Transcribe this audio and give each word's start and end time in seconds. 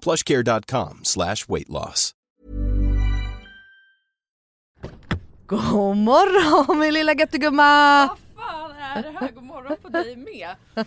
plushcare.com 0.00 1.00
slash 1.02 1.48
weight 1.48 1.68
loss. 1.68 2.12
God 5.46 5.96
morgon 5.96 6.78
min 6.78 6.94
lilla 6.94 7.14
göttegumma! 7.14 8.06
Vad 8.06 8.18
fan 8.44 8.70
är 8.70 9.02
det 9.02 9.10
här? 9.20 9.30
God 9.32 9.44
morgon 9.44 9.76
på 9.82 9.88
dig 9.88 10.16
med. 10.16 10.54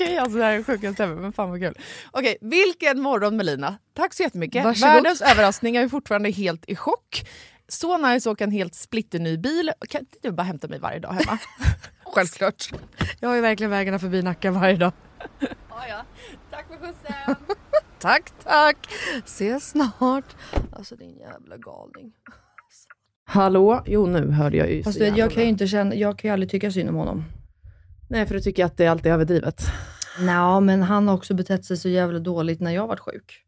Okej, 0.00 0.18
alltså 0.18 0.38
det 0.38 0.44
här 0.44 0.52
är 0.52 0.62
sjukaste 0.62 1.04
ever, 1.04 1.14
men 1.14 1.32
fan 1.32 1.50
vad 1.50 1.60
kul. 1.60 1.74
Okej, 2.10 2.36
vilken 2.40 3.00
morgon 3.00 3.36
Melina. 3.36 3.78
Tack 3.94 4.14
så 4.14 4.22
jättemycket. 4.22 4.64
Varsågod. 4.64 4.94
Världens 4.94 5.20
överraskning, 5.20 5.74
jag 5.74 5.84
är 5.84 5.88
fortfarande 5.88 6.30
helt 6.30 6.64
i 6.68 6.76
chock. 6.76 7.28
Så 7.68 7.98
nice 7.98 8.30
att 8.30 8.32
åka 8.32 8.44
en 8.44 8.50
helt 8.50 8.74
splitterny 8.74 9.36
bil. 9.36 9.72
Kan 9.88 10.00
inte 10.00 10.18
du 10.22 10.30
bara 10.32 10.42
hämta 10.42 10.68
mig 10.68 10.78
varje 10.78 10.98
dag 10.98 11.12
hemma? 11.12 11.38
Självklart. 12.04 12.70
Jag 13.20 13.28
har 13.28 13.36
ju 13.36 13.40
verkligen 13.40 13.70
vägarna 13.70 13.98
förbi 13.98 14.22
Nacka 14.22 14.50
varje 14.50 14.76
dag. 14.76 14.92
ja, 15.40 15.86
ja. 15.88 16.04
Tack 16.50 16.66
för 16.68 16.76
skjutsen. 16.76 17.36
Tack 17.98 18.32
tack. 18.44 18.76
Ses 19.24 19.70
snart. 19.70 20.36
Alltså 20.72 20.96
din 20.96 21.16
jävla 21.18 21.56
galning. 21.56 22.12
Hallå? 23.24 23.82
Jo, 23.86 24.06
nu 24.06 24.30
hörde 24.30 24.56
jag 24.56 24.72
ju. 24.72 24.82
Fast 24.82 24.98
du, 24.98 25.04
vet, 25.04 25.16
jag 25.16 25.32
kan 25.32 25.42
ju 25.42 25.48
inte 25.48 25.66
känna, 25.66 25.94
jag 25.94 26.18
kan 26.18 26.28
ju 26.28 26.32
aldrig 26.32 26.50
tycka 26.50 26.70
synd 26.70 26.88
om 26.88 26.94
honom. 26.94 27.24
Nej, 28.10 28.26
för 28.26 28.34
du 28.34 28.40
tycker 28.40 28.64
att 28.64 28.76
det 28.76 28.86
alltid 28.86 29.06
är 29.06 29.14
överdrivet. 29.14 29.62
Nej 30.20 30.60
men 30.60 30.82
han 30.82 31.08
har 31.08 31.14
också 31.14 31.34
betett 31.34 31.64
sig 31.64 31.76
så 31.76 31.88
jävla 31.88 32.18
dåligt 32.18 32.60
när 32.60 32.70
jag 32.70 32.86
varit 32.86 33.00
sjuk. 33.00 33.44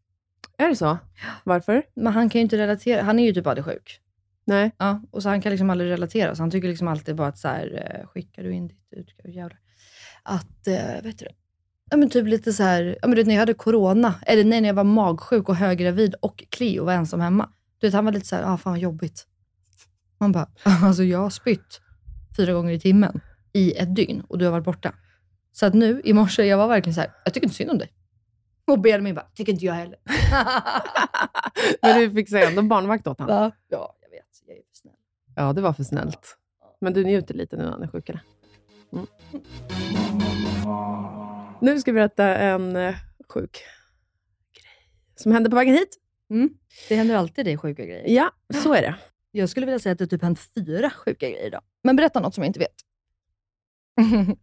Är 0.58 0.68
det 0.68 0.76
så? 0.76 0.98
Varför? 1.44 1.82
Men 1.94 2.12
han 2.12 2.28
kan 2.30 2.38
ju 2.38 2.42
inte 2.42 2.58
relatera, 2.58 3.02
han 3.02 3.18
är 3.18 3.26
ju 3.26 3.32
typ 3.32 3.46
aldrig 3.46 3.64
sjuk. 3.64 4.00
Nej. 4.44 4.70
Ja, 4.78 5.02
och 5.10 5.22
så 5.22 5.28
han 5.28 5.40
kan 5.42 5.50
liksom 5.50 5.70
aldrig 5.70 5.90
relatera, 5.90 6.34
så 6.34 6.42
han 6.42 6.50
tycker 6.50 6.68
liksom 6.68 6.88
alltid 6.88 7.16
bara 7.16 7.28
att 7.28 7.38
så 7.38 7.48
här, 7.48 7.98
eh, 8.00 8.06
skickar 8.08 8.42
du 8.42 8.52
in 8.52 8.68
ditt 8.68 8.88
utgåv, 8.90 9.30
jävlar. 9.30 9.58
Att, 10.22 10.66
eh, 10.66 11.02
vet 11.02 11.18
du? 11.18 11.26
Ja 11.90 11.96
men 11.96 12.10
typ 12.10 12.26
lite 12.26 12.52
så 12.52 12.62
här, 12.62 12.98
ja 13.02 13.08
men 13.08 13.10
du 13.10 13.16
vet 13.16 13.26
när 13.26 13.34
jag 13.34 13.40
hade 13.40 13.54
corona, 13.54 14.14
eller 14.26 14.44
nej 14.44 14.60
när 14.60 14.68
jag 14.68 14.74
var 14.74 14.84
magsjuk 14.84 15.48
och 15.48 15.56
höggravid 15.56 16.14
och 16.14 16.44
Cleo 16.50 16.84
var 16.84 16.92
ensam 16.92 17.20
hemma. 17.20 17.50
Du 17.78 17.86
vet 17.86 17.94
han 17.94 18.04
var 18.04 18.12
lite 18.12 18.26
så 18.26 18.36
här, 18.36 18.42
ah 18.42 18.56
fan 18.56 18.72
vad 18.72 18.80
jobbigt. 18.80 19.26
Man 20.18 20.32
bara, 20.32 20.48
alltså 20.62 21.02
jag 21.02 21.18
har 21.18 21.30
spytt 21.30 21.80
fyra 22.36 22.52
gånger 22.52 22.72
i 22.72 22.80
timmen 22.80 23.20
i 23.52 23.72
ett 23.76 23.96
dygn 23.96 24.20
och 24.28 24.38
du 24.38 24.44
har 24.44 24.52
varit 24.52 24.64
borta. 24.64 24.94
Så 25.52 25.66
att 25.66 25.74
nu 25.74 26.00
i 26.04 26.12
morse, 26.12 26.44
jag 26.44 26.58
var 26.58 26.68
verkligen 26.68 26.94
så 26.94 27.00
här, 27.00 27.10
jag 27.24 27.34
tycker 27.34 27.46
inte 27.46 27.56
synd 27.56 27.70
om 27.70 27.78
dig. 27.78 27.92
Och 28.66 28.80
Benjamin 28.80 29.14
bara, 29.14 29.26
tycker 29.34 29.52
inte 29.52 29.64
jag 29.64 29.74
heller. 29.74 29.98
Men 31.82 32.00
du 32.00 32.14
fick 32.14 32.28
säga 32.28 32.48
ändå 32.48 32.62
barnvakt 32.62 33.06
åt 33.06 33.18
honom. 33.18 33.52
Ja, 33.68 33.96
jag 34.02 34.10
vet. 34.10 34.26
Jag 34.46 34.56
är 34.56 34.62
för 34.62 34.76
snäll. 34.76 34.94
Ja, 35.36 35.52
det 35.52 35.60
var 35.60 35.72
för 35.72 35.84
snällt. 35.84 36.36
Men 36.80 36.92
du 36.92 37.04
njuter 37.04 37.34
lite 37.34 37.56
nu 37.56 37.62
när 37.62 37.70
han 37.70 37.82
är 37.82 37.88
sjukare. 37.88 38.20
Mm. 38.92 39.06
Nu 41.60 41.80
ska 41.80 41.92
vi 41.92 41.94
berätta 41.94 42.24
en 42.24 42.76
eh, 42.76 42.94
sjuk 43.28 43.52
grej 44.52 44.90
som 45.16 45.32
hände 45.32 45.50
på 45.50 45.56
vägen 45.56 45.74
hit. 45.74 45.98
Mm. 46.30 46.50
Det 46.88 46.94
händer 46.94 47.16
alltid 47.16 47.44
dig 47.44 47.58
sjuka 47.58 47.84
grejer. 47.84 48.04
Ja, 48.08 48.30
så 48.62 48.74
är 48.74 48.82
det. 48.82 48.94
Jag 49.30 49.48
skulle 49.48 49.66
vilja 49.66 49.78
säga 49.78 49.92
att 49.92 49.98
det 49.98 50.06
typ 50.06 50.22
hänt 50.22 50.40
fyra 50.54 50.90
sjuka 50.90 51.28
grejer 51.28 51.46
idag. 51.46 51.62
Men 51.82 51.96
berätta 51.96 52.20
något 52.20 52.34
som 52.34 52.44
jag 52.44 52.48
inte 52.48 52.58
vet. 52.58 52.74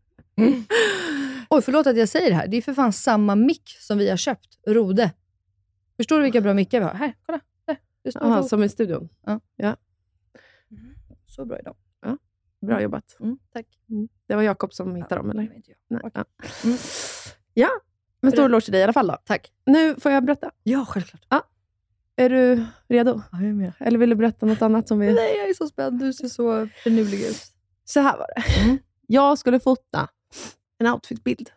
Oj, 1.49 1.61
förlåt 1.61 1.87
att 1.87 1.97
jag 1.97 2.09
säger 2.09 2.29
det 2.29 2.35
här. 2.35 2.47
Det 2.47 2.57
är 2.57 2.61
för 2.61 2.73
fan 2.73 2.93
samma 2.93 3.35
mick 3.35 3.69
som 3.79 3.97
vi 3.97 4.09
har 4.09 4.17
köpt. 4.17 4.59
Rode. 4.67 5.11
Förstår 5.97 6.17
du 6.17 6.23
vilka 6.23 6.41
bra 6.41 6.53
mickar 6.53 6.79
vi 6.79 6.85
har? 6.85 6.93
Här, 6.93 7.13
kolla. 7.25 7.39
Där. 7.67 7.77
Det 8.03 8.11
står 8.11 8.21
Aha, 8.25 8.37
Rode. 8.37 8.47
som 8.49 8.63
i 8.63 8.69
studion. 8.69 9.09
Så 11.25 11.45
bra 11.45 11.59
idag. 11.59 11.75
Bra 12.61 12.81
jobbat. 12.81 13.17
Mm, 13.19 13.37
tack. 13.53 13.65
Det 14.27 14.35
var 14.35 14.43
Jakob 14.43 14.73
som 14.73 14.95
hittade 14.95 15.15
dem, 15.15 15.27
Det 15.27 15.31
eller? 15.31 15.61
jag. 15.65 15.75
Nej. 15.87 16.01
Okej. 16.03 16.23
Ja. 16.43 16.65
Mm. 16.65 16.77
ja, 17.53 17.69
men 18.21 18.31
stor 18.31 18.45
eloge 18.45 18.61
till 18.65 18.71
dig 18.71 18.81
i 18.81 18.83
alla 18.83 18.93
fall 18.93 19.07
då. 19.07 19.17
Tack. 19.25 19.51
Nu 19.65 19.95
får 19.95 20.11
jag 20.11 20.25
berätta. 20.25 20.51
Ja, 20.63 20.85
självklart. 20.85 21.25
Är 22.15 22.29
du 22.29 22.65
redo? 22.87 23.21
Ja, 23.31 23.37
jag 23.41 23.49
är 23.49 23.53
med. 23.53 23.73
Eller 23.79 23.99
vill 23.99 24.09
du 24.09 24.15
berätta 24.15 24.45
något 24.45 24.61
annat 24.61 24.87
som 24.87 24.99
vi... 24.99 25.13
Nej, 25.13 25.37
jag 25.37 25.49
är 25.49 25.53
så 25.53 25.67
spänd. 25.67 25.99
Du 25.99 26.13
ser 26.13 26.27
så 26.27 26.67
finurlig 26.83 27.21
ut. 27.21 27.41
Så 27.85 27.99
här 27.99 28.17
var 28.17 28.27
det. 28.35 28.77
Jag 29.07 29.37
skulle 29.37 29.59
fota 29.59 30.09
en 30.79 30.87
outfitbild 30.87 31.49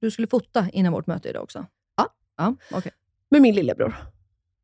Du 0.00 0.10
skulle 0.10 0.26
fota 0.28 0.68
innan 0.72 0.92
vårt 0.92 1.06
möte 1.06 1.28
idag 1.28 1.42
också? 1.42 1.66
Ja. 1.96 2.08
Ja, 2.36 2.54
okej. 2.72 2.92
med 3.30 3.42
min 3.42 3.54
lillebror. 3.54 3.94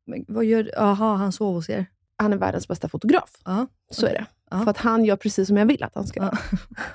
Men 0.05 0.25
vad 0.27 0.45
gör... 0.45 0.71
Jaha, 0.73 1.15
han 1.15 1.31
sov 1.31 1.53
hos 1.53 1.69
er? 1.69 1.85
Han 2.17 2.33
är 2.33 2.37
världens 2.37 2.67
bästa 2.67 2.87
fotograf. 2.89 3.31
Ja. 3.45 3.67
Så 3.91 4.05
är 4.05 4.13
det. 4.13 4.25
Ja. 4.51 4.63
För 4.63 4.69
att 4.71 4.77
han 4.77 5.05
gör 5.05 5.15
precis 5.15 5.47
som 5.47 5.57
jag 5.57 5.65
vill 5.65 5.83
att 5.83 5.95
han 5.95 6.07
ska 6.07 6.19
Ja. 6.19 6.25
göra. 6.25 6.37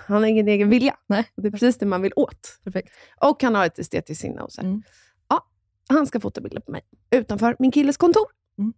Han 0.07 0.17
har 0.17 0.27
ingen 0.27 0.49
egen 0.49 0.71
vilja. 0.71 0.97
Nej. 1.07 1.31
Det 1.37 1.47
är 1.49 1.51
precis 1.53 1.79
det 1.79 1.87
man 1.87 2.03
vill 2.03 2.13
åt. 2.17 2.59
Perfekt. 2.65 2.93
Och 3.21 3.43
han 3.43 3.55
har 3.55 3.67
ett 3.67 3.79
estetiskt 3.79 4.21
sinne. 4.23 4.41
Och 4.43 4.53
så. 4.53 4.61
Mm. 4.61 4.83
Ja, 5.29 5.47
han 5.89 6.07
ska 6.07 6.21
fota 6.21 6.41
bilder 6.41 6.61
på 6.61 6.73
mig 6.73 6.83
utanför 7.11 7.57
min 7.59 7.71
killes 7.71 7.97
kontor. 7.97 8.27
Mm. 8.59 8.73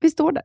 Vi 0.00 0.10
står 0.10 0.32
där, 0.32 0.42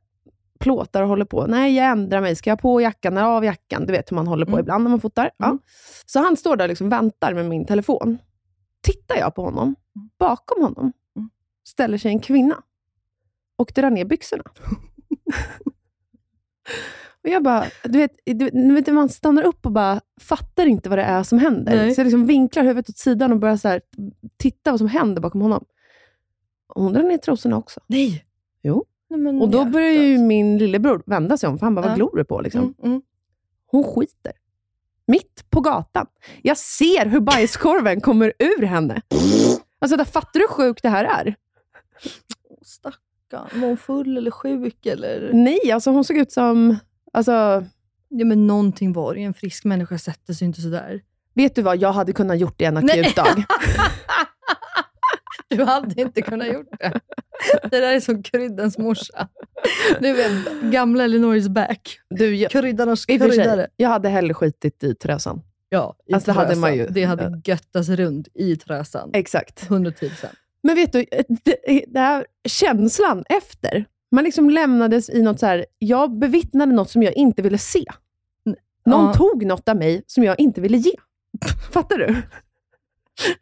plåtar 0.63 1.01
och 1.01 1.07
håller 1.07 1.25
på. 1.25 1.47
Nej, 1.47 1.75
jag 1.75 1.85
ändrar 1.85 2.21
mig. 2.21 2.35
Ska 2.35 2.49
jag 2.49 2.59
på 2.61 2.81
jackan? 2.81 3.17
Eller 3.17 3.27
av 3.27 3.45
jackan? 3.45 3.85
Du 3.85 3.93
vet 3.93 4.11
hur 4.11 4.15
man 4.15 4.27
håller 4.27 4.45
på 4.45 4.51
Mm. 4.51 4.59
ibland 4.59 4.83
när 4.83 4.89
man 4.91 5.01
fotar. 5.01 5.31
Ja. 5.37 5.45
Mm. 5.45 5.59
Så 6.05 6.19
han 6.19 6.37
står 6.37 6.55
där 6.55 6.65
och 6.65 6.69
liksom 6.69 6.89
väntar 6.89 7.33
med 7.33 7.45
min 7.45 7.65
telefon. 7.65 8.17
Tittar 8.81 9.15
jag 9.15 9.35
på 9.35 9.41
honom, 9.43 9.75
bakom 10.19 10.63
honom 10.63 10.93
Mm. 11.15 11.29
ställer 11.67 11.97
sig 11.97 12.11
en 12.11 12.19
kvinna 12.19 12.55
och 13.55 13.71
drar 13.75 13.89
ner 13.89 14.05
byxorna. 14.05 14.43
och 17.23 17.29
jag 17.29 17.43
bara, 17.43 17.65
du 17.83 17.97
vet, 17.97 18.11
du 18.25 18.73
vet, 18.73 18.87
man 18.87 19.09
stannar 19.09 19.43
upp 19.43 19.65
och 19.65 19.71
bara 19.71 20.01
fattar 20.21 20.65
inte 20.65 20.89
vad 20.89 20.97
det 20.97 21.03
är 21.03 21.23
som 21.23 21.39
händer. 21.39 21.75
Nej. 21.75 21.95
Så 21.95 21.99
jag 22.01 22.05
liksom 22.05 22.25
vinklar 22.25 22.63
huvudet 22.63 22.89
åt 22.89 22.97
sidan 22.97 23.31
och 23.31 23.39
börjar 23.39 23.57
så 23.57 23.67
här, 23.67 23.81
titta 24.37 24.71
vad 24.71 24.79
som 24.79 24.87
händer 24.87 25.21
bakom 25.21 25.41
honom. 25.41 25.65
Och 26.67 26.83
hon 26.83 26.93
drar 26.93 27.03
ner 27.03 27.17
trosorna 27.17 27.57
också. 27.57 27.81
Nej! 27.87 28.25
Jo. 28.61 28.85
Nej, 29.17 29.41
Och 29.41 29.49
då 29.49 29.65
börjar 29.65 29.91
ju 29.91 30.17
min 30.17 30.57
lillebror 30.57 31.03
vända 31.05 31.37
sig 31.37 31.49
om, 31.49 31.57
för 31.59 31.65
han 31.65 31.75
bara, 31.75 31.81
vad 31.81 31.91
Ja. 31.91 31.95
glor 31.95 32.17
du 32.17 32.23
på? 32.23 32.41
Liksom. 32.41 32.61
Mm, 32.61 32.73
mm. 32.83 33.01
Hon 33.71 33.83
skiter. 33.83 34.31
Mitt 35.07 35.45
på 35.49 35.61
gatan. 35.61 36.07
Jag 36.41 36.57
ser 36.57 37.05
hur 37.05 37.19
bajskorven 37.19 38.01
kommer 38.07 38.33
ur 38.39 38.65
henne. 38.65 39.01
Alltså, 39.79 39.97
där 39.97 40.05
fattar 40.05 40.39
du 40.39 40.39
hur 40.39 40.47
sjukt 40.47 40.83
det 40.83 40.89
här 40.89 41.05
är? 41.05 41.35
Stackarn. 42.61 43.61
Var 43.61 43.67
hon 43.67 43.77
full 43.77 44.17
eller 44.17 44.31
sjuk? 44.31 44.85
Eller? 44.85 45.29
Nej, 45.33 45.71
alltså 45.71 45.91
hon 45.91 46.03
såg 46.03 46.17
ut 46.17 46.31
som... 46.31 46.77
Alltså, 47.13 47.65
Ja, 48.15 48.25
men 48.25 48.47
någonting 48.47 48.93
var 48.93 49.15
det. 49.15 49.23
En 49.23 49.33
frisk 49.33 49.65
människa 49.65 49.97
sätter 49.97 50.33
sig 50.33 50.45
inte 50.47 50.61
sådär. 50.61 51.01
vet 51.33 51.55
du 51.55 51.61
vad, 51.61 51.77
jag 51.77 51.91
hade 51.93 52.13
kunnat 52.13 52.39
gjort 52.39 52.55
det 52.57 52.65
en 52.65 52.77
akut 52.77 53.15
dag. 53.15 53.43
Du 55.49 55.63
hade 55.63 56.01
inte 56.01 56.21
kunnat 56.21 56.47
gjort 56.53 56.67
det. 56.79 56.99
Det 57.71 57.79
där 57.79 57.93
är 57.93 57.99
som 57.99 58.23
kryddans 58.23 58.77
morsa. 58.77 59.27
Du 59.99 60.13
vet, 60.13 60.31
gamla 60.61 61.03
Elinor 61.03 61.35
is 61.35 61.47
back. 61.49 61.99
Du, 62.09 62.35
jag, 62.35 62.51
Kryddarnas 62.51 63.05
kryddare. 63.05 63.67
jag 63.75 63.89
hade 63.89 64.09
hellre 64.09 64.33
skitit 64.33 64.83
i 64.83 64.95
Trösan. 64.95 65.41
Ja, 65.69 65.95
i 66.07 66.13
Alltså, 66.13 66.31
det 66.31 66.35
hade 66.35 66.47
trösan. 66.47 66.61
man 66.61 66.75
ju. 66.77 66.87
Det 66.87 67.03
hade 67.03 67.41
göttats 67.45 67.89
runt 67.89 68.27
i 68.33 68.55
trösan. 68.55 69.09
Exakt. 69.13 69.63
110 69.63 70.09
procent. 70.09 70.33
Men 70.63 70.75
vet 70.75 70.91
du, 70.93 71.05
det, 71.43 71.85
det 71.87 71.99
här 71.99 72.25
känslan 72.47 73.23
efter, 73.29 73.85
man 74.11 74.23
liksom 74.23 74.49
lämnades 74.49 75.09
i 75.09 75.21
något 75.21 75.39
så 75.39 75.45
här, 75.45 75.65
jag 75.79 76.17
bevittnade 76.19 76.71
något 76.73 76.89
som 76.89 77.03
jag 77.03 77.13
inte 77.17 77.41
ville 77.41 77.57
se. 77.57 77.83
Någon 78.85 79.05
Ja. 79.05 79.13
tog 79.13 79.45
något 79.45 79.69
av 79.69 79.77
mig 79.77 80.03
som 80.07 80.23
jag 80.23 80.39
inte 80.39 80.61
ville 80.61 80.77
ge. 80.77 80.91
Fattar 81.71 81.97
du? 81.97 82.15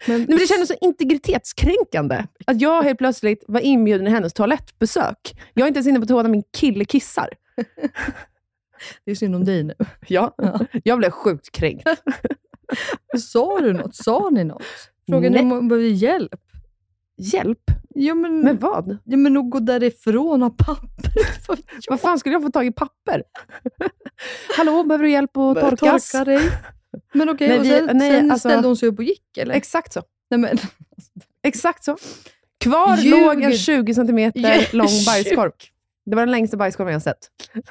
Men, 0.07 0.17
Nej, 0.17 0.27
men 0.27 0.37
det 0.37 0.47
kändes 0.47 0.67
så 0.67 0.75
integritetskränkande 0.81 2.23
att 2.45 2.61
jag 2.61 2.83
helt 2.83 2.97
plötsligt 2.97 3.43
var 3.47 3.59
inbjuden 3.59 4.07
i 4.07 4.09
hennes 4.09 4.33
toalettbesök. 4.33 5.33
Jag 5.53 5.63
är 5.63 5.67
inte 5.67 5.77
ens 5.77 5.87
inne 5.87 5.99
på 5.99 6.05
toan 6.05 6.23
när 6.23 6.31
min 6.31 6.43
kille 6.57 6.85
kissar. 6.85 7.29
Det 9.05 9.11
är 9.11 9.15
synd 9.15 9.35
om 9.35 9.45
dig 9.45 9.63
nu. 9.63 9.73
Ja, 10.07 10.35
jag 10.83 10.97
blev 10.97 11.09
sjukt 11.09 11.51
kränkt. 11.51 11.87
Sa 13.17 13.59
du 13.59 13.73
något? 13.73 13.95
Sa 13.95 14.29
ni 14.29 14.43
något? 14.43 14.63
Frågade 15.09 15.29
ni 15.29 15.35
Nej. 15.35 15.41
om 15.43 15.51
hon 15.51 15.67
behöver 15.67 15.87
hjälp? 15.87 16.41
Hjälp? 17.17 17.63
Ja, 17.89 18.15
men, 18.15 18.39
Med 18.39 18.59
vad? 18.59 18.97
ja, 19.03 19.17
men 19.17 19.37
att 19.37 19.49
gå 19.49 19.59
därifrån 19.59 20.43
och 20.43 20.49
ha 20.49 20.65
papper. 20.65 21.11
Vad 21.47 21.59
Vad 21.89 21.99
fan 21.99 22.19
skulle 22.19 22.35
jag 22.35 22.41
få 22.41 22.51
tag 22.51 22.65
i 22.65 22.71
papper? 22.71 23.23
Hallå, 24.57 24.83
behöver 24.83 25.03
du 25.03 25.11
hjälp 25.11 25.37
att 25.37 25.59
torkas? 25.59 26.11
Torka 26.11 26.25
dig. 26.25 26.51
Men 27.13 27.29
okej, 27.29 27.47
Nej, 27.47 27.57
och 27.59 27.65
vi- 27.65 27.69
sen, 27.69 27.97
nej, 27.97 28.11
sen 28.11 28.31
alltså- 28.31 28.49
ställde 28.49 28.67
hon 28.67 28.77
sig 28.77 28.89
upp 28.89 28.97
och 28.97 29.03
gick 29.03 29.37
eller? 29.37 29.55
Exakt 29.55 29.93
så. 29.93 30.03
nej, 30.29 30.39
men, 30.39 30.57
Exakt 31.43 31.83
så. 31.83 31.97
Kvar 32.59 32.97
Ljug. 32.97 33.11
låg 33.11 33.41
en 33.41 33.53
20 33.57 33.93
centimeter 33.93 34.39
Ljug. 34.59 34.73
lång 34.73 34.87
bajskorv. 35.05 35.51
Det 36.05 36.15
var 36.15 36.21
den 36.21 36.31
längsta 36.31 36.57
bajskorven 36.57 36.93
jag 36.93 37.01
sett. 37.01 37.17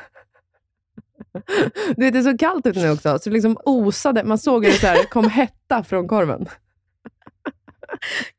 Du 1.97 2.05
vet, 2.05 2.13
det 2.13 2.19
är 2.19 2.23
så 2.33 2.39
kallt 2.39 2.67
ute 2.67 2.81
nu 2.83 2.91
också, 2.91 3.19
så 3.19 3.31
det 3.31 3.35
liksom 3.35 3.57
osade. 3.65 4.25
Man 4.25 4.39
såg 4.39 4.65
hur 4.65 4.73
det 4.73 4.79
så 4.79 4.87
här, 4.87 5.05
kom 5.05 5.29
hetta 5.31 5.85
från 5.85 6.09
korven. 6.09 6.47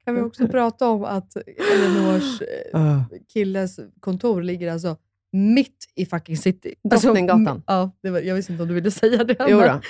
kan 0.06 0.16
vi 0.16 0.22
också 0.22 0.48
prata 0.48 0.88
om 0.90 1.04
att 1.04 1.36
Elinors 1.74 2.42
eh, 2.74 3.02
killes 3.34 3.80
kontor 4.00 4.42
ligger 4.42 4.72
alltså 4.74 4.98
mitt 5.32 5.86
i 5.96 6.06
fucking 6.06 6.38
city. 6.38 6.76
Drottninggatan. 6.84 7.48
Alltså, 7.48 7.64
ja, 7.68 7.92
det 8.04 8.10
var, 8.10 8.20
jag 8.20 8.36
visste 8.36 8.52
inte 8.52 8.64
om 8.64 8.70
du 8.70 8.76
ville 8.76 8.92
säga 8.92 9.24
det. 9.24 9.36
Jo 9.48 9.60
då. 9.60 9.82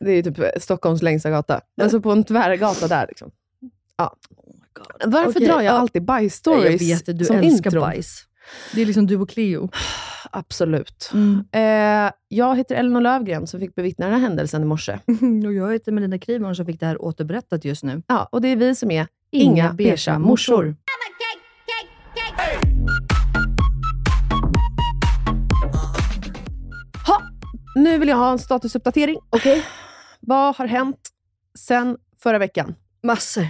det 0.00 0.10
är 0.10 0.22
typ 0.22 0.62
Stockholms 0.62 1.02
längsta 1.02 1.30
gata. 1.30 1.60
Alltså 1.82 2.00
på 2.00 2.12
en 2.12 2.24
tvärgata 2.24 2.88
där. 2.88 3.06
Liksom. 3.08 3.30
Ja. 3.96 4.16
Varför 5.04 5.30
Okej, 5.30 5.46
drar 5.46 5.54
jag 5.54 5.64
ja. 5.64 5.78
alltid 5.78 6.02
Jag 6.02 6.06
bajsstories 6.06 6.82
vet 6.82 7.08
att 7.08 7.18
du 7.18 7.24
som 7.24 7.36
älskar 7.36 7.70
intro? 7.70 7.80
bajs. 7.80 8.26
Det 8.74 8.82
är 8.82 8.86
liksom 8.86 9.06
du 9.06 9.16
och 9.16 9.30
Cleo. 9.30 9.70
Absolut. 10.30 11.10
Mm. 11.12 11.44
Eh, 11.52 12.12
jag 12.28 12.56
heter 12.56 12.74
Elinor 12.74 13.00
Lövgren 13.00 13.46
som 13.46 13.60
fick 13.60 13.74
bevittna 13.74 14.06
den 14.06 14.14
här 14.14 14.20
händelsen 14.20 14.62
i 14.62 14.64
morse. 14.64 14.92
och 15.46 15.52
jag 15.52 15.72
heter 15.72 15.92
Melina 15.92 16.18
Kriborn 16.18 16.56
som 16.56 16.66
fick 16.66 16.80
det 16.80 16.86
här 16.86 17.02
återberättat 17.02 17.64
just 17.64 17.84
nu. 17.84 18.02
Ja, 18.06 18.28
och 18.32 18.40
det 18.40 18.48
är 18.48 18.56
vi 18.56 18.74
som 18.74 18.90
är 18.90 19.06
Inga, 19.30 19.72
beiga 19.72 20.18
morsor. 20.18 20.64
Ha, 20.64 20.74
nu 27.74 27.98
vill 27.98 28.08
jag 28.08 28.16
ha 28.16 28.32
en 28.32 28.38
statusuppdatering. 28.38 29.18
Okej. 29.30 29.66
Vad 30.20 30.56
har 30.56 30.66
hänt 30.66 31.10
sen 31.58 31.96
förra 32.22 32.38
veckan? 32.38 32.74
Massor. 33.02 33.48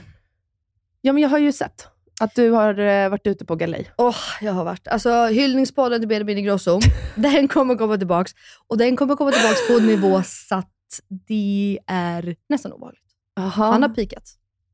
Ja, 1.01 1.13
men 1.13 1.23
jag 1.23 1.31
har 1.31 1.39
ju 1.39 1.53
sett 1.53 1.89
att 2.21 2.35
du 2.35 2.51
har 2.51 2.79
eh, 2.79 3.09
varit 3.09 3.27
ute 3.27 3.45
på 3.45 3.57
galej. 3.57 3.91
Åh, 3.97 4.17
jag 4.41 4.53
har 4.53 4.65
varit. 4.65 4.89
Alltså 4.89 5.27
hyllningspodden 5.27 6.01
till 6.01 6.09
Benjamin 6.09 6.39
Ingrosso, 6.39 6.81
den 7.15 7.49
kommer 7.49 7.77
komma 7.77 7.99
tillbaks. 7.99 8.33
Och 8.67 8.79
den 8.79 8.97
kommer 8.97 9.17
komma 9.17 9.33
tillbaks 9.33 9.69
på 9.69 9.73
en 9.73 9.87
nivå 9.87 10.23
så 10.23 10.55
att 10.55 10.71
det 11.09 11.79
är 11.87 12.37
nästan 12.49 12.73
obehagligt. 12.73 13.05
Aha. 13.39 13.71
Han 13.71 13.83
har 13.83 13.89
pikat. 13.89 14.25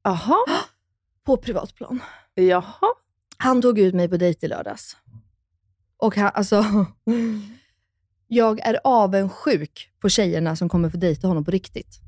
Aha. 0.04 0.44
På 1.24 1.36
privatplan. 1.36 2.00
Jaha. 2.34 2.94
Han 3.38 3.62
tog 3.62 3.78
ut 3.78 3.94
mig 3.94 4.08
på 4.08 4.16
dejt 4.16 4.46
i 4.46 4.48
lördags. 4.48 4.96
Och 5.98 6.16
han, 6.16 6.30
alltså, 6.34 6.64
jag 8.28 8.60
är 8.60 8.78
avundsjuk 8.84 9.90
på 10.00 10.08
tjejerna 10.08 10.56
som 10.56 10.68
kommer 10.68 10.90
få 10.90 10.96
dejta 10.96 11.28
honom 11.28 11.44
på 11.44 11.50
riktigt. 11.50 12.00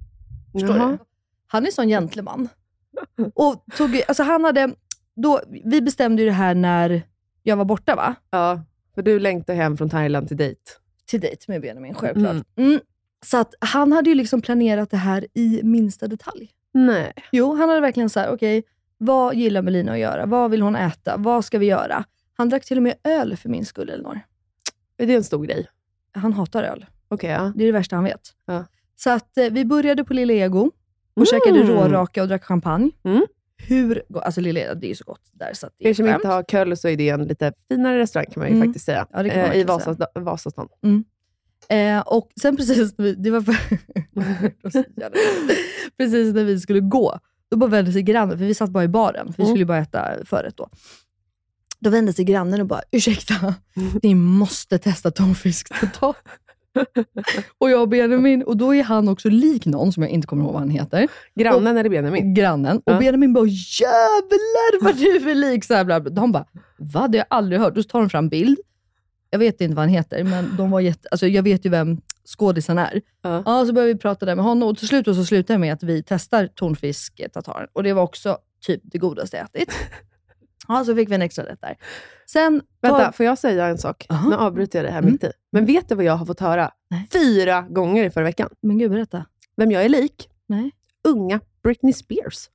Förstår 0.52 0.76
Jaha. 0.76 0.88
du? 0.88 0.98
Han 1.46 1.66
är 1.66 1.70
sån 1.70 1.88
gentleman. 1.88 2.48
Och 3.34 3.64
tog, 3.76 4.02
alltså 4.08 4.22
han 4.22 4.44
hade, 4.44 4.74
då, 5.16 5.40
vi 5.64 5.80
bestämde 5.82 6.22
ju 6.22 6.28
det 6.28 6.34
här 6.34 6.54
när 6.54 7.02
jag 7.42 7.56
var 7.56 7.64
borta 7.64 7.94
va? 7.96 8.14
Ja, 8.30 8.62
för 8.94 9.02
du 9.02 9.18
längtar 9.18 9.54
hem 9.54 9.76
från 9.76 9.90
Thailand 9.90 10.28
till 10.28 10.36
dejt. 10.36 10.60
till 11.06 11.20
dejt 11.20 11.44
med 11.48 11.60
Benjamin, 11.60 11.94
självklart. 11.94 12.32
Mm. 12.56 12.70
Mm. 12.70 12.80
Så 13.26 13.36
att 13.36 13.54
han 13.60 13.92
hade 13.92 14.10
ju 14.10 14.14
liksom 14.14 14.42
planerat 14.42 14.90
det 14.90 14.96
här 14.96 15.26
i 15.34 15.60
minsta 15.64 16.06
detalj. 16.06 16.50
Nej. 16.74 17.12
Jo, 17.32 17.54
han 17.54 17.68
hade 17.68 17.80
verkligen 17.80 18.10
så 18.10 18.20
här, 18.20 18.30
okej, 18.30 18.62
vad 18.98 19.34
gillar 19.34 19.62
Melina 19.62 19.92
att 19.92 19.98
göra? 19.98 20.26
Vad 20.26 20.50
vill 20.50 20.62
hon 20.62 20.76
äta? 20.76 21.16
Vad 21.16 21.44
ska 21.44 21.58
vi 21.58 21.66
göra? 21.66 22.04
Han 22.36 22.48
drack 22.48 22.64
till 22.64 22.76
och 22.76 22.82
med 22.82 22.94
öl 23.04 23.36
för 23.36 23.48
min 23.48 23.64
skull, 23.64 23.88
Elinor. 23.90 24.20
Är 24.96 25.06
det 25.06 25.14
en 25.14 25.24
stor 25.24 25.46
grej? 25.46 25.66
Han 26.12 26.32
hatar 26.32 26.62
öl. 26.62 26.86
Okej, 27.08 27.30
ja. 27.30 27.52
Det 27.56 27.64
är 27.64 27.66
det 27.66 27.72
värsta 27.72 27.96
han 27.96 28.04
vet. 28.04 28.20
Ja. 28.46 28.64
Så 28.96 29.10
att 29.10 29.38
eh, 29.38 29.44
vi 29.50 29.64
började 29.64 30.04
på 30.04 30.14
Lilla 30.14 30.32
Ego 30.32 30.60
och 31.14 31.16
Mm. 31.16 31.26
käkade 31.26 31.62
råraka 31.62 32.22
och 32.22 32.28
drack 32.28 32.44
champagne. 32.44 32.90
Mm. 33.04 33.26
Hur 33.68 34.02
go- 34.08 34.20
Alltså 34.20 34.40
Lilla 34.40 34.60
Ego, 34.60 34.74
det 34.74 34.86
är 34.86 34.88
ju 34.88 34.94
så 34.94 35.04
gott 35.04 35.30
där 35.32 35.50
så 35.54 35.66
att 35.66 35.72
det 35.78 35.88
är 35.88 35.94
som 35.94 36.08
inte 36.08 36.28
har 36.28 36.42
köll 36.42 36.76
så 36.76 36.88
är 36.88 36.96
det 36.96 37.08
en 37.08 37.24
lite 37.24 37.52
finare 37.68 37.98
restaurang 37.98 38.26
kan 38.26 38.40
man 38.40 38.48
ju 38.48 38.54
Mm. 38.54 38.68
faktiskt 38.68 38.84
säga. 38.84 39.06
Ja, 39.12 39.22
det 39.22 39.30
kan 39.30 39.40
man 39.42 39.50
Eh, 39.50 39.56
I 39.56 39.64
verkligen 39.64 39.96
Vasa, 39.96 40.06
Vasastan. 40.20 40.68
Eh, 41.68 42.00
och 42.00 42.30
sen 42.40 42.56
precis 42.56 42.98
när 42.98 43.04
vi, 43.04 43.14
det 43.14 43.30
var 43.30 43.40
för, 43.40 43.54
precis 45.98 46.34
när 46.34 46.44
vi 46.44 46.60
skulle 46.60 46.80
gå, 46.80 47.18
då 47.50 47.56
bara 47.56 47.70
vände 47.70 47.92
sig 47.92 48.02
grannen, 48.02 48.38
för 48.38 48.44
vi 48.44 48.54
satt 48.54 48.70
bara 48.70 48.84
i 48.84 48.88
baren, 48.88 49.26
för 49.26 49.36
vi 49.36 49.42
Mm. 49.42 49.54
skulle 49.54 49.66
bara 49.66 49.78
äta 49.78 50.08
förrätt 50.24 50.56
då. 50.56 50.68
Då 51.80 51.90
vände 51.90 52.12
sig 52.12 52.24
grannen 52.24 52.60
och 52.60 52.66
bara, 52.66 52.82
ursäkta, 52.90 53.54
ni 54.02 54.14
måste 54.14 54.78
testa 54.78 55.10
tonfisktartar. 55.10 56.14
och 57.58 57.70
jag 57.70 57.80
och 57.82 57.88
Benjamin, 57.88 58.42
och 58.42 58.56
då 58.56 58.74
är 58.74 58.82
han 58.82 59.08
också 59.08 59.28
lik 59.28 59.66
någon 59.66 59.92
som 59.92 60.02
jag 60.02 60.12
inte 60.12 60.26
kommer 60.26 60.44
ihåg 60.44 60.52
vad 60.52 60.60
han 60.62 60.70
heter. 60.70 61.08
Grannen 61.34 61.76
eller 61.76 61.90
Benjamin? 61.90 62.34
Grannen. 62.34 62.76
Och 62.76 62.82
Ja. 62.92 62.98
Benjamin 62.98 63.32
bara, 63.32 63.46
jävlar 63.46 64.84
vad 64.84 64.96
du 64.96 65.30
är 65.30 65.34
lik! 65.34 65.64
Så 65.64 65.74
här, 65.74 65.84
bla, 65.84 66.00
bla. 66.00 66.10
De 66.10 66.32
bara, 66.32 66.46
vad? 66.78 67.12
Det 67.12 67.18
har 67.18 67.26
jag 67.30 67.38
aldrig 67.38 67.60
hört. 67.60 67.74
Då 67.74 67.82
tar 67.82 68.00
de 68.00 68.10
fram 68.10 68.28
bild. 68.28 68.58
Jag 69.30 69.38
vet 69.38 69.60
inte 69.60 69.76
vad 69.76 69.82
han 69.82 69.88
heter, 69.88 70.24
men 70.24 70.56
de 70.56 70.70
var 70.70 70.80
jätte, 70.80 71.08
alltså, 71.10 71.26
jag 71.26 71.42
vet 71.42 71.66
ju 71.66 71.70
vem 71.70 72.00
skådisen 72.36 72.78
är. 72.78 73.00
Ja. 73.22 73.42
Ja, 73.46 73.66
så 73.66 73.72
började 73.72 73.92
vi 73.92 73.98
prata 73.98 74.26
där 74.26 74.34
med 74.36 74.44
honom 74.44 74.68
och 74.68 74.78
till 74.78 74.88
slut 74.88 75.04
så 75.04 75.24
slutade 75.24 75.54
det 75.54 75.58
med 75.58 75.72
att 75.72 75.82
vi 75.82 76.02
testar 76.06 76.46
tonfisk 76.46 77.20
tartaren. 77.32 77.68
Och 77.72 77.82
det 77.82 77.92
var 77.92 78.02
också 78.02 78.38
typ 78.66 78.80
det 78.84 78.98
godaste 78.98 79.36
jag 79.36 79.46
ätit. 79.46 79.72
Ja, 80.68 80.84
så 80.84 80.94
fick 80.94 81.10
vi 81.10 81.14
en 81.14 81.22
extra 81.22 81.44
rätt 81.46 81.60
där. 81.60 81.76
Sen, 82.26 82.62
Vänta, 82.80 82.98
tar- 83.04 83.12
får 83.12 83.26
jag 83.26 83.38
säga 83.38 83.66
en 83.66 83.78
sak? 83.78 84.06
Aha. 84.08 84.28
Nu 84.30 84.36
avbryter 84.36 84.78
jag 84.78 84.86
det 84.86 84.90
här 84.92 84.98
Mm. 84.98 85.12
mitt 85.12 85.24
i. 85.24 85.30
Men 85.52 85.66
vet 85.66 85.88
du 85.88 85.94
vad 85.94 86.04
jag 86.04 86.12
har 86.16 86.26
fått 86.26 86.40
höra 86.40 86.70
Nej. 86.90 87.08
fyra 87.12 87.60
gånger 87.70 88.04
i 88.04 88.10
förra 88.10 88.24
veckan? 88.24 88.48
men 88.60 88.78
gud 88.78 88.90
berätta. 88.90 89.24
Vem 89.56 89.70
jag 89.70 89.84
är 89.84 89.88
lik? 89.88 90.28
Nej. 90.46 90.70
Unga 91.08 91.40
Britney 91.62 91.92
Spears. 91.92 92.50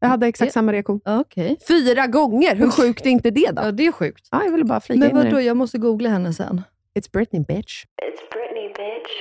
Jag 0.00 0.08
hade 0.08 0.26
exakt 0.26 0.48
Det- 0.48 0.52
samma 0.52 0.72
reaktion. 0.72 1.00
Okej. 1.04 1.56
Fyra 1.68 2.06
gånger! 2.06 2.56
Hur 2.56 2.70
sjukt 2.70 3.06
är 3.06 3.10
inte 3.10 3.30
det 3.30 3.50
då? 3.50 3.62
Ja, 3.62 3.72
det 3.72 3.86
är 3.86 3.92
sjukt. 3.92 4.28
Ja, 4.30 4.44
jag 4.44 4.52
ville 4.52 4.64
bara 4.64 4.80
flika 4.80 4.98
Men 5.00 5.16
vadå, 5.16 5.40
jag 5.40 5.56
måste 5.56 5.78
googla 5.78 6.08
henne 6.08 6.32
sen. 6.32 6.62
It's 6.98 7.10
Britney 7.12 7.40
bitch. 7.48 7.84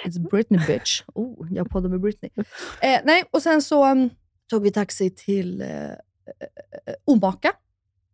It's 0.06 0.30
Britney 0.30 0.60
bitch. 0.68 1.02
Oh, 1.14 1.48
jag 1.54 1.70
poddar 1.70 1.90
med 1.90 2.00
Britney. 2.02 2.32
Eh, 2.82 3.00
nej, 3.04 3.24
och 3.32 3.42
sen 3.42 3.62
så 3.62 3.92
um, 3.92 4.10
tog 4.50 4.64
vi 4.64 4.72
taxi 4.72 5.10
till 5.10 5.62
eh, 5.62 5.68
eh, 6.28 6.94
eh, 6.94 6.94
Omaka. 7.06 7.52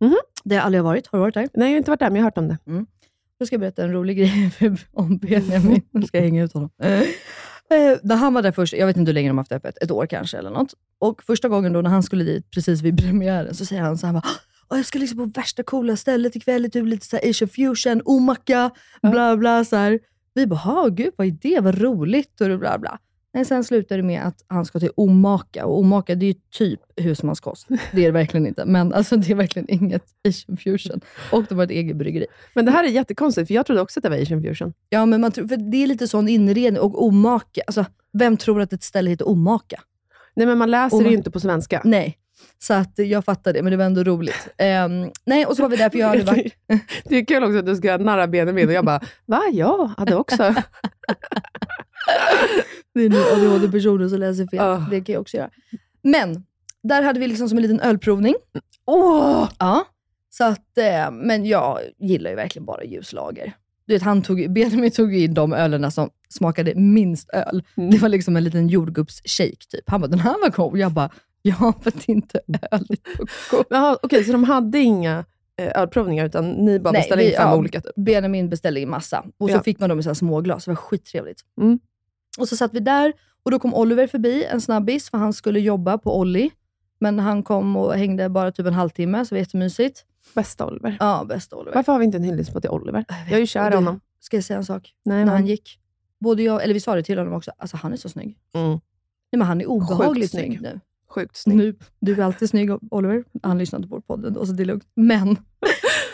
Mhm. 0.02 0.16
Där 0.44 0.56
jag 0.56 0.66
aldrig 0.66 0.84
har 0.84 0.90
varit. 0.90 1.08
Har 1.08 1.20
du 1.20 1.22
varit 1.22 1.34
där? 1.34 1.50
Nej, 1.54 1.68
jag 1.68 1.74
har 1.74 1.78
inte 1.78 1.92
varit 1.92 2.00
där, 2.00 2.10
men 2.10 2.16
jag 2.16 2.22
har 2.24 2.28
hört 2.28 2.38
om 2.38 2.48
det. 2.48 2.58
Då 3.40 3.46
ska 3.46 3.54
jag 3.54 3.60
berätta 3.62 3.84
en 3.84 3.92
rolig 3.94 4.18
grej 4.18 4.52
om 4.92 5.18
Benjamin. 5.18 5.82
Nu 5.92 6.04
ska 6.08 6.18
jag 6.18 6.24
hänga 6.24 6.44
ut 6.44 6.54
honom. 6.54 6.70
Eh, 7.72 7.98
när 8.04 8.16
han 8.16 8.34
var 8.34 8.42
där 8.42 8.52
först, 8.52 8.74
jag 8.74 8.88
vet 8.88 8.98
inte 8.98 9.10
hur 9.10 9.14
länge 9.14 9.30
de 9.30 9.38
har 9.38 9.42
haft 9.44 9.52
öppet, 9.52 9.78
ett 9.84 9.92
år 9.92 10.06
kanske 10.06 10.38
eller 10.38 10.50
något. 10.50 10.74
Och 11.00 11.24
första 11.24 11.48
gången 11.50 11.74
då 11.74 11.82
när 11.82 11.90
han 11.90 12.04
skulle 12.04 12.24
dit, 12.24 12.52
precis 12.52 12.82
vid 12.82 12.98
premiären, 12.98 13.56
så 13.56 13.66
säger 13.66 13.82
han 13.82 13.98
så 13.98 14.06
här 14.08 14.14
bara, 14.14 14.24
"Åh, 14.70 14.78
jag 14.78 14.86
ska 14.86 15.00
liksom 15.00 15.18
på 15.18 15.40
värsta 15.40 15.64
coola 15.64 15.96
stället 15.96 16.36
ikväll, 16.36 16.62
det 16.62 16.68
är 16.68 16.70
typ 16.70 16.86
lite 16.86 17.06
så 17.06 17.18
här 17.18 17.30
Asian 17.30 17.50
fusion, 17.50 18.02
omacka, 18.06 18.72
bla 19.02 19.38
bla. 19.38 19.66
Så 19.66 19.76
här. 19.76 20.00
Vi 20.34 20.48
bara, 20.48 20.56
"Ha, 20.60 20.88
gud 20.88 21.14
vad 21.18 21.28
är 21.28 21.32
det? 21.32 21.60
Vad 21.60 21.82
roligt 21.82 22.42
och 22.42 22.60
bla 22.60 22.78
bla. 22.78 23.00
Nej, 23.34 23.46
sen 23.46 23.64
slutar 23.64 23.98
det 23.98 24.04
med 24.04 24.22
att 24.28 24.44
han 24.48 24.66
ska 24.66 24.80
till 24.80 24.92
Omaka. 24.96 25.66
Och 25.66 25.80
Omaka, 25.80 26.16
det 26.16 26.26
är 26.26 26.28
ju 26.28 26.40
typ 26.52 26.80
husmanskost. 26.96 27.68
Det 27.92 28.02
är 28.02 28.06
det 28.06 28.12
verkligen 28.12 28.48
inte. 28.48 28.66
Men 28.66 28.94
alltså, 28.94 29.18
det 29.18 29.32
är 29.32 29.36
verkligen 29.36 29.70
inget 29.72 30.04
Asian 30.28 30.58
fusion. 30.58 31.02
Och 31.32 31.44
de 31.50 31.56
har 31.56 31.64
ett 31.66 31.72
eget 31.72 31.96
bryggeri. 31.96 32.26
Men 32.54 32.66
det 32.66 32.72
här 32.72 32.84
är 32.84 32.88
jättekonstigt, 32.88 33.48
för 33.48 33.56
jag 33.56 33.66
trodde 33.66 33.82
också 33.82 34.00
att 34.00 34.04
det 34.04 34.10
var 34.10 34.18
Asian 34.22 34.44
fusion. 34.44 34.74
Ja, 34.90 35.06
men 35.06 35.22
man 35.22 35.32
tror, 35.32 35.48
för 35.48 35.58
det 35.72 35.84
är 35.84 35.88
lite 35.88 36.08
sån 36.08 36.28
inredning. 36.30 36.82
Och 36.82 37.04
Omaka, 37.06 37.62
alltså, 37.68 37.86
vem 38.14 38.38
tror 38.38 38.62
att 38.62 38.74
ett 38.74 38.84
ställe 38.84 39.10
heter 39.10 39.28
Omaka? 39.30 39.82
Nej, 40.36 40.48
men 40.48 40.58
man 40.58 40.72
läser 40.72 40.98
Och- 40.98 41.04
det 41.04 41.10
ju 41.10 41.16
inte 41.16 41.32
på 41.32 41.40
svenska. 41.40 41.82
Nej. 41.86 42.18
Så 42.60 42.74
att 42.74 42.94
jag 42.96 43.26
fattar 43.26 43.54
det, 43.54 43.64
men 43.64 43.72
det 43.72 43.78
var 43.78 43.86
ändå 43.86 44.04
roligt. 44.04 44.48
Ehm, 44.58 45.10
nej, 45.26 45.46
och 45.46 45.56
så 45.56 45.62
var 45.62 45.70
vi 45.70 45.76
där, 45.78 45.90
för 45.90 46.00
jag 46.00 46.08
hade 46.08 46.24
varit... 46.24 46.54
Det 47.06 47.16
är 47.18 47.26
kul 47.26 47.44
också 47.44 47.58
att 47.60 47.66
du 47.66 47.76
ska 47.76 47.98
narra 47.98 48.28
Benjamin 48.28 48.68
och 48.68 48.74
jag 48.74 48.86
bara, 48.86 49.00
va? 49.26 49.42
Jag 49.52 49.88
hade 49.98 50.16
också. 50.16 50.56
Det 52.94 53.02
är 53.02 53.10
nu 53.10 53.18
ADHD-personer 53.18 54.10
som 54.10 54.20
läser 54.20 54.48
fel. 54.48 54.60
Ah. 54.60 54.86
Det 54.92 55.02
kan 55.02 55.14
jag 55.14 55.22
också 55.22 55.38
göra. 55.38 55.50
Men, 56.04 56.44
där 56.84 57.04
hade 57.04 57.20
vi 57.20 57.28
liksom 57.28 57.50
som 57.50 57.58
en 57.58 57.62
liten 57.62 57.80
ölprovning. 57.80 58.36
Åh! 58.86 59.50
Ja. 59.60 59.86
Så 60.30 60.44
att, 60.44 60.78
eh, 60.78 61.12
men 61.12 61.46
jag 61.46 61.80
gillar 62.00 62.30
ju 62.30 62.36
verkligen 62.36 62.66
bara 62.66 62.84
ljuslager. 62.84 63.54
Du 63.86 63.94
vet, 63.94 64.02
han 64.02 64.22
tog, 64.22 64.52
Benjamin 64.54 64.92
tog 64.92 65.16
in 65.16 65.34
de 65.34 65.54
ölerna 65.54 65.92
som 65.92 66.10
smakade 66.30 66.76
minst 66.76 67.30
öl. 67.30 67.64
Mm. 67.78 67.90
Det 67.90 67.98
var 67.98 68.10
liksom 68.10 68.38
en 68.38 68.44
liten 68.44 68.68
jordgubbsshake 68.68 69.66
typ. 69.70 69.90
Han 69.90 70.02
bara, 70.02 70.08
den 70.08 70.20
här 70.20 70.36
var 70.42 70.50
god. 70.50 70.78
Jag 70.80 70.92
bara, 70.92 71.10
ja 71.42 71.74
för 71.82 71.92
det 71.92 72.10
är 72.10 72.16
inte 72.16 72.40
öl. 72.72 72.86
Jaha, 73.70 73.98
Okej, 74.04 74.24
så 74.24 74.32
de 74.32 74.44
hade 74.44 74.80
inga 74.80 75.26
ölprovningar, 75.60 76.26
utan 76.26 76.52
ni 76.52 76.80
bara 76.80 76.92
beställde 76.92 77.26
in 77.26 77.32
fem 77.36 77.48
ja. 77.48 77.56
olika? 77.56 77.82
Typ. 77.82 77.96
Benjamin 77.96 78.50
beställde 78.50 78.80
in 78.80 78.90
massa. 78.90 79.26
Och 79.38 79.50
så 79.50 79.56
Ja. 79.56 79.64
fick 79.64 79.80
man 79.80 79.90
dem 79.90 80.00
i 80.00 80.04
så 80.04 80.10
här 80.10 80.14
små 80.14 80.42
glas. 80.42 80.66
Det 80.66 80.72
var 80.72 80.76
skittrevligt. 80.76 81.42
Mm. 81.62 81.80
Och 82.40 82.48
så 82.48 82.56
satt 82.58 82.74
vi 82.74 82.80
där 82.80 83.14
och 83.44 83.52
då 83.52 83.60
kom 83.60 83.74
Oliver 83.74 84.08
förbi, 84.08 84.46
en 84.46 84.62
snabbis, 84.62 85.10
för 85.10 85.18
han 85.18 85.34
skulle 85.34 85.60
jobba 85.60 85.98
på 85.98 86.20
Olli. 86.20 86.52
Men 87.00 87.20
han 87.20 87.44
kom 87.44 87.76
och 87.76 87.94
hängde 87.94 88.30
bara 88.30 88.52
typ 88.52 88.66
en 88.66 88.74
halvtimme, 88.74 89.26
så 89.26 89.30
det 89.30 89.36
var 89.36 89.40
jättemysigt. 89.40 90.06
Bästa 90.36 90.66
Oliver. 90.66 90.98
Ja, 91.00 91.26
bästa 91.30 91.56
Oliver. 91.56 91.76
Varför 91.76 91.92
har 91.92 92.00
vi 92.00 92.06
inte 92.06 92.18
en 92.18 92.24
hyllningslåt 92.24 92.64
till 92.64 92.70
Oliver? 92.72 93.06
Jag 93.30 93.36
är 93.36 93.40
ju 93.40 93.48
kär 93.48 93.72
i 93.72 93.76
honom. 93.76 94.00
Ska 94.20 94.38
jag 94.38 94.44
säga 94.44 94.58
en 94.58 94.66
sak? 94.66 94.94
Nej, 95.06 95.26
När 95.26 95.32
han 95.32 95.48
gick, 95.48 95.80
både 96.20 96.44
jag, 96.44 96.64
eller 96.64 96.74
vi 96.74 96.80
sa 96.80 96.96
det 96.96 97.04
till 97.04 97.18
honom 97.18 97.34
också, 97.34 97.52
alltså 97.58 97.78
han 97.78 97.94
är 97.94 97.98
så 97.98 98.10
snygg. 98.10 98.38
Mm. 98.54 98.70
Nej, 98.70 98.80
men 99.38 99.42
han 99.42 99.62
är 99.62 99.66
obehagligt 99.66 100.32
snygg. 100.32 100.46
snygg 100.46 100.62
nu. 100.62 100.80
Sjukt 101.10 101.38
snygg. 101.38 101.58
nu. 101.58 101.76
Du 102.00 102.14
är 102.22 102.26
alltid 102.26 102.50
snygg 102.50 102.70
Oliver. 102.94 103.24
Han 103.44 103.58
lyssnade 103.58 103.88
på 103.88 103.96
vår 103.96 104.02
podden 104.02 104.38
och 104.38 104.48
så 104.48 104.54
det 104.54 104.64
är 104.64 104.66
lugnt. 104.66 104.88
Men, 104.96 105.28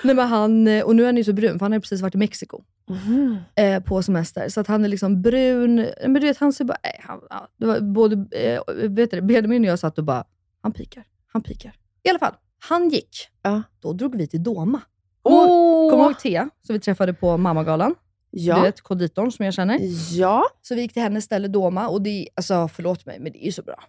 nej, 0.04 0.16
men 0.16 0.28
han, 0.28 0.68
eh, 0.68 0.84
och 0.84 0.96
nu 0.96 1.02
är 1.04 1.06
han 1.08 1.18
ju 1.18 1.24
så 1.24 1.34
brun, 1.34 1.60
för 1.60 1.66
han 1.66 1.72
har 1.72 1.80
precis 1.80 2.02
varit 2.02 2.16
i 2.16 2.18
Mexiko 2.18 2.64
Mhm. 2.90 3.38
eh, 3.56 3.84
på 3.84 4.04
semester. 4.04 4.50
Så 4.50 4.60
att 4.60 4.68
han 4.68 4.86
är 4.86 4.90
liksom 4.90 5.22
brun. 5.22 5.75
Men 6.02 6.14
du 6.14 6.20
vet, 6.20 6.38
han 6.38 6.54
ser 6.54 6.66
bara... 6.66 6.78
Eh, 6.84 7.00
han, 7.04 7.20
det 7.58 7.66
var 7.66 7.80
både 7.80 8.25
eh, 8.40 8.90
vet 8.90 9.12
du, 9.12 9.22
Benjamin 9.22 9.62
och 9.62 9.68
jag 9.68 9.80
satt 9.80 9.98
och 9.98 10.04
bara, 10.04 10.24
han 10.62 10.72
pikar, 10.72 11.04
han 11.28 11.44
pikar. 11.44 11.75
I 12.04 12.10
alla 12.10 12.20
fall, 12.20 12.34
han 12.70 12.90
gick. 12.90 13.18
Ja. 13.42 13.64
Då 13.80 13.94
drog 13.94 14.16
vi 14.18 14.28
till 14.28 14.44
Doma. 14.44 14.82
Åh! 15.24 15.92
Kommer 15.92 16.04
du 16.04 16.10
ihåg 16.10 16.20
Thea, 16.20 16.50
som 16.68 16.74
vi 16.74 16.80
träffade 16.80 17.14
på 17.14 17.38
Mammagalan? 17.38 17.96
Du 18.32 18.42
Ja. 18.42 18.62
vet, 18.62 18.82
konditorn 18.82 19.32
som 19.32 19.46
jag 19.46 19.54
känner. 19.54 19.80
ja. 20.18 20.44
Så 20.62 20.75
vi 20.75 20.82
gick 20.82 20.94
till 20.94 21.02
hennes 21.02 21.24
ställe 21.24 21.48
Doma 21.48 21.88
och 21.88 22.02
det 22.02 22.10
är, 22.10 22.28
alltså 22.36 22.68
förlåt 22.68 23.06
mig, 23.06 23.20
men 23.20 23.32
det 23.32 23.44
är 23.44 23.46
ju 23.46 23.52
så 23.52 23.62
bra. 23.64 23.84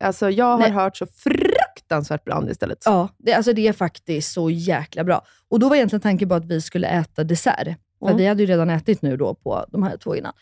Alltså, 0.00 0.30
jag 0.30 0.44
har 0.44 0.58
Nej. 0.58 0.70
hört 0.70 0.96
så 0.96 1.06
fruktansvärt 1.06 2.24
bra 2.24 2.34
om 2.38 2.44
det 2.46 2.50
istället. 2.52 2.82
Ja, 2.84 3.08
det, 3.18 3.32
alltså 3.32 3.52
det 3.52 3.68
är 3.68 3.72
faktiskt 3.72 4.32
så 4.32 4.50
jäkla 4.50 5.04
bra. 5.04 5.22
Och 5.48 5.58
då 5.58 5.68
var 5.68 5.76
egentligen 5.76 6.00
tanken 6.00 6.28
på 6.28 6.34
att 6.34 6.44
vi 6.44 6.60
skulle 6.60 6.86
äta 6.88 7.24
dessert. 7.24 7.68
För 7.98 8.06
Mm. 8.06 8.16
vi 8.16 8.26
hade 8.26 8.42
ju 8.42 8.46
redan 8.46 8.70
ätit 8.70 9.02
nu 9.02 9.16
då 9.16 9.34
på 9.34 9.64
de 9.72 9.82
här 9.82 9.96
två 9.96 10.16
innan. 10.16 10.32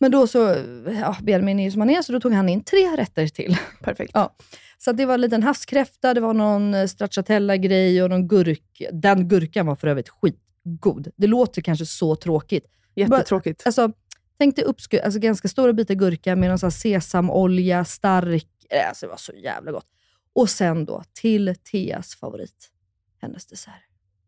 Men 0.00 0.10
då 0.10 0.26
så, 0.26 0.56
ja, 1.00 1.16
Benjamin 1.22 1.60
är 1.60 1.64
ju 1.64 1.70
som 1.70 1.80
han 1.80 1.90
är, 1.90 2.02
så 2.02 2.12
då 2.12 2.20
tog 2.20 2.32
han 2.32 2.48
in 2.48 2.64
tre 2.64 2.96
rätter 2.96 3.26
till. 3.28 3.56
Perfekt. 3.82 4.10
Ja. 4.14 4.34
Så 4.78 4.92
det 4.92 5.06
var 5.06 5.14
en 5.14 5.20
liten 5.20 5.42
havskräfta, 5.42 6.14
det 6.14 6.20
var 6.20 6.34
någon 6.34 6.74
eh, 6.74 6.86
stracciatella-grej 6.86 8.02
och 8.02 8.10
någon 8.10 8.28
gurk. 8.28 8.82
Den 8.92 9.28
gurkan 9.28 9.66
var 9.66 9.76
för 9.76 9.88
övrigt 9.88 10.08
skitgod. 10.08 11.08
Det 11.16 11.26
låter 11.26 11.62
kanske 11.62 11.86
så 11.86 12.16
tråkigt. 12.16 12.64
Jättetråkigt. 12.96 13.62
Alltså, 13.66 13.92
tänk 14.38 14.56
dig 14.56 14.64
uppsku- 14.64 15.04
alltså 15.04 15.20
ganska 15.20 15.48
stora 15.48 15.72
bitar 15.72 15.94
gurka 15.94 16.36
med 16.36 16.50
någon 16.50 16.70
sesamolja, 16.70 17.84
stark. 17.84 18.46
Eh, 18.68 18.88
Alltså 18.88 19.06
det 19.06 19.10
var 19.10 19.16
så 19.16 19.32
jävla 19.32 19.72
gott. 19.72 19.86
Och 20.32 20.50
sen 20.50 20.84
då 20.84 21.02
till 21.12 21.54
Theas 21.72 22.14
favorit, 22.14 22.68
hennes 23.22 23.46
dessert. 23.46 23.72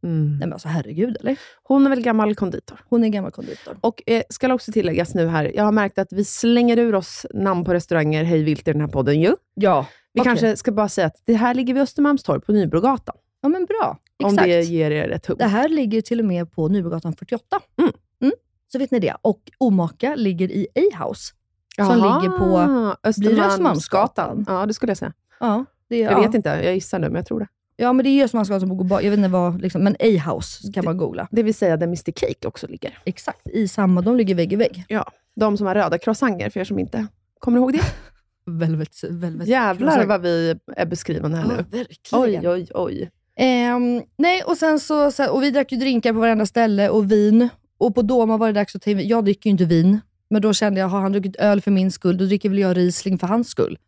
Mm. 0.02 0.30
Nej 0.30 0.38
men 0.38 0.52
alltså 0.52 0.68
herregud 0.68 1.16
eller? 1.20 1.36
Hon 1.62 1.86
är 1.86 1.90
väl 1.90 2.00
gammal 2.02 2.34
konditor? 2.34 2.80
Hon 2.88 3.04
är 3.04 3.08
gammal 3.08 3.30
konditor. 3.30 3.78
Och 3.80 4.02
eh, 4.06 4.22
ska 4.30 4.54
också 4.54 4.72
tilläggas 4.72 5.14
nu 5.14 5.26
här, 5.28 5.52
jag 5.54 5.64
har 5.64 5.72
märkt 5.72 5.98
att 5.98 6.12
vi 6.12 6.24
slänger 6.24 6.78
ur 6.78 6.94
oss 6.94 7.26
namn 7.34 7.64
på 7.64 7.74
restauranger 7.74 8.24
hej 8.24 8.42
vilt 8.42 8.68
i 8.68 8.72
den 8.72 8.80
här 8.80 8.88
podden 8.88 9.20
ju. 9.20 9.34
Ja, 9.54 9.86
Vi 10.12 10.20
okej. 10.20 10.28
kanske 10.30 10.56
ska 10.56 10.72
bara 10.72 10.88
säga 10.88 11.06
att 11.06 11.22
det 11.24 11.34
här 11.34 11.54
ligger 11.54 11.74
vid 11.74 11.82
Östermalmstorg 11.82 12.40
på 12.40 12.52
Nybrogatan. 12.52 13.16
Ja 13.40 13.48
men 13.48 13.64
bra. 13.64 13.98
Om 14.24 14.30
Exakt. 14.34 14.46
det 14.48 14.62
ger 14.62 14.90
er 14.90 15.08
ett 15.08 15.26
hum. 15.26 15.36
Det 15.38 15.44
här 15.46 15.68
ligger 15.68 16.02
till 16.02 16.20
och 16.20 16.26
med 16.26 16.52
på 16.52 16.68
Nybrogatan 16.68 17.12
48. 17.16 17.60
Mm. 17.78 18.32
Så 18.72 18.78
vet 18.78 18.90
ni 18.90 18.98
det. 18.98 19.16
Och 19.22 19.50
Omaka 19.58 20.14
ligger 20.14 20.50
i 20.50 20.66
A-house. 20.74 21.32
Som 21.76 21.86
Jaha, 21.98 22.20
ligger 22.20 22.38
på... 22.38 22.94
Blir 23.20 23.40
Östermalmsgatan? 23.40 24.44
Ja, 24.48 24.66
det 24.66 24.74
skulle 24.74 24.90
jag 24.90 24.96
säga. 24.98 25.12
Ja, 25.40 25.64
det 25.88 25.98
Jag 25.98 26.12
ja. 26.12 26.20
vet 26.20 26.34
inte, 26.34 26.48
jag 26.48 26.74
gissar 26.74 26.98
nu, 26.98 27.06
men 27.06 27.16
jag 27.16 27.26
tror 27.26 27.40
det. 27.40 27.46
Ja, 27.76 27.92
men 27.92 28.04
det 28.04 28.10
är 28.10 28.24
Östermalmsgatan 28.24 28.60
som 28.60 28.76
går 28.88 29.02
Jag 29.02 29.10
vet 29.10 29.18
inte 29.18 29.28
vad, 29.28 29.60
liksom, 29.62 29.84
men 29.84 29.96
A-house 30.00 30.72
kan 30.72 30.84
man 30.84 30.96
googla. 30.96 31.28
Det 31.30 31.42
vill 31.42 31.54
säga 31.54 31.76
där 31.76 31.86
Mr 31.86 32.12
Cake 32.12 32.48
också 32.48 32.66
ligger. 32.66 32.98
Exakt, 33.04 33.48
i 33.48 33.68
samma. 33.68 34.00
De 34.00 34.16
ligger 34.16 34.34
vägg 34.34 34.52
i 34.52 34.56
vägg. 34.56 34.84
Ja, 34.88 35.04
de 35.36 35.56
som 35.56 35.66
har 35.66 35.74
röda 35.74 35.98
croissanter, 35.98 36.50
för 36.50 36.60
er 36.60 36.64
som 36.64 36.78
inte 36.78 37.06
kommer 37.38 37.58
ihåg 37.58 37.72
det. 37.72 37.82
Velvet, 38.46 39.04
velvet. 39.10 39.48
Jävlar 39.48 40.06
vad 40.06 40.20
vi 40.20 40.56
är 40.76 40.86
beskrivande 40.86 41.36
här 41.36 41.44
Ja, 41.44 41.50
nu. 41.70 41.78
verkligen. 41.78 42.46
Oj, 42.46 42.48
oj, 42.48 42.68
oj. 42.74 43.10
Ehm, 43.36 44.02
nej, 44.18 44.42
och 44.42 44.56
sen 44.56 44.80
så, 44.80 45.10
och 45.30 45.42
vi 45.42 45.50
drack 45.50 45.72
ju 45.72 45.78
drinkar 45.78 46.12
på 46.12 46.18
varenda 46.18 46.46
ställe 46.46 46.88
och 46.88 47.12
vin. 47.12 47.48
Och 47.78 47.94
på 47.94 48.02
Doma 48.02 48.36
var 48.36 48.46
det 48.46 48.52
dags 48.52 48.76
att 48.76 48.82
ta 48.82 48.90
in. 48.90 49.08
Jag 49.08 49.24
dricker 49.24 49.50
ju 49.50 49.52
inte 49.52 49.64
vin, 49.64 50.00
men 50.30 50.42
då 50.42 50.52
kände 50.52 50.80
jag, 50.80 50.88
har 50.88 51.00
han 51.00 51.12
druckit 51.12 51.36
öl 51.36 51.60
för 51.60 51.70
min 51.70 51.90
skull, 51.90 52.18
då 52.18 52.24
dricker 52.24 52.48
väl 52.48 52.58
jag 52.58 52.76
Riesling 52.76 53.18
för 53.18 53.26
hans 53.26 53.48
skull. 53.48 53.78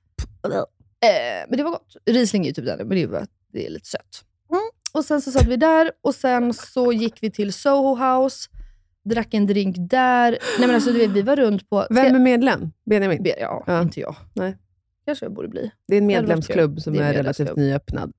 Eh, 0.44 1.46
men 1.48 1.56
det 1.56 1.62
var 1.62 1.70
gott. 1.70 1.96
Riesling 2.06 2.42
är 2.42 2.46
ju 2.46 2.52
typ 2.52 2.64
den, 2.66 2.78
men 2.78 2.88
det 2.88 3.02
är, 3.02 3.26
det 3.52 3.66
är 3.66 3.70
lite 3.70 3.88
sött. 3.88 4.24
Mm. 4.50 4.60
Och 4.92 5.04
sen 5.04 5.20
så 5.22 5.30
satt 5.30 5.46
vi 5.46 5.56
där 5.56 5.90
och 6.00 6.14
sen 6.14 6.54
så 6.54 6.92
gick 6.92 7.22
vi 7.22 7.30
till 7.30 7.52
Soho 7.52 7.94
House, 7.96 8.48
drack 9.04 9.34
en 9.34 9.46
drink 9.46 9.76
där. 9.78 10.30
Nej 10.58 10.66
men 10.66 10.74
alltså 10.74 10.92
vet, 10.92 11.10
vi 11.10 11.22
var 11.22 11.36
runt 11.36 11.70
på... 11.70 11.86
Vem 11.90 12.14
är 12.14 12.18
medlem? 12.18 12.72
Benjamin? 12.84 13.22
Be- 13.22 13.40
Ja, 13.40 13.64
Ja. 13.66 13.82
inte 13.82 14.00
jag. 14.00 14.14
Nej. 14.34 14.56
Kanske 15.04 15.24
jag 15.24 15.32
borde 15.34 15.48
bli. 15.48 15.70
Det 15.88 15.94
är 15.94 15.98
en 15.98 16.06
medlemsklubb 16.06 16.80
som 16.80 16.94
är 16.94 17.02
är, 17.02 17.12
relativt 17.12 17.56
nyöppnad. 17.56 18.12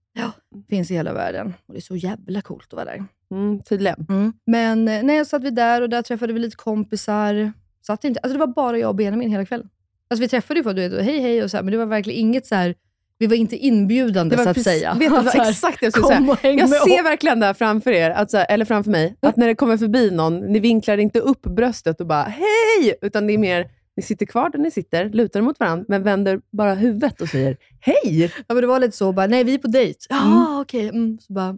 Finns 0.70 0.92
i 0.92 0.94
hela 0.94 1.14
världen. 1.14 1.54
Och 1.66 1.74
det 1.74 1.80
är 1.80 1.82
så 1.82 1.96
jävla 1.96 2.42
coolt 2.42 2.68
att 2.68 2.74
vara 2.74 2.86
där. 2.86 3.06
Mm, 3.32 3.64
tydligen. 3.64 4.34
Men 4.46 4.88
eh, 4.88 5.04
nej, 5.04 5.26
så 5.26 5.30
satt 5.30 5.44
vi 5.44 5.50
där 5.50 5.82
och 5.82 5.90
där 5.90 6.02
träffade 6.02 6.34
vi 6.34 6.40
lite 6.40 6.56
kompisar. 6.56 7.54
Satt 7.88 8.04
inte, 8.04 8.19
alltså 8.19 8.34
det 8.34 8.39
var 8.39 8.54
bara 8.54 8.78
jag 8.78 8.89
och 8.89 8.96
Benjamin 8.96 9.30
hela 9.30 9.46
kvällen. 9.46 9.69
Alltså 10.10 10.22
vi 10.22 10.28
träffade 10.28 10.60
ju 10.60 10.63
folk, 10.63 10.76
du 10.76 10.89
vet, 10.89 11.06
hej 11.06 11.19
hej 11.19 11.43
och 11.43 11.52
så 11.52 11.58
här, 11.58 11.63
men 11.63 11.72
det 11.72 11.78
var 11.78 11.86
verkligen 11.86 12.19
inget 12.19 12.46
så 12.46 12.56
här. 12.56 12.76
vi 13.17 13.28
var 13.28 13.36
inte 13.36 13.58
inbjudande 13.58 14.36
så 14.38 14.41
att 14.41 14.48
precis- 14.48 14.63
säga. 14.63 14.93
Vet 14.93 15.10
du, 15.10 15.15
det 15.15 15.22
var 15.22 15.50
exakt 15.50 15.80
det 15.80 15.86
jag 15.86 15.93
skulle 15.93 16.08
säga. 16.08 16.38
Jag 16.54 16.69
ser 16.69 17.00
oss. 17.00 17.06
verkligen 17.06 17.39
det 17.39 17.46
här 17.46 17.54
framför 17.54 17.91
er, 17.91 18.10
att 18.10 18.34
eller 18.34 18.65
framför 18.65 18.91
mig, 18.91 19.15
att 19.22 19.36
när 19.38 19.48
det 19.48 19.56
kommer 19.56 19.78
förbi 19.78 20.12
någon, 20.12 20.39
ni 20.39 20.60
vinklar 20.60 20.98
inte 20.98 21.19
upp 21.19 21.41
bröstet 21.41 22.02
och 22.02 22.08
bara 22.08 22.24
hej, 22.24 22.96
utan 23.02 23.28
det 23.28 23.34
är 23.34 23.38
mer, 23.38 23.67
ni 23.98 24.04
sitter 24.04 24.26
kvar 24.26 24.50
där 24.50 24.60
ni 24.60 24.72
sitter, 24.72 25.10
lutar 25.10 25.41
mot 25.41 25.60
varandra, 25.60 25.86
men 25.88 26.04
vänder 26.04 26.39
bara 26.52 26.74
huvudet 26.74 27.22
och 27.22 27.28
säger 27.30 27.58
hej. 27.80 28.32
Ja, 28.48 28.54
men 28.54 28.58
det 28.62 28.67
var 28.67 28.80
lite 28.80 28.98
så, 28.98 29.12
bara, 29.12 29.28
nej 29.28 29.43
vi 29.43 29.54
är 29.54 29.58
på 29.58 29.67
dejt. 29.67 30.00
Ja, 30.10 30.22
Mm. 30.26 30.60
okej. 30.62 30.88
Mm. 30.89 31.17
Så 31.22 31.34
bara, 31.34 31.58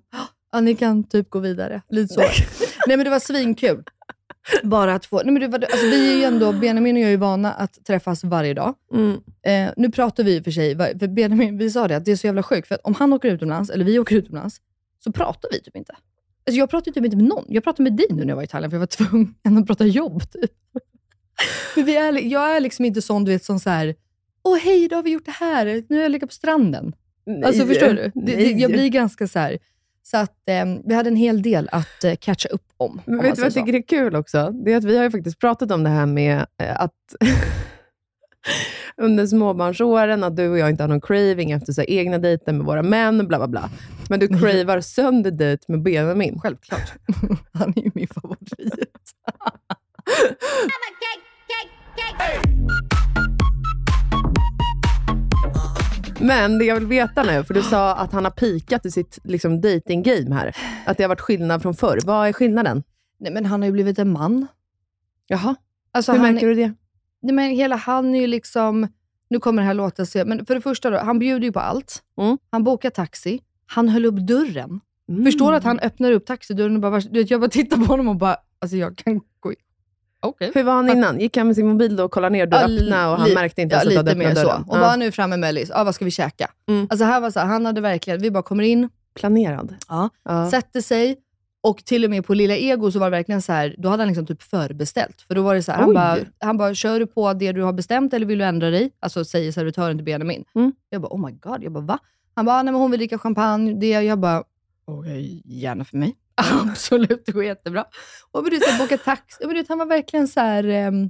ja, 0.51 0.59
ni 0.61 0.75
kan 0.75 1.03
typ 1.03 1.29
gå 1.29 1.39
vidare. 1.39 1.81
Lite 1.89 2.13
så. 2.13 2.19
nej 2.88 2.97
men 2.97 3.03
det 3.03 3.09
var 3.09 3.19
svinkul. 3.19 3.83
Bara 4.63 4.93
att 4.93 5.05
få, 5.05 5.21
nej 5.25 5.34
men 5.34 5.51
var, 5.51 5.60
alltså, 5.60 5.86
vi 5.86 6.13
är 6.13 6.17
ju 6.17 6.23
ändå, 6.23 6.53
Benjamin 6.53 6.95
och 6.95 7.01
jag 7.01 7.08
är 7.08 7.12
ju 7.12 7.17
vana 7.17 7.53
att 7.53 7.86
träffas 7.86 8.23
varje 8.23 8.53
dag. 8.53 8.73
Mm. 8.93 9.21
Eh, 9.43 9.73
nu 9.77 9.91
pratar 9.91 10.23
vi 10.23 10.43
för 10.43 10.51
sig, 10.51 10.77
för 10.77 11.08
Benjamin, 11.08 11.58
vi 11.58 11.71
sa 11.71 11.88
det, 11.88 11.95
att 11.95 12.05
det 12.05 12.12
är 12.12 12.15
så 12.15 12.27
jävla 12.27 12.43
sjukt. 12.43 12.67
För 12.67 12.75
att 12.75 12.81
om 12.84 12.95
han 12.95 13.13
åker 13.13 13.29
utomlands, 13.29 13.69
eller 13.69 13.86
vi 13.86 13.99
åker 13.99 14.15
utomlands, 14.15 14.62
så 15.03 15.12
pratar 15.12 15.49
vi 15.51 15.62
typ 15.62 15.75
inte. 15.75 15.95
Alltså 16.47 16.60
jag 16.60 16.69
pratar 16.69 16.91
typ 16.91 17.05
inte 17.05 17.17
med 17.17 17.25
någon. 17.25 17.45
Jag 17.47 17.63
pratade 17.63 17.84
med 17.84 17.97
dig 17.97 18.08
nu 18.10 18.21
när 18.21 18.29
jag 18.29 18.36
var 18.36 18.43
i 18.43 18.47
Thailand, 18.47 18.71
för 18.71 18.75
jag 18.75 18.79
var 18.79 18.88
tvungen 18.88 19.36
att 19.58 19.67
prata 19.67 19.86
jobb. 19.86 20.31
Typ. 20.31 20.51
Men 21.75 21.86
vi 21.86 21.95
är, 21.95 22.13
jag 22.13 22.55
är 22.55 22.60
liksom 22.60 22.86
inte 22.86 23.01
sån, 23.01 23.23
du 23.23 23.31
vet, 23.31 23.43
som 23.43 23.60
så 23.60 23.69
här, 23.69 23.95
åh 24.43 24.58
hej, 24.58 24.88
då 24.88 24.95
har 24.95 25.03
vi 25.03 25.12
gjort 25.12 25.25
det 25.25 25.31
här. 25.31 25.84
Nu 25.89 25.95
har 25.95 26.03
jag 26.03 26.12
legat 26.12 26.29
på 26.29 26.34
stranden. 26.34 26.95
Alltså 27.45 27.65
förstår 27.65 27.88
du? 27.88 28.12
Det, 28.15 28.36
det, 28.36 28.51
jag 28.51 28.71
blir 28.71 28.89
ganska 28.89 29.27
så 29.27 29.39
här. 29.39 29.58
Så 30.07 30.17
att 30.17 30.49
eh, 30.49 30.65
vi 30.85 30.95
hade 30.95 31.09
en 31.09 31.15
hel 31.15 31.41
del 31.41 31.69
att 31.71 32.03
eh, 32.03 32.15
catcha 32.15 32.49
upp 32.49 32.67
om. 32.77 33.01
Men 33.05 33.19
om 33.19 33.23
vet 33.25 33.35
du 33.35 33.41
vad 33.41 33.45
jag 33.45 33.53
tycker 33.53 33.73
är 33.73 33.87
kul 33.87 34.15
också? 34.15 34.49
Det 34.49 34.73
är 34.73 34.77
att 34.77 34.83
vi 34.83 34.97
har 34.97 35.03
ju 35.03 35.11
faktiskt 35.11 35.39
pratat 35.39 35.71
om 35.71 35.83
det 35.83 35.89
här 35.89 36.05
med 36.05 36.45
eh, 36.61 36.81
att 36.81 37.15
under 38.97 39.27
småbarnsåren, 39.27 40.23
att 40.23 40.35
du 40.35 40.49
och 40.49 40.57
jag 40.57 40.69
inte 40.69 40.83
har 40.83 40.87
någon 40.87 41.01
craving 41.01 41.51
efter 41.51 41.73
så 41.73 41.81
här, 41.81 41.89
egna 41.89 42.17
dejter 42.17 42.53
med 42.53 42.65
våra 42.65 42.83
män, 42.83 43.27
bla 43.27 43.37
bla 43.37 43.47
bla. 43.47 43.69
Men 44.09 44.19
du 44.19 44.27
cravar 44.39 44.81
sönder 44.81 45.31
dejt 45.31 45.63
med 45.67 45.81
Benjamin. 45.81 46.39
Självklart. 46.39 46.93
Han 47.53 47.73
är 47.75 47.81
ju 47.81 47.91
min 47.93 48.07
favorit. 48.07 49.13
Men 56.25 56.57
det 56.57 56.65
jag 56.65 56.75
vill 56.75 56.88
veta 56.88 57.23
nu, 57.23 57.43
för 57.43 57.53
du 57.53 57.61
sa 57.61 57.95
att 57.95 58.11
han 58.11 58.23
har 58.23 58.31
pikat 58.31 58.85
i 58.85 58.91
sitt 58.91 59.19
liksom, 59.23 59.61
dating-game 59.61 60.33
här. 60.33 60.55
Att 60.85 60.97
det 60.97 61.03
har 61.03 61.09
varit 61.09 61.21
skillnad 61.21 61.61
från 61.61 61.75
förr. 61.75 61.99
Vad 62.05 62.27
är 62.27 62.33
skillnaden? 62.33 62.83
Nej, 63.19 63.33
men 63.33 63.45
han 63.45 63.61
har 63.61 63.65
ju 63.65 63.71
blivit 63.71 63.99
en 63.99 64.11
man. 64.11 64.47
Jaha, 65.27 65.55
Alltså, 65.95 66.11
hur 66.11 66.19
han, 66.19 66.33
märker 66.33 66.47
du 66.47 66.55
det? 66.55 66.73
Nej, 67.21 67.33
men 67.33 67.49
hela 67.49 67.75
han 67.75 68.15
är 68.15 68.19
ju 68.19 68.27
liksom... 68.27 68.88
Nu 69.29 69.39
kommer 69.39 69.61
det 69.61 69.65
här 69.65 69.73
låta 69.73 70.05
sig... 70.05 70.25
Men 70.25 70.45
för 70.45 70.55
det 70.55 70.61
första, 70.61 70.89
då, 70.89 70.97
han 70.97 71.19
bjuder 71.19 71.45
ju 71.45 71.51
på 71.51 71.59
allt. 71.59 72.03
Mm. 72.21 72.38
Han 72.51 72.63
bokar 72.63 72.89
taxi. 72.89 73.41
Han 73.65 73.89
höll 73.89 74.05
upp 74.05 74.15
dörren. 74.15 74.79
Mm. 75.09 75.25
Förstår 75.25 75.51
du 75.51 75.57
att 75.57 75.63
han 75.63 75.79
öppnar 75.79 76.11
upp 76.11 76.25
taxidörren 76.25 76.75
och 76.75 76.81
bara... 76.81 76.99
Du 76.99 77.19
vet, 77.19 77.31
jag 77.31 77.41
bara 77.41 77.49
tittar 77.49 77.77
på 77.77 77.83
honom 77.83 78.07
och 78.07 78.15
bara... 78.15 78.38
Alltså 78.59 78.77
jag 78.77 78.97
kan 78.97 79.21
gå 79.39 79.53
Okej. 80.25 80.51
Hur 80.53 80.63
var 80.63 80.73
han 80.73 80.89
innan? 80.89 81.19
Gick 81.19 81.38
han 81.38 81.47
med 81.47 81.55
sin 81.55 81.67
mobil 81.67 81.95
då 81.95 82.03
och 82.03 82.11
kollade 82.11 82.33
ner, 82.33 82.45
du 82.45 82.57
Ja, 82.57 82.63
öppnade 82.63 83.11
och 83.11 83.17
han 83.17 83.33
märkte 83.33 83.61
inte 83.61 83.75
ja, 83.75 83.79
ens 83.79 83.88
att 83.88 83.91
du 83.91 83.97
hade 83.97 84.11
öppnat 84.11 84.27
mer 84.27 84.35
så. 84.35 84.47
dörren? 84.47 84.61
Och 84.61 84.79
bara 84.79 84.95
nu 84.95 85.05
är 85.05 85.11
framme 85.11 85.29
med 85.29 85.39
Mellis. 85.39 85.69
Ja, 85.73 85.83
vad 85.83 85.95
ska 85.95 86.05
vi 86.05 86.11
käka? 86.11 86.51
Mm. 86.67 86.88
Alltså 86.89 87.05
här 87.05 87.19
var 87.21 87.31
så 87.31 87.39
här, 87.39 87.47
han 87.47 87.65
hade 87.65 87.81
verkligen... 87.81 88.21
Vi 88.21 88.31
bara 88.31 88.43
kommer 88.43 88.63
in, 88.63 88.89
Planerad. 89.15 89.75
Ja. 89.89 90.09
Ja. 90.23 90.51
sätter 90.51 90.81
sig 90.81 91.17
och 91.63 91.85
till 91.85 92.03
och 92.03 92.09
med 92.09 92.25
på 92.25 92.33
Lilla 92.33 92.55
Ego 92.55 92.91
så 92.91 92.99
var 92.99 93.05
det 93.05 93.17
verkligen 93.17 93.41
så 93.41 93.51
här, 93.51 93.75
då 93.77 93.89
hade 93.89 94.01
han 94.01 94.07
liksom 94.07 94.25
typ 94.25 94.43
förbeställt. 94.43 95.21
För 95.21 95.35
då 95.35 95.41
var 95.41 95.55
det 95.55 95.63
så 95.63 95.71
här, 95.71 95.79
han 95.79 95.93
bara, 95.93 96.17
han 96.39 96.57
bara, 96.57 96.73
kör 96.73 96.99
du 96.99 97.07
på 97.07 97.33
det 97.33 97.51
du 97.51 97.61
har 97.61 97.73
bestämt 97.73 98.13
eller 98.13 98.25
vill 98.25 98.38
du 98.39 98.45
ändra 98.45 98.69
dig? 98.69 98.91
Alltså 98.99 99.25
säger 99.25 99.51
servitören 99.51 99.97
till 99.97 100.05
Benjamin. 100.05 100.43
Mm. 100.55 100.73
Jag 100.89 101.01
bara, 101.01 101.07
oh 101.07 101.25
my 101.25 101.31
god. 101.31 101.63
Jag 101.63 101.71
bara, 101.71 101.83
va? 101.83 101.99
Han 102.35 102.45
bara, 102.45 102.63
nej 102.63 102.71
men 102.71 102.81
hon 102.81 102.91
vill 102.91 102.99
dricka 102.99 103.17
champagne. 103.17 103.73
Det, 103.73 103.88
jag 103.89 104.19
bara, 104.19 104.43
okej, 104.85 105.41
gärna 105.45 105.85
för 105.85 105.97
mig. 105.97 106.15
Absolut, 106.69 107.23
det 107.25 107.31
går 107.31 107.43
jättebra. 107.43 107.85
Och 108.31 108.43
men 108.43 108.51
du 108.51 108.59
så 108.59 108.69
här, 108.69 108.79
boka 108.79 108.97
taxi. 108.97 109.45
Men 109.47 109.55
du 109.55 109.65
han 109.69 109.77
var 109.77 109.85
verkligen 109.85 110.27
så 110.27 110.39
här, 110.39 110.87
um, 110.87 111.09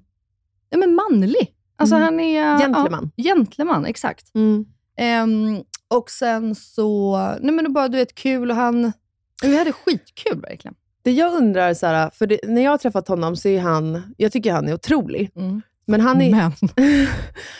ja, 0.69 0.77
men 0.77 0.95
manlig. 0.95 1.51
Alltså 1.77 1.95
Mm. 1.95 2.03
han 2.03 2.19
är... 2.19 2.59
Gentleman. 2.59 3.11
Ja, 3.15 3.23
gentleman, 3.23 3.85
exakt. 3.85 4.35
Mm. 4.35 4.65
Ehm, 4.97 5.63
och 5.87 6.09
sen 6.09 6.55
så, 6.55 7.17
nej 7.41 7.51
men 7.55 7.73
bara 7.73 7.87
du 7.87 7.97
vet 7.97 8.15
kul 8.15 8.49
och 8.51 8.55
han, 8.57 8.91
vi 9.43 9.57
hade 9.57 9.71
skitkul 9.71 10.41
verkligen. 10.41 10.75
Det 11.03 11.11
jag 11.11 11.33
undrar, 11.33 11.73
så 11.73 11.85
här, 11.85 12.09
för 12.09 12.27
det, 12.27 12.39
när 12.43 12.61
jag 12.61 12.71
har 12.71 12.77
träffat 12.77 13.07
honom 13.07 13.35
så 13.35 13.47
är 13.47 13.59
han, 13.59 14.13
jag 14.17 14.31
tycker 14.31 14.53
han 14.53 14.67
är 14.67 14.73
otrolig. 14.73 15.31
Men 15.87 16.01
han 16.01 16.21
är, 16.21 16.31
Men. 16.31 16.51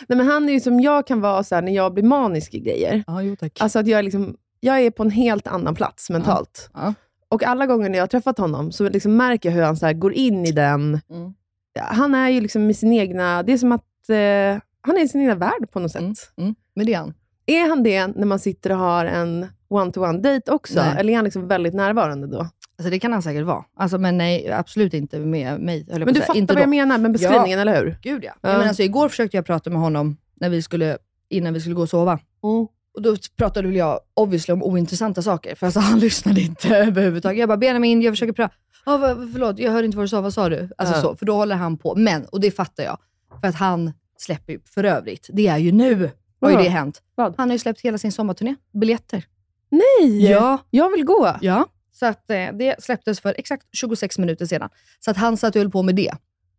nej, 0.08 0.16
men 0.18 0.20
han 0.26 0.48
är 0.48 0.52
ju 0.52 0.60
som 0.60 0.80
jag 0.80 1.06
kan 1.06 1.20
vara 1.20 1.44
så 1.44 1.54
här, 1.54 1.62
när 1.62 1.72
jag 1.72 1.94
blir 1.94 2.04
manisk 2.04 2.54
i 2.54 2.60
grejer. 2.60 3.04
Ja, 3.06 3.22
jo 3.22 3.36
tack. 3.36 3.60
Alltså 3.60 3.78
att 3.78 3.86
jag, 3.86 3.98
är 3.98 4.02
liksom, 4.02 4.36
jag 4.60 4.80
är 4.80 4.90
på 4.90 5.02
en 5.02 5.10
helt 5.10 5.46
annan 5.46 5.74
plats 5.74 6.10
mentalt. 6.10 6.70
Ja. 6.74 6.94
Och 7.28 7.42
alla 7.42 7.66
gånger 7.66 7.88
när 7.88 7.98
jag 7.98 8.02
har 8.02 8.08
träffat 8.08 8.38
honom 8.38 8.72
så 8.72 8.88
liksom 8.88 9.16
märker 9.16 9.48
jag 9.48 9.56
hur 9.56 9.62
han 9.62 9.76
så 9.76 9.92
går 9.92 10.12
in 10.12 10.46
i 10.46 10.52
den... 10.52 11.00
Mm. 11.10 11.34
Han 11.80 12.14
är 12.14 12.28
ju 12.28 12.40
liksom 12.40 12.70
i 12.70 12.74
sin 12.74 12.92
egna... 12.92 13.42
Det 13.42 13.52
är 13.52 13.58
som 13.58 13.72
att 13.72 14.08
eh, 14.08 14.62
han 14.80 14.96
är 14.96 15.04
i 15.04 15.08
sin 15.08 15.20
egna 15.20 15.34
värld 15.34 15.70
på 15.72 15.80
något 15.80 15.92
sätt. 15.92 16.02
Mm. 16.02 16.14
Mm. 16.36 16.54
Men 16.74 16.86
det 16.86 16.94
är 16.94 16.98
han. 16.98 17.14
Är 17.46 17.68
han 17.68 17.82
det 17.82 18.06
när 18.06 18.26
man 18.26 18.38
sitter 18.38 18.72
och 18.72 18.78
har 18.78 19.04
en 19.04 19.46
one-to-one 19.68 20.18
date 20.20 20.52
också? 20.52 20.74
Nej. 20.82 20.94
Eller 20.98 21.12
är 21.12 21.16
han 21.16 21.24
liksom 21.24 21.48
väldigt 21.48 21.74
närvarande 21.74 22.26
då? 22.26 22.38
Alltså 22.78 22.90
det 22.90 22.98
kan 22.98 23.12
han 23.12 23.22
säkert 23.22 23.44
vara. 23.44 23.64
Alltså, 23.76 23.98
men 23.98 24.18
nej, 24.18 24.52
absolut 24.52 24.94
inte 24.94 25.18
med 25.18 25.60
mig. 25.60 25.86
Men 25.88 26.14
du 26.14 26.20
fattar 26.20 26.36
inte 26.36 26.54
vad 26.54 26.62
jag 26.62 26.66
då. 26.66 26.70
menar 26.70 26.98
med 26.98 27.12
beskrivningen, 27.12 27.58
Ja. 27.58 27.60
eller 27.60 27.84
hur? 27.84 27.96
Gud. 28.02 28.24
Ja. 28.24 28.32
ja. 28.40 28.58
Men 28.58 28.68
alltså, 28.68 28.82
igår 28.82 29.08
försökte 29.08 29.36
jag 29.36 29.46
prata 29.46 29.70
med 29.70 29.80
honom 29.80 30.16
när 30.34 30.50
vi 30.50 30.62
skulle, 30.62 30.98
innan 31.28 31.54
vi 31.54 31.60
skulle 31.60 31.74
gå 31.74 31.82
och 31.82 31.88
sova. 31.88 32.18
Mm. 32.44 32.66
Och 32.96 33.02
Då 33.02 33.16
pratade 33.36 33.68
väl 33.68 33.76
jag 33.76 34.00
obviously 34.14 34.52
om 34.54 34.62
ointressanta 34.62 35.22
saker, 35.22 35.54
för 35.54 35.66
alltså, 35.66 35.80
han 35.90 35.98
lyssnade 35.98 36.40
inte 36.40 36.76
överhuvudtaget. 36.76 37.38
Jag 37.38 37.48
bara, 37.48 37.56
Benjamin, 37.58 38.02
jag 38.02 38.12
försöker 38.12 38.32
prata. 38.32 38.54
Vad, 38.86 39.32
förlåt, 39.32 39.58
jag 39.58 39.72
hörde 39.72 39.86
inte 39.86 39.96
vad 39.96 40.04
du 40.04 40.08
sa. 40.08 40.20
Vad 40.20 40.34
sa 40.34 40.48
du? 40.48 40.70
Alltså, 40.78 40.94
Ja. 40.94 41.02
så, 41.02 41.16
för 41.16 41.26
då 41.26 41.34
håller 41.34 41.56
han 41.56 41.76
på. 41.78 41.94
Men, 41.94 42.24
och 42.24 42.40
det 42.40 42.50
fattar 42.50 42.84
jag, 42.84 42.98
för 43.40 43.48
att 43.48 43.54
han 43.54 43.92
släpper 44.18 44.52
ju 44.52 44.60
för 44.64 44.84
övrigt, 44.84 45.30
det 45.32 45.46
är 45.46 45.58
ju 45.58 45.72
nu 45.72 46.10
har 46.40 46.50
ju 46.50 46.56
det 46.56 46.68
hänt. 46.68 47.02
Vad? 47.14 47.34
Han 47.36 47.48
har 47.48 47.54
ju 47.54 47.58
släppt 47.58 47.80
hela 47.80 47.98
sin 47.98 48.12
sommarturné. 48.12 48.54
Biljetter. 48.80 49.24
Nej! 49.70 50.30
Ja. 50.30 50.58
Jag 50.70 50.90
vill 50.90 51.04
gå. 51.04 51.36
Ja. 51.40 51.66
Så 51.92 52.06
att, 52.06 52.30
eh, 52.30 52.46
det 52.52 52.84
släpptes 52.84 53.20
för 53.20 53.34
exakt 53.38 53.66
26 53.72 54.18
minuter 54.18 54.46
sedan. 54.46 54.68
Så 55.00 55.10
att 55.10 55.16
han 55.16 55.36
satt 55.36 55.56
och 55.56 55.60
höll 55.62 55.70
på 55.70 55.82
med 55.82 55.94
det. 55.96 56.12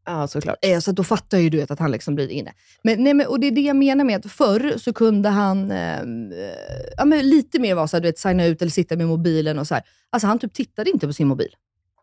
Ja, 0.10 0.28
såklart. 0.28 0.56
Eh, 0.62 0.80
Så 0.80 0.92
då 0.92 1.04
fattar 1.04 1.38
ju 1.38 1.50
du 1.50 1.62
att 1.62 1.80
han 1.80 1.92
liksom 1.92 2.16
blir 2.16 2.30
inne. 2.32 2.54
Men, 2.84 3.04
nej, 3.04 3.14
men, 3.14 3.28
och 3.28 3.40
det 3.40 3.48
är 3.48 3.52
det 3.52 3.62
jag 3.62 3.76
menar 3.76 4.06
med 4.06 4.26
att 4.26 4.32
förr 4.32 4.74
så 4.78 4.94
kunde 4.94 5.30
han 5.30 5.72
eh, 5.72 6.00
ja, 6.98 7.06
men 7.06 7.30
lite 7.30 7.60
mer 7.60 7.76
vara 7.76 7.88
så 7.88 7.96
här, 7.98 8.02
du 8.02 8.08
vet, 8.08 8.20
signa 8.20 8.46
ut 8.46 8.62
eller 8.62 8.72
sitta 8.72 8.96
med 8.96 9.08
mobilen 9.08 9.60
och 9.60 9.68
så 9.68 9.74
här. 9.74 9.84
Alltså 10.10 10.28
han 10.28 10.40
typ 10.40 10.54
tittade 10.54 10.90
inte 10.90 11.08
på 11.08 11.14
sin 11.14 11.28
mobil 11.28 11.50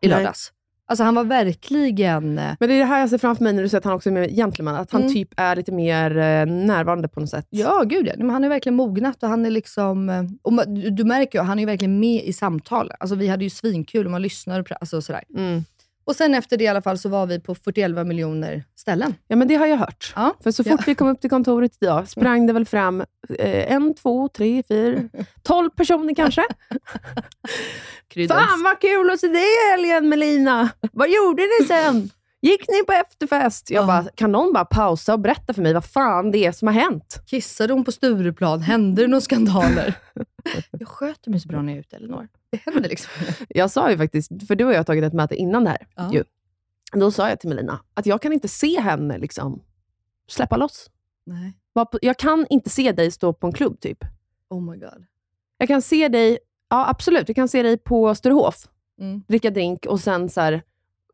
i 0.01 0.07
Nej. 0.07 0.17
lördags. 0.17 0.51
Alltså 0.87 1.03
han 1.03 1.15
var 1.15 1.23
verkligen... 1.23 2.37
eh, 2.39 2.51
Men 2.59 2.69
det 2.69 2.75
är 2.75 2.79
det 2.79 2.85
här 2.85 2.99
jag 2.99 3.09
ser 3.09 3.17
framför 3.17 3.43
mig 3.43 3.53
när 3.53 3.63
du 3.63 3.69
säger 3.69 3.79
att 3.79 3.85
han 3.85 3.93
också 3.93 4.09
är 4.09 4.13
mer 4.13 4.27
gentleman. 4.29 4.75
Att 4.75 4.91
han 4.91 5.01
Mm. 5.01 5.13
typ 5.13 5.29
är 5.37 5.55
lite 5.55 5.71
mer 5.71 6.11
eh, 6.17 6.45
närvarande 6.45 7.07
på 7.07 7.19
något 7.19 7.29
sätt. 7.29 7.47
Ja, 7.49 7.83
gud 7.85 8.07
ja. 8.07 8.13
Men 8.17 8.29
han 8.29 8.43
är 8.43 8.49
verkligen 8.49 8.75
mognat 8.75 9.23
och 9.23 9.29
han 9.29 9.45
är 9.45 9.49
liksom... 9.51 10.09
eh, 10.09 10.23
Och 10.41 10.69
du, 10.91 11.03
märker 11.03 11.39
ju, 11.39 11.45
han 11.45 11.59
är 11.59 11.65
verkligen 11.65 11.99
med 11.99 12.23
i 12.23 12.33
samtalen. 12.33 12.95
Alltså 12.99 13.15
vi 13.15 13.27
hade 13.27 13.43
ju 13.43 13.49
svinkul 13.49 14.05
och 14.05 14.11
man 14.11 14.21
lyssnar 14.21 14.59
och 14.59 14.71
alltså, 14.79 15.01
sådär. 15.01 15.23
Mm. 15.37 15.63
Och 16.05 16.15
sen 16.15 16.33
efter 16.33 16.57
det 16.57 16.63
i 16.63 16.67
alla 16.67 16.81
fall 16.81 16.97
så 16.97 17.09
var 17.09 17.25
vi 17.25 17.39
på 17.39 17.55
41 17.55 18.07
miljoner 18.07 18.63
ställen. 18.75 19.15
Ja, 19.27 19.35
men 19.35 19.47
det 19.47 19.55
har 19.55 19.65
jag 19.65 19.77
hört. 19.77 20.13
Ja. 20.15 20.35
För 20.43 20.51
så 20.51 20.63
fort 20.63 20.87
vi 20.87 20.95
kom 20.95 21.07
upp 21.07 21.21
till 21.21 21.29
kontoret 21.29 21.71
idag 21.79 22.09
sprang 22.09 22.47
det 22.47 22.53
väl 22.53 22.65
fram 22.65 23.01
eh, 23.39 23.71
en, 23.71 23.93
två, 23.95 24.27
tre, 24.27 24.63
fyra, 24.67 24.99
tolv 25.43 25.69
personer 25.69 26.15
kanske. 26.15 26.45
Fan 28.27 28.63
vad 28.63 28.81
kul 28.81 29.09
att 29.09 29.19
se 29.19 29.27
dig 29.27 29.43
i 29.43 29.71
helgen 29.71 30.09
Melina! 30.09 30.69
Vad 30.91 31.09
gjorde 31.09 31.43
ni 31.43 31.67
sen? 31.67 32.09
Gick 32.45 32.67
ni 32.67 32.83
på 32.85 32.91
efterfest? 32.93 33.69
Jag 33.69 33.83
Ja. 33.83 33.87
bara, 33.87 34.03
kan 34.15 34.31
någon 34.31 34.53
bara 34.53 34.65
pausa 34.65 35.13
och 35.13 35.19
berätta 35.19 35.53
för 35.53 35.61
mig 35.61 35.73
vad 35.73 35.85
fan 35.85 36.31
det 36.31 36.45
är 36.45 36.51
som 36.51 36.67
har 36.67 36.75
hänt? 36.75 37.21
Kissade 37.25 37.73
hon 37.73 37.83
på 37.83 37.91
Stureplan? 37.91 38.61
Hände 38.61 39.01
det 39.01 39.07
några 39.07 39.21
skandaler? 39.21 39.97
jag 40.71 40.87
sköter 40.87 41.31
mig 41.31 41.39
så 41.39 41.47
bra 41.47 41.61
när 41.61 41.73
jag 41.73 41.77
är 41.77 41.79
ute, 41.81 41.95
Elinor. 41.95 42.27
Det 42.51 42.57
händer 42.65 42.89
liksom. 42.89 43.11
Jag 43.49 43.71
sa 43.71 43.91
ju 43.91 43.97
faktiskt, 43.97 44.47
för 44.47 44.55
du 44.55 44.65
och 44.65 44.73
jag 44.73 44.77
har 44.77 44.83
tagit 44.83 45.03
ett 45.03 45.13
möte 45.13 45.35
innan 45.35 45.63
det 45.63 45.69
här. 45.69 45.87
Ja. 45.95 46.13
Ju. 46.13 46.23
Då 46.93 47.11
sa 47.11 47.29
jag 47.29 47.39
till 47.39 47.49
Melina 47.49 47.79
att 47.93 48.05
jag 48.05 48.21
kan 48.21 48.33
inte 48.33 48.47
se 48.47 48.79
henne 48.81 49.17
liksom 49.17 49.61
släppa 50.27 50.57
loss. 50.57 50.89
Nej. 51.25 51.53
Jag 52.01 52.17
kan 52.17 52.45
inte 52.49 52.69
se 52.69 52.91
dig 52.91 53.11
stå 53.11 53.33
på 53.33 53.47
en 53.47 53.53
klubb 53.53 53.79
typ. 53.79 53.97
Oh 54.49 54.71
my 54.71 54.77
god. 54.77 55.05
Jag 55.57 55.67
kan 55.67 55.81
se 55.81 56.07
dig, 56.07 56.37
ja 56.69 56.89
absolut, 56.89 57.29
jag 57.29 57.35
kan 57.35 57.47
se 57.47 57.63
dig 57.63 57.77
på 57.77 58.15
Sturehof, 58.15 58.67
Mm. 58.99 59.23
dricka 59.27 59.49
drink 59.49 59.85
och 59.85 59.99
sen 59.99 60.29
så 60.29 60.41
här, 60.41 60.61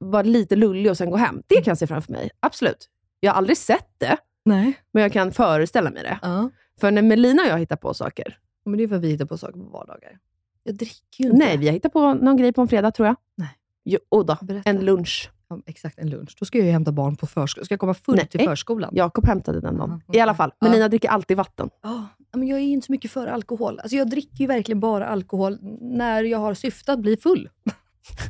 vara 0.01 0.21
lite 0.23 0.55
lullig 0.55 0.91
och 0.91 0.97
sen 0.97 1.09
gå 1.09 1.17
hem. 1.17 1.41
Det 1.47 1.55
kan 1.55 1.71
jag 1.71 1.77
se 1.77 1.87
framför 1.87 2.11
mig, 2.11 2.29
absolut. 2.39 2.89
Jag 3.19 3.31
har 3.31 3.37
aldrig 3.37 3.57
sett 3.57 3.89
det, 3.97 4.17
Nej. 4.45 4.73
men 4.91 5.03
jag 5.03 5.13
kan 5.13 5.31
föreställa 5.31 5.89
mig 5.91 6.03
det. 6.03 6.19
Ja. 6.21 6.49
För 6.79 6.91
när 6.91 7.01
Melina 7.01 7.41
och 7.43 7.47
jag 7.49 7.57
hittar 7.59 7.75
på 7.75 7.93
saker, 7.93 8.37
Men 8.65 8.77
det 8.77 8.83
är 8.83 8.87
för 8.87 8.95
att 8.95 9.01
vi 9.01 9.09
hittar 9.09 9.25
på 9.25 9.37
saker 9.37 9.59
på 9.59 9.69
vardagar. 9.69 10.17
Jag 10.63 10.75
dricker 10.75 11.23
ju 11.23 11.25
inte. 11.25 11.37
nej, 11.37 11.57
vi 11.57 11.65
har 11.65 11.73
hittat 11.73 11.93
på 11.93 12.13
någon 12.13 12.37
grej 12.37 12.53
på 12.53 12.61
en 12.61 12.67
fredag 12.67 12.91
tror 12.91 13.07
jag. 13.07 13.15
Nej. 13.35 13.49
Jo, 13.83 13.99
oh 14.09 14.25
då, 14.25 14.37
Berätta. 14.41 14.69
en 14.69 14.79
lunch. 14.85 15.29
Ja, 15.49 15.59
exakt, 15.65 15.99
en 15.99 16.09
lunch. 16.09 16.35
Då 16.39 16.45
ska 16.45 16.57
jag 16.57 16.65
ju 16.65 16.71
hämta 16.73 16.91
barn 16.91 17.15
på 17.15 17.27
förskolan. 17.27 17.65
Ska 17.65 17.73
jag 17.73 17.79
komma 17.79 17.93
full 17.93 18.15
Nej. 18.15 18.27
till 18.27 18.39
förskolan? 18.39 18.89
Jakob 18.95 19.25
hämtade 19.25 19.61
den 19.61 19.77
dagen. 19.77 20.03
Ja, 20.07 20.13
I 20.17 20.19
alla 20.21 20.35
fall. 20.35 20.51
Melina 20.61 20.87
dricker 20.87 21.09
alltid 21.09 21.37
vatten. 21.37 21.69
Ja, 21.81 22.05
men 22.33 22.47
jag 22.47 22.59
är 22.59 22.63
inte 22.63 22.85
så 22.85 22.91
mycket 22.91 23.11
för 23.11 23.27
alkohol. 23.27 23.79
Alltså 23.79 23.95
jag 23.95 24.09
dricker 24.09 24.37
ju 24.37 24.47
verkligen 24.47 24.79
bara 24.79 25.07
alkohol 25.07 25.57
när 25.81 26.23
jag 26.23 26.37
har 26.37 26.53
syfte 26.53 26.93
att 26.93 26.99
bli 26.99 27.17
full. 27.17 27.49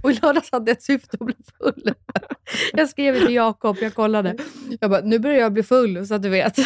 Och 0.04 0.12
i 0.12 0.14
lördags 0.14 0.52
hade 0.52 0.72
jag 0.72 0.78
ett 0.78 0.84
syfte 0.84 1.18
att 1.20 1.26
bli 1.26 1.36
full. 1.58 1.94
Jag 2.74 2.90
skrev 2.90 3.20
till 3.20 3.36
Jakob, 3.36 3.78
jag 3.82 3.96
kollade. 3.96 4.36
Jag 4.80 4.90
bara, 4.90 5.02
nu 5.02 5.20
börjar 5.20 5.38
jag 5.38 5.54
bli 5.54 5.64
full 5.64 6.08
så 6.08 6.16
att 6.16 6.24
du 6.24 6.30
vet. 6.30 6.56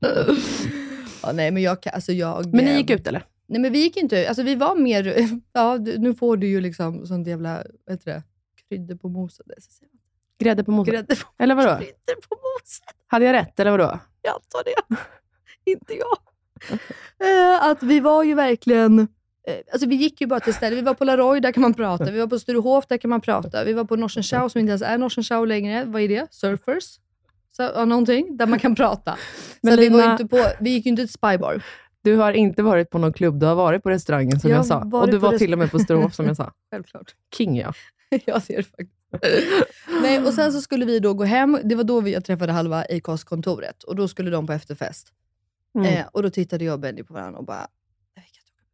Ja, 1.22 1.32
nej, 1.32 1.50
men 1.50 1.62
jag, 1.62 1.78
alltså 1.92 2.12
jag... 2.12 2.54
Men 2.54 2.64
ni 2.64 2.76
gick 2.76 2.90
ut 2.90 3.06
eller? 3.06 3.22
Nej, 3.46 3.60
men 3.60 3.72
vi 3.72 3.78
gick 3.78 3.96
inte 3.96 4.20
ut. 4.20 4.28
Alltså 4.28 4.42
vi 4.42 4.54
var 4.54 4.76
mer... 4.76 5.28
Ja, 5.52 5.76
nu 5.76 6.14
får 6.14 6.36
du 6.36 6.46
ju 6.46 6.60
liksom 6.60 7.06
sånt 7.06 7.26
jävla... 7.26 7.62
Vad 7.86 7.94
heter 7.96 8.12
det? 8.12 8.22
Kryddor 8.68 8.94
på 8.96 9.08
moset. 9.08 9.46
Grädde 10.38 10.64
på 10.64 10.70
moset? 10.70 10.94
Grädde 10.94 11.16
på, 11.16 11.28
Eller 11.38 11.54
vadå? 11.54 11.76
kryddor 11.76 12.20
på 12.28 12.36
moset. 12.36 12.84
Hade 13.06 13.24
jag 13.24 13.32
rätt, 13.32 13.60
eller 13.60 13.70
vadå? 13.70 13.98
Jag 14.22 14.34
antar 14.34 14.64
det. 14.64 14.96
inte 15.70 15.94
jag. 15.94 16.18
Eh, 17.28 17.64
att 17.64 17.82
vi 17.82 18.00
var 18.00 18.24
ju 18.24 18.34
verkligen... 18.34 19.08
eh, 19.48 19.54
Alltså 19.72 19.88
vi 19.88 19.94
gick 19.96 20.20
ju 20.20 20.26
bara 20.26 20.40
till 20.40 20.54
stället. 20.54 20.78
Vi 20.78 20.82
var 20.82 20.94
på 20.94 21.04
Laroy, 21.04 21.40
där 21.40 21.52
kan 21.52 21.60
man 21.60 21.74
prata. 21.74 22.04
Vi 22.10 22.20
var 22.20 22.26
på 22.26 22.38
Sturehof, 22.38 22.86
där 22.86 22.96
kan 22.98 23.10
man 23.10 23.20
prata. 23.20 23.64
Vi 23.64 23.72
var 23.72 23.84
på 23.84 23.96
Norsen 23.96 24.22
Chow, 24.22 24.48
som 24.48 24.58
inte 24.60 24.70
ens 24.70 24.82
är 24.82 24.98
Norsen 24.98 25.24
Chow 25.24 25.46
längre. 25.46 25.84
Vad 25.84 26.02
är 26.02 26.08
det? 26.08 26.26
Surfers? 26.30 26.84
Så, 27.56 27.62
ja, 27.62 27.84
någonting, 27.84 28.36
där 28.36 28.46
man 28.46 28.58
kan 28.58 28.74
prata. 28.74 29.12
Så 29.12 29.18
Men 29.62 29.76
vi, 29.78 29.88
var 29.88 29.98
Lina- 30.00 30.12
inte 30.12 30.26
på, 30.26 30.46
vi 30.60 30.70
gick 30.70 30.86
ju 30.86 30.90
inte 30.90 31.02
till 31.02 31.12
Spybar. 31.12 31.62
Du 32.02 32.16
har 32.16 32.32
inte 32.32 32.62
varit 32.62 32.90
på 32.90 32.98
någon 32.98 33.12
klubb, 33.12 33.40
du 33.40 33.46
har 33.46 33.54
varit 33.54 33.82
på 33.82 33.90
restaurangen 33.90 34.40
som 34.40 34.50
Jag 34.50 34.58
jag, 34.58 34.66
sa. 34.66 34.78
Och 34.92 35.10
du 35.10 35.16
var 35.18 35.30
rest- 35.32 35.38
till 35.38 35.52
och 35.52 35.58
med 35.58 35.70
på 35.70 35.78
Sturehof 35.78 36.14
som 36.14 36.26
jag 36.26 36.36
sa. 36.36 36.52
Självklart. 36.70 37.14
King 37.36 37.56
ja. 37.56 37.72
jag 38.24 38.42
ser 38.42 38.56
det 38.56 38.62
faktiskt. 38.62 38.94
Nej, 40.02 40.18
och 40.26 40.32
sen 40.34 40.52
så 40.52 40.60
skulle 40.60 40.84
vi 40.84 40.98
då 41.00 41.14
gå 41.14 41.24
hem. 41.24 41.58
Det 41.64 41.74
var 41.74 41.84
då 41.84 42.00
vi 42.00 42.12
jag 42.12 42.24
träffade 42.24 42.52
halva 42.52 42.84
Acast-kontoret 42.90 43.82
och 43.82 43.96
då 43.96 44.08
skulle 44.08 44.30
de 44.30 44.46
på 44.46 44.52
efterfest. 44.52 45.08
Mm. 45.78 45.86
Eh, 45.94 46.06
och 46.12 46.22
då 46.22 46.30
tittade 46.30 46.64
jag 46.64 46.72
och 46.74 46.80
Benny 46.80 47.02
på 47.02 47.14
varandra 47.14 47.38
och 47.38 47.44
bara, 47.44 47.66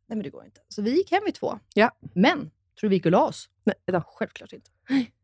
nej, 0.07 0.17
men 0.17 0.23
det 0.23 0.31
går 0.31 0.45
inte. 0.45 0.61
Så 0.69 0.83
vi 0.83 0.97
gick 0.97 1.11
hem 1.13 1.23
vid 1.25 1.35
två. 1.35 1.59
Ja. 1.75 1.91
Men, 2.15 2.39
tror 2.39 2.51
du 2.81 2.89
vi 2.89 2.95
gick 2.97 3.07
och 3.07 3.13
la 3.13 3.25
oss? 3.25 3.49
Nej, 3.65 3.75
då. 3.87 4.03
Självklart 4.07 4.53
inte. 4.53 4.71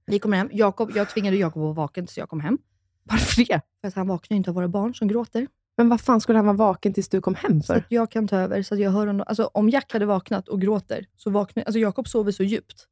Vi 0.06 0.18
kom 0.18 0.32
hem. 0.32 0.48
Jakob, 0.52 0.90
jag 0.94 1.10
tvingade 1.10 1.36
Jakob 1.36 1.62
att 1.62 1.64
vara 1.64 1.72
vaken 1.72 2.06
tills 2.06 2.18
jag 2.18 2.28
kom 2.28 2.40
hem. 2.40 2.58
Varför 3.02 3.44
det? 3.44 3.60
För 3.80 3.88
att 3.88 3.94
han 3.94 4.08
vaknar 4.08 4.34
ju 4.34 4.36
inte 4.36 4.50
av 4.50 4.54
våra 4.54 4.68
barn 4.68 4.94
som 4.94 5.08
gråter. 5.08 5.48
Men 5.76 5.88
vad 5.88 6.00
fan 6.00 6.20
skulle 6.20 6.38
han 6.38 6.46
vara 6.46 6.56
vaken 6.56 6.94
tills 6.94 7.08
du 7.08 7.20
kom 7.20 7.34
hem 7.34 7.62
Så 7.62 7.66
för? 7.66 7.78
att 7.80 7.84
jag 7.88 8.10
kan 8.10 8.28
ta 8.28 8.36
över. 8.36 8.62
Så 8.62 8.74
att 8.74 8.80
jag 8.80 8.90
hör 8.90 9.06
honom. 9.06 9.24
Alltså, 9.26 9.50
om 9.54 9.68
Jack 9.70 9.92
hade 9.92 10.06
vaknat 10.06 10.48
och 10.48 10.60
gråter, 10.60 11.06
så 11.16 11.30
vaknar 11.30 11.64
Alltså 11.64 11.78
Jakob 11.78 12.08
sover 12.08 12.32
så 12.32 12.42
djupt. 12.42 12.86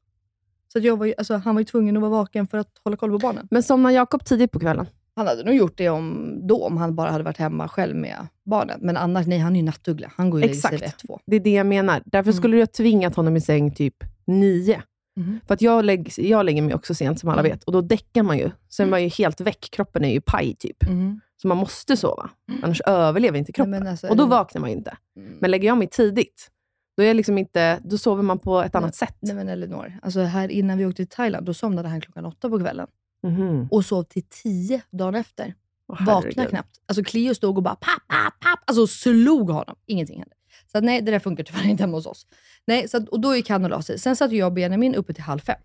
Så 0.72 0.78
att 0.78 0.84
jag 0.84 0.96
var 0.96 1.06
ju, 1.06 1.14
alltså, 1.18 1.34
han 1.34 1.54
var 1.54 1.60
ju 1.60 1.64
tvungen 1.64 1.96
att 1.96 2.00
vara 2.00 2.10
vaken 2.10 2.46
för 2.46 2.58
att 2.58 2.80
hålla 2.84 2.96
koll 2.96 3.10
på 3.10 3.18
barnen. 3.18 3.48
Men 3.50 3.62
somnar 3.62 3.90
Jakob 3.90 4.24
tidigt 4.24 4.52
på 4.52 4.58
kvällen? 4.60 4.86
Han 5.18 5.26
hade 5.26 5.44
nog 5.44 5.54
gjort 5.54 5.76
det 5.78 5.88
om, 5.88 6.34
då, 6.48 6.64
om 6.66 6.76
han 6.76 6.94
bara 6.94 7.10
hade 7.10 7.24
varit 7.24 7.36
hemma 7.36 7.68
själv 7.68 7.96
med 7.96 8.26
barnen. 8.44 8.78
Men 8.82 8.96
annars, 8.96 9.26
nej, 9.26 9.38
han 9.38 9.56
är 9.56 9.60
ju 9.60 9.66
nattuggla. 9.66 10.12
Han 10.16 10.30
går 10.30 10.40
ju 10.40 10.44
och 10.44 10.48
lägger 10.50 10.60
sig 10.60 10.70
vid 10.70 10.82
Exakt. 10.82 11.06
två. 11.06 11.20
Det 11.26 11.36
är 11.36 11.40
det 11.40 11.52
jag 11.52 11.66
menar. 11.66 12.02
Därför 12.04 12.30
Mm. 12.30 12.36
skulle 12.40 12.56
du 12.56 12.62
ha 12.62 12.66
tvingat 12.66 13.14
honom 13.14 13.36
i 13.36 13.40
säng 13.40 13.74
typ 13.74 13.94
nio. 14.26 14.82
Mhm. 15.16 15.40
För 15.46 15.54
att 15.54 15.62
jag, 15.62 15.84
lägg, 15.84 16.12
jag 16.16 16.44
lägger 16.46 16.62
mig 16.62 16.74
också 16.74 16.94
sent, 16.94 17.20
som 17.20 17.28
alla 17.28 17.40
Mm. 17.40 17.52
vet. 17.52 17.64
Och 17.64 17.72
då 17.72 17.80
däckar 17.80 18.22
man 18.22 18.38
ju. 18.38 18.50
Sen 18.68 18.86
är 18.86 18.90
man 18.90 19.02
ju 19.02 19.08
helt 19.08 19.40
väck. 19.40 19.68
Kroppen 19.72 20.04
är 20.04 20.12
ju 20.12 20.20
paj, 20.20 20.54
typ. 20.58 20.88
Mhm. 20.88 21.20
Så 21.42 21.48
man 21.48 21.56
måste 21.56 21.96
sova. 21.96 22.30
Annars 22.62 22.80
överlever 22.86 23.38
inte 23.38 23.52
kroppen. 23.52 23.70
Nej, 23.70 23.88
alltså, 23.90 24.06
och 24.08 24.16
då 24.16 24.22
eller- 24.22 24.30
vaknar 24.30 24.60
man 24.60 24.70
ju 24.70 24.76
inte. 24.76 24.96
Mm. 25.16 25.32
Men 25.40 25.50
lägger 25.50 25.68
jag 25.68 25.78
mig 25.78 25.88
tidigt, 25.88 26.48
då, 26.96 27.02
är 27.02 27.14
liksom 27.14 27.38
inte, 27.38 27.78
då 27.84 27.98
sover 27.98 28.22
man 28.22 28.38
på 28.38 28.60
ett 28.62 28.72
Nej. 28.72 28.82
annat 28.82 28.94
sätt. 28.94 29.16
Nej 29.20 29.34
men 29.34 29.48
Elinor, 29.48 29.92
alltså 30.02 30.20
här 30.20 30.48
innan 30.48 30.78
vi 30.78 30.86
åkte 30.86 30.96
till 30.96 31.16
Thailand, 31.16 31.46
då 31.46 31.54
somnade 31.54 31.88
han 31.88 32.00
klockan 32.00 32.24
åtta 32.26 32.48
på 32.50 32.58
kvällen. 32.58 32.86
Mhm. 33.22 33.68
Och 33.70 33.84
sov 33.84 34.02
till 34.02 34.22
tio 34.42 34.82
dagen 34.90 35.14
efter. 35.14 35.54
Åh, 35.88 36.06
Vaknade 36.06 36.48
knappt. 36.48 36.80
Alltså 36.86 37.04
Cleo 37.04 37.34
stod 37.34 37.56
och 37.56 37.62
bara 37.62 37.74
papp, 37.74 38.08
papp, 38.08 38.40
papp. 38.40 38.60
Alltså 38.66 38.86
slog 38.86 39.50
honom. 39.50 39.76
Ingenting 39.86 40.18
hände. 40.18 40.34
Så 40.72 40.78
att, 40.78 40.84
nej, 40.84 41.02
det 41.02 41.10
där 41.10 41.18
funkar 41.18 41.44
tyvärr 41.44 41.66
inte 41.66 41.82
hemma 41.82 41.96
hos 41.96 42.06
oss. 42.06 42.26
Nej, 42.66 42.88
så 42.88 42.96
att, 42.96 43.08
och 43.08 43.20
då 43.20 43.36
gick 43.36 43.50
han 43.50 43.64
och 43.64 43.70
la 43.70 43.82
sig. 43.82 43.98
Sen 43.98 44.16
satt 44.16 44.32
jag 44.32 44.46
och 44.46 44.52
Benjamin 44.52 44.94
uppe 44.94 45.14
till 45.14 45.22
halv 45.22 45.38
fem. 45.40 45.60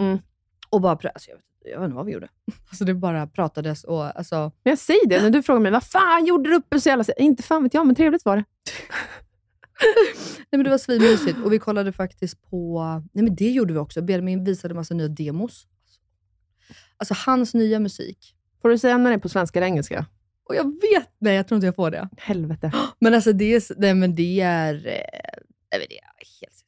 Mm. 0.00 0.18
Och 0.70 0.80
bara 0.80 0.92
alltså, 0.92 1.30
jag, 1.30 1.36
vet, 1.36 1.44
jag 1.64 1.80
vet 1.80 1.84
inte 1.84 1.96
vad 1.96 2.06
vi 2.06 2.12
gjorde. 2.12 2.28
Alltså 2.68 2.84
det 2.84 2.94
bara 2.94 3.26
pratades 3.26 3.84
och 3.84 4.18
alltså, 4.18 4.36
Men 4.36 4.70
jag 4.70 4.78
säger 4.78 5.08
det, 5.08 5.22
när 5.22 5.30
du 5.30 5.42
frågar 5.42 5.60
mig, 5.60 5.72
vad 5.72 5.84
fan 5.84 6.26
gjorde 6.26 6.50
du 6.50 6.56
uppe 6.56 6.80
så 6.80 6.88
jävla 6.88 7.04
sent?" 7.04 7.18
Inte 7.18 7.42
fan 7.42 7.62
vet 7.62 7.74
jag, 7.74 7.86
men 7.86 7.96
trevligt 7.96 8.24
var 8.24 8.36
det. 8.36 8.44
Nej 10.38 10.58
men 10.58 10.64
det 10.64 10.70
var 10.70 10.78
svinmysigt 10.78 11.38
och 11.44 11.52
vi 11.52 11.58
kollade 11.58 11.92
faktiskt 11.92 12.42
på, 12.50 12.82
nej 13.12 13.24
men 13.24 13.34
det 13.34 13.50
gjorde 13.50 13.72
vi 13.72 13.78
också. 13.78 14.02
Benjamin 14.02 14.44
visade 14.44 14.74
massa 14.74 14.94
nya 14.94 15.08
demos. 15.08 15.66
Alltså 16.96 17.14
hans 17.26 17.54
nya 17.54 17.78
musik. 17.78 18.34
Får 18.62 18.68
du 18.68 18.78
säga 18.78 18.98
när 18.98 19.10
det 19.10 19.16
är 19.16 19.20
på 19.20 19.28
svenska 19.28 19.58
eller 19.58 19.66
engelska? 19.66 20.06
Och 20.48 20.54
jag 20.54 20.64
vet, 20.64 21.10
nej 21.18 21.36
jag 21.36 21.48
tror 21.48 21.56
inte 21.56 21.66
jag 21.66 21.76
får 21.76 21.90
det. 21.90 22.08
Helvete. 22.16 22.72
Men 22.98 23.14
alltså 23.14 23.32
det 23.32 23.54
är, 23.54 23.62
nej, 23.76 23.94
men 23.94 24.14
det 24.14 24.40
är, 24.40 24.74
eh, 24.74 24.80
nej, 24.82 25.80
men 25.80 25.86
det 25.88 25.98
är 25.98 26.40
helt 26.40 26.64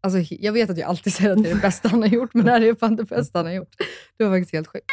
Alltså, 0.00 0.34
jag 0.34 0.52
vet 0.52 0.70
att 0.70 0.78
jag 0.78 0.88
alltid 0.88 1.12
säger 1.14 1.30
att 1.30 1.42
det 1.42 1.50
är 1.50 1.54
det 1.54 1.60
bästa 1.60 1.88
han 1.88 2.02
har 2.02 2.08
gjort, 2.08 2.34
men 2.34 2.44
det 2.44 2.50
här 2.52 2.60
är 2.60 2.74
fan 2.74 2.96
det 2.96 3.04
bästa 3.04 3.38
han 3.38 3.46
har 3.46 3.52
gjort. 3.52 3.74
Det 4.16 4.24
var 4.24 4.32
faktiskt 4.32 4.52
helt 4.52 4.68
sjukt. 4.68 4.86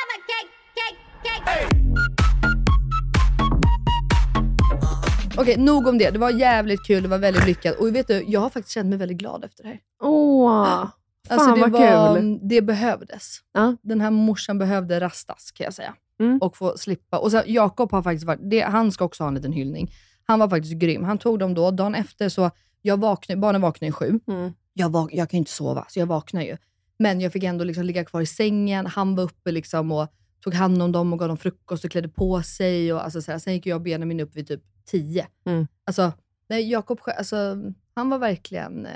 Okej, 5.37 5.57
nog 5.57 5.87
om 5.87 5.97
det. 5.97 6.09
Det 6.11 6.19
var 6.19 6.29
jävligt 6.31 6.87
kul, 6.87 7.03
det 7.03 7.09
var 7.09 7.17
väldigt 7.17 7.47
lyckat. 7.47 7.75
Och 7.75 7.95
vet 7.95 8.07
du, 8.07 8.23
jag 8.27 8.39
har 8.39 8.49
faktiskt 8.49 8.73
känt 8.73 8.89
mig 8.89 8.97
väldigt 8.97 9.17
glad 9.17 9.43
efter 9.43 9.63
det 9.63 9.69
här. 9.69 9.79
Åh, 10.01 10.87
fan 11.27 11.39
Alltså, 11.39 11.55
det, 11.55 11.61
vad 11.61 11.71
var, 11.71 12.15
kul. 12.15 12.39
det 12.41 12.61
behövdes. 12.61 13.37
Ja. 13.53 13.75
Den 13.81 14.01
här 14.01 14.11
morsan 14.11 14.57
behövde 14.57 14.99
rastas, 14.99 15.51
kan 15.51 15.63
jag 15.63 15.73
säga. 15.73 15.95
Mm. 16.19 16.37
Och 16.37 16.57
få 16.57 16.77
slippa. 16.77 17.17
Och 17.19 17.31
sen, 17.31 17.43
Jakob 17.47 17.91
har 17.91 18.03
faktiskt 18.03 18.25
varit, 18.25 18.49
det, 18.49 18.61
han 18.61 18.91
ska 18.91 19.05
också 19.05 19.23
ha 19.23 19.27
en 19.27 19.35
liten 19.35 19.51
hyllning. 19.51 19.91
Han 20.23 20.39
var 20.39 20.49
faktiskt 20.49 20.73
grym. 20.73 21.03
Han 21.03 21.17
tog 21.17 21.39
dem 21.39 21.53
då, 21.53 21.71
dagen 21.71 21.95
efter 21.95 22.29
så, 22.29 22.51
jag 22.81 22.99
vaknade, 22.99 23.41
barnen 23.41 23.61
vaknade 23.61 23.89
i 23.89 23.91
sju. 23.91 24.19
Mm. 24.27 24.53
Jag, 24.73 24.89
vak, 24.89 25.13
jag 25.13 25.29
kan 25.29 25.37
ju 25.37 25.39
inte 25.39 25.51
sova, 25.51 25.85
så 25.89 25.99
jag 25.99 26.05
vaknar 26.05 26.41
ju. 26.41 26.57
Men 26.99 27.21
jag 27.21 27.33
fick 27.33 27.43
ändå 27.43 27.63
liksom 27.63 27.83
ligga 27.83 28.05
kvar 28.05 28.21
i 28.21 28.25
sängen. 28.25 28.85
Han 28.85 29.15
var 29.15 29.23
uppe 29.23 29.51
liksom 29.51 29.91
och 29.91 30.07
tog 30.43 30.53
hand 30.53 30.81
om 30.81 30.91
dem 30.91 31.13
och 31.13 31.19
gav 31.19 31.27
dem 31.27 31.37
frukost 31.37 31.85
och 31.85 31.91
klädde 31.91 32.09
på 32.09 32.43
sig. 32.43 32.93
Och 32.93 33.03
alltså 33.03 33.21
så 33.21 33.31
här. 33.31 33.39
Sen 33.39 33.53
gick 33.53 33.65
jag 33.65 33.75
och 33.75 33.81
Benjamin 33.81 34.19
upp 34.19 34.35
vid 34.35 34.47
typ 34.47 34.61
tio. 34.85 35.27
Mm. 35.45 35.67
Alltså, 35.85 36.11
nej, 36.49 36.71
Jakob 36.71 36.99
alltså, 37.17 37.57
han 37.95 38.09
var 38.09 38.17
verkligen, 38.17 38.85
eh, 38.85 38.91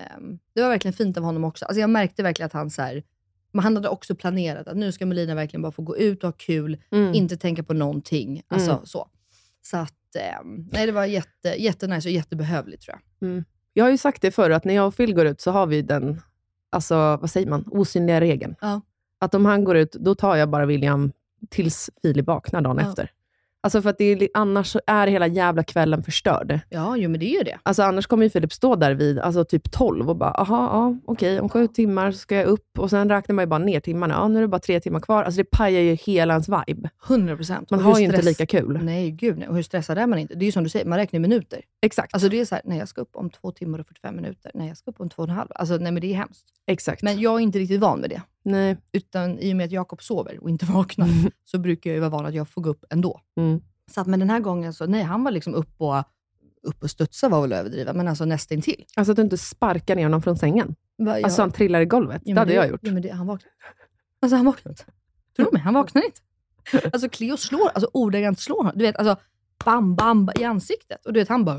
det 0.53 0.62
var 0.62 0.69
verkligen 0.69 0.93
fint 0.93 1.17
av 1.17 1.23
honom 1.23 1.43
också. 1.43 1.65
Alltså, 1.65 1.79
jag 1.81 1.89
märkte 1.89 2.23
verkligen 2.23 2.45
att 2.45 2.53
han 2.53 2.69
så 2.69 2.81
här, 2.81 3.03
men 3.51 3.63
han 3.63 3.75
hade 3.75 3.89
också 3.89 4.15
planerat 4.15 4.67
att 4.67 4.77
nu 4.77 4.91
ska 4.91 5.05
Melina 5.05 5.36
verkligen 5.36 5.62
bara 5.62 5.71
få 5.71 5.81
gå 5.81 5.97
ut 5.97 6.23
och 6.23 6.27
ha 6.27 6.33
kul, 6.38 6.77
Mm. 6.91 7.13
inte 7.13 7.38
tänka 7.38 7.63
på 7.63 7.73
någonting. 7.73 8.41
Alltså, 8.47 8.71
Mm. 8.71 8.86
så. 8.86 9.07
Så 9.62 9.77
att, 9.77 10.15
eh, 10.15 10.41
nej, 10.71 10.86
det 10.86 10.91
var 10.91 11.05
jätte, 11.05 11.49
jättenice 11.57 12.07
och 12.10 12.13
jättebehövligt 12.13 12.83
tror 12.83 12.99
jag. 13.19 13.43
Jag 13.73 13.83
har 13.86 13.91
ju 13.91 13.97
sagt 13.97 14.21
det 14.21 14.31
förr, 14.31 14.49
att 14.49 14.65
när 14.65 14.73
jag 14.73 14.88
och 14.88 14.95
Phil 14.97 15.13
går 15.13 15.25
ut 15.25 15.41
så 15.41 15.51
har 15.51 15.67
vi 15.67 15.81
den, 15.81 16.21
alltså 16.69 16.95
vad 16.95 17.29
säger 17.29 17.47
man, 17.49 17.63
osynliga 17.71 18.21
regeln. 18.21 18.55
Ja. 18.62 18.81
Att 19.19 19.36
om 19.36 19.45
han 19.45 19.63
går 19.63 19.77
ut, 19.77 19.91
då 19.91 20.15
tar 20.15 20.36
jag 20.36 20.49
bara 20.49 20.65
William 20.65 21.12
tills 21.49 21.89
Filip 22.01 22.25
vaknar 22.27 22.62
dagen 22.62 22.77
Ja. 22.81 22.89
efter. 22.89 23.12
Alltså 23.67 23.82
för 23.82 23.89
att 23.89 23.97
det 23.97 24.06
är, 24.06 24.30
annars 24.34 24.75
är 24.88 25.08
hela 25.08 25.27
jävla 25.27 25.63
kvällen 25.63 26.03
förstörd. 26.03 26.60
Ja, 26.69 26.97
jo, 26.97 27.10
men 27.10 27.19
det 27.19 27.25
är 27.25 27.38
ju 27.38 27.43
det. 27.43 27.58
Alltså 27.63 27.84
annars 27.84 28.08
kommer 28.08 28.23
ju 28.23 28.30
Filip 28.30 28.53
stå 28.53 28.75
där 28.75 28.93
vid 28.93 29.19
alltså 29.19 29.45
typ 29.45 29.71
12 29.71 30.10
och 30.10 30.15
bara, 30.15 30.32
aha, 30.32 30.69
ja, 30.71 30.97
okej, 31.06 31.39
om 31.39 31.49
sju 31.49 31.67
timmar 31.67 32.12
så 32.12 32.17
ska 32.17 32.36
jag 32.36 32.45
upp. 32.45 32.80
Och 32.80 32.89
sen 32.89 33.10
räknar 33.10 33.34
man 33.36 33.43
ju 33.43 33.47
bara 33.47 33.60
ner 33.60 33.80
timmarna. 33.80 34.13
Ja, 34.13 34.27
nu 34.27 34.38
är 34.38 34.41
det 34.41 34.47
bara 34.47 34.60
tre 34.60 34.80
timmar 34.80 34.99
kvar. 34.99 35.23
Alltså 35.23 35.38
det 35.38 35.51
pajar 35.51 35.82
ju 35.82 35.93
hela 35.93 36.34
ens 36.34 36.49
vibe. 36.49 36.89
100 37.08 37.36
procent. 37.36 37.69
Man 37.69 37.80
har 37.80 37.99
ju 37.99 38.06
inte 38.06 38.21
lika 38.21 38.45
kul. 38.45 38.80
Nej, 38.84 39.12
gud 39.12 39.38
nej. 39.38 39.47
Och 39.47 39.56
hur 39.56 39.63
stressad 39.63 39.97
är 39.97 40.08
man 40.08 40.19
inte? 40.19 40.36
Det 40.36 40.43
är 40.43 40.45
ju 40.45 40.51
som 40.51 40.63
du 40.63 40.69
säger, 40.69 40.86
man 40.86 40.97
räknar 40.97 41.17
i 41.17 41.21
minuter. 41.21 41.62
Exakt. 41.82 42.13
Alltså 42.13 42.30
det 42.30 42.39
är 42.39 42.45
så 42.45 42.56
här, 42.56 42.62
nej 42.65 42.77
jag 42.77 42.88
ska 42.88 43.01
upp 43.01 43.15
om 43.15 43.30
två 43.30 43.51
timmar 43.51 43.80
och 43.80 43.88
45 43.88 44.15
minuter. 44.15 44.51
Nej, 44.53 44.67
jag 44.67 44.77
ska 44.77 44.91
upp 44.91 45.01
om 45.01 45.10
två 45.10 45.23
och 45.23 45.30
en 45.30 45.36
halv. 45.36 45.49
Alltså 45.56 45.77
nej 45.77 45.91
men 45.91 46.01
det 46.01 46.08
är 46.08 46.15
hemskt. 46.15 46.45
Exakt. 46.67 47.01
Men 47.01 47.19
jag 47.19 47.36
är 47.36 47.39
inte 47.39 47.60
riktigt 47.60 47.80
van 47.80 48.01
vid 48.01 48.10
det. 48.10 48.21
Nej. 48.47 48.77
Utan 48.91 49.39
i 49.39 49.53
och 49.53 49.57
med 49.57 49.65
att 49.65 49.71
Jakob 49.71 50.03
sover 50.03 50.43
och 50.43 50.49
inte 50.49 50.65
vaknar, 50.71 51.07
så 51.45 51.57
brukar 51.60 51.91
jag 51.91 51.99
vara 51.99 52.10
van 52.10 52.25
att 52.25 52.33
jag 52.33 52.49
får 52.49 52.62
gå 52.62 52.69
upp 52.69 52.86
ändå. 52.89 53.21
Mm. 53.38 53.62
Så 53.91 54.01
att, 54.01 54.07
men 54.07 54.19
den 54.19 54.29
här 54.29 54.39
gången, 54.39 54.73
så 54.73 54.86
nej 54.86 55.03
han 55.03 55.23
var 55.23 55.31
liksom 55.31 55.55
upp 55.55 55.73
och, 55.77 55.97
upp 56.63 56.83
och 56.83 56.89
studsa 56.91 57.29
var 57.29 57.41
väl 57.41 57.53
överdriva, 57.53 57.93
men 57.93 58.07
alltså 58.07 58.25
nästintill. 58.25 58.86
Alltså 58.95 59.12
att 59.12 59.15
du 59.15 59.21
inte 59.21 59.38
sparkar 59.38 59.95
ner 59.95 60.03
honom 60.03 60.21
från 60.21 60.38
sängen. 60.38 60.75
Va, 60.97 61.19
Alltså 61.23 61.41
han 61.41 61.51
trillar 61.51 61.81
i 61.81 61.86
golvet. 61.86 62.21
Ja, 62.25 62.33
det 62.33 62.39
hade 62.39 62.51
men 62.51 62.55
jag 62.55 62.69
gjort. 62.69 62.79
Ja, 62.83 62.91
men 62.91 63.01
det, 63.01 63.10
han 63.10 63.27
vaknade 63.27 63.53
Alltså 64.21 64.36
han 64.36 64.45
vaknade 64.45 64.69
inte. 64.69 64.83
Tror 65.36 65.45
du 65.45 65.51
mig? 65.51 65.62
Han 65.62 65.73
vaknade 65.73 66.05
inte. 66.07 66.21
Alltså 66.93 67.10
Cleo 67.10 67.38
slår, 67.38 67.69
alltså 67.69 67.89
ordagrant 67.93 68.39
slår 68.39 68.57
honom. 68.57 68.73
Du 68.75 68.86
vet, 68.86 68.95
alltså 68.95 69.17
bam, 69.65 69.95
bam 69.95 70.29
i 70.39 70.43
ansiktet. 70.43 71.05
Och 71.05 71.13
du 71.13 71.19
vet, 71.19 71.29
han 71.29 71.45
bara? 71.45 71.57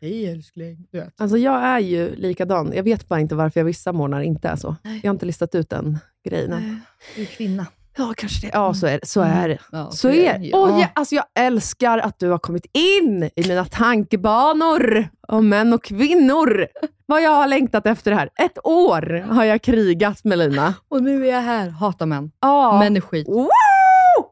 Hej 0.00 0.30
älskling. 0.30 0.86
Du 0.92 0.98
vet. 1.00 1.20
Alltså 1.20 1.36
jag 1.38 1.62
är 1.62 1.78
ju 1.78 2.14
likadan. 2.16 2.72
Jag 2.74 2.82
vet 2.82 3.08
bara 3.08 3.20
inte 3.20 3.34
varför 3.34 3.60
jag 3.60 3.64
vissa 3.64 3.92
morgnar 3.92 4.20
inte 4.20 4.48
är 4.48 4.56
så. 4.56 4.76
Nej. 4.82 5.00
Jag 5.02 5.10
har 5.10 5.14
inte 5.14 5.26
listat 5.26 5.54
ut 5.54 5.70
den 5.70 5.98
grejen 6.24 6.52
än. 6.52 6.60
Nej, 6.62 6.76
Du 7.16 7.22
är 7.22 7.26
kvinna. 7.26 7.66
Ja, 7.96 8.14
kanske 8.16 8.46
det. 8.46 8.50
Ja, 8.54 8.74
så 8.74 8.86
är 8.86 8.98
det. 9.00 9.06
Så 9.06 9.20
är 9.20 9.48
det. 9.48 9.58
Ja, 9.72 9.90
Så 9.90 10.08
är 10.08 10.38
det. 10.38 10.46
Ja. 10.46 10.58
Och 10.58 10.80
jag, 10.80 10.88
alltså 10.94 11.14
jag 11.14 11.24
älskar 11.34 11.98
att 11.98 12.18
du 12.18 12.28
har 12.28 12.38
kommit 12.38 12.66
in 12.72 13.30
i 13.36 13.48
mina 13.48 13.64
tankebanor 13.64 15.08
om 15.28 15.48
män 15.48 15.72
och 15.72 15.84
kvinnor. 15.84 16.66
Vad 17.06 17.22
jag 17.22 17.30
har 17.30 17.46
längtat 17.46 17.86
efter 17.86 18.10
det 18.10 18.16
här. 18.16 18.28
Ett 18.36 18.58
år 18.64 19.24
har 19.30 19.44
jag 19.44 19.62
krigat 19.62 20.24
med 20.24 20.38
Lina. 20.38 20.74
Och 20.88 21.02
nu 21.02 21.26
är 21.26 21.32
jag 21.32 21.40
här. 21.40 21.68
Hatar 21.70 22.06
män. 22.06 22.30
Ja. 22.40 22.78
Män 22.78 22.96
är 22.96 23.00
skit. 23.00 23.28
Woo! 23.28 23.48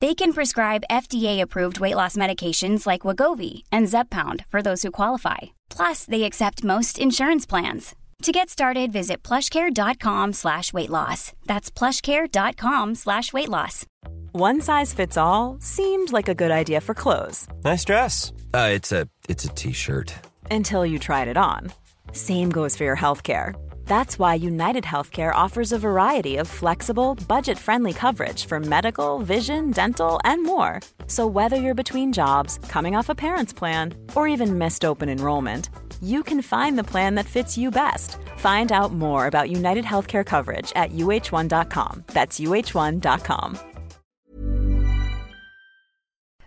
They 0.00 0.14
can 0.14 0.32
prescribe 0.34 0.84
FDA-approved 0.90 1.80
weight 1.80 1.94
loss 1.94 2.16
medications 2.16 2.86
like 2.86 3.02
Wagovi 3.02 3.62
and 3.72 3.86
Zepbound 3.86 4.44
for 4.48 4.60
those 4.60 4.82
who 4.82 4.90
qualify. 4.90 5.38
Plus, 5.70 6.04
they 6.04 6.24
accept 6.24 6.64
most 6.64 6.98
insurance 6.98 7.46
plans. 7.46 7.94
To 8.22 8.32
get 8.32 8.50
started, 8.50 8.92
visit 8.92 9.22
plushcare.com 9.22 10.32
slash 10.34 10.72
weight 10.72 10.90
loss. 10.90 11.32
That's 11.46 11.70
plushcare.com 11.70 12.94
slash 12.94 13.32
weight 13.32 13.48
loss. 13.48 13.86
One 14.32 14.60
size 14.60 14.92
fits 14.92 15.16
all 15.16 15.56
seemed 15.60 16.12
like 16.12 16.28
a 16.28 16.34
good 16.34 16.50
idea 16.50 16.80
for 16.82 16.92
clothes 16.94 17.46
Nice 17.64 17.84
dress. 17.86 18.32
Uh, 18.52 18.70
it's 18.72 18.92
a 18.92 19.08
it's 19.28 19.44
a 19.44 19.48
t-shirt. 19.48 20.12
until 20.50 20.84
you 20.84 20.98
tried 20.98 21.28
it 21.28 21.36
on. 21.38 21.72
Same 22.12 22.50
goes 22.50 22.76
for 22.76 22.84
your 22.84 22.96
healthcare. 22.96 23.54
That's 23.86 24.18
why 24.18 24.34
United 24.34 24.84
Healthcare 24.84 25.34
offers 25.34 25.72
a 25.72 25.78
variety 25.78 26.36
of 26.36 26.48
flexible, 26.48 27.14
budget 27.28 27.58
friendly 27.58 27.92
coverage 27.92 28.44
for 28.46 28.60
medical, 28.60 29.20
vision, 29.20 29.70
dental, 29.70 30.20
and 30.24 30.44
more. 30.44 30.80
So, 31.06 31.26
whether 31.26 31.56
you're 31.56 31.74
between 31.74 32.12
jobs, 32.12 32.58
coming 32.68 32.96
off 32.96 33.08
a 33.08 33.14
parent's 33.14 33.52
plan, 33.54 33.94
or 34.14 34.28
even 34.28 34.58
missed 34.58 34.84
open 34.84 35.08
enrollment, 35.08 35.70
you 36.02 36.22
can 36.22 36.42
find 36.42 36.76
the 36.78 36.84
plan 36.84 37.14
that 37.14 37.26
fits 37.26 37.56
you 37.56 37.70
best. 37.70 38.16
Find 38.38 38.72
out 38.72 38.92
more 38.92 39.26
about 39.26 39.50
United 39.50 39.84
Healthcare 39.84 40.24
coverage 40.24 40.72
at 40.76 40.92
uh1.com. 40.92 42.04
That's 42.12 42.40
uh1.com. 42.40 43.56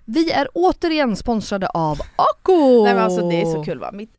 Vi 0.05 0.31
är 0.31 0.47
återigen 0.53 1.15
sponsrade 1.15 1.67
av 1.67 1.99
Ako! 2.15 2.83
Nej 2.83 2.93
men 2.93 3.03
alltså 3.03 3.29
det 3.29 3.41
är 3.41 3.45
så 3.45 3.63
kul 3.63 3.79
va. 3.79 3.91
Mitt 3.91 4.18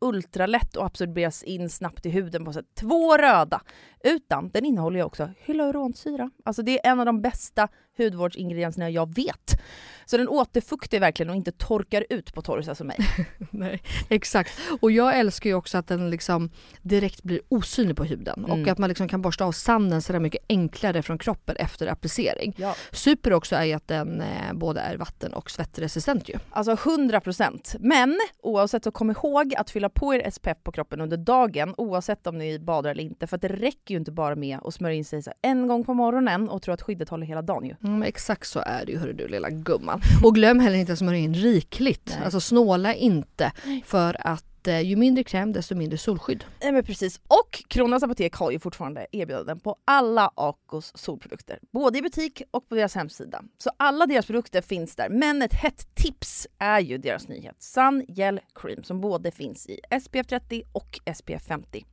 ultralätt 0.00 0.76
och 0.76 0.86
absorberas 0.86 1.42
in 1.42 1.70
snabbt 1.70 2.06
i 2.06 2.10
huden 2.10 2.44
på 2.44 2.52
sätt. 2.52 2.66
Två 2.74 3.16
röda! 3.16 3.60
Utan 4.04 4.50
den 4.50 4.64
innehåller 4.64 4.98
ju 4.98 5.04
också 5.04 5.30
hyaluronsyra. 5.38 6.30
Alltså 6.44 6.62
det 6.62 6.86
är 6.86 6.90
en 6.92 7.00
av 7.00 7.06
de 7.06 7.22
bästa 7.22 7.68
hudvårdsingredienserna 7.98 8.90
jag 8.90 9.14
vet. 9.14 9.60
Så 10.06 10.16
den 10.16 10.28
återfuktar 10.28 11.00
verkligen 11.00 11.30
och 11.30 11.36
inte 11.36 11.52
torkar 11.52 12.06
ut 12.10 12.34
på 12.34 12.42
torrisa 12.42 12.74
som 12.74 12.86
mig. 12.86 12.98
Nej, 13.50 13.82
exakt. 14.08 14.52
Och 14.80 14.90
jag 14.90 15.18
älskar 15.18 15.50
ju 15.50 15.56
också 15.56 15.78
att 15.78 15.86
den 15.86 16.10
liksom 16.10 16.50
direkt 16.82 17.22
blir 17.22 17.40
osynlig 17.48 17.96
på 17.96 18.04
huden 18.04 18.44
Mm. 18.44 18.62
och 18.62 18.68
att 18.68 18.78
man 18.78 18.88
liksom 18.88 19.08
kan 19.08 19.22
borsta 19.22 19.44
av 19.44 19.52
sanden 19.52 20.02
så 20.02 20.12
där 20.12 20.20
mycket 20.20 20.44
enklare 20.48 21.02
från 21.02 21.18
kroppen 21.18 21.56
efter 21.56 21.86
applicering. 21.86 22.54
Ja. 22.56 22.74
Super 22.92 23.32
också 23.32 23.56
är 23.56 23.64
ju 23.64 23.72
att 23.72 23.88
den 23.88 24.20
eh, 24.20 24.52
både 24.52 24.80
är 24.80 24.96
vatten 24.96 25.32
och 25.34 25.50
svettresistent 25.50 26.28
ju. 26.28 26.34
Alltså 26.50 26.72
100 26.72 27.20
procent. 27.20 27.74
Men 27.80 28.18
oavsett 28.42 28.84
så 28.84 28.90
kom 28.90 29.10
ihåg 29.10 29.54
att 29.54 29.70
fylla 29.70 29.88
på 29.88 30.14
er 30.14 30.30
SPF 30.30 30.58
på 30.62 30.72
kroppen 30.72 31.00
under 31.00 31.16
dagen 31.16 31.74
oavsett 31.76 32.26
om 32.26 32.38
ni 32.38 32.58
badar 32.58 32.90
eller 32.90 33.02
inte. 33.02 33.26
För 33.26 33.36
att 33.36 33.42
det 33.42 33.48
räcker 33.48 33.93
ju 33.94 33.98
inte 33.98 34.12
bara 34.12 34.34
med 34.34 34.58
att 34.62 34.74
smörja 34.74 34.96
in 34.96 35.04
sig 35.04 35.22
en 35.42 35.68
gång 35.68 35.84
på 35.84 35.94
morgonen 35.94 36.48
och 36.48 36.62
tro 36.62 36.74
att 36.74 36.82
skyddet 36.82 37.08
håller 37.08 37.26
hela 37.26 37.42
dagen 37.42 37.64
ju. 37.64 37.74
Mm, 37.84 38.02
exakt 38.02 38.48
så 38.48 38.62
är 38.66 38.86
det 38.86 38.92
ju 38.92 38.98
hörru 38.98 39.12
du 39.12 39.28
lilla 39.28 39.50
gumman. 39.50 40.00
Och 40.24 40.34
glöm 40.34 40.60
heller 40.60 40.78
inte 40.78 40.92
att 40.92 40.98
smörja 40.98 41.18
in 41.18 41.34
rikligt. 41.34 42.12
Nej. 42.16 42.24
Alltså 42.24 42.40
snåla 42.40 42.94
inte 42.94 43.52
för 43.84 44.16
att 44.20 44.68
eh, 44.68 44.80
ju 44.80 44.96
mindre 44.96 45.24
kräm 45.24 45.52
desto 45.52 45.74
mindre 45.74 45.98
solskydd. 45.98 46.44
Nej 46.62 46.72
men 46.72 46.84
precis. 46.84 47.20
Och 47.28 47.64
Kronans 47.68 48.02
Apotek 48.02 48.34
har 48.34 48.50
ju 48.50 48.58
fortfarande 48.58 49.06
erbjudanden 49.12 49.60
på 49.60 49.76
alla 49.84 50.30
Acos 50.34 50.92
solprodukter. 50.94 51.58
Både 51.72 51.98
i 51.98 52.02
butik 52.02 52.42
och 52.50 52.68
på 52.68 52.74
deras 52.74 52.94
hemsida. 52.94 53.42
Så 53.58 53.70
alla 53.76 54.06
deras 54.06 54.26
produkter 54.26 54.62
finns 54.62 54.96
där. 54.96 55.08
Men 55.08 55.42
ett 55.42 55.54
hett 55.54 55.94
tips 55.94 56.46
är 56.58 56.80
ju 56.80 56.98
deras 56.98 57.28
nyhet 57.28 57.56
Sun 57.58 58.04
Gel 58.08 58.40
Cream 58.54 58.84
som 58.84 59.00
både 59.00 59.30
finns 59.30 59.66
i 59.66 59.80
SPF 60.02 60.26
30 60.26 60.62
och 60.72 61.00
SPF 61.14 61.42
50. 61.42 61.84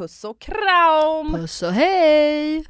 Puss 0.00 0.24
och 0.24 0.38
kram! 0.40 1.32
Puss 1.34 1.62
och 1.62 1.72
hej! 1.72 2.64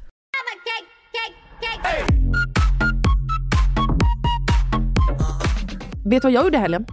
Vet 6.05 6.21
du 6.21 6.25
vad 6.27 6.31
jag 6.31 6.43
gjorde 6.43 6.57
i 6.57 6.61
helgen? 6.61 6.85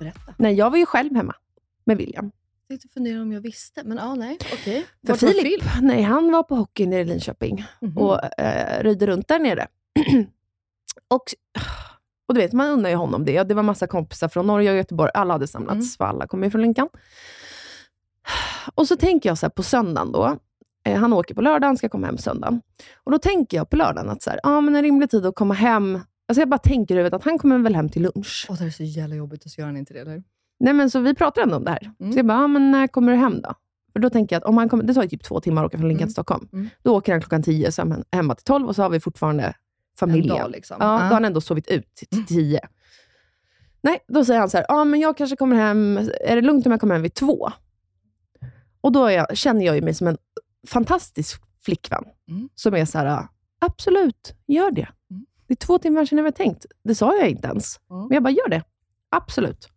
Berätta. 0.00 0.34
Nej, 0.38 0.54
jag 0.54 0.70
var 0.70 0.78
ju 0.78 0.86
själv 0.86 1.14
hemma 1.16 1.34
med 1.84 1.96
William. 1.96 2.30
Jag 2.60 2.68
tänkte 2.68 2.88
fundera 2.88 3.22
om 3.22 3.32
jag 3.32 3.40
visste, 3.40 3.82
men 3.84 3.96
ja 3.98 4.14
nej 4.14 4.38
okej. 4.52 4.86
För 5.06 5.12
Vart 5.12 5.22
var 5.22 5.28
Filip, 5.28 5.42
Filip? 5.62 5.64
nej, 5.82 6.02
han 6.02 6.32
var 6.32 6.42
på 6.42 6.54
hockey 6.54 6.86
nere 6.86 7.00
i 7.00 7.04
Linköping 7.04 7.64
Mhm. 7.80 7.98
och 7.98 8.40
eh, 8.40 8.82
röjde 8.82 9.06
runt 9.06 9.28
där 9.28 9.38
nere. 9.38 9.66
och, 11.08 11.22
och 12.28 12.34
du 12.34 12.40
vet, 12.40 12.52
man 12.52 12.70
undrar 12.70 12.90
ju 12.90 12.96
honom 12.96 13.24
det. 13.24 13.42
Det 13.42 13.54
var 13.54 13.62
massa 13.62 13.86
kompisar 13.86 14.28
från 14.28 14.46
Norge 14.46 14.70
och 14.70 14.76
Göteborg. 14.76 15.10
Alla 15.14 15.34
hade 15.34 15.46
samlats, 15.46 15.74
Mm. 15.74 15.86
för 15.98 16.04
alla 16.04 16.26
kommer 16.26 16.46
ju 16.46 16.50
från 16.50 16.62
Linkan. 16.62 16.88
Och 18.74 18.88
så 18.88 18.96
tänker 18.96 19.28
jag 19.28 19.38
så 19.38 19.50
på 19.50 19.62
söndagen 19.62 20.12
då. 20.12 20.36
Eh, 20.86 20.98
han 21.00 21.12
åker 21.12 21.34
på 21.34 21.40
lördagen, 21.42 21.76
ska 21.76 21.88
komma 21.88 22.06
hem 22.06 22.18
söndagen. 22.18 22.60
Och 23.04 23.12
då 23.12 23.18
tänker 23.18 23.56
jag 23.56 23.70
på 23.70 23.76
lördagen 23.76 24.10
att 24.10 24.22
så 24.22 24.30
här, 24.30 24.40
ah, 24.42 24.60
men 24.60 24.76
en 24.76 24.82
rimlig 24.82 25.10
tid 25.10 25.26
att 25.26 25.34
komma 25.34 25.54
hem. 25.54 25.94
Alltså 26.28 26.40
jag 26.40 26.48
bara 26.48 26.58
tänker 26.58 26.94
huvudet 26.94 27.14
att 27.16 27.24
han 27.24 27.38
kommer 27.38 27.58
väl 27.58 27.74
hem 27.74 27.88
till 27.88 28.02
lunch. 28.02 28.46
Åh 28.50 28.56
det 28.58 28.64
är 28.64 28.70
så 28.70 28.82
jävla 28.82 29.14
jobbigt, 29.14 29.50
så 29.50 29.60
gör 29.60 29.66
han 29.66 29.76
inte 29.76 29.94
det 29.94 30.00
eller? 30.00 30.22
Nej, 30.60 30.72
men 30.74 30.90
så 30.90 31.00
vi 31.00 31.14
pratar 31.14 31.42
ändå 31.42 31.56
om 31.56 31.64
det 31.64 31.70
här. 31.70 31.92
Mm. 32.00 32.12
Så 32.12 32.18
jag 32.18 32.26
bara, 32.26 32.38
ah, 32.38 32.46
men 32.46 32.70
när 32.70 32.86
kommer 32.86 33.12
du 33.12 33.18
hem 33.18 33.40
då? 33.42 33.54
För 33.92 34.00
då 34.00 34.10
tänker 34.10 34.36
jag 34.36 34.40
att 34.40 34.48
om 34.48 34.56
han 34.58 34.68
kommer, 34.68 34.84
det 34.84 34.94
tar 34.94 35.02
ju 35.02 35.08
typ 35.08 35.24
två 35.24 35.40
timmar 35.40 35.62
att 35.62 35.66
åka 35.66 35.78
från 35.78 35.88
Linköping 35.88 36.02
Mm. 36.02 36.08
till 36.08 36.12
Stockholm. 36.12 36.48
Mm. 36.52 36.68
Då 36.82 36.96
åker 36.96 37.12
han 37.12 37.20
klockan 37.20 37.42
tio, 37.42 37.72
så 37.72 37.82
är 37.82 37.86
han 37.86 38.04
hemma 38.12 38.34
till 38.34 38.44
tolv 38.44 38.66
och 38.68 38.76
så 38.76 38.82
har 38.82 38.90
vi 38.90 39.00
fortfarande 39.00 39.54
familjen. 39.98 40.36
En 40.36 40.42
dag 40.42 40.50
liksom. 40.50 40.76
Ja, 40.80 40.86
Ja. 40.86 40.98
då 40.98 41.04
har 41.04 41.12
han 41.14 41.24
ändå 41.24 41.40
sovit 41.40 41.68
ut 41.68 41.94
till 41.94 42.08
Mm. 42.12 42.26
tio. 42.26 42.60
Nej, 43.82 43.98
då 44.08 44.24
säger 44.24 44.40
han 44.40 44.50
så 44.50 44.56
här, 44.56 44.66
ja 44.68 44.84
men 44.84 45.00
jag 45.00 45.16
kanske 45.16 45.36
kommer 45.36 45.56
hem, 45.56 45.98
är 46.24 46.36
det 46.36 46.42
lugnt 46.42 46.66
om 46.66 46.72
jag 46.72 46.80
kommer 46.80 46.94
hem 46.94 47.02
vid 47.02 47.14
två? 47.14 47.50
Och 48.84 48.92
då 48.92 49.10
jag, 49.10 49.36
känner 49.36 49.64
jag 49.66 49.82
mig 49.82 49.94
som 49.94 50.06
en 50.06 50.18
fantastisk 50.68 51.42
flickvän. 51.64 52.04
Mm. 52.30 52.48
Som 52.54 52.74
är 52.74 52.84
så 52.84 52.98
här, 52.98 53.26
absolut, 53.60 54.34
gör 54.46 54.70
det. 54.70 54.88
Mm. 55.10 55.26
Det 55.46 55.54
är 55.54 55.56
två 55.56 55.78
timmar 55.78 56.04
sedan 56.06 56.18
jag 56.18 56.22
var 56.24 56.30
tänkt. 56.30 56.66
Det 56.84 56.94
sa 56.94 57.16
jag 57.16 57.28
inte 57.28 57.48
ens. 57.48 57.80
Mm. 57.90 58.02
Men 58.02 58.14
jag 58.14 58.22
bara, 58.22 58.30
gör 58.30 58.48
det. 58.48 58.62
Absolut. 59.10 59.68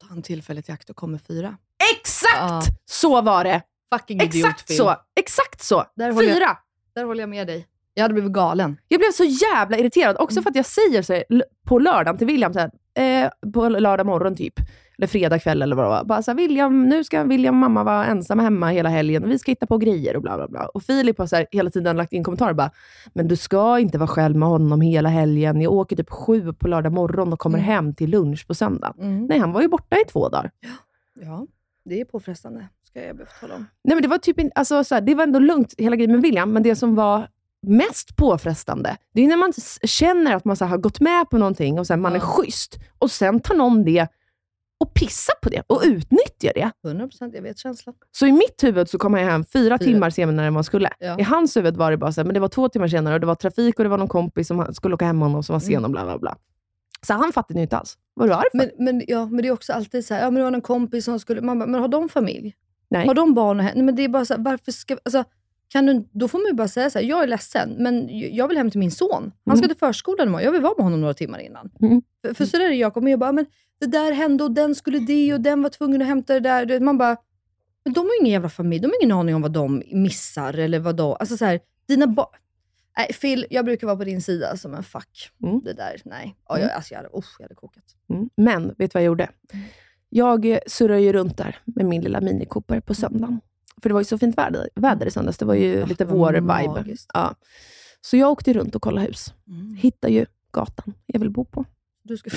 Ta 0.00 0.06
han 0.08 0.22
tillfället 0.22 0.68
i 0.68 0.72
akt 0.72 0.90
och 0.90 0.96
kommer 0.96 1.18
fyra. 1.18 1.56
Exakt 1.98 2.36
Ja. 2.38 2.62
så 2.84 3.20
var 3.22 3.44
det! 3.44 3.62
Fucking 3.94 4.20
Exakt 4.20 4.72
så! 4.74 4.96
Exakt 5.20 5.62
så! 5.62 5.84
Där 5.96 6.10
håller 6.12 6.28
jag- 6.28 6.36
Fyra! 6.36 6.56
Där 6.94 7.04
håller 7.04 7.20
jag 7.22 7.28
med 7.30 7.46
dig. 7.46 7.66
Jag 7.94 8.02
hade 8.04 8.14
blivit 8.14 8.32
galen. 8.32 8.76
Jag 8.88 9.00
blev 9.00 9.12
så 9.12 9.24
jävla 9.24 9.78
irriterad, 9.78 10.16
också 10.18 10.34
Mm. 10.34 10.42
för 10.42 10.50
att 10.50 10.56
jag 10.56 10.66
säger 10.66 11.02
så 11.02 11.12
här, 11.12 11.24
på 11.66 11.78
lördagen 11.78 12.18
till 12.18 12.26
William, 12.26 12.52
så 12.52 12.58
här, 12.58 12.70
eh, 13.24 13.30
på 13.52 13.68
lördag 13.68 14.06
morgon 14.06 14.36
typ, 14.36 14.54
eller 14.98 15.06
fredag 15.08 15.38
kväll 15.38 15.62
eller 15.62 15.76
vad 15.76 15.84
det 15.84 15.88
var. 15.88 16.04
Bara 16.04 16.22
så 16.22 16.30
här, 16.30 16.36
William, 16.36 16.88
nu 16.88 17.04
ska 17.04 17.22
William 17.24 17.54
och 17.54 17.60
mamma 17.60 17.84
vara 17.84 18.06
ensamma 18.06 18.42
hemma 18.42 18.68
hela 18.70 18.88
helgen 18.88 19.24
och 19.24 19.30
vi 19.30 19.38
ska 19.38 19.50
hitta 19.52 19.66
på 19.66 19.78
grejer 19.78 20.16
och 20.16 20.22
bla 20.22 20.36
bla 20.36 20.48
bla. 20.48 20.66
Och 20.66 20.82
Filip 20.82 21.18
har 21.18 21.26
så 21.26 21.36
här, 21.36 21.46
hela 21.50 21.70
tiden 21.70 21.96
lagt 21.96 22.12
in 22.12 22.24
kommentarer 22.24 22.52
bara, 22.54 22.70
men 23.14 23.28
du 23.28 23.36
ska 23.36 23.78
inte 23.78 23.98
vara 23.98 24.06
själv 24.08 24.36
med 24.36 24.48
honom 24.48 24.80
hela 24.80 25.08
helgen. 25.08 25.60
Jag 25.60 25.72
åker 25.72 25.96
typ 25.96 26.10
sju 26.10 26.52
på 26.52 26.68
lördag 26.68 26.92
morgon 26.92 27.32
och 27.32 27.38
kommer 27.38 27.58
Mm. 27.58 27.66
hem 27.70 27.94
till 27.94 28.10
lunch 28.10 28.46
på 28.46 28.54
söndag. 28.54 28.94
Mm. 28.98 29.26
Nej, 29.26 29.38
han 29.38 29.52
var 29.52 29.62
ju 29.62 29.68
borta 29.68 29.96
i 29.96 30.04
två 30.12 30.28
dagar. 30.28 30.50
Ja, 31.20 31.46
det 31.84 32.00
är 32.00 32.04
påfrestande. 32.04 32.68
Ska 32.88 33.00
jag 33.06 33.16
behöva 33.16 33.30
tala 33.40 33.54
om. 33.54 33.66
Nej, 33.84 33.94
men 33.96 34.02
det 34.02 34.08
var 34.08 34.18
typ 34.18 34.36
alltså, 34.54 34.84
så 34.84 34.94
här, 34.94 35.02
det 35.02 35.14
var 35.14 35.22
ändå 35.24 35.38
lugnt 35.38 35.74
hela 35.78 35.96
grejen 35.96 36.12
med 36.12 36.22
William, 36.22 36.52
men 36.52 36.62
det 36.62 36.76
som 36.76 36.94
var 36.94 37.28
mest 37.62 38.16
påfrestande, 38.16 38.96
det 39.14 39.24
är 39.24 39.28
när 39.28 39.36
man 39.36 39.52
känner 39.82 40.34
att 40.36 40.44
man 40.44 40.56
så 40.56 40.64
här, 40.64 40.70
har 40.70 40.78
gått 40.78 41.00
med 41.00 41.30
på 41.30 41.38
någonting 41.38 41.78
och 41.78 41.86
så 41.86 41.92
här, 41.92 42.00
man 42.00 42.12
är 42.12 42.16
Ja. 42.16 42.20
schysst 42.22 42.78
och 42.98 43.10
sen 43.10 43.40
tar 43.40 43.54
någon 43.54 43.84
det 43.84 44.06
och 44.80 44.94
pissar 44.94 45.34
på 45.42 45.48
det 45.48 45.62
och 45.66 45.80
utnyttjar 45.84 46.52
det. 46.54 46.70
100% 46.88 47.30
jag 47.34 47.42
vet 47.42 47.58
känslan. 47.58 47.94
Så 48.12 48.26
i 48.26 48.32
mitt 48.32 48.64
huvud 48.64 48.88
så 48.88 48.98
kom 48.98 49.14
jag 49.14 49.24
hem 49.24 49.44
fyra, 49.44 49.78
Fyra. 49.78 49.78
timmar 49.78 50.10
senare 50.10 50.46
än 50.46 50.52
man 50.52 50.64
skulle. 50.64 50.90
Ja. 50.98 51.18
I 51.18 51.22
hans 51.22 51.56
huvud 51.56 51.76
var 51.76 51.90
det 51.90 51.96
bara 51.96 52.12
så 52.12 52.20
här, 52.20 52.24
men 52.26 52.34
det 52.34 52.40
var 52.40 52.48
två 52.48 52.68
timmar 52.68 52.88
senare 52.88 53.14
och 53.14 53.20
det 53.20 53.26
var 53.26 53.34
trafik 53.34 53.78
och 53.78 53.84
det 53.84 53.88
var 53.90 53.98
någon 53.98 54.08
kompis 54.08 54.48
som 54.48 54.74
skulle 54.74 54.94
åka 54.94 55.04
hem 55.04 55.18
med 55.18 55.28
honom 55.28 55.42
som 55.42 55.52
var 55.52 55.60
sen 55.60 55.72
Mm. 55.72 55.84
och 55.84 55.90
bla 55.90 56.04
bla 56.04 56.18
bla. 56.18 56.36
Så 57.06 57.12
han 57.14 57.32
fattade 57.32 57.58
ju 57.58 57.62
inte 57.62 57.76
alls. 57.76 57.98
Vad 58.14 58.28
du 58.28 58.32
arg 58.34 58.42
för? 58.52 58.58
Men, 58.58 58.70
men, 58.78 59.02
ja, 59.08 59.26
men 59.26 59.42
det 59.42 59.48
är 59.48 59.52
också 59.52 59.72
alltid 59.72 60.04
så 60.06 60.14
här, 60.14 60.20
ja 60.20 60.30
men 60.30 60.34
det 60.34 60.42
var 60.44 60.50
någon 60.50 60.60
kompis 60.60 61.04
som 61.04 61.20
skulle, 61.20 61.40
man 61.40 61.58
bara, 61.58 61.66
men 61.66 61.80
har 61.80 61.88
de 61.88 62.08
familj? 62.08 62.54
Nej. 62.90 63.06
Har 63.06 63.14
de 63.14 63.34
barn 63.34 63.58
och 63.58 63.64
hem? 63.64 63.72
Nej 63.76 63.84
men 63.84 63.94
det 63.96 64.02
är 64.04 64.08
bara 64.08 64.24
så 64.24 64.34
här, 64.34 64.42
varför 64.42 64.72
ska, 64.72 64.96
alltså, 65.04 65.24
kan 65.68 65.86
du, 65.86 66.08
då 66.12 66.28
får 66.28 66.38
man 66.38 66.46
ju 66.46 66.52
bara 66.54 66.68
säga 66.68 66.90
så 66.90 66.98
här, 66.98 67.06
jag 67.06 67.22
är 67.22 67.26
ledsen, 67.26 67.74
men 67.78 68.08
jag 68.36 68.48
vill 68.48 68.56
hem 68.56 68.70
till 68.70 68.80
min 68.80 68.90
son. 68.90 69.32
Han 69.46 69.56
ska 69.56 69.64
Mm. 69.64 69.68
till 69.68 69.78
förskolan 69.78 70.28
imorgon, 70.28 70.44
jag 70.44 70.52
vill 70.52 70.62
vara 70.62 70.74
med 70.76 70.84
honom 70.84 71.00
några 71.00 71.14
timmar 71.14 71.38
innan. 71.38 71.70
Mm. 71.82 72.02
För, 72.26 72.34
för 72.34 72.44
så 72.44 72.56
där 72.56 72.64
är 72.64 72.70
Jakob, 72.70 73.02
men 73.02 73.10
jag 73.10 73.20
bara, 73.20 73.32
men 73.32 73.46
det 73.80 73.86
där 73.86 74.12
hände 74.12 74.44
och 74.44 74.50
den 74.50 74.74
skulle 74.74 74.98
det 74.98 75.34
och 75.34 75.40
den 75.40 75.62
var 75.62 75.70
tvungen 75.70 76.02
att 76.02 76.08
hämta 76.08 76.34
det 76.34 76.40
där. 76.40 76.80
Man 76.80 76.98
bara, 76.98 77.16
men 77.84 77.92
de 77.92 78.00
har 78.00 78.14
ju 78.14 78.18
ingen 78.20 78.32
jävla 78.32 78.48
familj, 78.48 78.80
de 78.80 78.86
har 78.86 79.02
ingen 79.02 79.16
aning 79.16 79.34
om 79.34 79.42
vad 79.42 79.52
de 79.52 79.82
missar 79.92 80.58
eller 80.58 80.78
vad 80.78 80.96
de, 80.96 81.16
alltså 81.20 81.36
så 81.36 81.44
här, 81.44 81.60
dina 81.88 82.06
barn. 82.06 82.36
Nej 82.96 83.12
Phil, 83.12 83.46
jag 83.50 83.64
brukar 83.64 83.86
vara 83.86 83.96
på 83.96 84.04
din 84.04 84.22
sida 84.22 84.56
som 84.56 84.74
en 84.74 84.82
fuck. 84.82 85.30
Mm. 85.42 85.60
Det 85.64 85.72
där, 85.72 86.02
nej. 86.04 86.36
Ja, 86.48 86.58
jag, 86.58 86.70
alltså, 86.70 86.94
jag, 86.94 86.98
hade, 86.98 87.10
jag 87.12 87.44
hade 87.44 87.54
kokat. 87.54 87.84
Mm. 88.10 88.30
Men, 88.36 88.66
vet 88.66 88.78
du 88.78 88.88
vad 88.94 89.02
jag 89.02 89.06
gjorde? 89.06 89.28
Jag 90.08 90.58
surrade 90.66 91.00
ju 91.00 91.12
runt 91.12 91.36
där 91.36 91.58
med 91.64 91.86
min 91.86 92.02
lilla 92.02 92.20
Mini 92.20 92.44
Cooper 92.44 92.80
på 92.80 92.94
söndagen. 92.94 93.40
För 93.82 93.88
det 93.88 93.92
var 93.92 94.00
ju 94.00 94.04
så 94.04 94.18
fint 94.18 94.38
väder, 94.38 94.68
väder 94.74 95.06
i 95.06 95.10
söndags. 95.10 95.38
Det 95.38 95.44
var 95.44 95.54
ju 95.54 95.82
Ah, 95.82 95.86
lite 95.86 96.04
vår-vibe. 96.04 96.96
Ja. 97.14 97.34
Så 98.00 98.16
jag 98.16 98.30
åkte 98.30 98.52
runt 98.52 98.74
och 98.74 98.82
kollade 98.82 99.06
hus. 99.06 99.34
Mm. 99.48 99.74
Hittade 99.74 100.12
ju 100.12 100.26
gatan 100.52 100.94
jag 101.06 101.20
vill 101.20 101.30
bo 101.30 101.44
på. 101.44 101.64
Du 102.02 102.16
ska... 102.16 102.30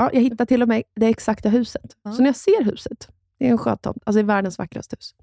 Ja, 0.00 0.10
jag 0.12 0.20
hittade 0.20 0.46
till 0.46 0.62
och 0.62 0.68
med 0.68 0.82
det 0.96 1.06
exakta 1.06 1.48
huset. 1.48 1.96
Ja. 2.02 2.12
Så 2.12 2.22
när 2.22 2.28
jag 2.28 2.36
ser 2.36 2.64
huset, 2.64 3.08
det 3.38 3.46
är 3.46 3.50
en 3.50 3.58
sjötomt, 3.58 4.02
alltså 4.06 4.16
det 4.16 4.20
är 4.20 4.26
världens 4.26 4.58
vackraste 4.58 4.96
hus. 4.96 5.14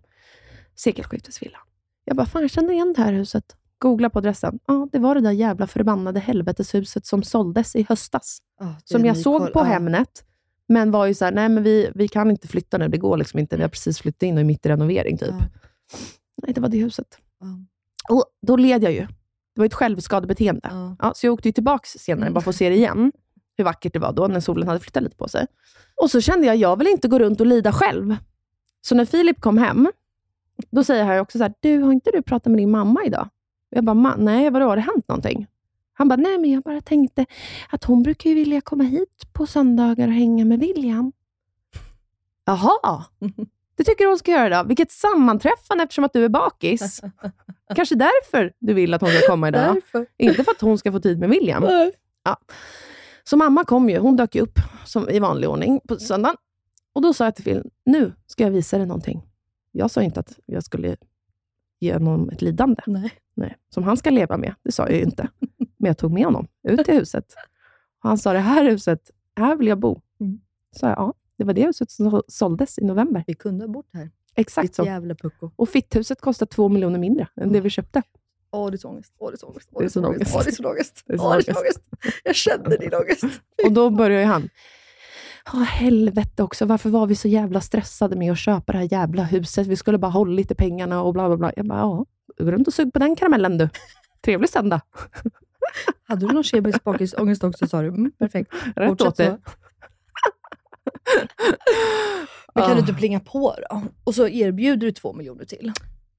Sekelskiftesvilla. 0.76 1.58
Jag 2.06 2.16
bara, 2.18 2.26
fan 2.26 2.42
jag 2.42 2.52
känner 2.52 2.74
igen 2.74 2.94
det 2.96 3.02
här 3.02 3.14
huset. 3.14 3.56
Googla 3.80 4.10
på 4.10 4.20
adressen. 4.20 4.60
Ja, 4.68 4.88
det 4.92 5.00
var 5.00 5.16
det 5.16 5.22
där 5.22 5.32
jävla 5.32 5.68
förbannade 5.68 6.20
helveteshuset 6.20 7.06
som 7.06 7.24
såldes 7.24 7.76
i 7.76 7.86
höstas. 7.90 8.40
Det 8.60 8.76
Som 8.86 9.06
jag 9.06 9.18
såg 9.18 9.42
koll. 9.42 9.52
på. 9.52 9.64
Hemnet, 9.64 10.26
men 10.68 10.92
var 10.92 11.06
ju 11.06 11.14
så 11.14 11.26
här, 11.26 11.32
nej 11.32 11.50
men 11.50 11.64
vi, 11.64 11.92
vi 11.96 12.08
kan 12.08 12.32
inte 12.32 12.48
flytta 12.48 12.78
nu, 12.78 12.88
det 12.88 12.98
går 12.98 13.18
liksom 13.18 13.40
inte. 13.40 13.56
Vi 13.56 13.62
har 13.62 13.70
precis 13.70 14.00
flyttat 14.00 14.24
in 14.24 14.36
och 14.36 14.42
är 14.42 14.46
mitt 14.46 14.66
i 14.66 14.70
renovering 14.70 15.18
typ. 15.18 15.30
Ja. 15.30 15.60
Nej, 16.44 16.54
det 16.54 16.62
var 16.62 16.70
det 16.70 16.78
huset. 16.78 17.18
Ja. 17.40 17.48
Och 18.16 18.26
då 18.42 18.56
led 18.56 18.84
jag 18.84 18.92
ju. 18.92 19.08
Det 19.56 19.62
var 19.62 19.66
ett 19.66 19.74
självskadebeteende. 19.74 20.96
Ja. 21.00 21.14
Så 21.16 21.26
jag 21.26 21.34
åkte 21.34 21.48
ju 21.48 21.52
tillbaka 21.54 21.86
senare, 21.86 22.32
bara 22.32 22.42
för 22.42 22.50
att 22.50 22.56
se 22.56 22.70
det 22.70 22.76
igen. 22.76 23.12
Hur 23.58 23.64
vackert 23.64 23.94
det 23.94 24.00
var 24.00 24.14
då, 24.14 24.28
när 24.28 24.40
solen 24.40 24.68
hade 24.68 24.80
flyttat 24.80 25.04
lite 25.04 25.16
på 25.16 25.28
sig. 25.28 25.48
Och 26.02 26.12
så 26.12 26.22
kände 26.22 26.48
jag, 26.48 26.56
jag 26.56 26.78
vill 26.78 26.88
inte 26.88 27.08
gå 27.08 27.20
runt 27.20 27.40
och 27.42 27.48
lida 27.48 27.72
själv. 27.72 28.16
Så 28.82 28.96
när 28.96 29.06
Filip 29.06 29.42
kom 29.42 29.58
hem, 29.58 29.88
då 30.70 30.84
säger 30.84 31.04
han 31.04 31.20
också 31.20 31.38
så 31.38 31.44
här, 31.44 31.54
du, 31.60 31.78
har 31.82 31.92
inte 31.94 32.12
du 32.14 32.22
pratat 32.22 32.52
med 32.52 32.58
din 32.60 32.72
mamma 32.72 33.04
idag? 33.06 33.30
Jag 33.70 33.84
bara, 33.84 33.94
"Ma- 33.96 34.18
nej, 34.18 34.50
vadå, 34.50 34.66
har 34.66 34.76
det 34.76 34.82
hänt 34.82 35.08
någonting? 35.08 35.48
Han 35.94 36.08
bara, 36.08 36.16
nej 36.16 36.38
men 36.38 36.52
jag 36.52 36.64
bara 36.64 36.82
tänkte 36.82 37.26
att 37.70 37.84
hon 37.84 38.04
brukar 38.04 38.30
ju 38.30 38.36
vilja 38.36 38.62
komma 38.62 38.84
hit 38.84 39.24
på 39.34 39.46
söndagar 39.48 40.08
och 40.08 40.14
hänga 40.14 40.46
med 40.46 40.60
William. 40.60 41.12
Jaha, 42.46 43.04
det 43.78 43.84
tycker 43.84 44.06
hon 44.06 44.18
ska 44.18 44.32
göra 44.32 44.64
då? 44.64 44.68
Vilket 44.68 44.92
sammanträffande 44.92 45.84
eftersom 45.84 46.04
att 46.04 46.14
du 46.14 46.26
är 46.26 46.30
bakis. 46.30 47.02
Kanske 47.76 47.96
därför 47.96 48.54
du 48.60 48.74
vill 48.74 48.94
att 48.94 49.02
hon 49.02 49.10
ska 49.10 49.28
komma 49.28 49.48
idag. 49.48 49.76
Därför. 49.76 50.06
Inte 50.18 50.44
för 50.44 50.52
att 50.52 50.62
hon 50.62 50.78
ska 50.78 50.92
få 50.92 51.00
tid 51.00 51.20
med 51.20 51.30
William. 51.30 51.64
Ja. 52.24 52.38
Så 53.30 53.38
mamma 53.38 53.64
kom 53.64 53.90
ju, 53.90 53.98
hon 53.98 54.16
dök 54.16 54.36
ju 54.36 54.42
upp 54.42 54.60
som 54.86 55.10
i 55.10 55.20
vanlig 55.20 55.50
ordning 55.50 55.80
på 55.88 55.96
söndagen. 55.96 56.36
Och 56.94 57.02
då 57.02 57.14
sa 57.14 57.24
jag 57.24 57.36
till 57.36 57.44
Phil, 57.44 57.64
nu 57.86 58.14
ska 58.28 58.44
jag 58.44 58.52
visa 58.52 58.78
dig 58.78 58.88
någonting. 58.88 59.22
Jag 59.72 59.92
sa 59.92 60.02
inte 60.02 60.20
att 60.20 60.40
jag 60.46 60.64
skulle 60.64 60.98
ge 61.80 61.94
honom 61.94 62.30
ett 62.30 62.42
lidande. 62.42 62.82
Nej. 62.88 63.12
Nej, 63.34 63.58
som 63.70 63.84
han 63.84 63.98
ska 63.98 64.10
leva 64.10 64.38
med. 64.38 64.56
Det 64.64 64.72
sa 64.72 64.84
jag 64.84 64.98
ju 64.98 65.04
inte. 65.04 65.30
Men 65.58 65.88
jag 65.88 65.98
tog 65.98 66.12
med 66.12 66.26
honom 66.26 66.48
ut 66.64 66.86
till 66.86 66.94
huset. 66.94 67.34
Och 68.04 68.10
han 68.10 68.18
sa, 68.18 68.34
det 68.34 68.40
här 68.40 68.64
huset, 68.64 69.12
här 69.36 69.56
vill 69.56 69.68
jag 69.68 69.80
bo. 69.80 70.02
Mm. 70.20 70.40
Så 70.72 70.86
jag, 70.86 70.98
ja, 70.98 71.14
det 71.38 71.44
var 71.44 71.54
det 71.54 71.66
huset 71.66 71.92
som 71.92 72.22
såldes 72.28 72.80
i 72.80 72.86
november. 72.86 73.24
Vi 73.28 73.34
kunde 73.34 73.64
ha 73.64 73.70
bott 73.70 73.90
här. 73.94 74.12
Exakt 74.36 74.68
Ditt 74.68 74.76
så. 74.76 74.86
jävla 74.86 75.16
pucko. 75.16 75.52
Och 75.56 75.70
fitthuset 75.70 76.22
kostar 76.22 76.46
två 76.46 76.70
miljoner 76.70 77.00
mindre 77.00 77.28
än 77.36 77.52
det 77.52 77.62
vi 77.62 77.70
köpte. 77.70 78.04
Åh, 78.52 78.72
det 78.72 78.76
är 78.76 78.78
så 78.78 78.90
ångest. 78.90 79.14
Åh, 79.18 79.30
det 79.32 79.36
är 79.36 79.38
så 79.38 79.48
ångest. 79.48 79.70
Åh, 79.72 79.80
Det 79.80 79.86
är 79.86 79.90
sån 79.90 80.06
ångest. 80.06 80.32
Åh, 80.36 80.42
det 80.44 80.50
är 80.50 80.52
så 80.52 80.70
ångest. 80.70 81.04
Åh, 81.10 81.38
det 81.38 81.50
är 81.50 81.54
så 81.54 81.60
ångest. 81.60 81.80
Jag 82.24 82.36
känner 82.36 82.78
din 82.78 82.94
ångest. 82.94 83.24
Och 83.66 83.72
då 83.72 83.90
börjar 83.90 84.20
ju 84.20 84.26
han. 84.26 84.50
Ja, 85.54 85.60
helvete 85.60 86.44
också. 86.44 86.66
Varför 86.66 86.90
var 86.90 87.08
vi 87.08 87.16
så 87.16 87.28
jävla 87.28 87.62
stressade 87.62 88.16
med 88.16 88.32
att 88.32 88.40
köpa 88.40 88.72
det 88.72 88.78
här 88.78 88.88
jävla 88.92 89.24
huset? 89.24 89.68
Vi 89.68 89.76
skulle 89.76 89.98
bara 89.98 90.12
hålla 90.12 90.32
lite 90.32 90.56
pengarna 90.56 91.02
och 91.04 91.14
bla 91.14 91.28
bla 91.28 91.38
bla. 91.38 91.52
Jag 91.56 91.66
bara, 91.68 91.80
ja, 91.80 92.06
gå 92.38 92.52
runt 92.52 92.68
och 92.68 92.74
sug 92.74 92.94
på 92.94 93.00
den 93.00 93.16
karamellen 93.16 93.58
du. 93.58 93.70
Trevlig 94.22 94.50
söndag. 94.50 94.82
Hade 96.08 96.28
du 96.28 96.34
någon 96.34 96.44
kemisk 96.44 96.84
bakisångest 96.84 97.44
också 97.44 97.68
sa 97.68 97.82
du? 97.82 97.88
Mm, 97.88 98.12
perfekt. 98.12 98.54
Rätt 98.76 98.90
Fortsätt 98.90 99.08
åt 99.08 99.18
det. 99.18 99.38
Men 102.56 102.64
kan 102.64 102.74
du 102.76 102.80
inte 102.80 102.94
plinga 102.94 103.20
på 103.20 103.56
då? 103.70 103.82
Och 104.04 104.16
så 104.16 104.28
erbjuder 104.28 104.88
du 104.88 104.92
två 104.92 105.14
miljoner 105.14 105.46
till. 105.46 105.72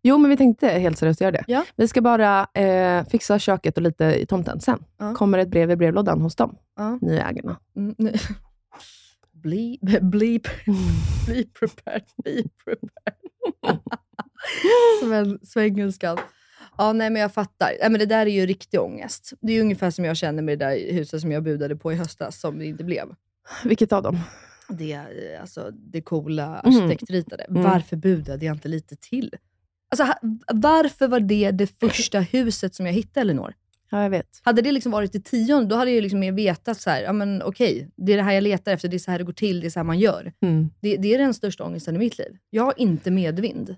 Jo, 0.02 0.18
men 0.18 0.30
vi 0.30 0.36
tänkte 0.36 0.68
helt 0.68 0.98
seriöst 0.98 1.20
göra 1.20 1.30
det. 1.30 1.44
Ja. 1.46 1.64
Vi 1.76 1.88
ska 1.88 2.00
bara 2.02 2.46
eh, 2.54 3.04
fixa 3.08 3.38
köket 3.38 3.76
och 3.76 3.82
lite 3.82 4.04
i 4.04 4.26
tomten. 4.26 4.60
Sen 4.60 4.84
Ja. 4.98 5.14
kommer 5.14 5.38
ett 5.38 5.48
brev 5.48 5.70
i 5.70 5.76
brevlådan 5.76 6.20
hos 6.20 6.36
dem, 6.36 6.56
Ja. 6.76 6.98
nya 7.02 7.28
ägarna. 7.28 7.60
Mm, 7.76 7.94
nej. 7.98 8.20
Bli, 9.32 9.78
bli, 9.82 10.00
bli 11.26 11.44
prepared. 11.44 12.02
Be 12.24 12.42
prepared. 12.64 13.18
som 15.00 15.12
en 15.12 15.38
svengelskan. 15.42 16.18
Ja, 16.78 16.92
nej 16.92 17.10
men 17.10 17.22
jag 17.22 17.32
fattar. 17.34 17.72
Nej, 17.80 17.90
men 17.90 17.98
det 17.98 18.06
där 18.06 18.26
är 18.26 18.30
ju 18.30 18.46
riktig 18.46 18.80
ångest. 18.80 19.32
Det 19.40 19.52
är 19.52 19.60
ungefär 19.60 19.90
som 19.90 20.04
jag 20.04 20.16
känner 20.16 20.42
med 20.42 20.58
det 20.58 20.64
där 20.64 20.92
huset 20.92 21.20
som 21.20 21.32
jag 21.32 21.42
budade 21.42 21.76
på 21.76 21.92
i 21.92 21.94
höstas, 21.94 22.40
som 22.40 22.58
det 22.58 22.66
inte 22.66 22.84
blev. 22.84 23.08
Vilket 23.64 23.92
av 23.92 24.02
dem? 24.02 24.18
Det, 24.68 25.00
alltså, 25.40 25.70
det 25.70 26.02
coola 26.02 26.60
Mm. 26.60 26.76
arkitektritade. 26.78 27.44
Mm. 27.44 27.62
Varför 27.62 27.96
budade 27.96 28.46
jag 28.46 28.56
inte 28.56 28.68
lite 28.68 28.96
till? 28.96 29.34
Alltså, 29.90 30.14
varför 30.52 31.08
var 31.08 31.20
det 31.20 31.50
det 31.50 31.66
första 31.66 32.20
huset 32.20 32.74
som 32.74 32.86
jag 32.86 32.92
hittade, 32.92 33.20
Elinor? 33.20 33.54
Ja, 33.90 34.02
jag 34.02 34.10
vet. 34.10 34.40
Hade 34.42 34.62
det 34.62 34.72
liksom 34.72 34.92
varit 34.92 35.12
det 35.12 35.24
tionde, 35.24 35.66
då 35.66 35.76
hade 35.76 35.90
jag 35.90 36.02
liksom 36.02 36.20
mer 36.20 36.32
vetat 36.32 36.80
så 36.80 36.90
här, 36.90 37.02
ja 37.02 37.12
men 37.12 37.42
okej, 37.42 37.90
det 37.96 38.12
är 38.12 38.16
det 38.16 38.22
här 38.22 38.32
jag 38.32 38.42
letar 38.42 38.72
efter, 38.72 38.88
det 38.88 38.96
är 38.96 38.98
så 38.98 39.10
här 39.10 39.18
det 39.18 39.24
går 39.24 39.32
till, 39.32 39.60
det 39.60 39.66
är 39.66 39.70
så 39.70 39.78
här 39.78 39.84
man 39.84 39.98
gör. 39.98 40.32
Mm. 40.40 40.70
Det, 40.80 40.96
det 40.96 41.14
är 41.14 41.18
den 41.18 41.34
största 41.34 41.64
ångesten 41.64 41.96
i 41.96 41.98
mitt 41.98 42.18
liv. 42.18 42.36
Jag 42.50 42.64
har 42.64 42.74
inte 42.76 43.10
medvind 43.10 43.76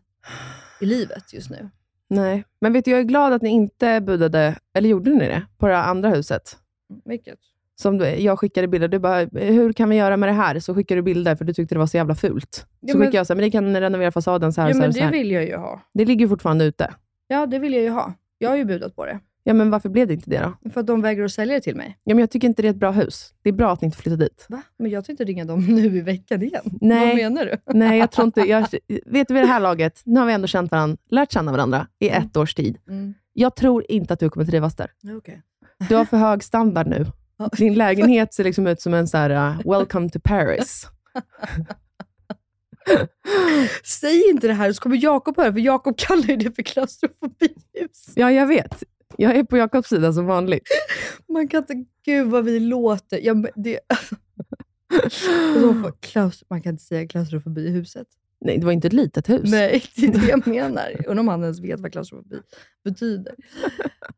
i 0.80 0.86
livet 0.86 1.32
just 1.32 1.50
nu. 1.50 1.70
Nej, 2.08 2.44
men 2.60 2.72
vet 2.72 2.84
du, 2.84 2.90
jag 2.90 3.00
är 3.00 3.04
glad 3.04 3.32
att 3.32 3.42
ni 3.42 3.48
inte 3.48 4.00
budade, 4.00 4.56
eller 4.74 4.88
gjorde 4.88 5.10
ni 5.10 5.18
det, 5.18 5.46
på 5.58 5.66
det 5.68 5.78
andra 5.78 6.08
huset? 6.08 6.56
Vilket? 7.04 7.38
Som 7.80 7.98
jag 8.18 8.38
skickade 8.38 8.68
bilder. 8.68 8.88
Du 8.88 8.98
bara, 8.98 9.24
hur 9.32 9.72
kan 9.72 9.88
vi 9.88 9.96
göra 9.96 10.16
med 10.16 10.28
det 10.28 10.32
här? 10.32 10.58
Så 10.60 10.74
skickade 10.74 10.98
du 10.98 11.02
bilder 11.02 11.36
för 11.36 11.44
du 11.44 11.54
tyckte 11.54 11.74
det 11.74 11.78
var 11.78 11.86
så 11.86 11.96
jävla 11.96 12.14
fult. 12.14 12.66
Ja, 12.80 12.92
så 12.92 12.98
men- 12.98 13.06
skickade 13.06 13.16
jag 13.16 13.26
så 13.26 13.32
här, 13.32 13.36
men 13.36 13.44
ni 13.44 13.50
kan 13.50 13.76
renovera 13.80 14.10
fasaden 14.12 14.52
så 14.52 14.60
här 14.60 14.68
Ja 14.68 14.74
så 14.74 14.78
här. 14.78 14.80
men 14.80 14.88
och 14.88 14.94
så 14.94 15.00
det 15.00 15.04
här. 15.04 15.12
vill 15.12 15.30
jag 15.30 15.44
ju 15.44 15.56
ha. 15.56 15.80
Det 15.94 16.04
ligger 16.04 16.28
fortfarande 16.28 16.64
ute. 16.64 16.94
Ja, 17.28 17.46
det 17.46 17.58
vill 17.58 17.72
jag 17.74 17.82
ju 17.82 17.90
ha. 17.90 18.14
Jag 18.38 18.50
har 18.50 18.56
ju 18.56 18.64
budat 18.64 18.96
på 18.96 19.06
det. 19.06 19.20
Ja, 19.44 19.54
men 19.54 19.70
varför 19.70 19.88
blev 19.88 20.06
det 20.08 20.14
inte 20.14 20.30
det 20.30 20.38
då? 20.62 20.70
För 20.70 20.80
att 20.80 20.86
de 20.86 21.02
vägrar 21.02 21.24
att 21.24 21.32
sälja 21.32 21.54
det 21.54 21.60
till 21.60 21.76
mig. 21.76 21.98
Ja, 22.04 22.14
men 22.14 22.18
jag 22.20 22.30
tycker 22.30 22.48
inte 22.48 22.62
det 22.62 22.68
är 22.68 22.70
ett 22.70 22.76
bra 22.76 22.90
hus. 22.90 23.34
Det 23.42 23.48
är 23.48 23.52
bra 23.52 23.72
att 23.72 23.80
ni 23.80 23.86
inte 23.86 23.98
flyttar 23.98 24.16
dit. 24.16 24.46
Va? 24.48 24.62
Men 24.78 24.90
jag 24.90 25.04
tänkte 25.04 25.24
ringa 25.24 25.44
dem 25.44 25.60
nu 25.68 25.96
i 25.96 26.00
veckan 26.00 26.42
igen. 26.42 26.62
Nej. 26.80 27.06
Vad 27.06 27.16
menar 27.16 27.44
du? 27.44 27.78
Nej, 27.78 27.98
jag 27.98 28.10
tror 28.10 28.24
inte... 28.26 28.40
Jag, 28.40 28.60
vet 29.06 29.28
du 29.28 29.34
vid 29.34 29.42
det 29.42 29.46
här 29.46 29.60
laget, 29.60 30.02
nu 30.04 30.20
har 30.20 30.26
vi 30.26 30.32
ändå 30.32 30.46
känt 30.46 30.70
varandra, 30.70 30.96
lärt 31.10 31.32
känna 31.32 31.52
varandra 31.52 31.86
i 31.98 32.08
ett 32.08 32.36
års 32.36 32.54
tid. 32.54 32.78
Mm. 32.88 33.14
Jag 33.32 33.56
tror 33.56 33.84
inte 33.88 34.12
att 34.14 34.20
du 34.20 34.30
kommer 34.30 34.46
trivas 34.46 34.76
där. 34.76 34.90
Okej. 35.18 35.42
Du 35.88 35.94
har 35.96 36.04
för 36.04 36.16
hög 36.16 36.42
standard 36.44 36.86
nu. 36.86 37.06
Din 37.52 37.74
lägenhet 37.74 38.34
ser 38.34 38.44
liksom 38.44 38.66
ut 38.66 38.80
som 38.80 38.94
en 38.94 39.08
så 39.08 39.16
här, 39.16 39.30
uh, 39.30 39.78
welcome 39.78 40.10
to 40.10 40.18
Paris. 40.24 40.86
Säg 43.84 44.30
inte 44.30 44.46
det 44.46 44.54
här 44.54 44.72
så 44.72 44.82
kommer 44.82 44.96
Jakob 44.96 45.36
höra, 45.36 45.52
för 45.52 45.60
Jakob 45.60 45.98
kallar 45.98 46.28
ju 46.28 46.36
det 46.36 46.56
för 46.56 46.62
klaustrofobihus. 46.62 48.12
Ja, 48.14 48.32
jag 48.32 48.46
vet. 48.46 48.82
Jag 49.16 49.36
är 49.36 49.44
på 49.44 49.56
Jakobs 49.56 49.88
sida 49.88 50.12
som 50.12 50.26
vanligt. 50.26 50.68
Man 51.28 51.48
kan 51.48 51.58
inte... 51.58 51.84
Gud 52.04 52.26
vad 52.26 52.44
vi 52.44 52.60
låter. 52.60 53.20
Ja, 53.22 53.34
men 53.34 53.50
det, 53.54 53.80
klaus, 56.00 56.44
man 56.50 56.62
kan 56.62 56.72
inte 56.72 56.84
säga 56.84 57.08
klaustrofobi 57.08 57.66
i 57.66 57.70
huset. 57.70 58.06
Nej, 58.40 58.58
det 58.58 58.66
var 58.66 58.72
inte 58.72 58.86
ett 58.86 58.92
litet 58.92 59.28
hus. 59.28 59.50
Nej, 59.50 59.84
det 59.96 60.06
är 60.06 60.12
det 60.12 60.28
jag 60.28 60.46
menar. 60.46 61.06
Undrar 61.06 61.20
om 61.20 61.28
han 61.28 61.42
ens 61.42 61.60
vet 61.60 61.80
vad 61.80 61.92
klaustrofobi 61.92 62.40
betyder. 62.84 63.34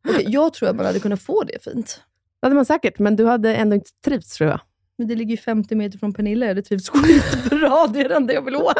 Okej, 0.09 0.25
jag 0.29 0.55
tror 0.55 0.68
att 0.68 0.77
man 0.77 0.87
hade 0.87 1.01
kunnat 1.01 1.23
få 1.23 1.45
det 1.45 1.64
fint. 1.64 2.01
Det 2.43 2.47
hade 2.47 2.55
man 2.55 2.64
säkert, 2.64 2.99
men 2.99 3.16
du 3.16 3.26
hade 3.26 3.55
ändå 3.55 3.74
inte 3.74 3.90
trivts 4.05 4.34
tror 4.36 4.51
jag. 4.51 4.61
Men 4.99 5.09
det 5.09 5.14
ligger 5.14 5.30
ju 5.30 5.36
50 5.36 5.74
meter 5.74 5.99
från 5.99 6.12
Pernilla. 6.12 6.47
Jag 6.47 6.51
hade 6.51 6.62
trivts 6.62 6.88
skitbra. 6.88 7.86
Det 7.86 8.01
är 8.01 8.09
det 8.09 8.14
enda 8.14 8.32
jag 8.34 8.43
vill 8.43 8.57
åt. 8.57 8.74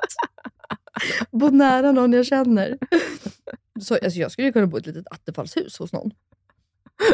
Bo 1.31 1.49
nära 1.51 1.93
någon 1.93 2.13
jag 2.13 2.27
känner. 2.27 2.79
Så, 3.81 3.95
alltså, 3.95 4.19
jag 4.21 4.33
skulle 4.33 4.47
ju 4.47 4.53
kunna 4.53 4.67
bo 4.67 4.77
i 4.77 4.81
ett 4.81 4.87
litet 4.87 5.07
attefallshus 5.11 5.79
hos 5.79 5.93
någon. 5.93 6.11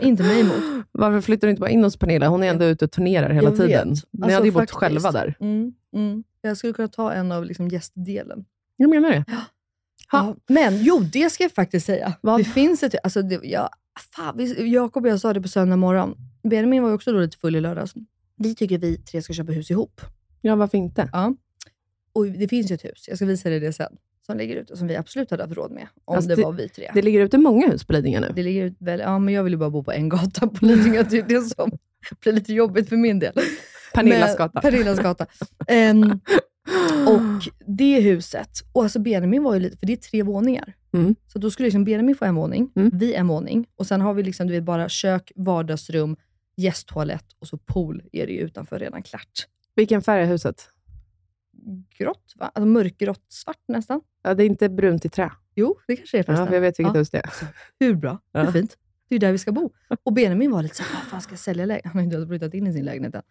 Inte 0.03 0.23
mig 0.23 0.41
emot. 0.41 0.85
Varför 0.93 1.21
flyttar 1.21 1.47
du 1.47 1.51
inte 1.51 1.61
bara 1.61 1.71
in 1.71 1.85
hos 1.85 1.97
Pernilla? 1.97 2.29
Hon 2.29 2.43
är 2.43 2.51
ändå 2.51 2.65
ute 2.65 2.85
och 2.85 2.91
turnerar 2.91 3.31
hela 3.31 3.49
Jag 3.49 3.57
tiden. 3.57 3.89
vet. 3.91 3.99
Ni 4.11 4.23
Alltså, 4.23 4.35
hade 4.37 4.47
ju 4.47 4.53
bott 4.53 4.61
faktiskt. 4.61 4.79
själva 4.79 5.13
där. 5.13 5.35
Mm, 5.41 5.73
mm. 5.95 6.25
Jag 6.43 6.57
skulle 6.57 6.73
kunna 6.73 6.89
ta 6.89 7.13
en 7.13 7.33
av 7.33 7.45
liksom, 7.45 7.69
gästdelen. 7.69 8.45
Jag 8.77 8.91
menar 8.91 9.11
det. 9.11 9.25
Ja, 10.13 10.37
men 10.49 10.83
jo, 10.83 10.99
det 11.01 11.31
ska 11.31 11.45
jag 11.45 11.53
faktiskt 11.53 11.87
säga. 11.87 12.13
Vad? 12.21 12.41
Det 12.41 12.45
finns 12.45 12.83
ett... 12.83 12.95
Alltså, 13.03 13.23
det, 13.23 13.41
ja, 13.43 13.71
fan, 14.01 14.55
Jakob 14.71 15.05
och 15.05 15.11
jag 15.11 15.21
sa 15.21 15.33
det 15.33 15.41
på 15.43 15.49
söndag 15.49 15.77
morgon. 15.77 16.15
Benjamin 16.43 16.83
var 16.83 16.89
ju 16.89 16.95
också 16.95 17.13
då 17.13 17.19
lite 17.19 17.37
full 17.37 17.57
i 17.57 17.61
lördags. 17.61 17.95
Vi 18.37 18.55
tycker 18.55 18.79
vi 18.79 18.97
tre 18.99 19.23
ska 19.23 19.33
köpa 19.33 19.53
hus 19.53 19.71
ihop. 19.71 20.01
Ja, 20.41 20.57
varför 20.57 20.79
inte? 20.79 21.09
Ja. 21.13 21.35
Och 22.13 22.27
det 22.27 22.49
finns 22.49 22.71
ju 22.71 22.75
ett 22.75 22.85
hus, 22.85 23.05
jag 23.09 23.17
ska 23.19 23.27
visa 23.27 23.49
dig 23.49 23.61
det 23.61 23.73
sen, 23.73 23.97
som 24.27 24.39
ligger 24.39 24.57
ute, 24.57 24.77
som 24.77 24.89
vi 24.89 24.97
absolut 24.97 25.31
hade 25.31 25.43
haft 25.43 25.55
råd 25.57 25.71
med. 25.73 25.87
Om 26.05 26.15
Alltså, 26.17 26.29
det, 26.29 26.35
det- 26.35 26.43
var 26.43 26.53
vi 26.53 26.69
tre. 26.69 26.91
Det 26.95 27.03
ligger 27.03 27.21
ute 27.21 27.39
många 27.39 27.69
hus 27.71 27.85
på 27.85 27.93
Lidingö 27.93 28.21
nu. 28.21 28.33
Det 28.37 28.43
ligger 28.43 28.65
ut 28.65 28.77
väl, 28.79 29.01
ja 29.01 29.19
men 29.19 29.35
jag 29.35 29.45
vill 29.45 29.53
ju 29.53 29.57
bara 29.57 29.71
bo 29.71 29.83
på 29.85 29.93
en 29.93 30.09
gata 30.09 30.47
på 30.49 30.65
Lidingö. 30.67 31.03
Det 31.11 31.19
är 31.19 31.23
det 31.23 31.43
som 31.43 31.71
blir 32.21 32.33
lite 32.33 32.53
jobbigt 32.55 32.89
för 32.89 32.97
min 32.97 33.19
del. 33.19 33.33
Pernillas 33.95 34.37
gata. 34.37 34.61
Pernillas 34.61 34.99
gata. 35.01 35.27
Ehm, 35.69 36.21
och 37.09 37.49
det 37.67 38.01
huset, 38.01 38.51
och 38.73 38.83
alltså 38.83 38.99
Benjamin 38.99 39.43
var 39.43 39.55
ju 39.55 39.61
lite, 39.61 39.77
för 39.77 39.87
det 39.87 39.93
är 39.93 39.97
tre 39.97 40.23
våningar. 40.23 40.75
Mm. 40.93 41.15
Så 41.27 41.39
då 41.39 41.51
skulle 41.51 41.67
liksom 41.67 41.85
Benjamin 41.85 42.15
få 42.15 42.25
en 42.25 42.35
våning, 42.35 42.73
Mm. 42.77 42.91
vi 42.95 43.15
en 43.15 43.27
våning, 43.27 43.67
och 43.77 43.87
sen 43.87 44.01
har 44.01 44.15
vi 44.15 44.23
liksom, 44.23 44.47
du 44.47 44.53
vet, 44.53 44.65
bara 44.65 44.89
kök, 44.89 45.33
vardagsrum, 45.37 46.17
gästtoalett 46.57 47.27
och 47.39 47.49
så 47.49 47.59
pool 47.59 48.03
är 48.13 48.27
det 48.27 48.33
ju 48.33 48.39
utanför 48.41 48.79
redan 48.79 49.03
klart. 49.03 49.47
Vilken 49.75 50.03
färg 50.03 50.23
är 50.23 50.27
huset? 50.27 50.69
Grått 51.99 52.33
va? 52.37 52.51
Alltså 52.55 52.67
mörkgrått, 52.67 53.25
svart 53.29 53.61
nästan. 53.69 54.01
Ja, 54.23 54.35
det 54.35 54.43
är 54.45 54.47
inte 54.47 54.69
brunt 54.69 55.05
i 55.05 55.09
trä. 55.09 55.31
Jo, 55.55 55.79
det 55.87 55.97
kanske 55.97 56.17
är 56.17 56.19
Ja, 56.19 56.25
förresten. 56.25 56.47
för 56.47 56.55
jag 56.55 56.61
vet 56.61 56.79
vilket 56.79 56.95
Ja. 56.95 56.99
hus 57.01 57.11
det 57.11 57.19
är. 57.19 57.31
Hur 57.81 57.95
bra? 57.95 58.19
Ja. 58.33 58.43
Hur 58.45 58.53
fint? 58.53 58.77
Det 59.09 59.15
är 59.15 59.17
ju 59.17 59.19
där 59.19 59.33
vi 59.33 59.39
ska 59.39 59.53
bo. 59.53 59.71
Och 60.03 60.13
Benjamin 60.13 60.51
var 60.51 60.63
lite 60.63 60.75
såhär, 60.75 60.95
vad 60.95 61.03
fan 61.03 61.21
ska 61.21 61.33
jag 61.33 61.39
sälja 61.39 61.65
lägenheten? 61.67 61.91
Han 61.91 61.99
har 61.99 62.05
inte 62.05 62.17
ens 62.17 62.29
flyttat 62.29 62.55
in 62.55 62.67
i 62.67 62.73
sin 62.73 62.85
lägenhet 62.85 63.15
än. 63.15 63.23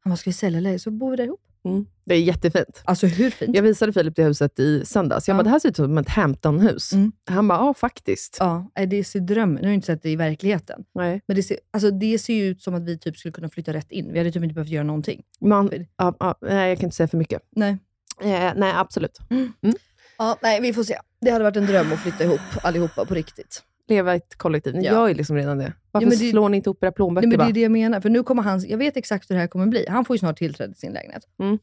Han 0.00 0.10
bara, 0.10 0.16
ska 0.16 0.30
vi 0.30 0.34
sälja 0.34 0.60
lägenheten 0.60 0.80
så 0.80 0.90
bor 0.90 1.10
vi 1.10 1.16
där 1.16 1.24
ihop. 1.24 1.40
Mm. 1.64 1.86
Det 2.06 2.14
är 2.14 2.18
jättefint. 2.20 2.82
Alltså 2.84 3.06
hur 3.06 3.30
fint? 3.30 3.54
Jag 3.56 3.62
visade 3.62 3.92
Filip 3.92 4.16
det 4.16 4.24
huset 4.24 4.58
i 4.58 4.84
söndags. 4.86 5.28
Jag 5.28 5.34
Ja. 5.34 5.38
bara, 5.38 5.42
det 5.44 5.50
här 5.50 5.58
ser 5.58 5.68
ut 5.68 5.76
som 5.76 5.98
ett 5.98 6.08
Hampton-hus. 6.08 6.92
Mm. 6.92 7.12
Han 7.30 7.48
bara, 7.48 7.58
ja 7.58 7.74
faktiskt. 7.74 8.36
Ja, 8.40 8.70
det 8.88 9.04
ser 9.04 9.20
drömmen. 9.20 9.54
Nu 9.54 9.60
har 9.62 9.68
jag 9.68 9.74
inte 9.74 9.86
sett 9.86 10.02
det 10.02 10.10
i 10.10 10.16
verkligheten. 10.16 10.84
Nej. 10.94 11.20
Men 11.26 11.36
det 11.36 11.42
ser, 11.42 11.58
alltså, 11.72 11.90
det 11.90 12.18
ser 12.18 12.34
ju 12.34 12.44
ut 12.46 12.62
som 12.62 12.74
att 12.74 12.82
vi 12.84 12.98
typ 12.98 13.16
skulle 13.16 13.32
kunna 13.32 13.48
flytta 13.48 13.72
rätt 13.72 13.92
in. 13.92 14.12
Vi 14.12 14.18
hade 14.18 14.32
typ 14.32 14.42
inte 14.42 14.54
behövt 14.54 14.68
göra 14.70 14.84
någonting. 14.84 15.22
Man, 15.40 15.70
ja, 15.96 16.16
ja, 16.20 16.34
nej, 16.42 16.68
jag 16.68 16.78
kan 16.78 16.84
inte 16.84 16.96
säga 16.96 17.08
för 17.08 17.18
mycket. 17.18 17.42
Nej. 17.56 17.78
Eh, 18.22 18.52
nej, 18.56 18.72
absolut. 18.76 19.18
Ja, 20.18 20.38
nej, 20.42 20.60
vi 20.60 20.72
får 20.72 20.84
se. 20.84 20.98
Det 21.20 21.30
hade 21.30 21.44
varit 21.44 21.56
en 21.56 21.66
dröm 21.66 21.92
att 21.92 22.00
flytta 22.00 22.24
ihop 22.24 22.40
allihopa 22.62 23.04
på 23.04 23.14
riktigt. 23.14 23.62
Leva 23.88 24.14
i 24.14 24.16
ett 24.16 24.36
kollektiv. 24.36 24.74
Ni 24.74 24.84
Ja. 24.84 24.92
gör 24.92 25.08
ju 25.08 25.14
liksom 25.14 25.36
redan 25.36 25.58
det. 25.58 25.72
Varför 25.90 26.06
Ja, 26.06 26.10
det- 26.10 26.30
slår 26.30 26.48
ni 26.48 26.56
inte 26.56 26.68
ihop 26.68 26.84
era 26.84 26.92
plånböcker 26.92 27.28
Nej, 27.28 27.38
men 27.38 27.46
det 27.46 27.50
är 27.50 27.54
det 27.54 27.60
jag 27.60 27.70
menar. 27.72 28.00
För 28.00 28.10
nu 28.10 28.22
kommer 28.22 28.42
han, 28.42 28.60
jag 28.68 28.78
vet 28.78 28.96
exakt 28.96 29.30
hur 29.30 29.34
det 29.34 29.40
här 29.40 29.48
kommer 29.48 29.66
bli. 29.66 29.86
Han 29.88 30.04
får 30.04 30.14
ju 30.16 30.18
snart 30.18 30.38
tillträde 30.38 30.72
till 30.72 30.80
sin 30.80 30.92
lägenhet. 30.92 31.22
Mm. 31.42 31.58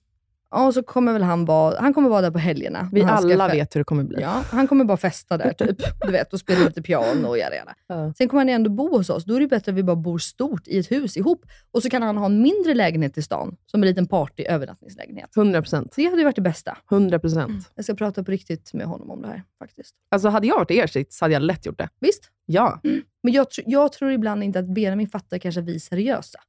Och 0.52 0.74
så 0.74 0.84
kommer 0.84 1.14
väl 1.14 1.24
han 1.24 1.46
vara, 1.46 1.80
han 1.80 1.94
kommer 1.94 2.10
vara 2.10 2.22
där 2.22 2.32
på 2.32 2.40
helgerna. 2.40 2.90
Vi 2.92 3.02
alla 3.02 3.48
vet 3.48 3.76
hur 3.76 3.80
det 3.80 3.84
kommer 3.84 4.04
bli. 4.04 4.22
Ja, 4.22 4.44
han 4.52 4.68
kommer 4.68 4.86
bara 4.86 4.98
festa 4.98 5.38
där 5.38 5.54
typ. 5.54 5.78
Du 6.06 6.12
vet, 6.12 6.34
och 6.34 6.40
spela 6.40 6.66
lite 6.66 6.82
piano 6.82 7.28
och 7.28 7.38
göra. 7.38 7.54
Ja. 7.88 8.14
Sen 8.18 8.28
kommer 8.28 8.42
han 8.42 8.50
ändå 8.50 8.70
bo 8.70 8.98
hos 8.98 9.10
oss. 9.10 9.26
Då 9.26 9.36
är 9.36 9.40
det 9.40 9.48
bättre 9.48 9.72
att 9.72 9.78
vi 9.78 9.84
bara 9.84 9.96
bor 9.96 10.18
stort 10.18 10.68
i 10.68 10.80
ett 10.80 10.92
hus 10.92 11.18
ihop. 11.18 11.46
Och 11.72 11.84
så 11.84 11.90
kan 11.90 12.02
han 12.02 12.18
ha 12.18 12.26
en 12.26 12.42
mindre 12.42 12.74
lägenhet 12.74 13.18
i 13.18 13.22
stan, 13.22 13.58
som 13.66 13.84
en 13.84 13.90
liten 13.90 14.08
party 14.08 14.44
övernattningslägenhet. 14.44 15.38
100 15.38 15.62
procent. 15.62 15.94
Det 15.96 16.06
hade 16.06 16.18
ju 16.18 16.24
varit 16.24 16.36
det 16.36 16.42
bästa. 16.42 16.78
100 16.92 17.20
procent. 17.20 17.72
Jag 17.76 17.86
ska 17.86 17.94
prata 17.96 18.24
på 18.24 18.32
riktigt 18.32 18.74
med 18.74 18.88
honom 18.88 19.12
om 19.12 19.22
det 19.22 19.28
här 19.28 19.44
faktiskt. 19.60 19.96
Alltså 20.12 20.30
hade 20.30 20.48
jag 20.48 20.56
varit 20.56 20.72
i 20.72 20.78
er 20.78 20.88
sits 20.88 21.22
hade 21.22 21.34
jag 21.34 21.42
lätt 21.42 21.66
gjort 21.66 21.78
det. 21.78 21.90
Visst? 22.00 22.30
Ja. 22.46 22.80
Men 23.24 23.34
jag, 23.34 23.48
tr- 23.48 23.64
jag 23.66 23.92
tror 23.92 24.12
ibland 24.12 24.44
inte 24.44 24.60
att 24.60 24.74
Benjamin 24.74 25.08
fattar 25.10 25.38
kanske 25.38 25.62
vi 25.62 25.76
är 25.76 25.80
seriösa. 25.80 26.40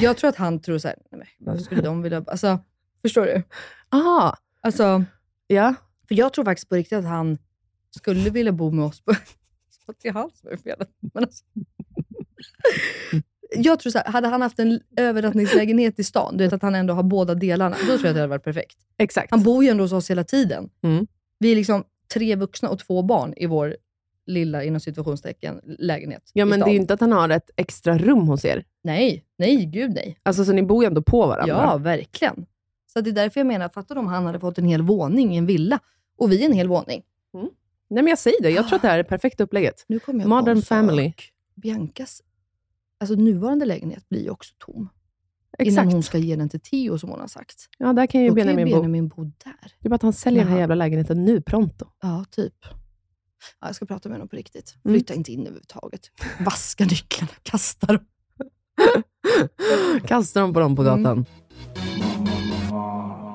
Jag 0.00 0.16
tror 0.16 0.28
att 0.28 0.36
han 0.36 0.60
tror 0.60 0.78
såhär, 0.78 0.96
nej 1.12 1.28
varför 1.38 1.62
skulle 1.62 1.82
de 1.82 2.02
vilja... 2.02 2.24
Alltså, 2.26 2.58
förstår 3.02 3.24
du? 3.26 3.42
Aha. 3.90 4.36
Alltså, 4.60 5.04
Ja. 5.46 5.74
för 6.08 6.14
jag 6.14 6.32
tror 6.32 6.44
faktiskt 6.44 6.68
på 6.68 6.74
riktigt 6.74 6.98
att 6.98 7.04
han 7.04 7.38
skulle 7.96 8.30
vilja 8.30 8.52
bo 8.52 8.70
med 8.70 8.84
oss 8.84 9.00
på... 9.00 9.14
Så 9.86 9.94
det 10.02 10.08
är 10.08 10.12
han 10.12 10.30
som 10.34 10.50
är 10.50 10.56
felet. 10.56 10.88
Men 11.14 11.24
alltså. 11.24 11.44
Jag 13.56 13.80
tror 13.80 13.90
såhär, 13.90 14.06
hade 14.12 14.28
han 14.28 14.42
haft 14.42 14.58
en 14.58 14.80
övernattningslägenhet 14.96 15.98
i 15.98 16.04
stan, 16.04 16.36
du 16.36 16.44
vet 16.44 16.52
att 16.52 16.62
han 16.62 16.74
ändå 16.74 16.94
har 16.94 17.02
båda 17.02 17.34
delarna, 17.34 17.76
då 17.80 17.86
tror 17.86 17.90
jag 17.90 18.08
att 18.08 18.14
det 18.14 18.20
hade 18.20 18.26
varit 18.26 18.44
perfekt. 18.44 18.76
Exakt. 18.98 19.30
Han 19.30 19.42
bor 19.42 19.64
ju 19.64 19.70
ändå 19.70 19.84
hos 19.84 19.92
oss 19.92 20.10
hela 20.10 20.24
tiden. 20.24 20.70
Mm. 20.82 21.06
Vi 21.38 21.52
är 21.52 21.56
liksom 21.56 21.84
tre 22.14 22.36
vuxna 22.36 22.68
och 22.68 22.78
två 22.78 23.02
barn 23.02 23.34
i 23.36 23.46
vår 23.46 23.76
lilla, 24.26 24.64
inom 24.64 24.80
situationstecken, 24.80 25.60
lägenhet 25.64 26.30
Ja, 26.32 26.42
i 26.46 26.48
men 26.48 26.60
det 26.60 26.66
är 26.66 26.70
ju 26.70 26.76
inte 26.76 26.94
att 26.94 27.00
han 27.00 27.12
har 27.12 27.28
ett 27.28 27.50
extra 27.56 27.98
rum 27.98 28.28
hos 28.28 28.44
er. 28.44 28.64
Nej, 28.84 29.24
nej, 29.38 29.64
gud 29.66 29.90
nej. 29.94 30.18
Alltså, 30.22 30.44
så 30.44 30.52
ni 30.52 30.62
bor 30.62 30.84
ju 30.84 30.86
ändå 30.86 31.02
på 31.02 31.26
varandra. 31.26 31.54
Ja, 31.54 31.76
verkligen. 31.76 32.46
Så 32.92 33.00
det 33.00 33.10
är 33.10 33.14
därför 33.14 33.40
jag 33.40 33.46
menar, 33.46 33.68
fattar 33.68 33.96
om 33.96 34.06
han 34.06 34.26
hade 34.26 34.40
fått 34.40 34.58
en 34.58 34.64
hel 34.64 34.82
våning 34.82 35.34
i 35.34 35.38
en 35.38 35.46
villa 35.46 35.80
och 36.18 36.32
vi 36.32 36.44
en 36.44 36.52
hel 36.52 36.68
våning. 36.68 37.02
Nej, 37.92 38.02
men 38.02 38.06
jag 38.06 38.18
säger 38.18 38.42
det. 38.42 38.50
Jag 38.50 38.68
tror 38.68 38.76
att 38.76 38.82
det 38.82 38.88
här 38.88 38.98
är 38.98 39.02
det 39.02 39.08
perfekta 39.08 39.44
upplägget. 39.44 39.84
Nu 39.86 40.00
jag 40.06 40.28
Modern 40.28 40.56
på 40.56 40.62
family. 40.62 41.08
sak. 41.08 41.32
Biancas 41.54 42.22
alltså, 43.00 43.14
nuvarande 43.14 43.64
lägenhet 43.64 44.08
blir 44.08 44.22
ju 44.22 44.30
också 44.30 44.54
tom. 44.58 44.88
Exakt. 45.58 45.72
Innan 45.72 45.92
hon 45.92 46.02
ska 46.02 46.18
ge 46.18 46.36
den 46.36 46.48
till 46.48 46.60
Theo, 46.60 46.98
som 46.98 47.10
hon 47.10 47.20
har 47.20 47.26
sagt. 47.26 47.68
Ja, 47.78 47.92
där 47.92 48.06
kan 48.06 48.20
ju 48.20 48.28
Då 48.28 48.34
kan 48.34 48.40
ju 48.40 48.46
Benjamin 48.46 48.74
bo. 48.74 48.80
Benjamin 48.80 49.08
bo 49.08 49.24
där. 49.24 49.74
Det 49.80 49.88
är 49.88 49.90
bara 49.90 49.94
att 49.94 50.02
han 50.02 50.12
säljer 50.12 50.44
den 50.44 50.52
här 50.52 50.58
jävla 50.60 50.74
lägenheten 50.74 51.24
nu, 51.24 51.40
pronto. 51.40 51.86
Ja, 52.02 52.24
typ. 52.30 52.54
Ja, 53.60 53.66
jag 53.66 53.74
ska 53.74 53.86
prata 53.86 54.08
med 54.08 54.16
honom 54.16 54.28
på 54.28 54.36
riktigt. 54.36 54.74
Mm. 54.84 54.94
Flytta 54.94 55.14
inte 55.14 55.32
in 55.32 55.40
överhuvudtaget. 55.40 56.10
Vaska 56.40 56.84
nycklarna, 56.90 57.32
kasta 57.42 57.86
dem. 57.86 58.04
Kasta 60.06 60.40
dem 60.40 60.54
på 60.54 60.60
dem 60.60 60.76
på 60.76 60.82
Mm. 60.82 61.24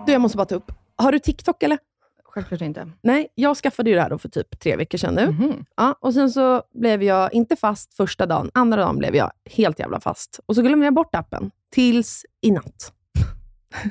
Du, 0.05 0.11
jag 0.11 0.21
måste 0.21 0.37
bara 0.37 0.45
ta 0.45 0.55
upp. 0.55 0.71
Har 0.95 1.11
du 1.11 1.19
TikTok 1.19 1.63
eller? 1.63 1.77
Självklart 2.23 2.61
inte. 2.61 2.91
Nej, 3.03 3.27
jag 3.35 3.57
skaffade 3.57 3.89
ju 3.89 3.95
det 3.95 4.01
här 4.01 4.09
då 4.09 4.17
för 4.17 4.29
typ 4.29 4.59
tre 4.59 4.75
veckor 4.75 4.97
sedan 4.97 5.15
nu. 5.15 5.27
Mhm. 5.31 5.65
Ja, 5.77 5.95
och 6.01 6.13
sen 6.13 6.31
så 6.31 6.63
blev 6.73 7.03
jag 7.03 7.33
inte 7.33 7.55
fast 7.55 7.93
första 7.93 8.25
dagen. 8.25 8.51
Andra 8.53 8.77
dagen 8.81 8.97
blev 8.97 9.15
jag 9.15 9.31
helt 9.51 9.79
jävla 9.79 9.99
fast. 9.99 10.39
Och 10.45 10.55
så 10.55 10.61
glömde 10.61 10.85
jag 10.85 10.93
bort 10.93 11.15
appen. 11.15 11.51
Tills 11.71 12.25
i 12.41 12.51
natt. 12.51 12.93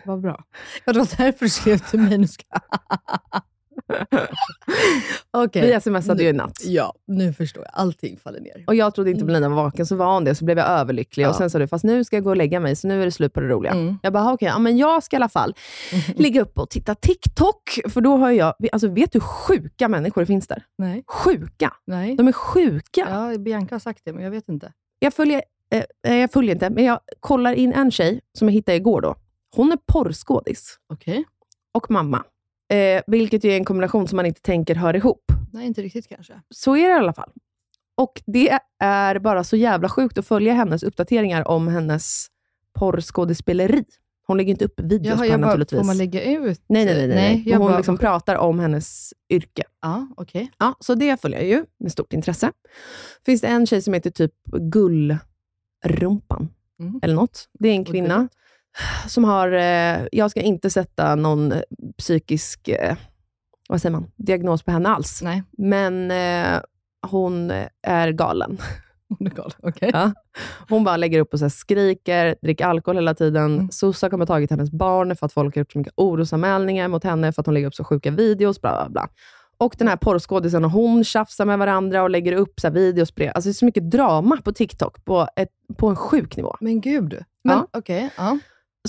Vad 0.04 0.20
bra. 0.20 0.44
Ja, 0.84 0.92
det 0.92 0.98
var 0.98 1.16
därför 1.16 1.44
du 1.44 1.50
skrev 1.50 1.78
till 1.78 2.00
mig. 2.00 2.18
Nu 2.18 2.26
ska... 2.26 2.44
Okej. 5.30 5.74
Vi 5.74 5.80
smsade 5.80 6.22
ju 6.22 6.28
i 6.28 6.32
natt. 6.32 6.62
Ja, 6.64 6.94
nu 7.06 7.32
förstår 7.32 7.64
jag. 7.64 7.70
Allting 7.74 8.16
faller 8.18 8.40
ner. 8.40 8.64
Och 8.66 8.74
jag 8.74 8.94
trodde 8.94 9.10
inte 9.10 9.24
Melina 9.24 9.48
var 9.48 9.56
vaken, 9.56 9.86
så 9.86 9.96
var 9.96 10.14
hon 10.14 10.24
det. 10.24 10.34
Så 10.34 10.44
blev 10.44 10.58
jag 10.58 10.68
överlycklig. 10.68 11.24
Ja. 11.24 11.28
Och 11.28 11.36
sen 11.36 11.50
sa 11.50 11.58
du, 11.58 11.66
fast 11.66 11.84
nu 11.84 12.04
ska 12.04 12.16
jag 12.16 12.24
gå 12.24 12.30
och 12.30 12.36
lägga 12.36 12.60
mig, 12.60 12.76
så 12.76 12.88
nu 12.88 13.00
är 13.02 13.04
det 13.04 13.12
slut 13.12 13.32
på 13.32 13.40
det 13.40 13.48
roliga. 13.48 13.72
Mm. 13.72 13.98
Jag 14.02 14.12
bara, 14.12 14.32
okej, 14.32 14.48
ja, 14.48 14.58
men 14.58 14.76
jag 14.76 15.02
ska 15.02 15.16
i 15.16 15.18
alla 15.18 15.28
fall 15.28 15.54
ligga 16.16 16.42
upp 16.42 16.58
och 16.58 16.70
titta 16.70 16.94
TikTok. 16.94 17.78
För 17.88 18.00
då 18.00 18.16
har 18.16 18.30
jag, 18.30 18.54
alltså 18.72 18.88
vet 18.88 19.12
du 19.12 19.18
hur 19.18 19.26
sjuka 19.26 19.88
människor 19.88 20.22
det 20.22 20.26
finns 20.26 20.46
där? 20.46 20.64
Nej. 20.78 21.04
Sjuka. 21.06 21.72
Nej. 21.86 22.16
De 22.16 22.28
är 22.28 22.32
sjuka. 22.32 23.06
Ja, 23.10 23.38
Bianca 23.38 23.74
har 23.74 23.80
sagt 23.80 24.00
det, 24.04 24.12
men 24.12 24.24
jag 24.24 24.30
vet 24.30 24.48
inte. 24.48 24.72
Jag 24.98 25.14
följer, 25.14 25.42
eh, 26.06 26.14
jag 26.16 26.32
följer 26.32 26.54
inte, 26.54 26.70
men 26.70 26.84
jag 26.84 27.00
kollar 27.20 27.52
in 27.52 27.72
en 27.72 27.90
tjej 27.90 28.20
som 28.38 28.48
jag 28.48 28.52
hittade 28.52 28.76
igår. 28.76 29.00
Då. 29.00 29.16
Hon 29.56 29.72
är 29.72 29.78
porrskådis 29.86 30.78
Okej. 30.92 31.24
och 31.72 31.90
mamma. 31.90 32.24
Eh, 32.68 33.02
vilket 33.06 33.44
ju 33.44 33.50
är 33.52 33.56
en 33.56 33.64
kombination 33.64 34.08
som 34.08 34.16
man 34.16 34.26
inte 34.26 34.40
tänker 34.42 34.74
hör 34.74 34.96
ihop. 34.96 35.32
Nej, 35.52 35.66
inte 35.66 35.82
riktigt 35.82 36.08
kanske. 36.08 36.40
Så 36.50 36.76
är 36.76 36.82
det 36.88 36.94
i 36.94 36.98
alla 36.98 37.12
fall. 37.12 37.32
Och 37.96 38.22
det 38.26 38.58
är 38.80 39.18
bara 39.18 39.44
så 39.44 39.56
jävla 39.56 39.88
sjukt 39.88 40.18
att 40.18 40.26
följa 40.26 40.54
hennes 40.54 40.82
uppdateringar 40.82 41.48
om 41.48 41.68
hennes 41.68 42.26
porrskådespeleri. 42.78 43.84
Hon 44.26 44.36
lägger 44.36 44.50
inte 44.50 44.64
upp 44.64 44.80
videos 44.80 45.06
Jaha, 45.06 45.16
på 45.18 45.24
henne 45.24 45.36
bara, 45.38 45.46
naturligtvis. 45.46 45.78
får 45.80 45.86
man 45.86 45.96
lägga 45.96 46.22
ut? 46.24 46.62
Nej, 46.66 46.84
nej, 46.84 46.94
nej. 46.94 47.06
nej, 47.06 47.16
nej. 47.16 47.42
jag 47.46 47.58
hon 47.58 47.68
bara, 47.68 47.76
liksom 47.76 47.98
pratar 47.98 48.36
om 48.36 48.58
hennes 48.58 49.12
yrke. 49.30 49.62
Ja, 49.82 50.08
okej. 50.16 50.50
Ja, 50.58 50.76
så 50.80 50.94
det 50.94 51.20
följer 51.20 51.38
jag 51.38 51.48
ju 51.48 51.64
med 51.78 51.92
stort 51.92 52.12
intresse. 52.12 52.52
Finns 53.26 53.40
det 53.40 53.46
en 53.46 53.66
tjej 53.66 53.82
som 53.82 53.94
heter 53.94 54.10
typ 54.10 54.32
Gullrumpan, 54.52 56.48
Mm. 56.80 57.00
eller 57.02 57.14
något. 57.14 57.48
Det 57.52 57.68
är 57.68 57.72
en 57.72 57.84
kvinna 57.84 58.28
som 59.06 59.24
har, 59.24 59.52
eh, 59.52 60.06
jag 60.12 60.30
ska 60.30 60.40
inte 60.40 60.70
sätta 60.70 61.14
någon 61.14 61.52
eh, 61.52 61.60
psykisk, 61.98 62.68
eh, 62.68 62.96
vad 63.68 63.80
säger 63.80 63.92
man, 63.92 64.10
diagnos 64.16 64.62
på 64.62 64.70
henne 64.70 64.88
alls. 64.88 65.22
Nej, 65.22 65.42
Men 65.58 66.10
eh, 66.10 66.60
hon 67.10 67.52
är 67.82 68.08
galen. 68.12 68.58
hon 69.18 69.26
är 69.26 69.30
galen. 69.30 69.58
Okej. 69.62 69.90
Ja. 69.92 70.12
Hon 70.68 70.84
bara 70.84 70.96
lägger 70.96 71.20
upp 71.20 71.32
och 71.32 71.38
så 71.38 71.50
skriker, 71.50 72.36
dricker 72.42 72.66
alkohol 72.66 72.96
hela 72.96 73.14
tiden. 73.14 73.54
Mm. 73.54 73.70
Sossa 73.70 74.10
kommer 74.10 74.26
tagit 74.26 74.50
hennes 74.50 74.70
barn 74.70 75.16
för 75.16 75.26
att 75.26 75.32
folk 75.32 75.54
har 75.54 75.60
gjort 75.60 75.72
så 75.72 75.78
mycket 75.78 75.94
orosanmälningar 75.96 76.88
mot 76.88 77.04
henne 77.04 77.32
för 77.32 77.42
att 77.42 77.46
hon 77.46 77.54
lägger 77.54 77.66
upp 77.66 77.74
så 77.74 77.84
sjuka 77.84 78.10
videos. 78.10 78.60
Bla, 78.60 78.70
bla, 78.70 78.88
bla. 78.90 79.08
Och 79.58 79.74
den 79.78 79.88
här 79.88 79.96
porrskådisen 79.96 80.64
och 80.64 80.70
hon 80.70 81.04
tjafsar 81.04 81.44
med 81.44 81.58
varandra 81.58 82.02
och 82.02 82.10
lägger 82.10 82.32
upp 82.32 82.60
så 82.60 82.66
här 82.66 82.74
videos. 82.74 83.08
Alltså 83.10 83.48
det 83.48 83.50
är 83.50 83.52
så 83.52 83.64
mycket 83.64 83.90
drama 83.90 84.36
på 84.44 84.52
TikTok 84.52 85.04
på, 85.04 85.28
ett, 85.36 85.48
på 85.76 85.88
en 85.88 85.96
sjuk 85.96 86.36
nivå. 86.36 86.56
Men 86.60 86.80
gud. 86.80 87.12
Men 87.44 87.56
Ja. 87.56 87.66
okej. 87.72 88.10
Ja. 88.16 88.38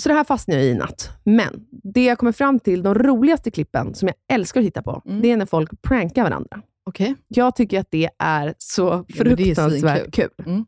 Så 0.00 0.08
det 0.08 0.14
här 0.14 0.24
fastnar 0.24 0.54
jag 0.56 0.64
i 0.64 0.74
natt. 0.74 1.10
Men 1.24 1.66
det 1.70 2.04
jag 2.04 2.18
kommer 2.18 2.32
fram 2.32 2.60
till, 2.60 2.82
de 2.82 2.94
roligaste 2.94 3.50
klippen 3.50 3.94
som 3.94 4.08
jag 4.08 4.36
älskar 4.36 4.60
att 4.60 4.66
titta 4.66 4.82
på, 4.82 5.02
Mm. 5.06 5.22
det 5.22 5.30
är 5.30 5.36
när 5.36 5.46
folk 5.46 5.82
prankar 5.82 6.22
varandra. 6.22 6.62
Okej. 6.88 7.14
Jag 7.28 7.56
tycker 7.56 7.80
att 7.80 7.90
det 7.90 8.10
är 8.18 8.54
så 8.58 8.90
men 8.90 9.04
det 9.08 9.32
är 9.32 9.36
fruktansvärt 9.36 10.12
kul. 10.14 10.30
Mm. 10.46 10.64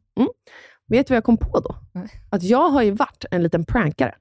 Vet 0.88 1.06
du 1.06 1.12
vad 1.12 1.16
jag 1.16 1.24
kom 1.24 1.36
på 1.36 1.60
då? 1.60 1.76
Nej. 1.92 2.08
Att 2.30 2.42
jag 2.42 2.68
har 2.70 2.82
ju 2.82 2.90
varit 2.90 3.24
en 3.30 3.42
liten 3.42 3.64
prankare. 3.64 4.14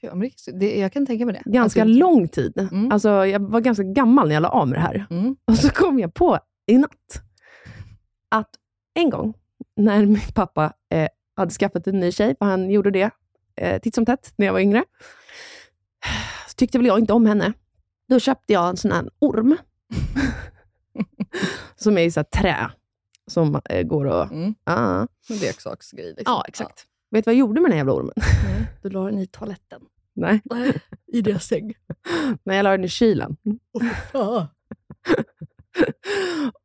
Ja, 0.00 0.12
det, 0.14 0.58
det, 0.60 0.78
jag 0.78 0.92
kan 0.92 1.06
tänka 1.06 1.26
mig 1.26 1.34
det. 1.44 1.50
Ganska 1.50 1.82
Alltså, 1.82 1.98
lång 1.98 2.28
tid. 2.28 2.58
Mm. 2.72 2.92
Alltså, 2.92 3.08
jag 3.26 3.40
var 3.50 3.60
ganska 3.60 3.82
gammal 3.84 4.28
när 4.28 4.34
jag 4.34 4.40
la 4.42 4.48
av 4.48 4.68
med 4.68 4.78
det 4.78 4.82
här. 4.82 5.06
Mm. 5.10 5.36
Och 5.46 5.56
så 5.58 5.68
kom 5.70 5.98
jag 5.98 6.14
på 6.14 6.38
i 6.66 6.78
natt 6.78 7.22
att 8.30 8.50
en 8.94 9.10
gång 9.10 9.34
när 9.76 10.06
min 10.06 10.20
pappa 10.34 10.72
eh, 10.94 11.08
hade 11.36 11.50
skaffat 11.50 11.86
en 11.86 12.00
ny 12.00 12.12
tjej, 12.12 12.34
för 12.38 12.46
han 12.46 12.70
gjorde 12.70 12.90
det 12.90 13.10
eh, 13.56 13.80
titt 13.80 13.94
som 13.94 14.06
tätt 14.06 14.32
när 14.36 14.46
jag 14.46 14.52
var 14.52 14.60
yngre, 14.60 14.84
så 16.48 16.54
tyckte 16.56 16.78
väl 16.78 16.86
jag 16.86 16.98
inte 16.98 17.12
om 17.12 17.26
henne. 17.26 17.52
Då 18.08 18.20
köpte 18.20 18.52
jag 18.52 18.68
en 18.68 18.76
sån 18.76 18.92
här 18.92 19.08
orm, 19.18 19.56
som 21.76 21.98
är 21.98 22.02
i 22.02 22.10
så 22.10 22.24
trä, 22.24 22.70
som 23.26 23.60
eh, 23.70 23.82
går 23.82 24.08
att... 24.08 24.30
Mm. 24.30 24.54
Ah. 24.64 25.06
Leksaksgrej. 25.28 26.14
Liksom. 26.16 26.32
Ja, 26.32 26.44
exakt. 26.48 26.86
Vet 27.10 27.24
du 27.24 27.28
vad 27.28 27.34
jag 27.34 27.40
gjorde 27.40 27.60
med 27.60 27.70
den 27.70 27.78
jävla 27.78 27.92
ormen? 27.92 28.12
Ja. 28.16 28.22
Nej, 28.44 28.66
Du 28.82 28.90
la 28.90 29.04
den 29.04 29.18
i 29.18 29.26
toaletten. 29.26 29.80
Nej, 30.14 30.40
I 31.06 31.22
deras 31.22 31.44
säng. 31.44 31.74
när 32.42 32.54
jag 32.56 32.64
la 32.64 32.70
den 32.70 32.84
i 32.84 32.88
kylen. 32.88 33.36
Ja. 34.12 34.48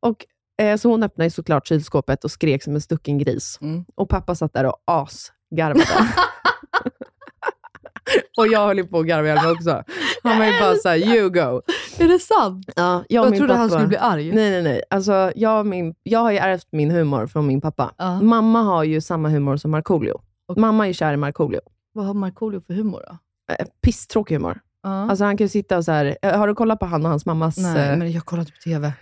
och, 0.00 0.26
eh, 0.58 0.76
så 0.76 0.90
hon 0.90 1.02
öppnade 1.02 1.30
såklart 1.30 1.66
kylskåpet 1.66 2.24
och 2.24 2.30
skrek 2.30 2.62
som 2.62 2.74
en 2.74 2.80
stucken 2.80 3.18
gris. 3.18 3.58
Mm. 3.60 3.84
Och 3.94 4.08
pappa 4.08 4.34
satt 4.34 4.52
där 4.52 4.64
och 4.66 4.82
asgarvade. 4.84 5.84
och 8.38 8.46
jag 8.46 8.66
höll 8.66 8.78
ju 8.78 8.86
på 8.86 8.98
att 8.98 9.06
garva 9.06 9.26
ihjäl 9.28 9.42
mig 9.44 9.52
också. 9.52 9.82
Han 10.22 10.38
var 10.38 10.46
ju 10.46 10.60
bara 10.60 10.74
såhär, 10.76 10.96
you 10.96 11.28
go. 11.30 11.62
Är 11.98 12.08
det 12.08 12.18
sant? 12.18 12.70
Ja, 12.76 13.04
jag, 13.08 13.20
och 13.22 13.26
Jag, 13.26 13.30
min 13.30 13.38
trodde 13.38 13.52
pappa, 13.52 13.60
han 13.60 13.70
skulle 13.70 13.86
bli 13.86 13.96
arg. 13.96 14.32
Nej, 14.32 14.50
nej, 14.50 14.62
nej. 14.62 14.82
Alltså, 14.90 15.32
jag, 15.36 15.58
och 15.60 15.66
min, 15.66 15.94
jag 16.02 16.20
har 16.20 16.30
ju 16.30 16.38
ärvt 16.38 16.66
min 16.72 16.90
humor 16.90 17.26
från 17.26 17.46
min 17.46 17.60
pappa. 17.60 17.92
Ja. 17.98 18.20
Mamma 18.22 18.62
har 18.62 18.84
ju 18.84 19.00
samma 19.00 19.28
humor 19.28 19.56
som 19.56 19.70
Markoolio. 19.70 20.20
Och- 20.48 20.58
Mamma 20.58 20.84
är 20.84 20.88
ju 20.88 20.94
kär 20.94 21.12
i 21.12 21.16
Markoolio. 21.16 21.60
Vad 21.92 22.06
har 22.06 22.14
Markoolio 22.14 22.60
för 22.60 22.74
humor 22.74 23.04
då? 23.08 23.16
eh, 23.58 23.66
pisstråkig 23.82 24.34
humor. 24.34 24.60
Ja. 24.82 25.10
Alltså 25.10 25.24
han 25.24 25.36
kan 25.36 25.44
ju 25.44 25.48
sitta 25.48 25.76
och 25.76 25.84
så 25.84 25.92
här, 25.92 26.16
eh, 26.22 26.38
har 26.38 26.48
du 26.48 26.54
kollat 26.54 26.78
på 26.78 26.86
han 26.86 27.02
och 27.04 27.10
hans 27.10 27.26
mammas... 27.26 27.56
Nej, 27.58 27.90
eh, 27.90 27.96
men 27.96 28.12
jag 28.12 28.24
kollar 28.24 28.40
inte 28.40 28.52
på 28.52 28.58
TV. 28.58 28.92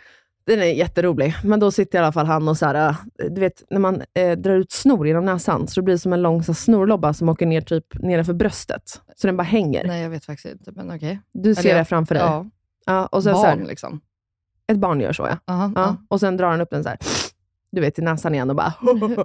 Den 0.51 0.61
är 0.61 0.65
jätterolig. 0.65 1.35
Men 1.45 1.61
då 1.61 1.71
sitter 1.71 1.99
i 1.99 2.03
alla 2.03 2.13
fall 2.13 2.27
han 2.27 2.49
och 2.49 2.57
så 2.57 2.67
här, 2.67 2.89
eh, 2.89 2.97
du 3.31 3.41
vet, 3.41 3.63
när 3.71 3.79
man 3.79 4.03
eh, 4.15 4.39
drar 4.39 4.55
ut 4.55 4.73
snor 4.73 5.07
genom 5.07 5.25
näsan, 5.25 5.69
så 5.69 5.81
det 5.81 5.85
blir 5.85 5.97
som 5.97 6.13
en 6.13 6.23
lång 6.23 6.43
så 6.43 6.55
snorlobba 6.55 7.15
som 7.15 7.29
åker 7.29 7.47
ner 7.47 7.61
typ 7.61 7.85
nedanför 7.95 8.33
bröstet. 8.33 8.83
Så 9.17 9.27
den 9.27 9.37
bara 9.37 9.43
hänger. 9.43 9.85
Nej, 9.87 10.03
jag 10.03 10.11
vet 10.11 10.25
faktiskt 10.25 10.55
inte, 10.55 10.73
men 10.73 10.97
okej. 10.97 11.21
Du 11.33 11.55
ser 11.55 11.69
Eller- 11.69 11.79
det 11.79 11.85
framför 11.85 12.15
dig. 12.15 12.25
Ja, 12.25 12.47
Ja, 12.87 13.07
och 13.07 13.23
sen, 13.23 13.35
så 13.35 13.43
barn 13.43 13.59
här, 13.59 13.67
liksom. 13.67 14.01
ett 14.73 14.79
barn 14.79 15.01
gör 15.01 15.13
så, 15.13 15.23
ja. 15.23 15.55
Aha, 15.55 15.73
ja. 15.75 15.97
Och 16.09 16.21
sen 16.21 16.37
drar 16.37 16.51
han 16.51 16.61
upp 16.61 16.71
den 16.71 16.83
så 16.83 16.89
här, 16.89 16.99
du 17.73 17.81
vet, 17.81 17.99
i 17.99 18.03
näsan 18.03 18.35
igen 18.35 18.51
och 18.51 18.57
bara... 18.57 18.75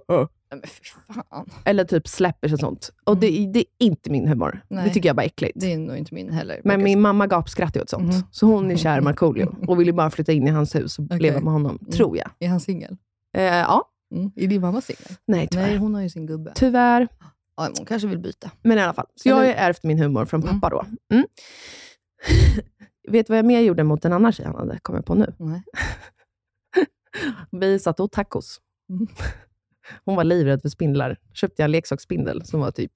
Men 0.62 0.70
fy 0.70 1.14
fan. 1.30 1.50
Eller 1.66 1.84
typ 1.84 2.08
släpper 2.08 2.48
sig 2.48 2.58
sånt. 2.58 2.92
Och 3.04 3.18
det, 3.18 3.28
det 3.54 3.60
är 3.60 3.66
inte 3.80 4.10
min 4.10 4.28
humor. 4.28 4.62
Nej. 4.68 4.88
Det 4.88 4.94
tycker 4.94 5.10
jag 5.10 5.16
bara 5.16 5.22
är 5.24 5.28
äckligt. 5.28 5.60
Det 5.60 5.74
är 5.74 5.78
nog 5.78 5.98
inte 5.98 6.14
min 6.14 6.32
heller. 6.32 6.62
Men 6.64 6.84
min 6.84 7.02
mamma 7.02 7.28
gapskrattar 7.28 7.82
åt 7.82 7.90
sånt. 7.90 8.14
Mhm. 8.14 8.24
Så 8.32 8.46
hon 8.48 8.72
är 8.72 8.76
kär 8.78 8.98
i 8.98 9.02
Markoolio 9.02 9.56
och 9.68 9.80
vill 9.80 9.88
ju 9.88 9.94
bara 9.94 10.10
flytta 10.12 10.32
in 10.32 10.48
i 10.48 10.52
hans 10.52 10.76
hus 10.76 11.00
och 11.00 11.06
Okej. 11.06 11.20
leva 11.20 11.40
med 11.40 11.54
honom, 11.54 11.78
Mm. 11.82 11.92
tror 11.92 12.18
jag. 12.18 12.30
Är 12.40 12.48
han 12.48 12.60
singel? 12.60 12.98
Eh, 13.38 13.44
ja, 13.44 13.92
Mm. 14.16 14.32
Är 14.36 14.48
din 14.48 14.62
mamma 14.62 14.82
singel? 14.82 15.18
nej 15.28 15.48
tyvärr. 15.52 15.68
Nej, 15.68 15.78
hon 15.78 15.94
har 15.96 16.02
ju 16.02 16.10
sin 16.10 16.26
gubbe. 16.26 16.52
Tyvärr. 16.56 17.08
Ja, 17.58 17.70
hon 17.78 17.86
kanske 17.86 18.08
vill 18.08 18.20
byta. 18.20 18.52
Men 18.62 18.78
i 18.78 18.82
alla 18.82 18.94
fall. 18.94 19.06
Så 19.16 19.30
jag 19.30 19.36
har 19.36 19.44
ärvt 19.44 19.84
min 19.84 20.00
humor 20.00 20.26
från 20.26 20.44
Mm. 20.44 20.60
pappa 20.62 20.76
då. 20.76 20.86
Mm. 21.16 21.26
Vet 23.12 23.28
du 23.28 23.32
vad 23.32 23.38
jag 23.38 23.46
mer 23.46 23.60
gjorde 23.60 23.84
mot 23.84 24.06
en 24.06 24.14
annan 24.14 24.32
tjej 24.32 24.46
han 24.46 24.56
hade 24.56 24.80
kommit 24.80 25.06
på 25.06 25.16
nu? 25.16 25.34
Nej. 25.40 25.64
Vi 27.52 27.80
satt 27.80 28.00
och 28.00 28.12
tacos. 28.12 28.62
Mm. 29.90 30.02
Hon 30.06 30.16
var 30.16 30.24
livrädd 30.24 30.62
för 30.62 30.70
spindlar. 30.70 31.18
Köpte 31.34 31.62
jag 31.62 31.66
en 31.66 31.72
leksaksspindel 31.72 32.46
som 32.46 32.60
var 32.60 32.72
typ 32.72 32.92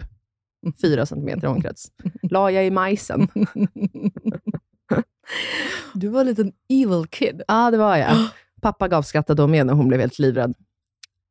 fyra 0.82 1.06
centimeter 1.06 1.48
omkrets. 1.48 1.88
La 2.22 2.52
jag 2.52 2.66
i 2.66 2.72
majsen. 2.72 3.28
Du 5.94 6.08
var 6.08 6.22
en 6.22 6.28
liten 6.28 6.52
evil 6.70 7.06
kid. 7.10 7.42
Ja, 7.48 7.72
det 7.72 7.78
var 7.78 7.98
jag. 7.98 8.16
Pappa 8.62 8.88
gapskrattade 8.88 9.42
då 9.42 9.48
med 9.48 9.66
när 9.66 9.74
hon 9.74 9.88
blev 9.88 10.00
helt 10.00 10.20
livrädd. 10.20 10.54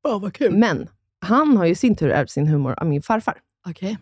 Fan 0.06 0.20
vad 0.20 0.32
kul. 0.34 0.56
Men 0.56 0.88
han 1.20 1.56
har 1.56 1.64
ju 1.64 1.72
i 1.72 1.74
sin 1.74 1.94
tur 1.96 2.10
ärvt 2.10 2.30
sin 2.30 2.46
humor 2.46 2.74
av 2.78 2.86
min 2.86 3.02
farfar. 3.02 3.38
Okej. 3.68 3.98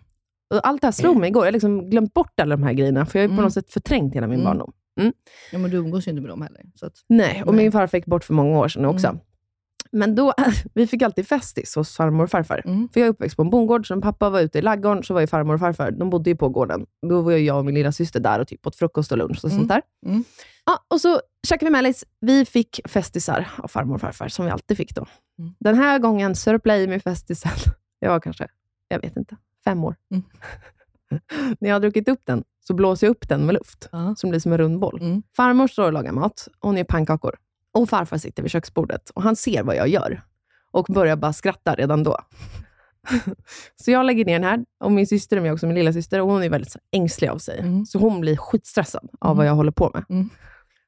Och 0.54 0.66
allt 0.68 0.80
det 0.80 0.86
här 0.86 0.92
slog 0.92 1.16
mig 1.16 1.28
igår. 1.28 1.42
Jag 1.42 1.46
har 1.46 1.52
liksom 1.52 1.90
glömt 1.90 2.14
bort 2.14 2.40
alla 2.40 2.56
de 2.56 2.62
här 2.62 2.72
grejerna, 2.72 3.06
för 3.06 3.18
jag 3.18 3.22
har 3.22 3.24
ju 3.24 3.28
på 3.28 3.32
Mm. 3.32 3.44
något 3.44 3.52
sätt 3.54 3.72
förträngt 3.72 4.14
hela 4.14 4.26
min 4.26 4.40
Mm. 4.40 4.44
barndom. 4.44 4.72
Ja, 5.52 5.58
men 5.58 5.70
du 5.70 5.76
umgås 5.76 6.06
ju 6.06 6.10
inte 6.10 6.20
med 6.20 6.30
dem 6.30 6.42
heller. 6.42 6.60
Att, 6.82 6.92
Nej, 7.08 7.42
och 7.46 7.54
min 7.54 7.72
farfar 7.72 7.98
gick 7.98 8.06
bort 8.06 8.24
för 8.24 8.34
många 8.34 8.58
år 8.58 8.68
sedan 8.68 8.84
också. 8.84 9.06
Mm. 9.06 9.20
Men 9.92 10.14
då, 10.14 10.32
vi 10.74 10.86
fick 10.86 11.02
alltid 11.02 11.28
festis 11.28 11.74
hos 11.74 11.96
farmor 11.96 12.24
och 12.24 12.30
farfar. 12.30 12.62
Mm. 12.64 12.88
För 12.92 13.00
jag 13.00 13.06
är 13.06 13.10
uppväxt 13.10 13.36
på 13.36 13.42
en 13.42 13.50
bondgård, 13.50 13.88
så 13.88 13.94
när 13.94 14.02
pappa 14.02 14.30
var 14.30 14.40
ute 14.40 14.58
i 14.58 14.62
laggården 14.62 15.02
så 15.02 15.14
var 15.14 15.20
ju 15.20 15.26
farmor 15.26 15.54
och 15.54 15.60
farfar, 15.60 15.90
de 15.90 16.10
bodde 16.10 16.30
ju 16.30 16.36
på 16.36 16.48
gården. 16.48 16.86
Då 17.08 17.20
var 17.22 17.32
jag 17.32 17.58
och 17.58 17.64
min 17.64 17.74
lilla 17.74 17.92
syster 17.92 18.20
där 18.20 18.40
och 18.40 18.48
typ 18.48 18.66
åt 18.66 18.76
frukost 18.76 19.12
och 19.12 19.18
lunch 19.18 19.44
och 19.44 19.50
Mm. 19.50 19.58
sånt 19.58 19.68
där. 19.68 19.82
Mm. 20.06 20.24
Ja, 20.66 20.78
och 20.88 21.00
så 21.00 21.20
käkade 21.48 21.64
vi 21.64 21.70
mellis. 21.72 22.04
Vi 22.20 22.44
fick 22.44 22.80
festisar 22.84 23.48
av 23.58 23.68
farmor 23.68 23.94
och 23.94 24.00
farfar, 24.00 24.28
som 24.28 24.44
vi 24.44 24.50
alltid 24.50 24.76
fick 24.76 24.94
då. 24.94 25.06
Mm. 25.38 25.54
Den 25.60 25.74
här 25.74 25.98
gången 25.98 26.34
sörplade 26.36 26.78
jag 26.78 26.84
i 26.84 26.88
mig 26.88 27.00
festisen. 27.00 27.52
Jag 27.98 28.10
var 28.10 28.20
kanske, 28.20 28.48
jag 28.88 29.00
vet 29.00 29.16
inte, 29.16 29.36
fem 29.64 29.84
år. 29.84 29.96
Mm. 30.10 30.22
När 31.60 31.68
jag 31.68 31.74
har 31.74 31.80
druckit 31.80 32.08
upp 32.08 32.20
den, 32.24 32.44
så 32.66 32.74
blåser 32.74 33.06
jag 33.06 33.10
upp 33.10 33.28
den 33.28 33.46
med 33.46 33.52
luft, 33.54 33.88
som 34.16 34.30
blir 34.30 34.40
som 34.40 34.52
en 34.52 34.58
rund 34.58 34.78
boll. 34.78 34.98
Mm. 35.00 35.22
Farmor 35.36 35.68
står 35.68 35.84
och 35.86 35.92
lagar 35.92 36.12
mat, 36.12 36.48
och 36.60 36.68
hon 36.68 36.76
gör 36.76 36.84
pannkakor. 36.84 37.36
Och 37.76 37.88
farfar 37.88 38.18
sitter 38.18 38.42
vid 38.42 38.52
köksbordet 38.52 39.10
och 39.10 39.22
han 39.22 39.36
ser 39.36 39.62
vad 39.62 39.76
jag 39.76 39.88
gör 39.88 40.22
och 40.70 40.86
börjar 40.88 41.16
bara 41.16 41.32
skratta 41.32 41.74
redan 41.74 42.02
då. 42.02 42.18
så 43.84 43.90
jag 43.90 44.06
lägger 44.06 44.24
ner 44.24 44.32
den 44.38 44.44
här 44.44 44.64
och 44.80 44.92
min 44.92 45.06
syster 45.06 45.36
är 45.36 45.40
med 45.40 45.52
också, 45.52 45.66
min 45.66 45.74
lilla 45.76 45.92
syster 45.92 46.20
och 46.20 46.28
hon 46.28 46.42
är 46.42 46.48
väldigt 46.48 46.76
ängslig 46.92 47.28
av 47.28 47.38
sig. 47.38 47.58
Mm. 47.58 47.86
Så 47.86 47.98
hon 47.98 48.20
blir 48.20 48.36
skitstressad 48.36 49.08
av 49.20 49.30
Mm. 49.30 49.36
vad 49.36 49.46
jag 49.46 49.54
håller 49.54 49.72
på 49.72 49.90
med. 49.94 50.04
Mm. 50.08 50.30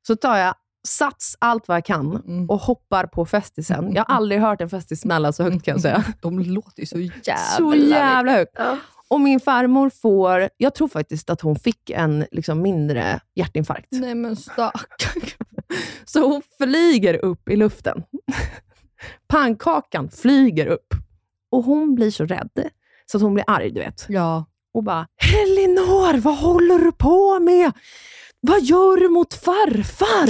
Så 0.06 0.16
tar 0.16 0.36
jag 0.36 0.54
sats 0.88 1.36
allt 1.38 1.68
vad 1.68 1.76
jag 1.76 1.84
kan 1.84 2.16
Mm. 2.16 2.50
och 2.50 2.60
hoppar 2.60 3.06
på 3.06 3.26
festisen. 3.26 3.92
Jag 3.94 4.04
har 4.04 4.14
aldrig 4.16 4.40
hört 4.40 4.60
en 4.60 4.70
festis 4.70 5.00
smälla 5.00 5.32
så 5.32 5.42
högt 5.42 5.64
kan 5.64 5.72
jag 5.72 5.80
säga. 5.82 6.04
De 6.20 6.38
låter 6.38 6.80
ju 6.80 6.86
så 6.86 6.98
jävla... 6.98 7.36
Så 7.56 7.74
jävla 7.74 8.32
högt. 8.32 8.56
Och 9.10 9.20
min 9.20 9.40
farmor 9.40 9.90
får, 9.90 10.48
jag 10.56 10.74
tror 10.74 10.88
faktiskt 10.88 11.30
att 11.30 11.40
hon 11.40 11.56
fick 11.56 11.90
en 11.90 12.26
liksom, 12.30 12.62
mindre 12.62 13.20
hjärtinfarkt. 13.34 13.88
Nej 13.90 14.14
men 14.14 14.36
stackarn. 14.36 15.22
Så 16.04 16.20
hon 16.20 16.42
flyger 16.58 17.24
upp 17.24 17.48
i 17.48 17.56
luften. 17.56 18.02
Pannkakan 19.28 20.10
flyger 20.10 20.66
upp. 20.66 20.94
Och 21.50 21.64
hon 21.64 21.94
blir 21.94 22.10
så 22.10 22.26
rädd, 22.26 22.70
så 23.06 23.16
att 23.16 23.22
hon 23.22 23.34
blir 23.34 23.44
arg, 23.46 23.70
du 23.70 23.80
vet. 23.80 24.06
Ja. 24.08 24.44
Och 24.74 24.84
bara, 24.84 25.06
Elinor, 25.42 26.18
vad 26.20 26.36
håller 26.36 26.78
du 26.78 26.92
på 26.92 27.38
med? 27.40 27.72
Vad 28.40 28.62
gör 28.62 28.96
du 28.96 29.08
mot 29.08 29.34
farfar? 29.34 30.28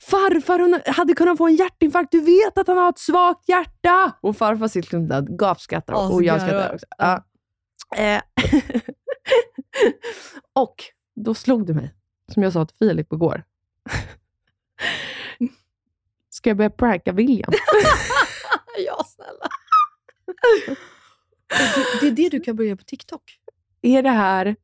Farfar 0.10 0.92
hade 0.92 1.14
kunnat 1.14 1.38
få 1.38 1.46
en 1.46 1.56
hjärtinfarkt. 1.56 2.12
Du 2.12 2.20
vet 2.20 2.58
att 2.58 2.66
han 2.66 2.76
har 2.76 2.88
ett 2.88 2.98
svagt 2.98 3.48
hjärta. 3.48 4.12
Och 4.20 4.36
farfar 4.36 4.68
sitter 4.68 4.98
där 4.98 5.22
och 5.22 5.38
gapskrattar. 5.38 5.94
Så 5.94 6.14
och 6.14 6.22
jag 6.22 6.40
skrattar 6.40 6.74
också. 6.74 6.86
Ja. 6.98 7.24
Eh, 7.96 8.20
och 10.52 10.74
då 11.16 11.34
slog 11.34 11.66
det 11.66 11.74
mig, 11.74 11.94
som 12.34 12.42
jag 12.42 12.52
sa 12.52 12.66
till 12.66 12.76
Filip 12.76 13.12
igår. 13.12 13.44
Ska 16.30 16.50
jag 16.50 16.56
börja 16.56 16.70
pranka 16.70 17.12
William? 17.12 17.52
ja, 18.86 19.04
snälla. 19.08 19.48
det, 21.48 22.00
det 22.00 22.06
är 22.06 22.10
det 22.10 22.28
du 22.28 22.40
kan 22.40 22.56
börja 22.56 22.76
på 22.76 22.84
TikTok. 22.84 23.22
Är 23.82 24.02
det 24.02 24.10
här, 24.10 24.56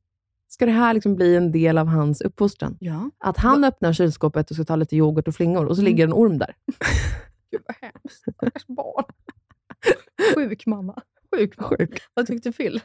ska 0.49 0.67
det 0.67 0.73
här 0.73 0.95
liksom 0.95 1.17
bli 1.17 1.37
en 1.37 1.53
del 1.53 1.79
av 1.79 1.87
hans 1.87 2.21
uppfostran? 2.21 2.77
Ja. 2.81 3.11
Att 3.19 3.39
han 3.39 3.65
öppnar 3.65 3.93
kylskåpet 3.93 4.51
och 4.51 4.57
ska 4.57 4.65
ta 4.65 4.77
lite 4.77 4.97
yoghurt 4.97 5.29
och 5.29 5.35
flingor 5.35 5.65
och 5.65 5.77
så 5.77 5.83
ligger 5.83 6.05
en 6.05 6.13
orm 6.13 6.39
där. 6.39 6.55
Gud 7.51 7.63
vad 7.67 7.77
hemskt. 7.81 8.23
Stackars 8.23 8.67
barn. 8.67 9.05
Sjuk 10.35 10.67
mamma. 10.67 11.03
Sjuk 11.37 11.59
mamma. 11.59 11.77
Sjuk. 11.79 12.03
Vad 12.15 12.27
tyckte 12.27 12.53
Phil? 12.53 12.81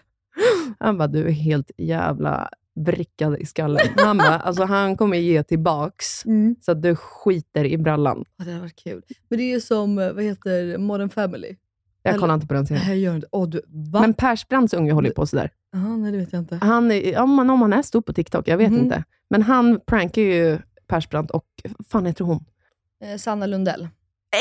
Han 0.80 0.97
bara, 0.97 1.07
du 1.07 1.28
är 1.28 1.32
helt 1.32 1.71
jävla 1.78 2.49
vrickad 2.86 3.38
i 3.38 3.45
skallen. 3.45 3.88
Han 3.97 4.17
bara, 4.17 4.39
alltså 4.39 4.63
han 4.63 4.97
kommer 4.97 5.17
ge 5.17 5.43
tillbaks 5.43 6.25
Mm. 6.25 6.55
så 6.61 6.71
att 6.71 6.82
du 6.82 6.95
skiter 6.95 7.65
i 7.65 7.78
brallan. 7.78 8.25
Ja, 8.38 8.45
det 8.45 8.51
hade 8.51 8.61
varit 8.61 8.75
kul. 8.84 9.01
Men 9.30 9.38
det 9.39 9.43
är 9.43 9.53
ju 9.53 9.61
som, 9.61 9.99
eh, 9.99 10.11
vad 10.13 10.23
heter 10.23 10.78
Modern 10.78 11.09
Family. 11.09 11.55
Jag 12.03 12.11
Eller- 12.11 12.19
kollar 12.21 12.34
inte 12.34 12.47
på 12.47 12.53
den 12.53 12.67
serien. 12.67 12.84
Nej, 12.88 12.99
gör 12.99 13.15
inte. 13.15 13.28
Åh, 13.32 13.49
du, 13.49 13.61
va? 13.67 14.01
Men 14.01 14.13
Persbrandts 14.13 14.73
unge 14.73 14.91
håller 14.91 15.11
på 15.11 15.25
sådär. 15.28 15.51
Aha, 15.75 15.95
nej, 15.97 16.11
det 16.11 16.17
vet 16.17 16.34
jag 16.34 16.39
inte. 16.41 16.55
Han, 16.55 16.91
är- 16.91 17.19
om, 17.21 17.38
han, 17.38 17.49
om 17.49 17.61
han 17.61 17.73
är 17.73 17.82
stor 17.82 18.01
på 18.01 18.13
TikTok, 18.13 18.47
jag 18.47 18.57
vet 18.57 18.71
Mhm. 18.71 18.80
inte. 18.84 19.03
Men 19.30 19.41
han 19.41 19.80
prankar 19.80 20.21
ju 20.21 20.57
Persbrandt 20.88 21.32
och, 21.32 21.45
fan 21.89 22.05
heter 22.05 22.23
hon? 22.25 22.45
Eh, 23.03 23.17
Sanna 23.17 23.45
Lundell. 23.45 23.88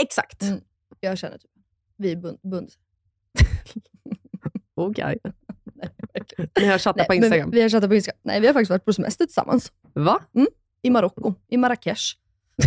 Exakt. 0.02 0.42
Mm. 0.42 0.60
Jag 1.00 1.18
känner 1.18 1.38
typ 1.38 1.50
Vi 1.96 2.12
är 2.12 2.16
bund. 2.16 2.38
bund. 2.42 2.70
Okej. 4.74 5.18
Nej, 5.76 5.90
verkligen. 6.14 6.50
Ni 6.60 6.66
har 6.66 6.78
chattat 6.78 6.96
Nej, 6.96 7.06
på 7.06 7.14
Instagram. 7.14 7.50
Vi 7.50 7.62
har 7.62 7.68
chattat 7.68 7.90
på 7.90 7.94
Instagram. 7.94 8.18
Nej, 8.22 8.40
vi 8.40 8.46
har 8.46 8.54
faktiskt 8.54 8.70
varit 8.70 8.84
på 8.84 8.92
semester 8.92 9.24
tillsammans. 9.24 9.72
Va? 9.94 10.20
I 10.82 10.90
Marocko. 10.90 11.34
I 11.48 11.56
Marrakesh. 11.56 12.02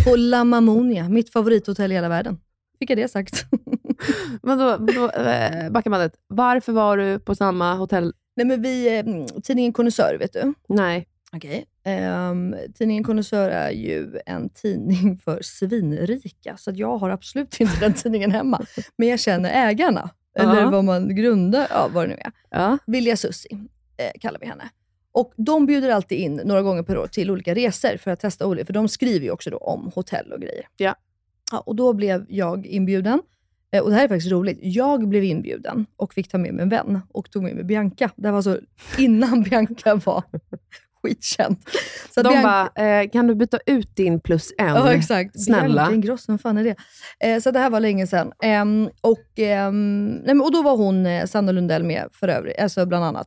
På 0.04 0.16
La 0.16 0.44
Mamonia. 0.44 1.08
Mitt 1.08 1.32
favorithotell 1.32 1.92
i 1.92 1.94
hela 1.94 2.08
världen. 2.08 2.38
Fick 2.78 2.90
jag 2.90 2.98
det 2.98 3.08
sagt. 3.08 3.44
Men 4.42 4.58
då, 4.58 4.76
då 4.76 5.10
eh, 5.10 5.70
backar 5.70 5.90
bandet. 5.90 6.12
Varför 6.26 6.72
var 6.72 6.96
du 6.96 7.18
på 7.18 7.34
samma 7.34 7.74
hotell? 7.74 8.12
Nej, 8.36 8.46
men 8.46 8.62
vi, 8.62 8.98
eh, 8.98 9.26
tidningen 9.42 9.72
Konnässör, 9.72 10.16
vet 10.18 10.32
du? 10.32 10.54
Nej. 10.68 11.06
Okej. 11.32 11.64
Ehm, 11.84 12.54
tidningen 12.74 13.04
Konnässör 13.04 13.50
är 13.50 13.70
ju 13.70 14.18
en 14.26 14.48
tidning 14.48 15.18
för 15.18 15.38
svinrika, 15.42 16.56
så 16.56 16.70
jag 16.74 16.98
har 16.98 17.10
absolut 17.10 17.60
inte 17.60 17.80
den 17.80 17.94
tidningen 17.94 18.30
hemma. 18.30 18.60
Men 18.96 19.08
jag 19.08 19.20
känner 19.20 19.68
ägarna, 19.68 20.10
eller 20.34 20.70
vad 20.70 20.84
man 20.84 21.14
grundar, 21.14 21.66
ja, 21.70 21.88
vad 21.94 22.04
det 22.04 22.08
nu 22.08 22.14
är. 22.20 22.32
Ja. 22.50 22.78
Vilja 22.86 23.16
Sussi 23.16 23.48
eh, 23.96 24.20
kallar 24.20 24.40
vi 24.40 24.46
henne. 24.46 24.70
Och 25.12 25.32
De 25.36 25.66
bjuder 25.66 25.90
alltid 25.90 26.18
in 26.18 26.40
några 26.44 26.62
gånger 26.62 26.82
per 26.82 26.98
år 26.98 27.06
till 27.06 27.30
olika 27.30 27.54
resor 27.54 27.96
för 27.96 28.10
att 28.10 28.20
testa 28.20 28.46
olika, 28.46 28.66
för 28.66 28.72
de 28.72 28.88
skriver 28.88 29.24
ju 29.26 29.30
också 29.30 29.50
då 29.50 29.56
om 29.56 29.90
hotell 29.94 30.32
och 30.32 30.40
grejer. 30.40 30.66
Ja. 30.76 30.94
Ja, 31.52 31.58
och 31.60 31.76
Då 31.76 31.92
blev 31.92 32.26
jag 32.28 32.66
inbjuden. 32.66 33.22
Eh, 33.72 33.82
Och 33.82 33.90
Det 33.90 33.96
här 33.96 34.04
är 34.04 34.08
faktiskt 34.08 34.32
roligt. 34.32 34.58
Jag 34.62 35.08
blev 35.08 35.24
inbjuden 35.24 35.86
och 35.96 36.14
fick 36.14 36.28
ta 36.28 36.38
med 36.38 36.54
mig 36.54 36.62
en 36.62 36.68
vän 36.68 37.00
och 37.12 37.30
tog 37.30 37.42
med 37.42 37.54
mig 37.54 37.64
Bianca. 37.64 38.10
Det 38.16 38.26
här 38.26 38.32
var 38.32 38.36
alltså 38.38 38.60
innan 38.98 39.42
Bianca 39.50 39.94
var 39.94 40.24
skitkänd. 41.02 41.56
Så 42.14 42.22
De 42.22 42.28
Bianca- 42.34 42.42
bara, 42.74 43.00
eh, 43.00 43.10
kan 43.10 43.26
du 43.26 43.34
byta 43.34 43.58
ut 43.66 43.96
din 43.96 44.20
plus 44.20 44.52
en? 44.58 44.66
Ja, 44.66 44.92
exakt. 44.92 45.40
Snälla. 45.44 45.68
Bianca 45.82 45.94
Ingrosso, 45.94 46.32
vem 46.32 46.38
fan 46.38 46.58
är 46.58 46.64
det? 46.64 46.76
Eh, 47.20 47.40
så 47.40 47.50
det 47.50 47.58
här 47.58 47.70
var 47.70 47.80
länge 47.80 48.06
sedan. 48.06 48.32
Ehm, 48.42 48.88
och, 49.00 49.38
ehm, 49.38 50.06
nej, 50.08 50.34
men, 50.34 50.40
och 50.40 50.52
då 50.52 50.62
var 50.62 50.76
hon, 50.76 51.06
eh, 51.06 51.26
Sanna 51.26 51.52
Lundell, 51.52 51.84
med 51.84 52.08
för 52.12 52.28
övrigt, 52.28 52.58
alltså 52.60 52.86
bland 52.86 53.04
annat. 53.04 53.26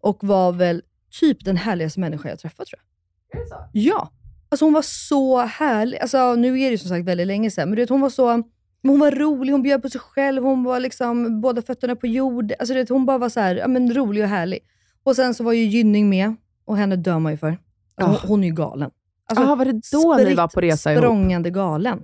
Och 0.00 0.18
var 0.24 0.52
väl 0.52 0.82
typ 1.20 1.44
den 1.44 1.56
härligaste 1.56 2.00
människa 2.00 2.28
jag 2.28 2.38
träffat, 2.38 2.66
tror 2.66 2.80
jag. 2.80 3.38
Är 3.40 3.44
det 3.44 3.48
så? 3.48 3.56
Ja. 3.72 4.10
Alltså 4.48 4.64
hon 4.64 4.72
var 4.72 4.82
så 4.82 5.38
härlig. 5.40 5.98
Alltså, 5.98 6.34
nu 6.34 6.48
är 6.60 6.64
det 6.66 6.70
ju 6.70 6.78
som 6.78 6.88
sagt 6.88 7.04
väldigt 7.08 7.26
länge 7.26 7.50
sedan, 7.50 7.68
men 7.68 7.76
du 7.76 7.82
vet, 7.82 7.90
hon 7.90 8.00
var 8.00 8.10
så... 8.10 8.42
Hon 8.86 9.00
var 9.00 9.10
rolig, 9.10 9.52
hon 9.52 9.62
bjöd 9.62 9.82
på 9.82 9.88
sig 9.90 10.00
själv, 10.00 10.42
hon 10.42 10.64
var 10.64 10.80
liksom 10.80 11.40
båda 11.40 11.62
fötterna 11.62 11.96
på 11.96 12.06
jord. 12.06 12.52
Alltså, 12.58 12.74
du 12.74 12.80
vet, 12.80 12.88
hon 12.88 13.06
bara 13.06 13.18
var 13.18 13.28
så 13.28 13.40
här, 13.40 13.56
ja, 13.56 13.68
men 13.68 13.94
rolig 13.94 14.22
och 14.22 14.28
härlig. 14.28 14.58
Och 15.04 15.16
sen 15.16 15.34
så 15.34 15.44
var 15.44 15.52
ju 15.52 15.62
Gynning 15.64 16.08
med. 16.08 16.34
Och 16.72 16.78
henne 16.78 16.96
dör 16.96 17.18
man 17.18 17.32
ju 17.32 17.38
för. 17.38 17.56
Alltså, 17.96 18.24
Ja. 18.24 18.28
hon, 18.28 18.42
är 18.44 18.48
ju 18.48 18.54
galen. 18.54 18.90
Jaha, 19.34 19.54
var 19.54 19.64
det 19.64 19.80
då 19.92 20.14
ni 20.28 20.34
var 20.34 20.48
på 20.48 20.60
resa 20.60 20.92
ihop? 20.92 21.02
språngande 21.02 21.50
galen. 21.50 22.00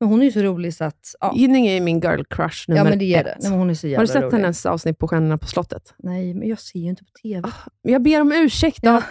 Men 0.00 0.08
hon 0.08 0.20
är 0.20 0.24
ju 0.24 0.32
så 0.32 0.40
rolig 0.42 0.74
så 0.74 0.84
att... 0.84 1.14
Ja, 1.20 1.32
Gynning 1.36 1.66
är 1.66 1.80
min 1.80 2.00
girl 2.00 2.22
crush 2.30 2.64
nummer 2.68 2.80
ja 2.80 2.84
men 2.84 2.98
det 2.98 3.14
är 3.14 3.18
ett. 3.20 3.24
det. 3.24 3.36
Nej, 3.40 3.50
men 3.50 3.58
hon 3.58 3.70
är 3.70 3.74
så 3.74 3.86
jävla 3.86 3.98
Har 3.98 4.02
du 4.06 4.12
sett 4.12 4.22
rolig. 4.22 4.36
hennes 4.42 4.66
avsnitt 4.66 4.98
på 4.98 5.08
Stjärnorna 5.08 5.38
på 5.38 5.46
slottet? 5.46 5.94
Nej, 5.98 6.34
men 6.34 6.48
jag 6.48 6.60
ser 6.60 6.78
ju 6.78 6.88
inte 6.88 7.04
på 7.04 7.10
TV. 7.22 7.48
Jag 7.82 8.02
ber 8.02 8.20
om 8.20 8.32
ursäkt 8.32 8.82
då. 8.82 8.88
Ja. 8.90 9.02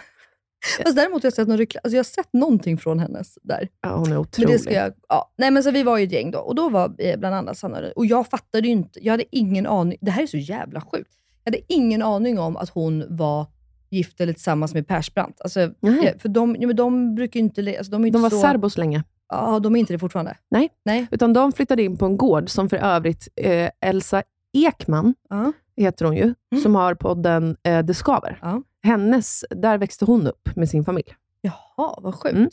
Fast 0.84 0.96
däremot 0.96 1.24
har 1.24 1.28
jag 1.28 1.34
sett, 1.34 1.48
någon 1.48 1.58
reklam, 1.58 1.82
alltså 1.84 1.96
jag 1.96 2.00
har 2.00 2.04
sett 2.04 2.34
någonting 2.34 2.78
från 2.78 3.00
hennes 3.00 3.38
där. 3.44 3.68
Ja, 3.82 3.96
hon 3.96 4.12
är 4.12 4.18
otrolig. 4.18 4.48
Men 4.48 4.58
det 4.58 4.60
ska 4.64 4.74
jag, 4.74 4.94
ja. 5.10 5.32
Nej, 5.38 5.52
men 5.52 5.64
så 5.64 5.72
vi 5.72 5.84
var 5.84 5.98
ju 5.98 6.04
ett 6.06 6.12
gäng 6.12 6.32
då 6.32 6.40
och 6.40 6.56
då 6.56 6.70
var 6.70 6.96
eh, 6.98 7.20
bland 7.20 7.36
annat 7.36 7.58
Sanna 7.58 7.82
och 7.96 8.06
jag 8.06 8.28
fattade 8.28 8.68
ju 8.68 8.74
inte, 8.74 9.06
jag 9.06 9.14
hade 9.14 9.24
ingen 9.32 9.68
aning, 9.68 9.98
det 10.02 10.12
här 10.12 10.24
är 10.24 10.28
så 10.28 10.38
jävla 10.38 10.82
sjukt. 10.82 11.12
Jag 11.44 11.52
hade 11.52 11.74
ingen 11.74 12.02
aning 12.02 12.40
om 12.40 12.58
att 12.58 12.70
hon 12.70 13.06
var 13.10 13.46
gift 13.92 14.22
eller 14.22 14.34
tillsammans 14.34 14.74
med 14.74 14.88
Persbrandt. 14.88 15.42
Alltså, 15.42 15.60
ja, 15.60 16.12
för 16.20 16.30
de, 16.30 16.56
ja, 16.60 16.68
men 16.68 16.76
de 16.76 17.16
brukar 17.16 17.40
inte, 17.40 17.76
alltså, 17.78 17.92
de 17.92 18.04
är 18.04 18.08
inte 18.08 18.18
De 18.18 18.22
var 18.22 18.30
så, 18.30 18.42
serbos 18.42 18.78
länge. 18.78 19.04
Ja, 19.30 19.60
de 19.60 19.76
är 19.76 19.80
inte 19.80 19.94
det 19.94 20.00
fortfarande. 20.00 20.38
Nej. 20.50 20.70
Nej. 20.86 21.08
Utan 21.12 21.34
de 21.34 21.52
flyttade 21.52 21.84
in 21.84 21.98
på 21.98 22.06
en 22.06 22.18
gård 22.18 22.50
som 22.50 22.70
för 22.70 22.78
övrigt 22.78 23.28
eh, 23.36 23.70
Elsa 23.82 24.24
Ekman, 24.54 25.16
Ja. 25.30 25.52
heter 25.78 26.06
hon 26.06 26.16
ju, 26.16 26.34
som 26.64 26.76
har 26.76 26.96
podden 26.96 27.58
eh, 27.64 27.80
Det 27.86 27.94
skaver. 27.94 28.40
Ja. 28.42 28.64
Hennes, 28.84 29.46
där 29.50 29.78
växte 29.78 30.06
hon 30.06 30.28
upp 30.28 30.56
med 30.56 30.70
sin 30.70 30.86
familj. 30.86 31.14
Jaha, 31.42 32.00
vad 32.02 32.16
sjukt. 32.16 32.36
Mm. 32.36 32.50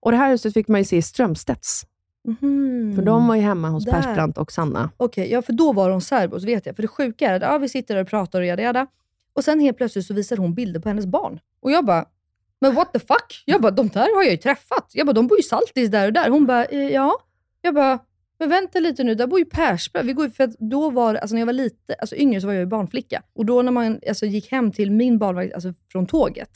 Och 0.00 0.10
Det 0.10 0.16
här 0.16 0.30
huset 0.30 0.54
fick 0.54 0.68
man 0.68 0.80
ju 0.80 0.84
se 0.84 0.96
i 0.96 1.02
Strömstedts. 1.02 1.82
Mhm. 2.24 2.92
För 2.96 3.02
de 3.02 3.26
var 3.28 3.34
ju 3.34 3.40
hemma 3.42 3.68
hos 3.68 3.84
Där. 3.84 3.92
Persbrandt 3.92 4.38
och 4.38 4.52
Sanna. 4.52 4.90
Okej, 4.96 5.30
ja 5.32 5.42
för 5.42 5.52
då 5.52 5.72
var 5.72 5.90
de 5.90 6.00
serbos 6.00 6.44
vet 6.44 6.66
jag. 6.66 6.76
För 6.76 6.82
det 6.82 6.88
sjuka 6.88 7.30
är 7.30 7.34
att 7.36 7.42
ja, 7.42 7.58
vi 7.58 7.68
sitter 7.68 7.94
där 7.94 8.02
och 8.02 8.08
pratar 8.08 8.40
och 8.40 8.46
jada 8.46 8.62
jada. 8.62 8.86
Och 9.38 9.44
sen 9.44 9.60
helt 9.60 9.76
plötsligt 9.76 10.06
så 10.06 10.14
visar 10.14 10.36
hon 10.36 10.54
bilder 10.54 10.80
på 10.80 10.88
hennes 10.88 11.06
barn. 11.06 11.40
Och 11.60 11.70
jag 11.70 11.84
bara, 11.84 12.04
men 12.60 12.74
what 12.74 12.92
the 12.92 12.98
fuck? 12.98 13.42
Jag 13.44 13.60
bara, 13.60 13.70
de 13.70 13.88
där 13.88 14.14
har 14.14 14.22
jag 14.22 14.30
ju 14.30 14.36
träffat. 14.36 14.90
Jag 14.92 15.06
bara, 15.06 15.12
de 15.12 15.26
bor 15.26 15.38
ju 15.38 15.42
saltis 15.42 15.90
där 15.90 16.06
och 16.06 16.12
där. 16.12 16.30
Hon 16.30 16.46
bara, 16.46 16.64
eh, 16.64 16.88
ja. 16.88 17.18
Jag 17.62 17.74
bara, 17.74 17.98
men 18.38 18.48
vänta 18.48 18.80
lite 18.80 19.04
nu, 19.04 19.14
där 19.14 19.26
bor 19.26 19.38
ju 19.38 19.44
Persbrandt. 19.44 20.08
Vi 20.08 20.12
går 20.12 20.26
ju, 20.26 20.30
för 20.30 20.44
att 20.44 20.58
då 20.58 20.90
var 20.90 21.14
alltså 21.14 21.34
när 21.34 21.40
jag 21.40 21.46
var 21.46 21.52
lite 21.52 21.94
alltså 21.94 22.16
yngre 22.16 22.40
så 22.40 22.46
var 22.46 22.54
jag 22.54 22.60
ju 22.60 22.66
barnflicka. 22.66 23.22
Och 23.34 23.46
då 23.46 23.62
när 23.62 23.72
man 23.72 24.00
alltså, 24.08 24.26
gick 24.26 24.52
hem 24.52 24.72
till 24.72 24.90
min 24.90 25.18
barnvakt, 25.18 25.54
alltså 25.54 25.74
från 25.92 26.06
tåget, 26.06 26.50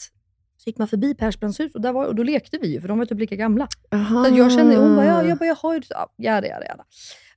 så 0.57 0.69
gick 0.71 0.79
man 0.79 0.89
förbi 0.89 1.15
Persbrandts 1.15 1.61
hus 1.61 1.75
och, 1.75 1.81
där 1.81 1.93
var, 1.93 2.07
och 2.07 2.15
då 2.15 2.23
lekte 2.23 2.59
vi 2.59 2.73
ju, 2.73 2.81
för 2.81 2.89
de 2.89 2.99
var 2.99 3.05
typ 3.05 3.19
lika 3.19 3.37
gamla. 3.37 3.69
Så 4.31 4.37
jag 4.37 4.53
kände, 4.53 4.77
hon 4.77 4.97
bara, 4.97 5.07
ja, 5.07 5.23
jag 5.23 5.39
bara, 5.39 5.47
jag 5.47 5.55
har 5.57 5.75
ju... 5.75 5.83
Ja, 5.89 6.15
jada, 6.19 6.49
jada, 6.49 6.67
jada. 6.67 6.85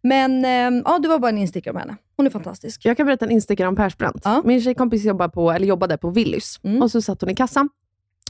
Men 0.07 0.45
ehm, 0.45 0.81
ja, 0.85 0.99
det 0.99 1.07
var 1.07 1.19
bara 1.19 1.29
en 1.29 1.37
instickare 1.37 1.71
om 1.73 1.79
henne. 1.79 1.95
Hon 2.17 2.25
är 2.25 2.29
fantastisk. 2.29 2.85
Jag 2.85 2.97
kan 2.97 3.05
berätta 3.05 3.25
en 3.25 3.31
instickare 3.31 3.67
om 3.67 3.75
Persbrandt. 3.75 4.21
Ja. 4.23 4.41
Min 4.45 4.61
tjejkompis 4.61 5.03
jobbar 5.05 5.27
på, 5.27 5.51
eller 5.51 5.67
jobbade 5.67 5.97
på 5.97 6.09
Willys 6.09 6.59
Mm. 6.63 6.81
och 6.81 6.91
så 6.91 7.01
satt 7.01 7.21
hon 7.21 7.29
i 7.29 7.35
kassan. 7.35 7.69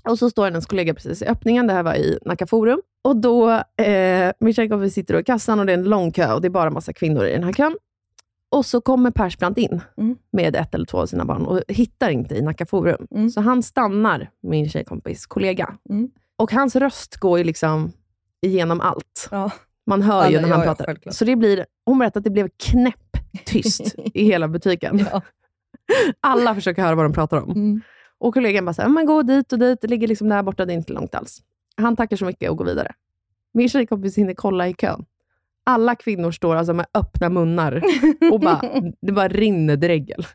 Och 0.09 0.19
så 0.19 0.29
står 0.29 0.45
hennes 0.45 0.65
kollega 0.65 0.93
precis 0.93 1.21
i 1.21 1.25
öppningen. 1.25 1.67
Det 1.67 1.73
här 1.73 1.83
var 1.83 1.95
i 1.95 2.19
Nacka 2.25 2.47
Forum. 2.47 2.81
Och 3.01 3.15
då, 3.17 3.49
eh, 3.83 4.31
min 4.39 4.53
tjejkompis 4.53 4.93
sitter 4.93 5.19
i 5.19 5.23
kassan 5.23 5.59
och 5.59 5.65
det 5.65 5.71
är 5.73 5.77
en 5.77 5.83
lång 5.83 6.11
kö 6.11 6.33
och 6.33 6.41
det 6.41 6.47
är 6.47 6.49
bara 6.49 6.69
massa 6.69 6.93
kvinnor 6.93 7.25
i 7.25 7.31
den 7.31 7.43
här 7.43 7.53
kön. 7.53 7.77
Och 8.49 8.65
så 8.65 8.81
kommer 8.81 9.11
Persbrandt 9.11 9.57
in 9.57 9.81
Mm. 9.97 10.15
med 10.31 10.55
ett 10.55 10.75
eller 10.75 10.85
två 10.85 10.97
av 10.97 11.05
sina 11.05 11.25
barn 11.25 11.45
och 11.45 11.61
hittar 11.67 12.09
inte 12.09 12.35
i 12.35 12.41
Nacka 12.41 12.65
Forum. 12.65 13.07
Mm. 13.11 13.29
Så 13.29 13.41
han 13.41 13.63
stannar, 13.63 14.29
min 14.41 14.69
tjejkompis 14.69 15.25
kollega. 15.25 15.75
Mm. 15.89 16.09
Och 16.37 16.51
hans 16.51 16.75
röst 16.75 17.17
går 17.17 17.37
ju 17.37 17.43
liksom 17.43 17.91
igenom 18.41 18.81
allt. 18.81 19.27
Ja. 19.31 19.51
Man 19.85 20.01
hör 20.01 20.29
ju 20.29 20.37
Alla- 20.37 20.47
när 20.47 20.53
han 20.55 20.59
ja, 20.59 20.65
ja, 20.65 20.69
pratar. 20.75 20.85
självklart. 20.85 21.15
så 21.15 21.25
det 21.25 21.35
blir, 21.35 21.65
hon 21.85 21.99
berättade 21.99 22.19
att 22.19 22.23
det 22.23 22.29
blev 22.29 22.49
knäpptyst 22.63 23.95
i 24.13 24.23
hela 24.25 24.47
butiken. 24.47 25.05
Ja. 25.11 25.21
Alla 26.19 26.55
försöker 26.55 26.81
höra 26.81 26.95
vad 26.95 27.05
de 27.05 27.13
pratar 27.13 27.37
om. 27.41 27.51
Mm. 27.51 27.81
Och 28.17 28.33
kollegan 28.33 28.65
bara, 28.65 28.73
så 28.73 28.81
här, 28.81 28.89
men 28.89 29.05
gå 29.05 29.21
dit 29.23 29.53
och 29.53 29.59
dit, 29.59 29.81
det 29.81 29.87
ligger 29.87 30.07
liksom 30.07 30.29
där 30.29 30.43
borta, 30.43 30.65
det 30.65 30.73
är 30.73 30.75
inte 30.75 30.93
långt 30.93 31.15
alls. 31.15 31.41
Han 31.77 31.95
tackar 31.95 32.17
så 32.17 32.25
mycket 32.25 32.49
och 32.49 32.57
går 32.57 32.65
vidare. 32.65 32.91
Min 33.53 33.69
tjejkompis 33.69 34.17
hinner 34.17 34.33
kolla 34.33 34.67
i 34.67 34.73
kön. 34.73 35.05
Alla 35.63 35.95
kvinnor 35.95 36.31
står 36.31 36.55
alltså 36.55 36.73
med 36.73 36.85
öppna 36.93 37.29
munnar 37.29 37.81
och 38.31 38.39
bara, 38.39 38.61
det 39.01 39.11
bara 39.11 39.27
rinner 39.27 39.75
dregel. 39.75 40.25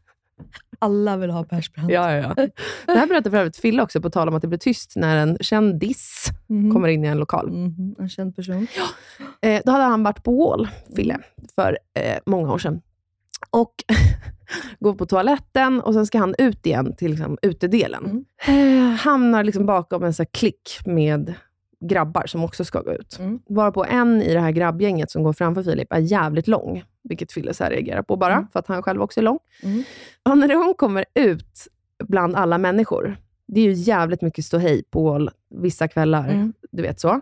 Alla 0.78 1.16
vill 1.16 1.30
ha 1.30 1.44
Persbrandt. 1.44 1.92
Ja, 1.92 2.12
ja, 2.12 2.34
ja. 2.36 2.46
Det 2.86 2.98
här 2.98 3.06
berättade 3.06 3.30
för 3.30 3.38
övrigt 3.38 3.56
Fille 3.56 3.82
också, 3.82 4.00
på 4.00 4.10
tal 4.10 4.28
om 4.28 4.34
att 4.34 4.42
det 4.42 4.48
blir 4.48 4.58
tyst 4.58 4.92
när 4.96 5.16
en 5.16 5.36
kändis 5.40 6.26
Mhm. 6.46 6.72
kommer 6.72 6.88
in 6.88 7.04
i 7.04 7.08
en 7.08 7.18
lokal. 7.18 7.50
Mhm, 7.52 7.94
En 7.98 8.08
känd 8.08 8.36
person. 8.36 8.66
Eh, 9.42 9.62
då 9.64 9.72
hade 9.72 9.84
han 9.84 10.02
varit 10.02 10.22
på 10.24 10.36
Wall, 10.48 10.68
Fille, 10.96 11.18
för 11.54 11.78
eh, 11.94 12.16
många 12.26 12.52
år 12.52 12.58
sedan. 12.58 12.80
Och 13.50 13.74
går 14.80 14.94
på 14.94 15.06
toaletten 15.06 15.80
och 15.80 15.94
sen 15.94 16.06
ska 16.06 16.18
han 16.18 16.34
ut 16.38 16.66
igen 16.66 16.96
till 16.96 17.10
liksom, 17.10 17.38
utedelen. 17.42 18.24
Eh, 18.48 18.96
hamnar 18.98 19.44
liksom 19.44 19.66
bakom 19.66 20.04
en 20.04 20.14
så 20.14 20.24
klick 20.26 20.78
med 20.84 21.34
grabbar 21.84 22.26
som 22.26 22.44
också 22.44 22.64
ska 22.64 22.80
gå 22.80 22.92
ut. 22.92 23.16
Mm. 23.18 23.38
Varpå 23.48 23.84
en 23.84 24.22
i 24.22 24.34
det 24.34 24.40
här 24.40 24.50
grabbgänget 24.50 25.10
som 25.10 25.22
går 25.22 25.32
framför 25.32 25.62
Filip 25.62 25.92
är 25.92 25.98
jävligt 25.98 26.48
lång, 26.48 26.84
vilket 27.08 27.32
Fille 27.32 27.54
så 27.54 27.64
reagerar 27.64 28.02
på 28.02 28.16
bara, 28.16 28.46
för 28.52 28.58
att 28.58 28.66
han 28.66 28.82
själv 28.82 29.02
också 29.02 29.20
är 29.20 29.24
lång. 29.24 29.38
Mm. 29.62 29.82
Och 30.22 30.38
när 30.38 30.54
hon 30.54 30.74
kommer 30.74 31.04
ut 31.14 31.66
bland 32.04 32.36
alla 32.36 32.58
människor, 32.58 33.16
det 33.46 33.60
är 33.60 33.64
ju 33.64 33.72
jävligt 33.72 34.22
mycket 34.22 34.44
ståhej 34.44 34.82
på 34.90 35.28
vissa 35.54 35.88
kvällar, 35.88 36.28
Mm. 36.28 36.52
du 36.70 36.82
vet 36.82 37.00
så. 37.00 37.20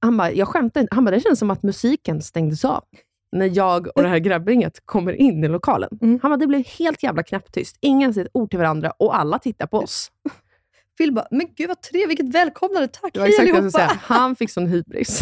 Han 0.00 0.16
bara, 0.16 0.32
jag 0.32 0.48
skämtar 0.48 0.80
inte. 0.80 0.94
Han 0.94 1.04
bara, 1.04 1.10
det 1.10 1.20
känns 1.20 1.38
som 1.38 1.50
att 1.50 1.62
musiken 1.62 2.22
stängdes 2.22 2.64
av 2.64 2.84
när 3.32 3.50
jag 3.56 3.88
och 3.96 4.02
det 4.02 4.08
här 4.08 4.18
grabbgänget 4.18 4.82
kommer 4.84 5.12
in 5.12 5.44
i 5.44 5.48
lokalen. 5.48 5.98
Mm. 6.02 6.18
Han 6.22 6.30
bara, 6.30 6.36
det 6.36 6.46
blev 6.46 6.64
helt 6.66 7.02
jävla 7.02 7.22
knäpptyst. 7.22 7.76
Ingen 7.80 8.14
säger 8.14 8.24
ett 8.24 8.30
ord 8.34 8.50
till 8.50 8.58
varandra 8.58 8.90
och 8.90 9.16
alla 9.18 9.38
tittar 9.38 9.66
på 9.66 9.78
oss. 9.78 10.10
Phil 10.98 11.12
bara, 11.14 11.26
men 11.30 11.46
gud 11.56 11.68
vad 11.68 11.80
trevligt, 11.82 12.08
vilket 12.10 12.34
välkomnande, 12.34 12.88
tack, 12.88 13.12
Det 13.12 13.18
var 13.20 13.26
hej 13.26 13.34
exakt 13.34 13.50
allihopa. 13.56 13.70
säga. 13.70 14.00
Han 14.02 14.36
fick 14.36 14.50
sån 14.50 14.66
hybris. 14.66 15.20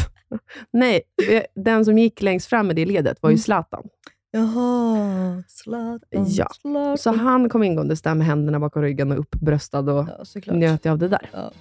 Nej, 0.71 1.03
det- 1.29 1.47
den 1.55 1.85
som 1.85 1.99
gick 1.99 2.23
längst 2.23 2.47
fram 2.47 2.71
i 2.71 2.75
det 2.75 2.87
ledet 2.87 3.19
var 3.23 3.31
ju 3.31 3.35
Mm. 3.35 3.39
Zlatan. 3.43 3.89
Jaha, 4.31 5.43
Zlatan, 5.49 6.27
Ja. 6.29 6.49
Zlatan. 6.61 6.99
Så 6.99 7.13
han 7.13 7.49
kom 7.49 7.63
ingåendes 7.63 8.03
där 8.03 8.15
med 8.15 8.27
händerna 8.27 8.61
bakom 8.61 8.83
ryggen 8.83 9.13
och 9.13 9.19
uppbröstad 9.19 9.79
och 9.93 10.07
Ja, 10.47 10.53
njöt 10.53 10.87
av 10.87 10.99
det 10.99 11.09
där. 11.09 11.31
Ja. 11.33 11.53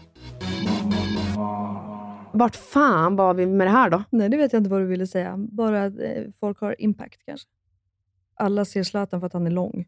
Vart 2.34 2.56
fan 2.56 3.16
var 3.16 3.34
vi 3.34 3.46
med 3.46 3.68
det 3.68 3.72
här 3.72 3.90
då? 3.90 4.04
Nej, 4.10 4.30
det 4.30 4.38
vet 4.38 4.54
jag 4.54 4.60
inte 4.60 4.70
vad 4.70 4.82
du 4.82 4.86
ville 4.86 5.08
säga. 5.08 5.36
Bara 5.38 5.84
att 5.84 6.00
eh, 6.00 6.24
folk 6.40 6.60
har 6.60 6.82
impact 6.82 7.22
kanske. 7.26 7.48
Alla 8.36 8.66
ser 8.66 8.84
Zlatan 8.84 9.20
för 9.20 9.28
att 9.28 9.34
han 9.34 9.48
är 9.48 9.52
lång. 9.52 9.86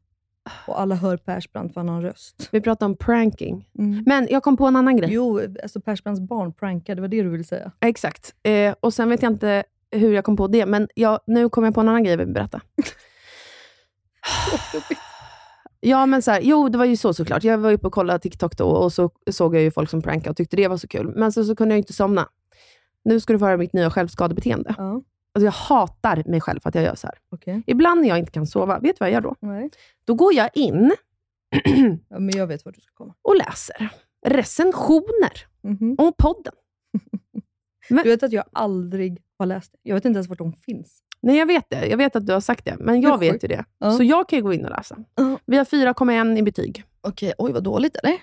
Och 0.67 0.81
alla 0.81 0.95
hör 0.95 1.17
Persbrandt 1.17 1.73
för 1.73 1.81
han 1.81 1.89
har 1.89 1.95
en 1.95 2.01
röst. 2.01 2.49
Vi 2.51 2.61
pratade 2.61 2.85
om 2.85 2.97
pranking. 2.97 3.69
Mm. 3.79 4.03
Men 4.05 4.27
jag 4.31 4.43
kom 4.43 4.57
på 4.57 4.65
en 4.65 4.75
annan 4.75 4.97
grej. 4.97 5.09
Jo, 5.13 5.39
alltså 5.63 5.81
Persbrandts 5.81 6.21
barn 6.21 6.53
prankade, 6.53 6.95
det 6.95 7.01
var 7.01 7.07
det 7.07 7.23
du 7.23 7.29
ville 7.29 7.43
säga. 7.43 7.71
Exakt. 7.79 8.35
Eh, 8.43 8.75
och 8.79 8.93
sen 8.93 9.09
vet 9.09 9.21
jag 9.21 9.31
inte 9.31 9.63
hur 9.91 10.13
jag 10.13 10.25
kom 10.25 10.37
på 10.37 10.47
det, 10.47 10.65
men 10.65 10.87
jag, 10.95 11.19
nu 11.27 11.49
kommer 11.49 11.67
jag 11.67 11.75
på 11.75 11.81
en 11.81 11.89
annan 11.89 12.03
grej 12.03 12.11
jag 12.11 12.17
vill 12.17 12.33
berätta. 12.33 12.61
Ja, 15.87 16.05
men 16.05 16.21
så 16.21 16.31
här, 16.31 16.41
jo, 16.43 16.69
det 16.69 16.77
var 16.77 16.85
ju 16.85 16.97
så 16.97 17.13
såklart. 17.13 17.43
Jag 17.43 17.57
var 17.57 17.71
uppe 17.71 17.87
och 17.87 17.93
kollade 17.93 18.19
TikTok 18.19 18.57
då 18.57 18.65
och 18.65 18.93
så 18.93 19.09
såg 19.31 19.55
jag 19.55 19.63
ju 19.63 19.71
folk 19.71 19.89
som 19.89 20.01
prankade 20.01 20.29
och 20.29 20.37
tyckte 20.37 20.55
det 20.55 20.67
var 20.67 20.77
så 20.77 20.87
kul. 20.87 21.13
Men 21.15 21.31
så, 21.31 21.43
så 21.43 21.55
kunde 21.55 21.75
jag 21.75 21.79
inte 21.79 21.93
somna. 21.93 22.29
Nu 23.03 23.19
ska 23.19 23.33
du 23.33 23.39
få 23.39 23.45
höra 23.45 23.57
mitt 23.57 23.73
nya 23.73 23.91
självskadebeteende. 23.91 24.75
Ja, 24.77 25.01
Alltså 25.35 25.45
jag 25.45 25.51
hatar 25.51 26.23
mig 26.29 26.41
själv 26.41 26.59
för 26.59 26.69
att 26.69 26.75
jag 26.75 26.83
gör 26.83 26.95
så 26.95 27.07
här. 27.07 27.17
okej. 27.29 27.63
Ibland 27.67 28.01
när 28.01 28.07
jag 28.09 28.17
inte 28.19 28.31
kan 28.31 28.47
sova, 28.47 28.79
vet 28.79 28.95
du 28.95 28.97
vad 28.99 29.09
jag 29.09 29.13
gör 29.13 29.21
då? 29.21 29.35
Nej. 29.39 29.69
Då 30.05 30.13
går 30.13 30.33
jag 30.33 30.49
in 30.53 30.95
Ja, 32.09 32.19
men 32.19 32.29
jag 32.37 32.47
vet 32.47 32.65
vart 32.65 32.75
du 32.75 32.81
ska 32.81 32.91
komma. 32.93 33.13
och 33.21 33.35
läser 33.35 33.89
recensioner 34.27 35.47
Mhm. 35.63 35.95
om 35.97 36.13
podden. 36.17 36.53
Du 37.89 37.95
vet 37.95 38.23
att 38.23 38.31
jag 38.31 38.43
aldrig 38.51 39.21
har 39.39 39.45
läst 39.45 39.71
det. 39.71 39.77
Jag 39.83 39.95
vet 39.95 40.05
inte 40.05 40.17
ens 40.17 40.27
vart 40.29 40.37
de 40.37 40.53
finns. 40.53 40.99
Nej, 41.21 41.37
jag 41.37 41.45
vet 41.45 41.69
det. 41.69 41.85
Jag 41.87 41.97
vet 41.97 42.15
att 42.15 42.27
du 42.27 42.33
har 42.33 42.39
sagt 42.39 42.65
det, 42.65 42.75
men 42.79 43.01
jag 43.01 43.19
Det 43.19 43.31
vet 43.31 43.43
ju 43.43 43.47
det. 43.47 43.65
Ja. 43.79 43.91
Så 43.91 44.03
jag 44.03 44.29
kan 44.29 44.39
ju 44.39 44.43
gå 44.43 44.53
in 44.53 44.65
och 44.65 44.71
läsa. 44.71 44.97
Ja. 45.15 45.39
Vi 45.45 45.57
har 45.57 45.65
4,1 45.65 46.37
i 46.37 46.43
betyg. 46.43 46.83
Okej, 47.01 47.33
oj 47.37 47.51
vad 47.51 47.63
dåligt 47.63 47.95
eller? 47.95 48.17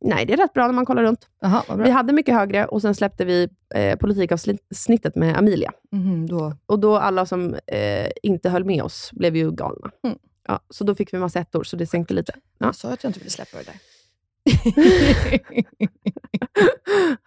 Nej, 0.00 0.26
det 0.26 0.32
är 0.32 0.36
rätt 0.36 0.52
bra 0.52 0.66
när 0.66 0.74
man 0.74 0.86
kollar 0.86 1.02
runt. 1.02 1.28
Bra. 1.40 1.64
Vi 1.76 1.90
hade 1.90 2.12
mycket 2.12 2.34
högre 2.34 2.66
och 2.66 2.82
sen 2.82 2.94
släppte 2.94 3.24
vi 3.24 3.48
eh, 3.74 3.96
politikavsnittet 3.98 5.14
med 5.14 5.36
Amelia. 5.36 5.72
Mhm, 5.92 6.26
då. 6.26 6.52
Och 6.66 6.78
då 6.78 6.96
alla 6.96 7.26
som 7.26 7.54
eh, 7.66 8.10
inte 8.22 8.50
höll 8.50 8.64
med 8.64 8.82
oss 8.82 9.10
blev 9.12 9.36
ju 9.36 9.50
galna. 9.50 9.90
Mm. 10.04 10.18
Ja, 10.48 10.60
så 10.70 10.84
då 10.84 10.94
fick 10.94 11.14
vi 11.14 11.18
massa 11.18 11.40
ettor, 11.40 11.64
så 11.64 11.76
det 11.76 11.86
sänkte 11.86 12.14
lite. 12.14 12.32
Ja. 12.58 12.66
Jag 12.66 12.74
sa 12.74 12.88
att 12.92 13.02
jag 13.04 13.10
inte 13.10 13.18
ville 13.20 13.30
släppa 13.30 13.58
det 13.58 13.64
där. 13.64 13.74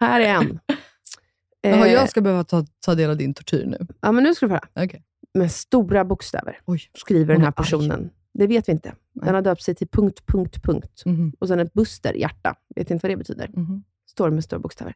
Här 0.00 0.20
är 0.20 0.24
en. 0.34 0.60
Jaha, 1.60 1.86
Eh, 1.86 1.92
jag 1.92 2.08
ska 2.10 2.20
behöva 2.20 2.44
ta, 2.44 2.64
ta 2.84 2.94
del 2.94 3.10
av 3.10 3.16
din 3.16 3.34
tortyr 3.34 3.66
nu. 3.66 3.86
Ja, 4.00 4.12
men 4.12 4.24
nu 4.24 4.34
ska 4.34 4.46
du 4.46 4.50
få 4.50 4.54
höra. 4.54 4.84
Okej. 4.86 5.02
Med 5.34 5.52
stora 5.52 6.04
bokstäver 6.04 6.58
Oj. 6.64 6.80
skriver 6.94 7.34
den 7.34 7.42
är 7.42 7.46
här 7.46 7.92
arg. 7.92 8.10
Det 8.34 8.46
vet 8.46 8.68
vi 8.68 8.72
inte. 8.72 8.94
Den 9.12 9.34
har 9.34 9.42
döpt 9.42 9.62
sig 9.62 9.74
till 9.74 9.88
punkt, 9.88 10.26
punkt, 10.26 10.62
punkt. 10.64 11.02
Mhm, 11.06 11.32
Och 11.40 11.48
sen 11.48 11.60
ett 11.60 11.72
buster, 11.72 12.14
hjärta. 12.14 12.54
Vet 12.76 12.90
inte 12.90 13.06
vad 13.06 13.12
det 13.12 13.16
betyder. 13.16 13.48
mhm. 13.48 13.84
Står 14.06 14.30
med 14.30 14.44
stora 14.44 14.58
bokstäver. 14.60 14.94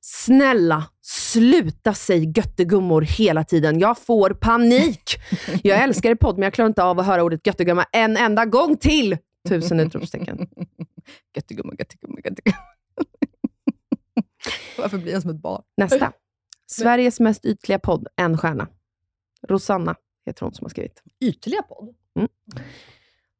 Snälla, 0.00 0.84
sluta 1.00 1.94
säg 1.94 2.32
göttegummor 2.36 3.02
hela 3.02 3.44
tiden. 3.44 3.78
Jag 3.78 3.98
får 3.98 4.30
panik. 4.30 5.02
Jag 5.62 5.82
älskar 5.82 6.10
er 6.10 6.14
podd, 6.14 6.34
men 6.38 6.42
jag 6.42 6.54
klarar 6.54 6.68
inte 6.68 6.82
av 6.82 6.98
att 7.00 7.06
höra 7.06 7.22
ordet 7.22 7.46
göttegumma 7.46 7.84
en 7.92 8.16
enda 8.16 8.44
gång 8.44 8.76
till. 8.76 9.18
Tusen 9.48 9.80
utropstecken. 9.80 10.48
Göttegumma, 11.36 11.72
göttegumma, 11.78 12.18
göttegumma. 12.24 12.56
Varför 14.78 14.98
blir 14.98 15.12
jag 15.12 15.22
som 15.22 15.30
ett 15.30 15.42
barn? 15.42 15.62
Nästa. 15.76 16.12
Sveriges 16.66 17.20
mest 17.20 17.44
ytliga 17.44 17.78
podd, 17.78 18.06
en 18.16 18.38
stjärna. 18.38 18.68
Rosanna 19.48 19.94
heter 20.26 20.44
hon 20.46 20.54
som 20.54 20.64
har 20.64 20.70
skrivit. 20.70 21.02
Ytliga 21.20 21.62
podd? 21.62 21.94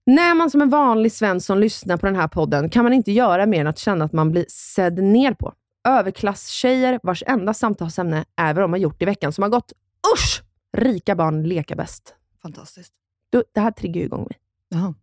När 0.06 0.34
man 0.34 0.50
som 0.50 0.62
en 0.62 0.70
vanlig 0.70 1.12
svensson 1.12 1.60
lyssnar 1.60 1.96
på 1.96 2.06
den 2.06 2.16
här 2.16 2.28
podden 2.28 2.70
kan 2.70 2.84
man 2.84 2.92
inte 2.92 3.12
göra 3.12 3.46
mer 3.46 3.60
än 3.60 3.66
att 3.66 3.78
känna 3.78 4.04
att 4.04 4.12
man 4.12 4.30
blir 4.30 4.44
sedd 4.48 5.02
ner 5.04 5.34
på. 5.34 5.54
Överklasstjejer 5.88 7.00
vars 7.02 7.22
enda 7.26 7.54
samtalsämne 7.54 8.24
är 8.36 8.54
vad 8.54 8.64
de 8.64 8.72
har 8.72 8.78
gjort 8.78 9.02
i 9.02 9.04
veckan 9.04 9.32
som 9.32 9.42
har 9.42 9.48
gått. 9.48 9.72
Usch! 10.14 10.42
Rika 10.76 11.14
barn 11.14 11.42
leka 11.42 11.76
bäst. 11.76 12.14
Fantastiskt. 12.42 12.92
Du, 13.30 13.44
det 13.54 13.60
här 13.60 13.70
triggar 13.70 14.00
ju 14.00 14.06
igång 14.06 14.22
mig. 14.22 14.38
Jaha. 14.68 14.94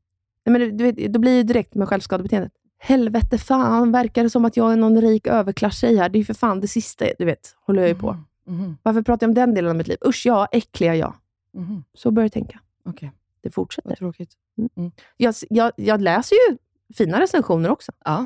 Nej, 0.45 0.51
men 0.51 0.61
du, 0.61 0.71
du 0.71 0.83
vet, 0.83 1.13
då 1.13 1.19
blir 1.19 1.35
ju 1.35 1.43
direkt 1.43 1.75
med 1.75 1.89
självskadebeteendet. 1.89 2.51
Helvete 2.79 3.37
fan, 3.37 3.91
verkar 3.91 4.23
det 4.23 4.29
som 4.29 4.45
att 4.45 4.57
jag 4.57 4.71
är 4.71 4.75
någon 4.75 5.01
rik 5.01 5.27
överklasstjej 5.27 5.97
här? 5.97 6.09
Det 6.09 6.17
är 6.17 6.19
ju 6.19 6.25
för 6.25 6.33
fan 6.33 6.59
det 6.59 6.67
sista, 6.67 7.05
du 7.19 7.25
vet, 7.25 7.55
håller 7.65 7.81
jag 7.81 7.89
ju 7.89 7.95
på. 7.95 8.17
Mhm. 8.45 8.77
Varför 8.83 9.01
pratar 9.01 9.27
jag 9.27 9.29
om 9.29 9.35
den 9.35 9.53
delen 9.53 9.69
av 9.69 9.75
mitt 9.75 9.87
liv? 9.87 9.97
Usch, 10.05 10.25
ja, 10.25 10.47
äckliga 10.51 10.95
jag. 10.95 11.13
Mhm. 11.53 11.83
Så 11.93 12.11
börjar 12.11 12.25
jag 12.25 12.31
tänka. 12.31 12.59
Okej, 12.85 13.11
Det 13.47 13.53
fortsätter. 13.53 13.89
vad 13.89 13.97
tråkigt. 13.97 14.33
Jag, 15.17 15.35
jag, 15.49 15.71
jag 15.75 16.01
läser 16.01 16.35
ju 16.35 16.57
fina 16.97 17.19
recensioner 17.21 17.69
också. 17.69 17.91
Ja. 18.05 18.25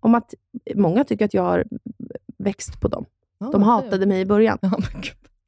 Om 0.00 0.14
att 0.14 0.34
många 0.74 1.04
tycker 1.04 1.24
att 1.24 1.34
jag 1.34 1.42
har 1.42 1.64
växt 2.38 2.80
på 2.80 2.88
dem. 2.88 3.04
Ja, 3.38 3.50
De 3.52 3.62
hatade 3.62 4.06
mig 4.06 4.20
i 4.20 4.26
början, 4.26 4.58
Ja, 4.62 4.68
men, 4.78 5.02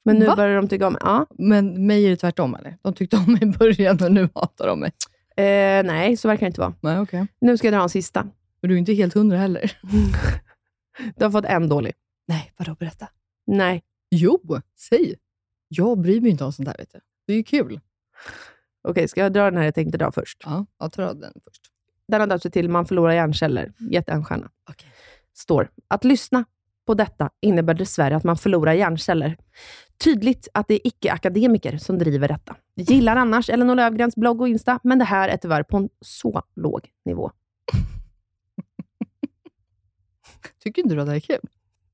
men 0.04 0.16
nu 0.18 0.26
Va? 0.26 0.36
börjar 0.36 0.56
de 0.56 0.68
tycka 0.68 0.86
om 0.86 0.92
mig. 0.92 1.02
Ja. 1.04 1.26
men 1.38 1.86
mig 1.86 2.06
är 2.06 2.10
det 2.10 2.16
tvärtom 2.16 2.54
eller? 2.54 2.78
De 2.82 2.94
tyckte 2.94 3.16
om 3.16 3.32
mig 3.32 3.42
i 3.42 3.46
början 3.46 3.98
och 4.04 4.12
nu 4.12 4.28
hatar 4.34 4.66
de 4.66 4.80
mig. 4.80 4.92
Eh, 5.36 5.84
nej, 5.86 6.16
så 6.16 6.28
verkar 6.28 6.40
det 6.40 6.46
inte 6.46 6.60
vara. 6.60 6.74
Nej, 6.80 7.00
okej. 7.00 7.26
Nu 7.40 7.58
ska 7.58 7.66
jag 7.66 7.74
dra 7.74 7.82
en 7.82 7.88
sista. 7.88 8.26
Men 8.60 8.68
du 8.68 8.74
är 8.74 8.78
inte 8.78 8.92
helt 8.92 9.14
hundra 9.14 9.38
heller? 9.38 9.78
Du 11.16 11.24
har 11.24 11.30
fått 11.32 11.44
en 11.44 11.68
dålig. 11.68 11.92
Nej, 12.28 12.52
vadå 12.56 12.74
berätta? 12.74 13.08
Nej. 13.46 13.82
Jo, 14.10 14.40
säg. 14.78 15.14
Jag 15.68 15.98
bryr 15.98 16.20
mig 16.20 16.30
inte 16.30 16.44
om 16.44 16.52
sånt 16.52 16.68
här 16.68 16.76
vet 16.78 16.92
du. 16.92 17.00
Det 17.26 17.32
är 17.32 17.36
ju 17.36 17.42
kul. 17.42 17.80
Okej, 18.86 19.08
ska 19.08 19.20
jag 19.20 19.32
dra 19.32 19.44
den 19.44 19.56
här 19.56 19.64
jag 19.64 19.74
tänkte 19.74 19.98
dra 19.98 20.12
först? 20.12 20.42
Ja, 20.44 20.66
jag 20.78 20.92
tar 20.92 21.02
av 21.02 21.16
den 21.16 21.32
först. 21.44 21.62
Den 22.08 22.20
har 22.20 22.26
döpt 22.26 22.42
sig 22.42 22.50
till 22.50 22.68
Man 22.68 22.86
förlorar 22.86 23.12
hjärnceller. 23.12 23.72
Gett 23.90 24.08
en 24.08 24.24
stjärna. 24.24 24.50
Okej. 24.70 24.88
Står. 25.34 25.70
Att 25.88 26.04
lyssna 26.04 26.44
på 26.86 26.94
detta 26.94 27.30
innebär 27.40 27.74
dessvärre 27.74 28.16
att 28.16 28.24
man 28.24 28.36
förlorar 28.36 28.72
hjärnceller. 28.72 29.36
Tydligt 30.04 30.48
att 30.54 30.68
det 30.68 30.74
är 30.74 30.80
icke-akademiker 30.84 31.78
som 31.78 31.98
driver 31.98 32.28
detta. 32.28 32.56
Gillar 32.74 33.16
annars 33.16 33.50
Elinor 33.50 33.74
Löfgrens 33.74 34.16
blogg 34.16 34.40
och 34.40 34.48
Insta, 34.48 34.80
men 34.82 34.98
det 34.98 35.04
här 35.04 35.28
är 35.28 35.36
tyvärr 35.36 35.62
på 35.62 35.76
en 35.76 35.88
så 36.00 36.42
låg 36.56 36.90
nivå. 37.04 37.30
Tycker 40.62 40.82
inte 40.82 40.94
du 40.94 41.00
att 41.00 41.06
det 41.06 41.10
här 41.10 41.16
är 41.16 41.20
kul? 41.20 41.48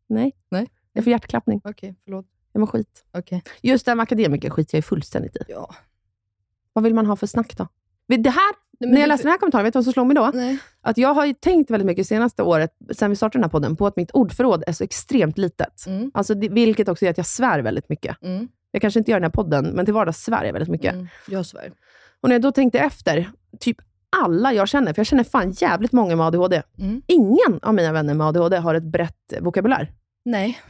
Nej. 0.07 0.32
Nej. 0.49 0.70
Jag 0.93 1.05
får 1.05 1.11
hjärtklappning. 1.11 1.61
Okej, 1.64 1.95
förlåt. 2.05 2.26
Jag 2.53 2.61
mår 2.61 2.66
skit. 2.66 3.05
Okej. 3.12 3.43
Just 3.62 3.84
det 3.84 3.90
här 3.90 3.97
med 3.97 4.03
akademiker 4.03 4.51
skiter 4.51 4.78
jag 4.78 4.84
fullständigt 4.84 5.36
i. 5.36 5.40
Ja. 5.49 5.74
Vad 6.72 6.84
vill 6.84 6.94
man 6.94 7.06
ha 7.06 7.16
för 7.16 7.26
snack 7.26 7.56
då? 7.56 7.68
Det 8.06 8.30
här, 8.30 8.52
men 8.80 8.90
när 8.90 9.00
jag 9.00 9.08
läste 9.08 9.24
den 9.24 9.30
här 9.30 9.38
kommentaren, 9.38 9.64
vet 9.64 9.72
du 9.72 9.76
vad 9.76 9.84
som 9.84 9.92
slog 9.92 10.06
mig 10.06 10.16
då? 10.16 10.30
Nej. 10.34 10.58
Att 10.80 10.98
jag 10.98 11.14
har 11.14 11.26
ju 11.26 11.34
tänkt 11.34 11.70
väldigt 11.70 11.86
mycket 11.86 12.06
senaste 12.06 12.42
året, 12.42 12.70
sen 12.90 13.10
vi 13.10 13.16
startade 13.16 13.38
den 13.38 13.44
här 13.44 13.50
podden, 13.50 13.76
på 13.76 13.86
att 13.86 13.96
mitt 13.96 14.10
ordförråd 14.10 14.64
är 14.66 14.72
så 14.72 14.84
extremt 14.84 15.38
litet. 15.38 15.86
Mm. 15.86 16.10
Alltså, 16.14 16.34
det, 16.34 16.48
vilket 16.48 16.88
också 16.88 17.04
gör 17.04 17.10
att 17.10 17.16
jag 17.16 17.26
svär 17.26 17.60
väldigt 17.60 17.88
mycket. 17.88 18.22
Mm. 18.22 18.48
Jag 18.70 18.82
kanske 18.82 19.00
inte 19.00 19.10
gör 19.10 19.18
den 19.20 19.24
här 19.24 19.30
podden, 19.30 19.66
men 19.66 19.84
till 19.84 19.94
vardags 19.94 20.24
svär 20.24 20.44
jag 20.44 20.52
väldigt 20.52 20.70
mycket. 20.70 20.94
Mm. 20.94 21.08
Jag 21.28 21.46
svär. 21.46 21.72
Och 22.20 22.28
när 22.28 22.34
jag 22.34 22.42
då 22.42 22.52
tänkte 22.52 22.78
efter, 22.78 23.30
typ 23.60 23.76
alla 24.16 24.52
jag 24.52 24.68
känner, 24.68 24.92
för 24.92 25.00
jag 25.00 25.06
känner 25.06 25.24
fan 25.24 25.50
jävligt 25.50 25.92
många 25.92 26.16
med 26.16 26.26
ADHD. 26.26 26.62
Mm. 26.78 27.02
Ingen 27.06 27.60
av 27.62 27.74
mina 27.74 27.92
vänner 27.92 28.14
med 28.14 28.26
ADHD 28.26 28.56
har 28.56 28.74
ett 28.74 28.84
brett 28.84 29.32
vokabulär. 29.40 29.92
Nej, 30.24 30.60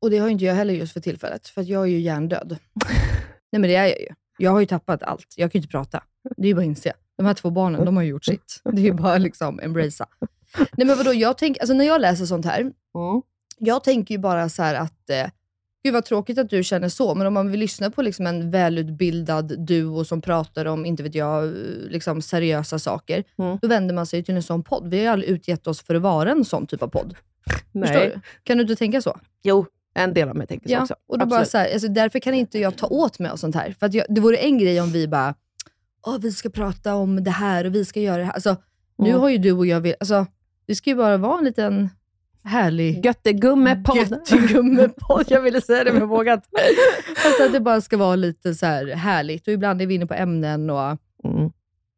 och 0.00 0.10
det 0.10 0.18
har 0.18 0.28
inte 0.28 0.44
jag 0.44 0.54
heller 0.54 0.74
just 0.74 0.92
för 0.92 1.00
tillfället, 1.00 1.48
för 1.48 1.62
jag 1.62 1.82
är 1.82 1.86
ju 1.86 2.00
hjärndöd. 2.00 2.58
Nej, 3.52 3.60
men 3.60 3.62
det 3.62 3.76
är 3.76 3.86
jag 3.86 4.00
ju. 4.00 4.08
Jag 4.38 4.50
har 4.50 4.60
ju 4.60 4.66
tappat 4.66 5.02
allt. 5.02 5.34
Jag 5.36 5.52
kan 5.52 5.58
ju 5.58 5.62
inte 5.62 5.70
prata. 5.70 6.02
Det 6.36 6.42
är 6.42 6.48
ju 6.48 6.54
bara 6.54 6.60
att 6.60 6.66
inse. 6.66 6.92
De 7.16 7.26
här 7.26 7.34
två 7.34 7.50
barnen, 7.50 7.84
de 7.84 7.96
har 7.96 8.02
ju 8.02 8.08
gjort 8.10 8.24
sitt. 8.24 8.60
Det 8.64 8.80
är 8.80 8.84
ju 8.84 8.92
bara 8.92 9.18
liksom 9.18 9.60
embracea. 9.60 10.06
Nej, 10.76 10.86
men 10.86 10.96
vadå, 10.98 11.12
jag 11.14 11.38
tänk, 11.38 11.58
alltså 11.58 11.74
när 11.74 11.84
jag 11.84 12.00
läser 12.00 12.26
sånt 12.26 12.46
här, 12.46 12.72
jag 13.58 13.84
tänker 13.84 14.14
ju 14.14 14.18
bara 14.18 14.48
så 14.48 14.62
att, 14.62 15.10
eh, 15.10 15.26
gud 15.84 15.92
vad 15.94 16.04
tråkigt 16.04 16.38
att 16.38 16.50
du 16.50 16.64
känner 16.64 16.88
så, 16.88 17.14
men 17.14 17.26
om 17.26 17.34
man 17.34 17.50
vill 17.50 17.60
lyssna 17.60 17.90
på 17.90 18.02
liksom 18.02 18.26
en 18.26 18.50
välutbildad 18.50 19.66
duo 19.66 20.04
som 20.04 20.20
pratar 20.20 20.64
om, 20.66 20.86
inte 20.86 21.02
vet 21.02 21.14
jag, 21.14 21.52
liksom 21.88 22.22
seriösa 22.22 22.78
saker, 22.78 23.24
Mm. 23.38 23.58
då 23.62 23.68
vänder 23.68 23.94
man 23.94 24.06
sig 24.06 24.22
till 24.24 24.34
en 24.36 24.42
sån 24.42 24.62
podd. 24.62 24.88
Vi 24.90 24.96
har 24.96 25.02
ju 25.04 25.08
aldrig 25.08 25.30
utgett 25.30 25.66
oss 25.66 25.82
för 25.82 25.94
att 25.94 26.02
vara 26.02 26.30
en 26.30 26.44
sån 26.44 26.66
typ 26.66 26.82
av 26.82 26.88
podd. 26.88 27.16
Förstår 27.72 28.00
du? 28.00 28.20
Kan 28.42 28.56
du 28.58 28.62
inte 28.62 28.76
tänka 28.76 29.02
så? 29.02 29.18
Jo, 29.42 29.66
en 29.94 30.14
del 30.14 30.28
av 30.28 30.36
mig 30.36 30.46
tänker 30.46 30.68
så 30.68 30.72
Ja, 30.74 30.82
också. 30.82 30.94
och 31.08 31.18
då 31.18 31.26
bara 31.26 31.44
så 31.44 31.58
här, 31.58 31.72
alltså 31.72 31.88
därför 31.88 32.18
kan 32.18 32.34
inte 32.34 32.58
jag 32.58 32.76
ta 32.76 32.86
åt 32.86 33.18
mig 33.18 33.30
av 33.30 33.36
sånt 33.36 33.54
här. 33.54 33.74
För 33.80 33.86
att 33.86 33.94
jag, 33.94 34.06
det 34.08 34.20
vore 34.20 34.36
en 34.36 34.58
grej 34.58 34.80
om 34.80 34.90
vi 34.90 35.08
bara, 35.08 35.34
Åh, 36.06 36.18
vi 36.20 36.32
ska 36.32 36.50
prata 36.50 36.94
om 36.94 37.24
det 37.24 37.30
här 37.30 37.64
och 37.64 37.74
vi 37.74 37.84
ska 37.84 38.00
göra 38.00 38.16
det 38.16 38.24
här. 38.24 38.32
Alltså, 38.32 38.56
Nu 38.98 39.08
Mm. 39.08 39.20
har 39.20 39.28
ju 39.28 39.38
du 39.38 39.52
och 39.52 39.66
jag, 39.66 39.80
vill- 39.80 39.94
alltså, 40.00 40.26
det 40.66 40.74
ska 40.74 40.90
ju 40.90 40.96
bara 40.96 41.16
vara 41.16 41.38
en 41.38 41.44
liten 41.44 41.88
härlig 42.44 43.04
Göttegummepodd. 43.06 43.96
Göttegummepodd. 43.96 45.24
Jag 45.28 45.40
ville 45.40 45.60
säga 45.60 45.84
det 45.84 45.92
men 45.92 46.08
vågat. 46.08 46.44
Alltså 47.26 47.44
att 47.44 47.52
det 47.52 47.60
bara 47.60 47.80
ska 47.80 47.96
vara 47.96 48.16
lite 48.16 48.54
så 48.54 48.66
här 48.66 48.86
härligt 48.86 49.46
och 49.48 49.52
ibland 49.54 49.82
är 49.82 49.86
vi 49.86 49.94
inne 49.94 50.06
på 50.06 50.14
ämnen 50.14 50.70
och 50.70 50.96
Mm. 51.24 51.50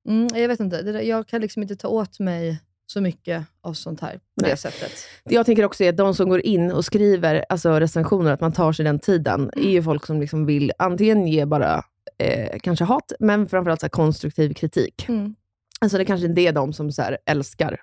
mm, 0.09 0.29
jag 0.35 0.49
vet 0.49 0.61
inte, 0.61 0.77
jag 1.05 1.27
kan 1.29 1.41
liksom 1.41 1.63
inte 1.63 1.77
ta 1.77 1.89
åt 1.89 2.19
mig 2.21 2.61
så 2.87 3.01
mycket 3.01 3.45
av 3.61 3.73
sånt 3.75 4.01
här 4.01 4.13
på 4.13 4.19
Nej. 4.43 4.51
det 4.51 4.57
sättet. 4.57 4.93
Jag 5.25 5.47
tänker 5.47 5.65
också 5.65 5.89
att 5.89 5.97
de 5.97 6.15
som 6.15 6.29
går 6.29 6.41
in 6.41 6.73
och 6.73 6.85
skriver 6.85 7.45
alltså 7.49 7.81
recensioner, 7.81 8.33
att 8.33 8.41
man 8.41 8.53
tar 8.53 8.73
sig 8.73 8.85
den 8.85 8.99
tiden, 8.99 9.51
är 9.57 9.71
ju 9.71 9.83
folk 9.83 10.07
som 10.07 10.21
liksom 10.21 10.47
vill 10.47 10.73
antingen 10.79 11.27
ge 11.27 11.45
bara 11.45 11.83
eh, 12.19 12.59
kanske 12.63 12.85
hat, 12.85 13.13
men 13.21 13.49
framförallt 13.49 13.81
så 13.81 13.89
konstruktiv 13.89 14.55
kritik. 14.55 15.09
Mm. 15.09 15.35
Alltså 15.81 15.99
det 15.99 16.05
kanske 16.05 16.27
inte 16.27 16.41
är 16.41 16.53
de 16.53 16.73
som 16.73 16.93
så 16.93 17.03
älskar 17.27 17.81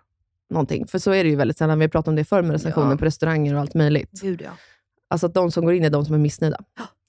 någonting. 0.50 0.88
För 0.88 1.00
så 1.00 1.12
är 1.12 1.24
det 1.24 1.30
ju 1.30 1.36
väldigt 1.36 1.58
sällan. 1.58 1.80
Vi 1.80 1.86
har 1.86 1.90
pratat 1.90 2.08
om 2.08 2.16
det 2.16 2.26
förr 2.26 2.42
med 2.42 2.52
recensioner 2.52 2.92
Ja. 2.92 2.98
på 2.98 3.06
restauranger 3.06 3.54
och 3.54 3.60
allt 3.62 3.74
möjligt. 3.74 4.22
Gud 4.22 4.42
ja. 4.42 4.52
Alltså 5.10 5.28
att 5.28 5.34
de 5.34 5.52
som 5.52 5.66
går 5.66 5.74
in 5.74 5.84
är 5.84 5.90
de 5.90 6.06
som 6.06 6.16
är 6.16 6.20
missnöjda. 6.20 6.58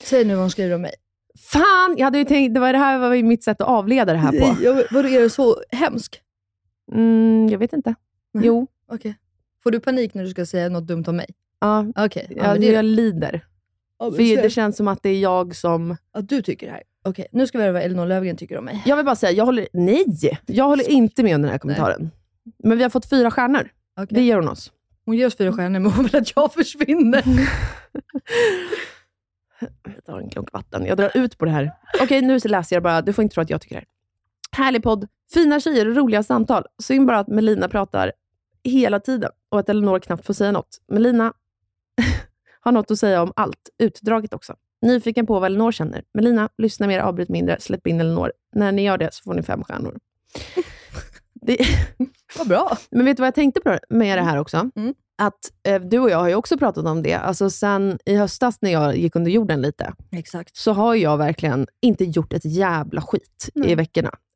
Säg 0.04 0.24
nu 0.24 0.34
vad 0.34 0.42
hon 0.42 0.50
skriver 0.50 0.74
om 0.74 0.82
mig. 0.82 0.94
Fan! 1.38 1.94
Jag 1.96 2.04
hade 2.04 2.18
ju 2.18 2.24
tänkt, 2.24 2.54
det 2.54 2.60
var 2.60 2.72
det 2.72 2.78
här 2.78 2.98
var 2.98 3.14
ju 3.14 3.22
mitt 3.22 3.44
sätt 3.44 3.60
att 3.60 3.68
avleda 3.68 4.12
det 4.12 4.18
här 4.18 4.30
på. 4.40 4.62
Jag, 4.62 4.74
vadå, 4.90 5.08
är 5.08 5.20
du 5.20 5.30
så 5.30 5.56
hemsk? 5.70 6.20
Mm, 6.92 7.48
jag 7.50 7.58
vet 7.58 7.72
inte. 7.72 7.94
Nej. 8.32 8.46
Jo. 8.46 8.66
Okej. 8.88 9.14
Får 9.62 9.70
du 9.70 9.80
panik 9.80 10.14
när 10.14 10.24
du 10.24 10.30
ska 10.30 10.46
säga 10.46 10.68
något 10.68 10.86
dumt 10.86 11.04
om 11.06 11.16
mig? 11.16 11.26
Ja, 11.60 11.86
Okej. 11.96 12.26
Ja, 12.30 12.36
jag, 12.36 12.52
men 12.52 12.60
det, 12.60 12.66
jag 12.66 12.84
lider. 12.84 13.46
ja, 13.98 14.10
För 14.10 14.42
det 14.42 14.50
känns 14.50 14.76
som 14.76 14.88
att 14.88 15.02
det 15.02 15.08
är 15.08 15.20
jag 15.20 15.56
som... 15.56 15.96
att 16.12 16.28
du 16.28 16.42
tycker 16.42 16.66
det 16.66 16.72
här. 16.72 16.82
Okej, 17.04 17.26
nu 17.32 17.46
ska 17.46 17.58
vi 17.58 17.64
höra 17.64 17.72
vad 17.72 17.82
Elinor 17.82 18.06
Löfgren 18.06 18.36
tycker 18.36 18.58
om 18.58 18.64
mig. 18.64 18.82
Jag 18.86 18.96
vill 18.96 19.04
bara 19.04 19.16
säga, 19.16 19.32
jag 19.32 19.44
håller, 19.44 19.68
nej! 19.72 20.04
Jag 20.46 20.64
håller 20.64 20.90
inte 20.90 21.22
med 21.22 21.34
om 21.34 21.42
den 21.42 21.50
här 21.50 21.58
kommentaren. 21.58 22.10
Men 22.58 22.76
vi 22.76 22.82
har 22.82 22.90
fått 22.90 23.10
fyra 23.10 23.30
stjärnor. 23.30 23.68
Okej. 23.96 24.14
Det 24.14 24.22
ger 24.22 24.36
hon 24.36 24.48
oss. 24.48 24.72
Hon 25.04 25.16
ger 25.16 25.26
oss 25.26 25.36
fyra 25.36 25.52
stjärnor, 25.52 25.80
men 25.80 25.92
hon 25.92 26.04
vill 26.04 26.16
att 26.16 26.32
jag 26.36 26.52
försvinner. 26.52 27.24
Jag 29.84 30.04
tar 30.04 30.18
en 30.20 30.30
klunk 30.30 30.52
vatten. 30.52 30.86
Jag 30.86 30.96
drar 30.96 31.10
ut 31.16 31.38
på 31.38 31.44
det 31.44 31.50
här. 31.50 31.72
Okej, 32.02 32.22
nu 32.22 32.40
så 32.40 32.48
läser 32.48 32.76
jag 32.76 32.82
bara. 32.82 33.02
Du 33.02 33.12
får 33.12 33.22
inte 33.22 33.34
tro 33.34 33.42
att 33.42 33.50
jag 33.50 33.60
tycker 33.60 33.74
det 33.74 33.78
här. 33.78 33.86
Härlig 34.54 34.82
podd. 34.82 35.08
Fina 35.32 35.60
tjejer 35.60 35.88
och 35.88 35.96
roliga 35.96 36.22
samtal. 36.22 36.64
Synd 36.82 37.06
bara 37.06 37.18
att 37.18 37.28
Melina 37.28 37.68
pratar 37.68 38.12
hela 38.64 39.00
tiden 39.00 39.30
och 39.48 39.58
att 39.60 39.68
Elinor 39.68 39.98
knappt 39.98 40.26
får 40.26 40.34
säga 40.34 40.52
något. 40.52 40.80
Melina 40.88 41.32
har 42.60 42.72
något 42.72 42.90
att 42.90 42.98
säga 42.98 43.22
om 43.22 43.32
allt. 43.36 43.68
Utdraget 43.78 44.34
också. 44.34 44.54
Nyfiken 44.82 45.26
på 45.26 45.34
vad 45.40 45.46
Elinor 45.46 45.72
känner. 45.72 46.02
Melina, 46.14 46.48
lyssna 46.58 46.86
mer, 46.86 47.00
avbryt 47.00 47.28
mindre, 47.28 47.60
släpp 47.60 47.86
in 47.86 48.00
Elinor. 48.00 48.32
När 48.54 48.72
ni 48.72 48.82
gör 48.82 48.98
det 48.98 49.14
så 49.14 49.22
får 49.22 49.34
ni 49.34 49.42
fem 49.42 49.64
stjärnor. 49.64 49.98
Det, 51.46 51.58
Vad 52.38 52.48
bra. 52.48 52.76
men 52.90 53.04
vet 53.04 53.16
du 53.16 53.20
vad 53.20 53.26
jag 53.26 53.34
tänkte 53.34 53.60
på 53.60 53.78
med 53.88 54.18
det 54.18 54.22
här 54.22 54.38
också? 54.38 54.70
Mm. 54.76 54.94
Att 55.18 55.52
eh, 55.62 55.80
du 55.82 55.98
och 55.98 56.10
jag 56.10 56.18
har 56.18 56.28
ju 56.28 56.34
också 56.34 56.58
pratat 56.58 56.86
om 56.86 57.02
det. 57.02 57.14
Alltså 57.14 57.50
sen 57.50 57.98
i 58.04 58.16
höstas 58.16 58.58
när 58.60 58.70
jag 58.72 58.96
gick 58.96 59.16
under 59.16 59.30
jorden 59.30 59.62
lite, 59.62 59.92
Exakt. 60.12 60.56
så 60.56 60.72
har 60.72 60.94
jag 60.94 61.16
verkligen 61.16 61.66
inte 61.80 62.04
gjort 62.04 62.32
ett 62.32 62.44
jävla 62.44 63.00
skit 63.00 63.50
i 63.54 63.60
Nej. 63.60 63.76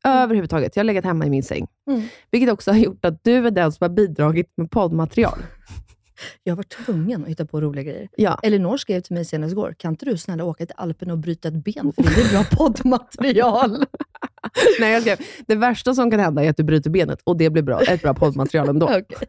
Veckorna. 0.05 0.23
Överhuvudtaget. 0.23 0.77
Jag 0.77 0.81
har 0.81 0.85
legat 0.85 1.05
hemma 1.05 1.27
i 1.27 1.31
min 1.31 1.43
säng. 1.43 1.67
Mm. 1.91 2.03
Vilket 2.31 2.53
också 2.53 2.71
har 2.71 2.79
gjort 2.79 3.05
att 3.05 3.25
du 3.25 3.47
är 3.47 3.51
den 3.51 3.73
som 3.73 3.85
har 3.85 3.89
bidragit 3.89 4.53
med 4.57 4.71
poddmaterial. 4.71 5.39
Jag 6.43 6.57
var 6.57 6.63
tvungen 6.63 7.23
att 7.23 7.29
hitta 7.29 7.47
på 7.47 7.61
roliga 7.61 7.83
grejer. 7.85 8.09
Ja. 8.17 8.41
Elinor 8.43 8.77
skrev 8.77 9.01
till 9.01 9.15
mig 9.15 9.25
senast 9.25 9.53
igår, 9.53 9.75
kan 9.79 9.93
inte 9.93 10.05
du 10.05 10.17
snälla 10.17 10.45
åka 10.45 10.67
till 10.67 10.75
Alpen 10.79 11.11
och 11.11 11.19
bryta 11.19 11.49
ett 11.49 11.65
ben? 11.65 11.93
För 11.97 12.03
det 12.03 12.21
är 12.21 12.33
bra 12.33 12.45
poddmaterial. 12.57 13.71
Nej, 14.81 14.93
jag 14.93 15.03
skrev, 15.03 15.19
det 15.47 15.55
värsta 15.55 15.95
som 15.95 16.11
kan 16.11 16.21
hända 16.21 16.45
är 16.45 16.51
att 16.51 16.57
du 16.57 16.63
bryter 16.63 16.91
benet 16.91 17.21
och 17.25 17.37
det 17.37 17.51
blir 17.51 17.63
bra, 17.63 17.81
ett 17.81 18.03
bra 18.03 18.15
poddmaterial 18.15 18.69
ändå. 18.69 18.87
Okej. 18.87 19.29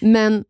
Men, 0.00 0.34
eh, 0.34 0.42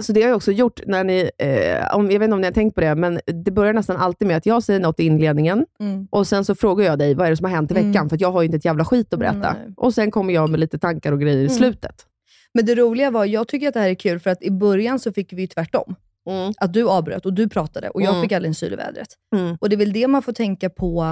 så 0.00 0.12
det 0.12 0.22
har 0.22 0.28
jag 0.28 0.36
också 0.36 0.52
gjort, 0.52 0.80
när 0.86 1.04
ni, 1.04 1.30
eh, 1.38 1.96
om, 1.96 2.10
jag 2.10 2.18
vet 2.18 2.26
inte 2.26 2.34
om 2.34 2.40
ni 2.40 2.46
har 2.46 2.52
tänkt 2.54 2.74
på 2.74 2.80
det, 2.80 2.94
men 2.94 3.20
det 3.44 3.50
börjar 3.50 3.72
nästan 3.72 3.96
alltid 3.96 4.28
med 4.28 4.36
att 4.36 4.46
jag 4.46 4.62
säger 4.62 4.80
något 4.80 5.00
i 5.00 5.04
inledningen 5.04 5.66
Mm. 5.80 6.08
och 6.10 6.26
sen 6.26 6.44
så 6.44 6.54
frågar 6.54 6.84
jag 6.86 6.98
dig, 6.98 7.14
vad 7.14 7.26
är 7.26 7.30
det 7.30 7.36
som 7.36 7.44
har 7.44 7.50
hänt 7.52 7.70
i 7.70 7.74
veckan? 7.74 7.96
Mm. 7.96 8.08
För 8.08 8.16
att 8.16 8.20
jag 8.20 8.32
har 8.32 8.42
ju 8.42 8.46
inte 8.46 8.56
ett 8.56 8.64
jävla 8.64 8.84
skit 8.84 9.12
att 9.12 9.18
berätta. 9.18 9.52
Nej. 9.52 9.74
Och 9.76 9.94
sen 9.94 10.10
kommer 10.10 10.34
jag 10.34 10.50
med 10.50 10.60
lite 10.60 10.78
tankar 10.78 11.12
och 11.12 11.20
grejer 11.20 11.36
i 11.36 11.40
Mm. 11.40 11.50
slutet. 11.56 12.06
Men 12.54 12.66
det 12.66 12.74
roliga 12.74 13.10
var, 13.10 13.24
jag 13.24 13.48
tycker 13.48 13.68
att 13.68 13.74
det 13.74 13.80
här 13.80 13.88
är 13.90 13.94
kul 13.94 14.20
för 14.20 14.30
att 14.30 14.42
i 14.42 14.50
början 14.50 14.98
så 14.98 15.12
fick 15.12 15.32
vi 15.32 15.40
ju 15.40 15.46
tvärtom. 15.46 15.94
Mm. 16.30 16.52
Att 16.58 16.72
du 16.72 16.88
avbröt 16.88 17.26
och 17.26 17.32
du 17.32 17.48
pratade 17.48 17.88
och 17.90 18.02
jag 18.02 18.10
Mm. 18.10 18.22
fick 18.22 18.32
aldrig 18.32 18.48
en 18.48 18.54
syl 18.54 18.72
i 18.72 18.76
vädret. 18.76 19.08
Mm. 19.36 19.56
Och 19.60 19.68
det 19.68 19.74
är 19.74 19.78
väl 19.78 19.92
det 19.92 20.08
man 20.08 20.22
får 20.22 20.32
tänka 20.32 20.70
på 20.70 21.02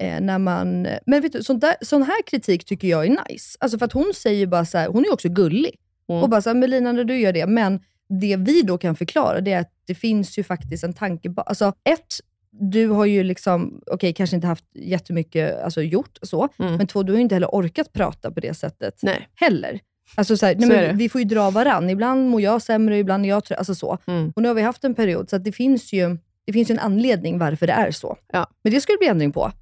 eh, 0.00 0.20
när 0.20 0.38
man... 0.38 0.86
Men 1.06 1.22
vet 1.22 1.32
du, 1.32 1.42
sån, 1.42 1.58
där, 1.58 1.74
sån 1.80 2.02
här 2.02 2.22
kritik 2.26 2.64
tycker 2.64 2.88
jag 2.88 3.04
är 3.06 3.10
nice. 3.10 3.56
Alltså 3.60 3.78
för 3.78 3.86
att 3.86 3.92
hon 3.92 4.12
säger 4.14 4.46
bara 4.46 4.64
så 4.64 4.78
här, 4.78 4.88
hon 4.88 5.04
är 5.04 5.12
också 5.12 5.28
gullig. 5.28 5.74
Mm. 6.10 6.22
Och 6.22 6.28
bara 6.28 6.42
så 6.42 6.48
här, 6.50 6.54
Melina 6.54 6.92
när 6.92 7.04
du 7.04 7.18
gör 7.20 7.32
det. 7.32 7.46
Men 7.46 7.80
det 8.08 8.36
vi 8.36 8.62
då 8.62 8.78
kan 8.78 8.96
förklara, 8.96 9.40
det 9.40 9.52
är 9.52 9.60
att 9.60 9.72
det 9.86 9.94
finns 9.94 10.38
ju 10.38 10.42
faktiskt 10.44 10.84
en 10.84 10.92
tanke 10.92 11.28
ba- 11.28 11.42
Alltså 11.42 11.72
ett, 11.84 12.14
du 12.50 12.86
har 12.88 13.04
ju 13.04 13.22
liksom, 13.22 13.80
okej 13.86 14.12
kanske 14.12 14.36
inte 14.36 14.46
haft 14.48 14.64
jättemycket 14.74 15.62
alltså, 15.62 15.82
gjort 15.82 16.18
så, 16.22 16.48
Mm. 16.58 16.76
men 16.76 16.86
två, 16.86 17.02
du 17.02 17.12
har 17.12 17.16
ju 17.16 17.22
inte 17.22 17.34
heller 17.34 17.48
orkat 17.54 17.92
prata 17.92 18.30
på 18.30 18.40
det 18.40 18.54
sättet 18.54 18.98
Nej. 19.02 19.28
heller. 19.34 19.80
Alltså 20.14 20.36
så 20.36 20.46
här, 20.46 20.54
nej, 20.54 20.68
Så 20.68 20.74
men 20.74 20.96
vi 20.96 21.08
får 21.08 21.20
ju 21.20 21.24
dra 21.24 21.50
varann. 21.50 21.90
Ibland 21.90 22.28
mår 22.30 22.40
jag 22.40 22.62
sämre, 22.62 22.98
ibland 22.98 23.24
är 23.24 23.28
jag 23.28 23.44
trött. 23.44 23.58
Alltså 23.58 23.74
så. 23.74 23.98
Mm. 24.06 24.32
Och 24.36 24.42
nu 24.42 24.48
har 24.48 24.54
vi 24.54 24.62
haft 24.62 24.84
en 24.84 24.94
period, 24.94 25.30
så 25.30 25.38
det 25.38 25.52
finns 25.52 25.92
ju 25.92 26.18
det 26.46 26.52
finns 26.52 26.70
ju 26.70 26.72
en 26.72 26.78
anledning 26.78 27.38
varför 27.38 27.66
det 27.66 27.72
är 27.72 27.90
så. 27.90 28.16
Ja. 28.32 28.46
Men 28.62 28.72
det 28.72 28.80
ska 28.80 28.92
det 28.92 28.98
bli 28.98 29.08
ändring 29.08 29.32
på. 29.32 29.52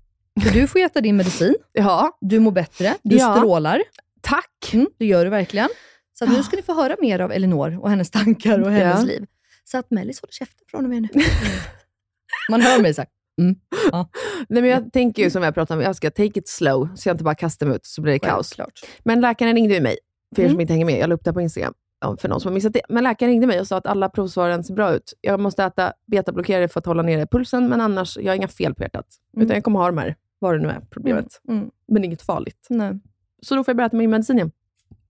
För 0.45 0.51
du 0.51 0.67
får 0.67 0.79
äta 0.81 1.01
din 1.01 1.17
medicin, 1.17 1.55
Ja, 1.73 2.19
du 2.21 2.39
mår 2.41 2.51
bättre, 2.53 2.95
du 3.03 3.17
Ja. 3.17 3.37
strålar. 3.37 3.83
tack. 4.21 4.71
Mm, 4.75 4.87
det 4.99 5.07
gör 5.07 5.25
du 5.25 5.31
verkligen. 5.31 5.69
Så 6.19 6.27
nu 6.27 6.43
ska 6.43 6.57
ni 6.57 6.63
få 6.63 6.75
höra 6.75 6.97
mer 7.01 7.19
av 7.21 7.33
Elinor 7.33 7.79
och 7.81 7.91
hennes 7.91 8.11
tankar 8.11 8.59
och 8.63 8.71
hennes 8.71 9.01
Ja. 9.01 9.07
liv. 9.07 9.27
Så 9.65 9.79
att 9.79 9.91
Mellis 9.91 10.21
håller 10.21 10.33
käften 10.33 10.65
från 10.71 10.85
och 10.85 10.91
med 10.91 11.03
nu. 11.03 11.09
Man 12.51 12.61
hör 12.61 12.83
mig 12.83 12.95
såhär. 12.95 13.09
Mm. 13.41 13.57
Ja, 13.93 14.09
Nej, 14.49 14.63
men 14.63 14.71
jag 14.71 14.93
tänker 14.93 15.23
ju 15.23 15.31
som 15.31 15.43
jag 15.43 15.55
pratade 15.55 15.79
om, 15.81 15.85
jag 15.85 15.97
ska 15.97 16.11
take 16.11 16.39
it 16.39 16.49
slow, 16.49 16.89
så 16.95 17.09
jag 17.09 17.15
inte 17.15 17.25
bara 17.25 17.35
kastar 17.35 17.67
mig 17.67 17.77
ut 17.77 17.87
så 17.87 18.03
blir 18.03 18.13
det 18.13 18.19
kaos. 18.19 18.49
självklart. 18.49 18.81
Men 19.05 19.21
läkaren 19.21 19.55
ringde 19.55 19.75
ju 19.75 19.81
mig, 19.81 19.97
för 20.37 20.43
er 20.43 20.47
som 20.47 20.51
Mm. 20.51 20.61
inte 20.61 20.73
hänger 20.73 20.85
med. 20.87 20.99
Jag 20.99 21.09
la 21.09 21.15
upp 21.15 21.25
det 21.25 21.33
på 21.33 21.41
Instagram, 21.41 21.75
för 22.19 22.29
någon 22.29 22.41
som 22.41 22.49
har 22.49 22.55
missat 22.55 22.73
det. 22.73 22.81
Men 22.89 23.05
läkaren 23.05 23.31
ringde 23.33 23.47
mig 23.47 23.61
och 23.61 23.67
sa 23.67 23.77
att 23.77 23.87
alla 23.87 24.09
provsvaren 24.09 24.65
ser 24.65 24.75
bra 24.75 24.93
ut. 24.95 25.13
Jag 25.21 25.41
måste 25.41 25.65
äta 25.65 25.93
betablockerare 26.07 26.69
för 26.69 26.81
att 26.81 26.87
hålla 26.87 27.03
nere 27.03 27.27
pulsen, 27.27 27.69
men 27.69 27.81
annars, 27.81 28.17
jag 28.17 28.33
har 28.33 28.37
inga 28.37 28.49
fel 28.49 28.75
på 28.75 28.83
hjärtat. 28.83 29.07
Mm. 29.37 29.45
Utan 29.47 29.55
jag 29.55 29.65
kommer 29.65 29.79
ha 29.81 29.87
de 29.87 29.99
här, 29.99 30.17
vad 30.39 30.55
det 30.55 30.59
nu 30.63 30.69
är, 30.69 30.81
problemet. 30.91 31.41
Mm. 31.49 31.59
Mm. 31.59 31.71
Men 31.89 32.05
inget 32.05 32.23
farligt. 32.23 32.67
Nej. 32.71 32.93
Så 33.43 33.55
då 33.55 33.65
får 33.65 33.73
jag 33.73 33.77
börja 33.77 33.87
äta 33.87 33.97
min 33.97 34.11
medicin 34.11 34.37
igen. 34.37 34.51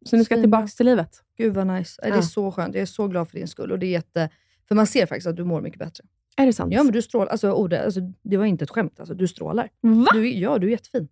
Så 0.07 0.17
nu 0.17 0.25
ska 0.25 0.35
jag 0.35 0.43
tillbaka 0.43 0.67
till 0.67 0.87
livet. 0.87 1.23
Gud 1.39 1.55
vad 1.55 1.67
nice. 1.67 2.03
Det 2.03 2.09
är 2.09 2.15
Ja. 2.15 2.23
så 2.23 2.53
skönt. 2.53 2.75
Jag 2.75 2.83
är 2.83 2.87
så 2.87 3.09
glad 3.09 3.29
för 3.29 3.37
din 3.39 3.49
skull. 3.49 3.73
Och 3.73 3.79
det 3.79 3.87
är 3.87 3.91
jätte... 3.91 4.31
För 4.69 4.75
man 4.75 4.87
ser 4.87 5.07
faktiskt 5.07 5.27
att 5.27 5.37
du 5.37 5.45
mår 5.45 5.61
mycket 5.61 5.79
bättre. 5.79 6.05
Är 6.37 6.47
det 6.47 6.53
sant? 6.53 6.73
Ja, 6.73 6.83
men 6.83 6.93
du 6.93 7.03
strålar. 7.03 7.27
Alltså, 7.27 7.53
Ode, 7.53 7.85
alltså, 7.85 8.01
det 8.23 8.37
var 8.37 8.45
inte 8.45 8.65
ett 8.65 8.71
skämt. 8.71 9.01
Alltså, 9.01 9.15
du 9.15 9.29
strålar. 9.29 9.69
Va? 9.81 10.07
Du, 10.13 10.33
ja, 10.33 10.59
du 10.59 10.67
är 10.67 10.71
jättefin. 10.71 11.09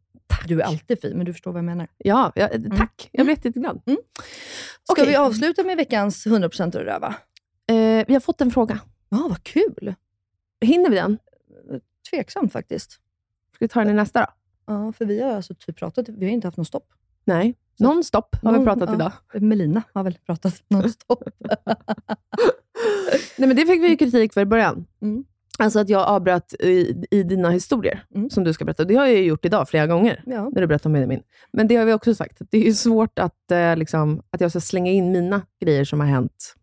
Du 0.48 0.60
är 0.60 0.64
alltid 0.64 1.00
fin, 1.00 1.16
men 1.16 1.26
du 1.26 1.32
förstår 1.32 1.52
vad 1.52 1.58
jag 1.58 1.64
menar. 1.64 1.88
Ja, 1.98 2.32
ja 2.34 2.48
tack. 2.76 3.08
Jag 3.12 3.26
blir 3.26 3.36
jätteglad. 3.36 3.82
Mm. 3.86 3.98
Ska 4.82 4.92
Okej. 4.92 5.06
vi 5.06 5.16
avsluta 5.16 5.62
med 5.64 5.76
veckans 5.76 6.26
100% 6.26 6.76
och 6.76 6.82
röva? 6.82 7.14
Eh, 7.66 8.04
vi 8.06 8.12
har 8.12 8.20
fått 8.20 8.40
en 8.40 8.50
fråga. 8.50 8.78
Ja, 9.08 9.26
vad 9.28 9.42
kul. 9.42 9.94
Hinner 10.60 10.90
vi 10.90 10.96
den? 10.96 11.18
Tveksamt 12.10 12.52
faktiskt. 12.52 12.92
Ska 13.54 13.64
vi 13.64 13.68
ta 13.68 13.80
den 13.80 13.90
i 13.90 13.92
nästa 13.94 14.20
då? 14.20 14.26
Ja, 14.66 14.92
för 14.92 15.04
vi 15.04 15.20
har 15.22 15.30
alltså 15.30 15.54
typ 15.54 15.76
pratat, 15.76 16.08
vi 16.08 16.24
har 16.26 16.32
inte 16.32 16.46
haft 16.46 16.56
någon 16.56 16.66
stopp. 16.66 16.88
Nej. 17.24 17.54
Non-stop 17.78 18.36
har 18.42 18.58
vi 18.58 18.64
pratat 18.64 18.94
idag. 18.94 19.12
Melina 19.34 19.82
har 19.94 20.04
väl 20.04 20.18
pratat 20.26 20.54
non-stop. 20.68 21.22
Nej, 23.38 23.48
men 23.48 23.56
det 23.56 23.66
fick 23.66 23.82
vi 23.82 23.88
ju 23.88 23.96
kritik 23.96 24.32
för 24.32 24.40
i 24.40 24.44
början. 24.46 24.86
Mm. 25.02 25.24
Alltså 25.58 25.78
att 25.78 25.88
jag 25.88 26.02
avbröt 26.08 26.54
i, 26.60 27.04
i 27.10 27.22
dina 27.22 27.50
historier 27.50 28.04
Mm. 28.14 28.30
som 28.30 28.44
du 28.44 28.52
ska 28.52 28.64
berätta. 28.64 28.84
Det 28.84 28.94
har 28.94 29.06
jag 29.06 29.14
ju 29.16 29.24
gjort 29.24 29.44
idag 29.44 29.68
flera 29.68 29.86
gånger, 29.86 30.22
ja. 30.26 30.48
när 30.54 30.60
du 30.60 30.66
berättar 30.66 30.90
om 30.90 31.08
min. 31.08 31.22
Men 31.52 31.68
det 31.68 31.76
har 31.76 31.84
vi 31.84 31.92
också 31.92 32.14
sagt. 32.14 32.38
Det 32.50 32.58
är 32.58 32.62
ju 32.62 32.72
svårt 32.74 33.18
att, 33.18 33.50
eh, 33.50 33.76
liksom, 33.76 34.22
att 34.30 34.40
jag 34.40 34.50
ska 34.50 34.60
slänga 34.60 34.90
in 34.92 35.12
mina 35.12 35.42
grejer 35.64 35.84
som 35.84 36.00
har 36.00 36.06
hänt 36.06 36.54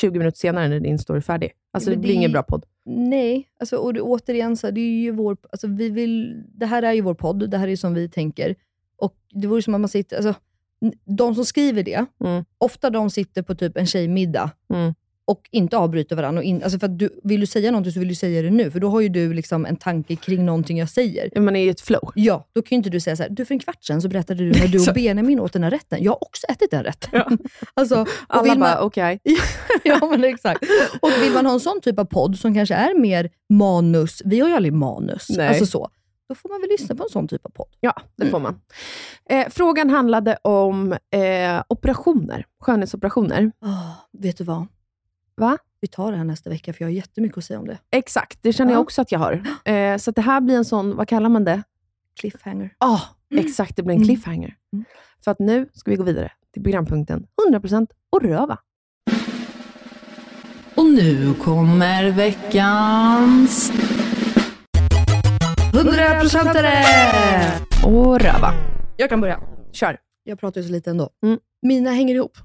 20 0.00 0.18
minuter 0.18 0.38
senare 0.38 0.68
när 0.68 0.80
din 0.80 0.98
story 0.98 1.16
är 1.18 1.20
färdig. 1.22 1.52
Alltså 1.72 1.90
Men 1.90 1.98
det 1.98 2.02
blir 2.02 2.10
det- 2.12 2.16
ingen 2.16 2.32
bra 2.32 2.42
podd. 2.42 2.64
Nej, 2.88 3.48
alltså, 3.60 3.76
och 3.76 3.94
det, 3.94 4.00
återigen, 4.00 4.56
så 4.56 4.70
det 4.70 4.80
är 4.80 5.00
ju 5.02 5.10
vår, 5.10 5.36
alltså, 5.52 5.66
vi 5.66 5.90
vill, 5.90 6.42
det 6.54 6.66
här 6.66 6.82
är 6.82 6.92
ju 6.92 7.00
vår 7.00 7.14
podd, 7.14 7.50
det 7.50 7.58
här 7.58 7.64
är 7.66 7.70
ju 7.70 7.76
som 7.76 7.94
vi 7.94 8.08
tänker. 8.08 8.54
Och 8.96 9.14
Det 9.30 9.46
vore 9.46 9.62
som 9.62 9.74
att 9.74 9.80
man 9.80 9.88
sitter, 9.88 10.16
alltså, 10.16 10.34
de 11.04 11.34
som 11.34 11.44
skriver 11.44 11.82
det, 11.82 12.04
Mm. 12.24 12.44
ofta 12.58 12.90
de 12.90 13.10
sitter 13.10 13.42
på 13.42 13.54
typ 13.54 13.76
en 13.76 13.86
tjejmiddag 13.86 14.50
Mm. 14.74 14.94
och 15.24 15.40
inte 15.50 15.76
avbryter 15.76 16.16
varandra. 16.16 16.40
Och 16.40 16.44
in, 16.44 16.62
alltså 16.62 16.78
för 16.78 16.88
du, 16.88 17.20
vill 17.24 17.40
du 17.40 17.46
säga 17.46 17.70
någonting 17.70 17.92
så 17.92 17.98
vill 17.98 18.08
du 18.08 18.14
säga 18.14 18.42
det 18.42 18.50
nu, 18.50 18.70
för 18.70 18.80
då 18.80 18.88
har 18.88 19.00
ju 19.00 19.08
du 19.08 19.32
liksom 19.34 19.66
en 19.66 19.76
tanke 19.76 20.16
kring 20.16 20.44
någonting 20.44 20.78
jag 20.78 20.88
säger. 20.90 21.40
Man 21.40 21.56
är 21.56 21.64
i 21.64 21.68
ett 21.68 21.80
flow. 21.80 22.12
Ja, 22.14 22.46
då 22.52 22.62
kan 22.62 22.68
ju 22.70 22.76
inte 22.76 22.90
du 22.90 23.00
säga 23.00 23.16
så 23.16 23.22
här, 23.22 23.30
du 23.30 23.44
för 23.44 23.54
en 23.54 23.58
kvart 23.58 23.84
sedan 23.84 24.02
så 24.02 24.08
berättade 24.08 24.44
du 24.44 24.60
när 24.60 24.68
du 24.68 24.88
och. 24.88 24.94
Benjamin 24.94 25.40
åt 25.40 25.52
den 25.52 25.62
här 25.62 25.70
rätten. 25.70 26.02
Jag 26.02 26.12
har 26.12 26.24
också 26.24 26.46
ätit 26.46 26.70
den 26.70 26.84
rätten. 26.84 27.10
Ja. 27.12 27.30
Alltså, 27.74 28.06
Alla 28.28 28.42
vill 28.42 28.60
bara, 28.60 28.74
man, 28.74 28.84
okej. 28.86 29.20
ja, 29.84 29.98
men 30.10 30.24
exakt. 30.24 30.62
Och 31.00 31.10
vill 31.22 31.32
man 31.32 31.46
ha 31.46 31.52
en 31.52 31.60
sån 31.60 31.80
typ 31.80 31.98
av 31.98 32.04
podd 32.04 32.38
som 32.38 32.54
kanske 32.54 32.74
är 32.74 32.98
mer 33.00 33.30
manus, 33.52 34.22
vi 34.24 34.40
har 34.40 34.48
ju 34.48 34.54
aldrig 34.54 34.72
manus, 34.72 35.26
Nej. 35.28 35.48
alltså 35.48 35.66
så. 35.66 35.90
Då 36.28 36.34
får 36.34 36.48
man 36.48 36.60
väl 36.60 36.70
lyssna 36.70 36.94
på 36.94 37.02
en 37.02 37.08
sån 37.10 37.28
typ 37.28 37.46
av 37.46 37.50
podd. 37.50 37.68
Ja, 37.80 37.94
det 38.16 38.26
får 38.30 38.40
man. 38.40 38.60
Eh, 39.30 39.48
frågan 39.50 39.90
handlade 39.90 40.36
om 40.42 40.92
eh, 40.92 41.62
operationer, 41.68 42.46
skönhetsoperationer. 42.60 43.52
Oh, 43.60 43.92
vet 44.12 44.38
du 44.38 44.44
vad? 44.44 44.66
Va? 45.36 45.58
Vi 45.80 45.88
tar 45.88 46.10
det 46.12 46.18
här 46.18 46.24
nästa 46.24 46.50
vecka, 46.50 46.72
för 46.72 46.82
jag 46.82 46.86
har 46.88 46.92
jättemycket 46.92 47.38
att 47.38 47.44
säga 47.44 47.58
om 47.58 47.66
det. 47.66 47.78
Exakt, 47.90 48.38
det 48.42 48.52
känner 48.52 48.72
Ja. 48.72 48.76
jag 48.76 48.82
också 48.82 49.02
att 49.02 49.12
jag 49.12 49.18
har. 49.18 49.42
Eh, 49.64 49.96
så 49.98 50.10
att 50.10 50.16
det 50.16 50.22
här 50.22 50.40
blir 50.40 50.56
en 50.56 50.64
sån, 50.64 50.96
vad 50.96 51.08
kallar 51.08 51.28
man 51.28 51.44
det? 51.44 51.62
Cliffhanger. 52.20 52.70
Ja, 52.78 53.00
exakt. 53.34 53.76
Det 53.76 53.82
blir 53.82 53.94
en 53.94 53.98
Mm. 54.02 54.06
cliffhanger. 54.08 54.56
Mm. 54.72 54.84
För 55.24 55.30
att 55.30 55.38
nu 55.38 55.68
ska 55.72 55.90
vi 55.90 55.96
gå 55.96 56.02
vidare 56.02 56.32
till 56.52 56.62
programpunkten 56.62 57.26
100% 57.48 57.86
och 58.10 58.22
röva. 58.22 58.58
Och 60.74 60.86
nu 60.86 61.34
kommer 61.34 62.10
veckans... 62.10 63.72
100%are! 65.76 67.60
Och 67.86 68.20
röva. 68.20 68.52
Jag 68.96 69.08
kan 69.08 69.20
börja. 69.20 69.40
Kör. 69.72 69.98
Jag 70.24 70.38
pratar 70.38 70.60
ju 70.60 70.66
så 70.66 70.72
lite 70.72 70.90
ändå. 70.90 71.10
Mm. 71.22 71.38
Mina 71.62 71.90
hänger 71.90 72.14
ihop. 72.14 72.38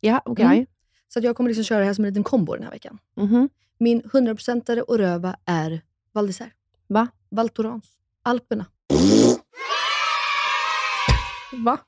Ja, 0.00 0.22
okej. 0.24 0.44
Mm. 0.44 0.66
Så 1.08 1.18
att 1.18 1.24
jag 1.24 1.36
kommer 1.36 1.50
liksom 1.50 1.64
köra 1.64 1.78
det 1.78 1.84
här 1.84 1.94
som 1.94 2.04
en 2.04 2.10
liten 2.10 2.24
kombo 2.24 2.54
den 2.54 2.64
här 2.64 2.70
veckan. 2.70 2.98
Mhm. 3.16 3.48
Min 3.78 4.02
100%are 4.02 4.82
och 4.82 4.98
röva 4.98 5.36
är 5.44 5.80
Val 6.12 6.28
d'Isère. 6.28 6.50
Va? 6.86 7.08
Val 7.30 7.48
Thorens. 7.48 7.84
Alperna. 8.22 8.66
Va? 11.52 11.78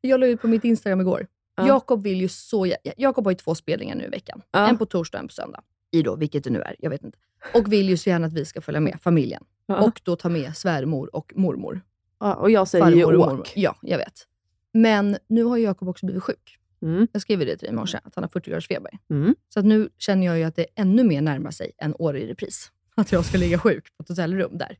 Jag 0.00 0.20
la 0.20 0.26
ut 0.26 0.40
på 0.40 0.48
mitt 0.48 0.64
Instagram 0.64 1.00
igår. 1.00 1.26
Ja. 1.56 1.66
Jakob 1.66 2.02
vill 2.02 2.20
ju 2.20 2.28
så 2.28 2.74
Jakob 2.96 3.24
har 3.26 3.32
ju 3.32 3.36
två 3.36 3.54
spelningar 3.54 3.96
nu 3.96 4.04
i 4.04 4.08
veckan. 4.08 4.42
Ja. 4.50 4.68
En 4.68 4.78
på 4.78 4.86
torsdag 4.86 5.18
och 5.18 5.22
en 5.22 5.28
på 5.28 5.34
söndag. 5.34 5.62
I 5.90 6.02
då, 6.02 6.16
vilket 6.16 6.44
det 6.44 6.50
nu 6.50 6.60
är. 6.60 6.76
Jag 6.78 6.90
vet 6.90 7.04
inte. 7.04 7.18
Och 7.54 7.72
vill 7.72 7.88
ju 7.88 7.96
så 7.96 8.10
gärna 8.10 8.26
att 8.26 8.32
vi 8.32 8.44
ska 8.44 8.60
följa 8.60 8.80
med 8.80 8.98
familjen. 9.02 9.44
Ja. 9.66 9.80
Och 9.80 10.00
då 10.04 10.16
ta 10.16 10.28
med 10.28 10.56
svärmor 10.56 11.16
och 11.16 11.32
mormor. 11.36 11.80
ja, 12.20 12.34
och 12.34 12.50
jag 12.50 12.68
säger 12.68 12.90
ju 12.90 13.02
Farmor 13.02 13.12
och 13.14 13.18
mormor. 13.18 13.40
åk. 13.40 13.52
Ja, 13.56 13.76
jag 13.82 13.98
vet. 13.98 14.26
Men 14.72 15.16
nu 15.26 15.42
har 15.44 15.56
ju 15.56 15.64
Jakob 15.64 15.88
också 15.88 16.06
blivit 16.06 16.22
sjuk. 16.22 16.58
Mm. 16.82 17.08
Jag 17.12 17.22
skrev 17.22 17.40
ju 17.40 17.46
det 17.46 17.56
till 17.56 17.66
dig 17.66 17.72
i 17.72 17.76
morse, 17.76 17.98
att 18.04 18.14
han 18.14 18.24
har 18.24 18.28
40 18.28 18.50
graders 18.50 18.68
feber. 18.68 18.98
Mm. 19.10 19.34
Så 19.48 19.60
att 19.60 19.66
nu 19.66 19.88
känner 19.98 20.26
jag 20.26 20.38
ju 20.38 20.44
att 20.44 20.56
det 20.56 20.66
ännu 20.74 21.04
mer 21.04 21.20
närmar 21.20 21.50
sig 21.50 21.72
en 21.78 21.94
år 21.98 22.16
i 22.16 22.26
repris. 22.26 22.72
Att 22.94 23.12
jag 23.12 23.24
ska 23.24 23.38
ligga 23.38 23.58
sjuk 23.58 23.96
på 23.96 24.02
ett 24.02 24.08
hotellrum 24.08 24.58
där. 24.58 24.76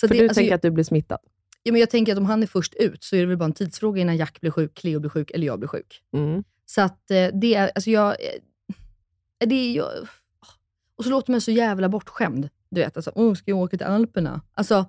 Så 0.00 0.08
För 0.08 0.14
det, 0.14 0.20
du 0.20 0.24
alltså, 0.24 0.34
tänker 0.34 0.50
jag, 0.50 0.56
att 0.56 0.62
du 0.62 0.70
blir 0.70 0.84
smittad? 0.84 1.18
ja, 1.62 1.72
men 1.72 1.80
jag 1.80 1.90
tänker 1.90 2.12
att 2.12 2.18
om 2.18 2.26
han 2.26 2.42
är 2.42 2.46
först 2.46 2.74
ut 2.74 3.04
så 3.04 3.16
är 3.16 3.20
det 3.20 3.26
väl 3.26 3.36
bara 3.36 3.44
en 3.44 3.52
tidsfråga 3.52 4.00
innan 4.00 4.16
Jack 4.16 4.40
blir 4.40 4.50
sjuk, 4.50 4.74
Cleo 4.74 5.00
blir 5.00 5.10
sjuk 5.10 5.30
eller 5.30 5.46
jag 5.46 5.58
blir 5.58 5.68
sjuk. 5.68 6.02
Mm. 6.12 6.44
Så 6.66 6.80
att 6.80 7.10
eh, 7.10 7.28
det 7.32 7.54
är, 7.54 7.70
alltså 7.74 7.90
jag, 7.90 8.10
eh, 8.10 9.46
det 9.46 9.54
är, 9.54 9.76
jag, 9.76 9.88
och 11.02 11.06
så 11.06 11.10
låter 11.10 11.30
man 11.30 11.40
så 11.40 11.50
jävla 11.50 11.88
bortskämd. 11.88 12.48
Du 12.70 12.80
vet, 12.80 12.96
alltså, 12.96 13.12
oh, 13.14 13.34
ska 13.34 13.50
jag 13.50 13.58
åka 13.58 13.76
till 13.76 13.86
Alperna? 13.86 14.40
Alltså, 14.54 14.86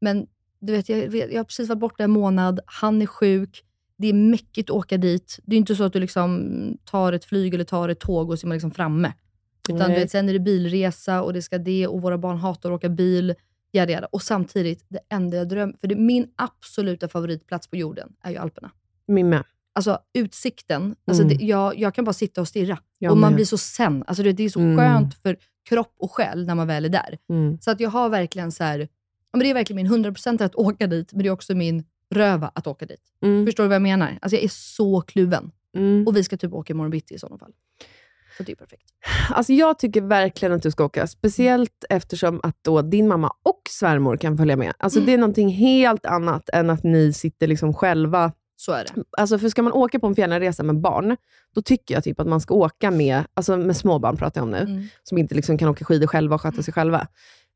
men 0.00 0.26
du 0.60 0.72
vet, 0.72 0.88
jag, 0.88 1.14
jag 1.14 1.36
har 1.36 1.44
precis 1.44 1.68
varit 1.68 1.78
borta 1.78 2.04
en 2.04 2.10
månad, 2.10 2.60
han 2.66 3.02
är 3.02 3.06
sjuk, 3.06 3.62
det 3.98 4.08
är 4.08 4.12
mäckigt 4.12 4.70
att 4.70 4.76
åka 4.76 4.96
dit. 4.96 5.38
Det 5.44 5.56
är 5.56 5.58
inte 5.58 5.76
så 5.76 5.84
att 5.84 5.92
du 5.92 6.00
liksom 6.00 6.50
tar 6.84 7.12
ett 7.12 7.24
flyg 7.24 7.54
eller 7.54 7.64
tar 7.64 7.88
ett 7.88 8.00
tåg 8.00 8.30
och 8.30 8.38
så 8.38 8.46
är 8.46 8.48
man 8.48 8.54
liksom 8.54 8.70
framme. 8.70 9.12
Utan 9.68 9.90
du 9.90 9.96
vet, 9.96 10.10
sen 10.10 10.28
är 10.28 10.32
det 10.32 10.40
bilresa 10.40 11.22
och 11.22 11.32
det 11.32 11.42
ska 11.42 11.58
det 11.58 11.86
och 11.86 12.02
våra 12.02 12.18
barn 12.18 12.38
hatar 12.38 12.70
att 12.70 12.76
åka 12.76 12.88
bil. 12.88 13.34
Jada, 13.72 13.92
jada. 13.92 14.06
Och 14.12 14.22
samtidigt, 14.22 14.84
det 14.88 15.00
enda 15.08 15.36
jag 15.36 15.48
drömmer, 15.48 15.76
för 15.80 15.88
det, 15.88 15.96
min 15.96 16.28
absoluta 16.36 17.08
favoritplats 17.08 17.68
på 17.68 17.76
jorden 17.76 18.12
är 18.22 18.30
ju 18.30 18.36
Alperna. 18.36 18.70
Min 19.06 19.28
med. 19.28 19.44
Alltså 19.72 19.98
utsikten, 20.14 20.96
alltså 21.06 21.22
Mm. 21.22 21.38
det, 21.38 21.44
jag, 21.44 21.78
jag 21.78 21.94
kan 21.94 22.04
bara 22.04 22.12
sitta 22.12 22.40
och 22.40 22.48
stirra. 22.48 22.78
Jag 22.98 23.12
och 23.12 23.18
man 23.18 23.30
med. 23.30 23.34
blir 23.36 23.44
så 23.44 23.58
sen. 23.58 24.04
Alltså 24.06 24.22
det, 24.22 24.32
det 24.32 24.44
är 24.44 24.48
så 24.48 24.60
Mm. 24.60 24.76
skönt 24.76 25.14
för 25.22 25.36
kropp 25.68 25.94
och 25.98 26.12
själ 26.12 26.46
när 26.46 26.54
man 26.54 26.66
väl 26.66 26.84
är 26.84 26.88
där. 26.88 27.18
Mm. 27.30 27.58
Så 27.60 27.70
att 27.70 27.80
jag 27.80 27.90
har 27.90 28.08
verkligen 28.08 28.52
så 28.52 28.64
här, 28.64 28.78
ja, 28.80 28.86
men 29.32 29.40
det 29.40 29.50
är 29.50 29.54
verkligen 29.54 29.88
min 29.90 30.04
100% 30.04 30.42
att 30.44 30.54
åka 30.54 30.86
dit, 30.86 31.12
men 31.12 31.22
det 31.22 31.28
är 31.28 31.32
också 31.32 31.54
min 31.54 31.84
röva 32.14 32.50
att 32.54 32.66
åka 32.66 32.86
dit. 32.86 33.00
Mm. 33.22 33.46
Förstår 33.46 33.64
du 33.64 33.68
vad 33.68 33.74
jag 33.74 33.82
menar? 33.82 34.18
Alltså 34.22 34.36
jag 34.36 34.44
är 34.44 34.48
så 34.52 35.00
kluven. 35.00 35.50
Mm. 35.76 36.06
Och 36.06 36.16
vi 36.16 36.24
ska 36.24 36.36
typ 36.36 36.52
åka 36.52 36.72
imorgon 36.72 36.90
bitti 36.90 37.14
i 37.14 37.18
sådana 37.18 37.38
fall. 37.38 37.52
Så 38.36 38.42
det 38.42 38.52
är 38.52 38.56
perfekt. 38.56 38.86
Alltså 39.30 39.52
jag 39.52 39.78
tycker 39.78 40.00
verkligen 40.00 40.52
att 40.54 40.62
du 40.62 40.70
ska 40.70 40.84
åka, 40.84 41.06
speciellt 41.06 41.84
eftersom 41.90 42.40
att 42.42 42.56
då 42.62 42.82
din 42.82 43.08
mamma 43.08 43.32
och 43.42 43.60
svärmor 43.70 44.16
kan 44.16 44.36
följa 44.36 44.56
med. 44.56 44.72
Alltså 44.78 44.98
Mm. 44.98 45.06
Det 45.06 45.12
är 45.14 45.18
någonting 45.18 45.48
helt 45.48 46.06
annat 46.06 46.48
än 46.48 46.70
att 46.70 46.84
ni 46.84 47.12
sitter 47.12 47.46
liksom 47.46 47.74
själva 47.74 48.32
Så 48.56 48.72
är 48.72 48.84
det. 48.84 49.02
Alltså 49.18 49.38
för 49.38 49.48
ska 49.48 49.62
man 49.62 49.72
åka 49.72 49.98
på 49.98 50.06
en 50.06 50.14
fjällresa 50.14 50.62
med 50.62 50.80
barn, 50.80 51.16
då 51.54 51.62
tycker 51.62 51.94
jag 51.94 52.04
typ 52.04 52.20
att 52.20 52.26
man 52.26 52.40
ska 52.40 52.54
åka 52.54 52.90
med, 52.90 53.22
alltså 53.34 53.56
med 53.56 53.76
små 53.76 53.98
barn 53.98 54.16
pratar 54.16 54.40
jag 54.40 54.44
om 54.44 54.50
nu, 54.50 54.58
Mm. 54.58 54.82
som 55.02 55.18
inte 55.18 55.34
liksom 55.34 55.58
kan 55.58 55.68
åka 55.68 55.84
skidor 55.84 56.06
själva 56.06 56.34
och 56.34 56.40
sköta 56.40 56.62
sig 56.62 56.74
själva. 56.74 57.06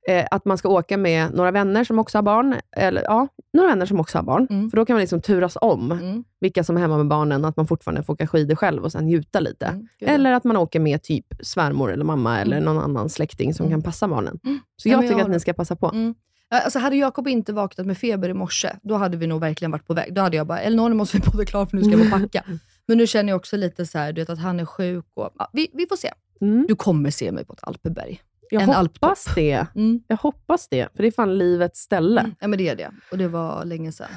Eh, 0.08 0.26
att 0.30 0.44
man 0.44 0.58
ska 0.58 0.68
åka 0.68 0.96
med 0.96 1.34
några 1.34 1.50
vänner 1.50 1.84
som 1.84 1.98
också 1.98 2.18
har 2.18 2.22
barn, 2.22 2.54
eller 2.76 3.02
ja, 3.02 3.28
några 3.52 3.68
vänner 3.68 3.86
som 3.86 4.00
också 4.00 4.18
har 4.18 4.22
barn. 4.22 4.46
Mm. 4.50 4.70
För 4.70 4.76
då 4.76 4.84
kan 4.86 4.94
man 4.94 5.00
liksom 5.00 5.20
turas 5.20 5.56
om 5.60 5.92
Mm. 5.92 6.24
vilka 6.40 6.64
som 6.64 6.76
är 6.76 6.80
hemma 6.80 6.96
med 6.96 7.06
barnen, 7.08 7.44
att 7.44 7.56
man 7.56 7.66
fortfarande 7.66 8.02
får 8.02 8.12
åka 8.12 8.26
skidor 8.26 8.54
själv 8.54 8.84
och 8.84 8.92
sen 8.92 9.04
njuta 9.06 9.40
lite. 9.40 9.66
Mm, 9.66 9.88
ja. 9.98 10.08
Eller 10.08 10.32
att 10.32 10.44
man 10.44 10.56
åker 10.56 10.80
med 10.80 11.02
typ 11.02 11.26
svärmor 11.42 11.92
eller 11.92 12.04
mamma 12.04 12.40
eller 12.40 12.56
Mm. 12.56 12.64
någon 12.74 12.84
annan 12.84 13.08
släkting 13.08 13.54
som 13.54 13.66
Mm. 13.66 13.78
kan 13.78 13.82
passa 13.82 14.08
barnen. 14.08 14.38
Så 14.76 14.88
Ja, 14.88 14.92
jag 14.92 15.02
jag 15.02 15.08
tycker 15.10 15.20
att 15.22 15.26
har- 15.28 15.34
ni 15.34 15.40
ska 15.40 15.52
passa 15.52 15.76
på. 15.76 16.14
Mm. 16.50 16.64
Alltså 16.64 16.78
hade 16.78 16.96
Jakob 16.96 17.28
inte 17.28 17.52
vaknat 17.52 17.86
med 17.86 17.98
feber 17.98 18.28
i 18.28 18.34
morse, 18.34 18.70
då 18.82 18.94
hade 18.94 19.16
vi 19.16 19.26
nog 19.26 19.40
verkligen 19.40 19.70
varit 19.70 19.86
på 19.86 19.94
väg. 19.94 20.14
Då 20.14 20.20
hade 20.20 20.36
jag 20.36 20.46
bara, 20.46 20.60
Elinor 20.60 20.88
nu 20.88 20.94
måste 20.94 21.16
vi 21.16 21.22
podda 21.22 21.44
klart 21.44 21.70
för 21.70 21.76
nu 21.76 21.82
ska 21.84 21.92
jag 21.92 22.00
och 22.00 22.10
packa. 22.10 22.44
Men 22.86 22.98
nu 22.98 23.06
känner 23.06 23.32
jag 23.32 23.36
också 23.36 23.56
lite 23.56 23.86
så 23.86 23.98
här, 23.98 24.12
du 24.12 24.20
vet, 24.20 24.30
att 24.30 24.38
han 24.38 24.60
är 24.60 24.64
sjuk. 24.64 25.04
Och, 25.14 25.30
ja, 25.38 25.50
vi, 25.52 25.70
vi 25.72 25.86
får 25.86 25.96
se. 25.96 26.12
Mm. 26.40 26.64
Du 26.68 26.74
kommer 26.76 27.10
se 27.10 27.32
mig 27.32 27.44
på 27.44 27.52
ett 27.52 27.58
alpberg. 27.62 28.20
Jag 28.50 28.62
en 28.62 28.68
hoppas 28.68 29.24
det. 29.34 29.66
Mm. 29.74 30.00
Jag 30.06 30.16
hoppas 30.16 30.68
det, 30.68 30.88
för 30.96 31.02
det 31.02 31.08
är 31.08 31.12
fan 31.12 31.38
livets 31.38 31.80
ställe. 31.80 32.20
Mm. 32.20 32.34
Ja 32.40 32.48
men 32.48 32.58
det 32.58 32.68
är 32.68 32.76
det. 32.76 32.90
Och 33.10 33.18
det 33.18 33.28
var 33.28 33.64
länge 33.64 33.92
sedan. 33.92 34.08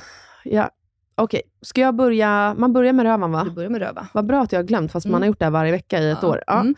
Ja. 0.43 0.69
Okej, 1.15 1.41
ska 1.61 1.81
jag 1.81 1.95
börja? 1.95 2.55
Man 2.57 2.73
börjar 2.73 2.93
med 2.93 3.03
rövan 3.03 3.31
va? 3.31 3.43
Du 3.43 3.51
börjar 3.51 3.69
med 3.69 3.81
röva. 3.81 4.07
Vad 4.13 4.25
bra 4.25 4.41
att 4.43 4.51
jag 4.51 4.59
har 4.59 4.63
glömt, 4.63 4.91
fast 4.91 5.05
man 5.05 5.11
Mm. 5.11 5.21
har 5.21 5.27
gjort 5.27 5.39
det 5.39 5.45
här 5.45 5.51
varje 5.51 5.71
vecka 5.71 5.99
i 5.99 6.09
ett 6.11 6.17
Ja. 6.21 6.27
år. 6.27 6.43
Ja. 6.47 6.59
Mm. 6.59 6.75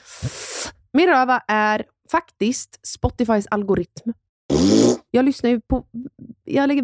Min 0.93 1.07
röva 1.09 1.39
är 1.47 1.83
faktiskt 2.11 2.87
Spotifys 2.87 3.47
algoritm. 3.51 4.13
Jag 5.15 5.25
lyssnar 5.25 5.49
ju 5.49 5.61
på... 5.61 5.85
Jag 6.43 6.67
lägger 6.67 6.83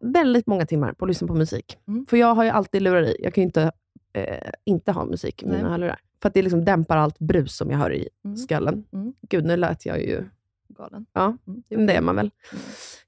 väldigt 0.00 0.46
många 0.46 0.66
timmar 0.66 0.92
på 0.92 1.04
att 1.04 1.08
lyssna 1.08 1.26
på 1.28 1.34
musik. 1.34 1.78
Mm. 1.88 2.06
För 2.06 2.16
jag 2.16 2.34
har 2.34 2.44
ju 2.44 2.50
alltid 2.50 2.82
lurar 2.82 3.02
i. 3.02 3.16
Jag 3.22 3.34
kan 3.34 3.42
ju 3.42 3.46
inte, 3.46 3.72
eh, 4.12 4.50
inte 4.64 4.92
ha 4.92 5.04
musik 5.04 5.42
i 5.42 5.46
mina 5.46 5.68
hörlurar. 5.70 6.00
För 6.22 6.28
att 6.28 6.34
det 6.34 6.42
liksom 6.42 6.64
dämpar 6.64 6.96
allt 6.96 7.18
brus 7.18 7.56
som 7.56 7.70
jag 7.70 7.78
hör 7.78 7.92
i 7.94 8.08
Mm. 8.24 8.36
skallen. 8.36 8.84
Mm. 8.92 9.12
Gud, 9.28 9.44
nu 9.44 9.56
lät 9.56 9.86
jag 9.86 10.00
ju... 10.02 10.24
Galen. 10.68 11.06
Ja, 11.12 11.36
Mm. 11.70 11.86
det 11.86 11.92
är 11.92 12.00
man 12.00 12.16
väl. 12.16 12.30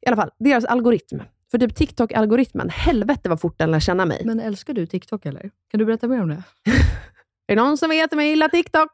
I 0.01 0.07
alla 0.07 0.17
fall, 0.17 0.31
deras 0.39 0.65
algoritm. 0.65 1.21
För 1.51 1.59
typ 1.59 1.75
TikTok-algoritmen, 1.77 2.69
helvete 2.71 3.29
vad 3.29 3.41
fort 3.41 3.59
den 3.59 3.71
lär 3.71 3.81
känna 3.81 4.07
mig. 4.07 4.23
Men 4.25 4.41
älskar 4.41 4.75
du 4.75 4.87
TikTok 4.87 5.27
eller? 5.27 5.51
Kan 5.71 5.79
du 5.79 5.85
berätta 5.85 6.09
mer 6.09 6.23
om 6.23 6.29
det? 6.29 6.43
Är 7.49 7.57
det 7.57 7.63
någon 7.63 7.79
som 7.79 7.91
vet 7.91 8.13
om 8.13 8.19
jag 8.19 8.29
gillar 8.29 8.49
TikTok? 8.49 8.89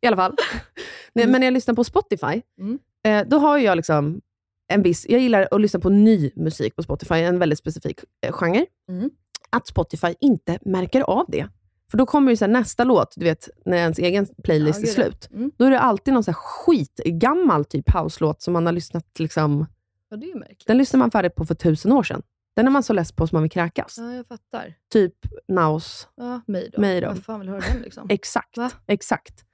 I 0.00 0.06
alla 0.06 0.16
fall. 0.16 0.36
Nej, 1.12 1.26
men 1.26 1.40
när 1.40 1.46
jag 1.46 1.54
lyssnar 1.54 1.74
på 1.74 1.84
Spotify, 1.84 2.42
Mm. 2.60 2.78
eh, 3.06 3.28
då 3.28 3.38
har 3.38 3.58
jag 3.58 3.76
liksom 3.76 4.20
en 4.68 4.82
viss... 4.82 5.06
Jag 5.08 5.20
gillar 5.20 5.48
att 5.50 5.60
lyssna 5.60 5.80
på 5.80 5.88
ny 5.90 6.30
musik 6.36 6.76
på 6.76 6.82
Spotify, 6.82 7.14
en 7.14 7.38
väldigt 7.38 7.58
specifik 7.58 8.00
eh, 8.26 8.32
genre. 8.32 8.66
Mm. 8.88 9.10
Att 9.50 9.66
Spotify 9.66 10.14
inte 10.20 10.58
märker 10.62 11.00
av 11.02 11.24
det. 11.28 11.48
För 11.90 11.98
då 11.98 12.06
kommer 12.06 12.30
ju 12.32 12.36
så 12.36 12.44
här 12.44 12.52
nästa 12.52 12.84
låt, 12.84 13.14
du 13.16 13.24
vet, 13.24 13.48
när 13.64 13.76
ens 13.76 13.98
egen 13.98 14.26
playlist 14.44 14.80
Ja, 14.82 14.88
är 14.88 14.92
slut. 14.92 15.28
Mm. 15.32 15.50
Då 15.56 15.64
är 15.64 15.70
det 15.70 15.80
alltid 15.80 16.14
någon 16.14 16.24
så 16.24 16.30
här 16.30 16.38
skitgammal 16.38 17.64
typ 17.64 17.94
house-låt 17.94 18.42
som 18.42 18.52
man 18.52 18.66
har 18.66 18.72
lyssnat... 18.72 19.18
Liksom, 19.18 19.66
Ja, 20.10 20.16
det 20.16 20.30
är 20.30 20.38
märkligt. 20.38 20.66
den 20.66 20.78
lyssnar 20.78 20.98
man 20.98 21.10
färdigt 21.10 21.34
på 21.34 21.44
för 21.44 21.54
tusen 21.54 21.92
år 21.92 22.02
sedan. 22.02 22.22
Den 22.56 22.66
är 22.66 22.70
man 22.70 22.82
så 22.82 22.92
less 22.92 23.12
på 23.12 23.26
som 23.26 23.36
man 23.36 23.42
vill 23.42 23.50
kräkas. 23.50 23.94
Ja, 23.98 24.12
jag 24.14 24.26
fattar. 24.26 24.74
Typ 24.92 25.14
Naus. 25.48 26.08
Ja, 26.16 26.40
mig 26.46 26.70
då. 26.72 26.80
Mig 26.80 27.00
då. 27.00 27.06
Vem 27.08 27.16
fan 27.16 27.40
vill 27.40 27.48
höra 27.48 27.60
den 27.72 27.82
liksom? 27.82 28.06
Exakt. 28.10 28.56
Va? 28.56 28.70
Exakt. 28.86 29.44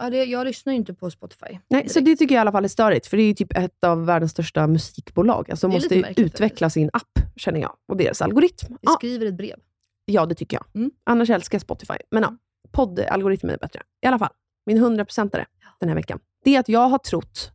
Ja, 0.00 0.10
det, 0.10 0.24
jag 0.24 0.44
lyssnar 0.46 0.72
ju 0.72 0.76
inte 0.76 0.94
på 0.94 1.10
Spotify. 1.10 1.58
Nej, 1.68 1.88
så 1.88 2.00
det 2.00 2.16
tycker 2.16 2.34
jag 2.34 2.40
i 2.40 2.42
alla 2.42 2.52
fall 2.52 2.64
är 2.64 2.68
störigt, 2.68 3.06
för 3.06 3.16
det 3.16 3.22
är 3.22 3.26
ju 3.26 3.34
typ 3.34 3.56
ett 3.56 3.84
av 3.84 4.06
världens 4.06 4.32
största 4.32 4.66
musikbolag. 4.66 5.50
Alltså 5.50 5.68
måste 5.68 6.14
utveckla 6.16 6.70
sin 6.70 6.90
app, 6.92 7.18
känner 7.36 7.60
jag. 7.60 7.76
Och 7.88 7.96
deras 7.96 8.22
algoritm. 8.22 8.76
Vi 8.82 8.92
skriver 8.92 9.26
ett 9.26 9.34
brev. 9.36 9.56
ja, 10.04 10.26
det 10.26 10.34
tycker 10.34 10.56
jag. 10.56 10.64
Mm. 10.82 10.90
Annars 11.04 11.30
älskar 11.30 11.56
jag 11.56 11.62
Spotify. 11.62 11.94
Men 12.10 12.22
ja, 12.22 12.36
poddalgoritmen 12.70 13.52
är 13.54 13.58
bättre. 13.58 13.82
I 14.02 14.06
alla 14.06 14.18
fall, 14.18 14.32
min 14.66 14.78
100% 14.84 15.44
den 15.80 15.88
här 15.88 15.96
veckan. 15.96 16.20
Det 16.44 16.56
är 16.56 16.60
att 16.60 16.68
jag 16.68 16.88
har 16.88 16.98
trott 16.98 17.52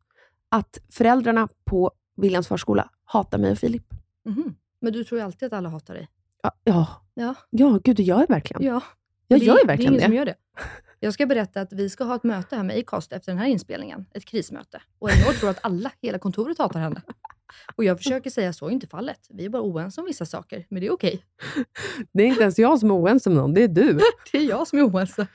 att 0.50 0.78
föräldrarna 0.91 1.48
på 1.66 1.91
Williams 2.18 2.48
förskola 2.48 2.89
hatar 3.06 3.38
mig 3.38 3.52
och 3.52 3.58
Filip. 3.58 3.86
Mhm. 4.26 4.56
Men 4.82 4.93
du 4.93 5.04
tror 5.04 5.20
ju 5.20 5.26
alltid 5.26 5.46
att 5.46 5.54
alla 5.54 5.70
hatar 5.70 5.93
dig. 5.93 6.10
Ja, 6.43 6.52
ja, 6.64 6.88
Ja. 7.14 7.36
ja 7.50 7.80
gud 7.84 7.96
det 7.96 8.04
gör 8.04 8.20
jag 8.20 8.28
verkligen. 8.28 8.64
ja. 8.64 8.82
jag 9.28 9.39
det, 9.39 9.46
gör 9.46 9.54
ju 9.54 9.58
det 9.58 9.64
är 9.64 9.68
verkligen 9.68 9.93
ingen 9.93 10.00
det. 10.02 10.06
som 10.06 10.14
gör 10.16 10.26
det. 10.26 10.36
Jag 11.06 11.14
ska 11.14 11.26
berätta 11.26 11.62
att 11.62 11.74
vi 11.74 11.89
ska 11.89 12.03
ha 12.03 12.16
ett 12.16 12.24
möte 12.24 12.56
här 12.56 12.64
med 12.64 12.78
Acast 12.78 13.14
efter 13.14 13.32
den 13.32 13.39
här 13.39 13.47
inspelningen. 13.47 14.06
Ett 14.14 14.26
krismöte. 14.26 14.82
Och 14.99 15.10
Elinor 15.12 15.34
tror 15.34 15.49
att 15.49 15.60
alla, 15.62 15.91
hela 16.01 16.20
kontoret 16.20 16.58
hatar 16.58 16.80
henne. 16.80 17.01
Och 17.76 17.84
jag 17.84 17.97
försöker 17.97 18.30
säga 18.30 18.53
så 18.53 18.68
är 18.68 18.72
inte 18.72 18.88
fallet. 18.88 19.20
Vi 19.30 19.45
är 19.45 19.49
bara 19.49 19.62
oense 19.62 20.01
om 20.01 20.08
vissa 20.08 20.26
saker, 20.26 20.66
men 20.70 20.82
det 20.82 20.88
är 20.88 20.91
okej. 20.91 21.24
Det 22.14 22.24
är 22.24 22.28
inte 22.28 22.41
ens 22.41 22.60
jag 22.60 22.80
som 22.80 22.91
är 22.91 22.95
oense 22.95 23.30
med 23.30 23.38
någon, 23.38 23.53
det 23.53 23.64
är 23.64 23.68
du. 23.68 23.99
Det 24.32 24.38
är 24.38 24.49
jag 24.49 24.68
som 24.68 24.80
är 24.80 24.84
oense. 24.84 25.28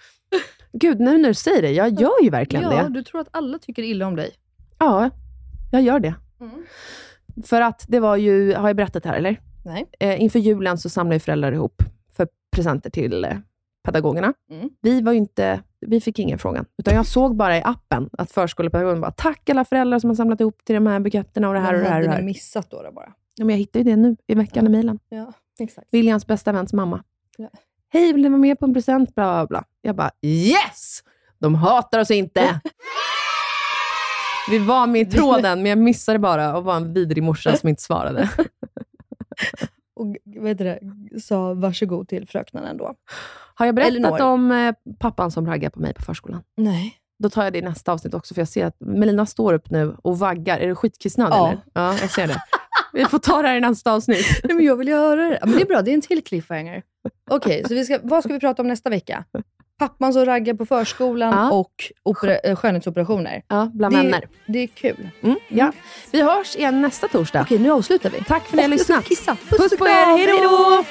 Gud, 0.72 1.00
nu 1.00 1.18
när 1.18 1.28
du 1.28 1.34
säger 1.34 1.62
det, 1.62 1.70
jag 1.72 2.00
gör 2.00 2.22
ju 2.22 2.30
verkligen 2.30 2.70
Ja, 2.70 2.82
det. 2.82 2.88
du 2.88 3.02
tror 3.02 3.20
att 3.20 3.28
alla 3.30 3.58
tycker 3.58 3.82
illa 3.82 4.06
om 4.06 4.16
dig. 4.16 4.30
Ja, 4.78 5.10
jag 5.72 5.82
gör 5.82 6.00
det. 6.00 6.14
Mm. 6.40 6.64
För 7.44 7.60
att 7.60 7.84
det 7.88 8.00
var 8.00 8.16
ju, 8.16 8.54
har 8.54 8.68
jag 8.68 8.76
berättat 8.76 9.04
här 9.04 9.14
eller? 9.14 9.40
Nej. 9.64 9.90
Eh, 10.00 10.22
inför 10.22 10.38
julen 10.38 10.78
så 10.78 10.88
samlade 10.88 11.16
ju 11.16 11.20
föräldrar 11.20 11.52
ihop 11.52 11.82
för 12.16 12.28
presenter 12.56 12.90
till 12.90 13.24
eh, 13.24 13.36
pedagogerna. 13.82 14.34
Mm. 14.50 14.70
Vi, 14.80 15.00
var 15.00 15.12
inte, 15.12 15.62
vi 15.80 16.00
fick 16.00 16.18
ingen 16.18 16.38
frågan, 16.38 16.64
utan 16.78 16.94
jag 16.94 17.06
såg 17.06 17.36
bara 17.36 17.58
i 17.58 17.62
appen 17.64 18.10
att 18.12 18.30
förskolepedagogen 18.30 19.00
bara 19.00 19.10
“Tack 19.10 19.48
alla 19.48 19.64
föräldrar 19.64 19.98
som 19.98 20.10
har 20.10 20.14
samlat 20.14 20.40
ihop 20.40 20.64
till 20.64 20.74
de 20.74 20.86
här 20.86 21.00
buketterna 21.00 21.48
och 21.48 21.54
det 21.54 21.60
här 21.60 21.74
och 21.74 21.80
det 21.80 21.88
här”. 21.88 22.08
Hade 22.08 22.18
ni 22.18 22.24
missat 22.24 22.70
då, 22.70 22.82
då 22.82 22.92
bara? 22.92 23.12
Ja, 23.34 23.44
men 23.44 23.54
jag 23.54 23.58
hittade 23.58 23.78
ju 23.78 23.90
det 23.90 23.96
nu 23.96 24.16
i 24.26 24.34
veckan 24.34 24.66
i 24.66 24.68
mejlen. 24.68 24.98
Ja, 25.08 25.32
exakt. 25.58 25.88
Williams 25.90 26.26
bästa 26.26 26.52
väns 26.52 26.72
mamma. 26.72 27.02
Ja. 27.36 27.48
Hej, 27.92 28.12
vill 28.12 28.22
ni 28.22 28.28
vara 28.28 28.40
med 28.40 28.58
på 28.58 28.64
en 28.64 28.74
present? 28.74 29.14
Bla, 29.14 29.34
bla, 29.34 29.46
bla. 29.46 29.64
Jag 29.82 29.96
bara 29.96 30.10
yes! 30.22 31.02
De 31.38 31.54
hatar 31.54 32.00
oss 32.00 32.10
inte! 32.10 32.60
Vi 34.50 34.58
var 34.58 34.86
med 34.86 35.00
i 35.00 35.04
tråden, 35.04 35.58
men 35.62 35.66
jag 35.66 35.78
missade 35.78 36.18
bara 36.18 36.56
och 36.56 36.64
var 36.64 36.76
en 36.76 36.92
vidrig 36.94 37.22
morsa 37.22 37.56
som 37.56 37.68
inte 37.68 37.82
svarade. 37.82 38.30
Och 40.00 40.16
vad 40.24 40.48
heter 40.48 40.64
det, 40.64 40.80
sa 41.20 41.54
varsågod 41.54 42.08
till 42.08 42.28
fröknarna 42.28 42.68
ändå. 42.68 42.94
Har 43.54 43.66
jag 43.66 43.74
berättat 43.74 44.20
om 44.20 44.50
eh, 44.52 44.74
pappan 44.98 45.30
som 45.30 45.46
raggar 45.46 45.70
på 45.70 45.80
mig 45.80 45.94
på 45.94 46.02
förskolan? 46.02 46.42
Nej. 46.56 46.94
Då 47.18 47.30
tar 47.30 47.44
jag 47.44 47.52
det 47.52 47.58
i 47.58 47.62
nästa 47.62 47.92
avsnitt 47.92 48.14
också, 48.14 48.34
för 48.34 48.40
jag 48.40 48.48
ser 48.48 48.66
att 48.66 48.76
Melina 48.80 49.26
står 49.26 49.52
upp 49.54 49.70
nu 49.70 49.96
och 50.02 50.18
vaggar. 50.18 50.58
Är 50.58 50.66
du 50.66 50.74
skitkissnödig 50.74 51.34
Ja. 51.36 51.48
eller? 51.48 51.60
Ja, 51.74 51.96
jag 52.00 52.10
ser 52.10 52.26
det. 52.26 52.42
Vi 52.92 53.04
får 53.04 53.18
ta 53.18 53.42
det 53.42 53.48
här 53.48 53.56
i 53.56 53.60
nästa 53.60 53.92
avsnitt. 53.92 54.26
Nej, 54.44 54.54
men 54.56 54.64
jag 54.64 54.76
vill 54.76 54.88
ju 54.88 54.94
höra 54.94 55.28
det. 55.28 55.38
Men 55.42 55.52
det 55.56 55.62
är 55.62 55.66
bra, 55.66 55.82
det 55.82 55.90
är 55.90 55.94
en 55.94 56.00
till 56.00 56.24
cliffhanger. 56.24 56.82
Okej, 57.30 57.62
så 57.68 57.74
vi 57.74 57.84
ska, 57.84 57.98
vad 58.02 58.24
ska 58.24 58.32
vi 58.32 58.40
prata 58.40 58.62
om 58.62 58.68
nästa 58.68 58.90
vecka? 58.90 59.24
Pappan 59.78 60.12
som 60.12 60.24
raggar 60.24 60.54
på 60.54 60.66
förskolan 60.66 61.32
Ja. 61.32 61.50
och 61.52 61.72
opera, 62.02 62.38
eh, 62.38 62.56
skönhetsoperationer. 62.56 63.42
Ja, 63.48 63.70
bland 63.74 63.94
det, 63.94 64.02
vänner. 64.02 64.28
Det 64.46 64.58
är 64.58 64.66
kul. 64.66 65.08
Mm, 65.22 65.36
ja. 65.48 65.72
Vi 66.10 66.22
hörs 66.22 66.56
igen 66.56 66.80
nästa 66.80 67.08
torsdag. 67.08 67.40
Okej, 67.42 67.58
nu 67.58 67.70
avslutar 67.70 68.10
vi. 68.10 68.24
Tack 68.24 68.42
för 68.42 68.52
att 68.52 68.56
ni 68.56 68.62
har 68.62 68.68
lyssnat. 68.68 69.04
Puss 69.48 69.72
och 69.72 69.78
på 69.78 69.86
er, 69.88 70.16
hej 70.16 70.26
då! 70.26 70.84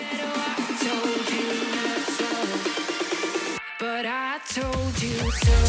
But 3.79 4.05
I 4.05 4.39
told 4.61 5.03
you 5.03 5.31
so. 5.31 5.68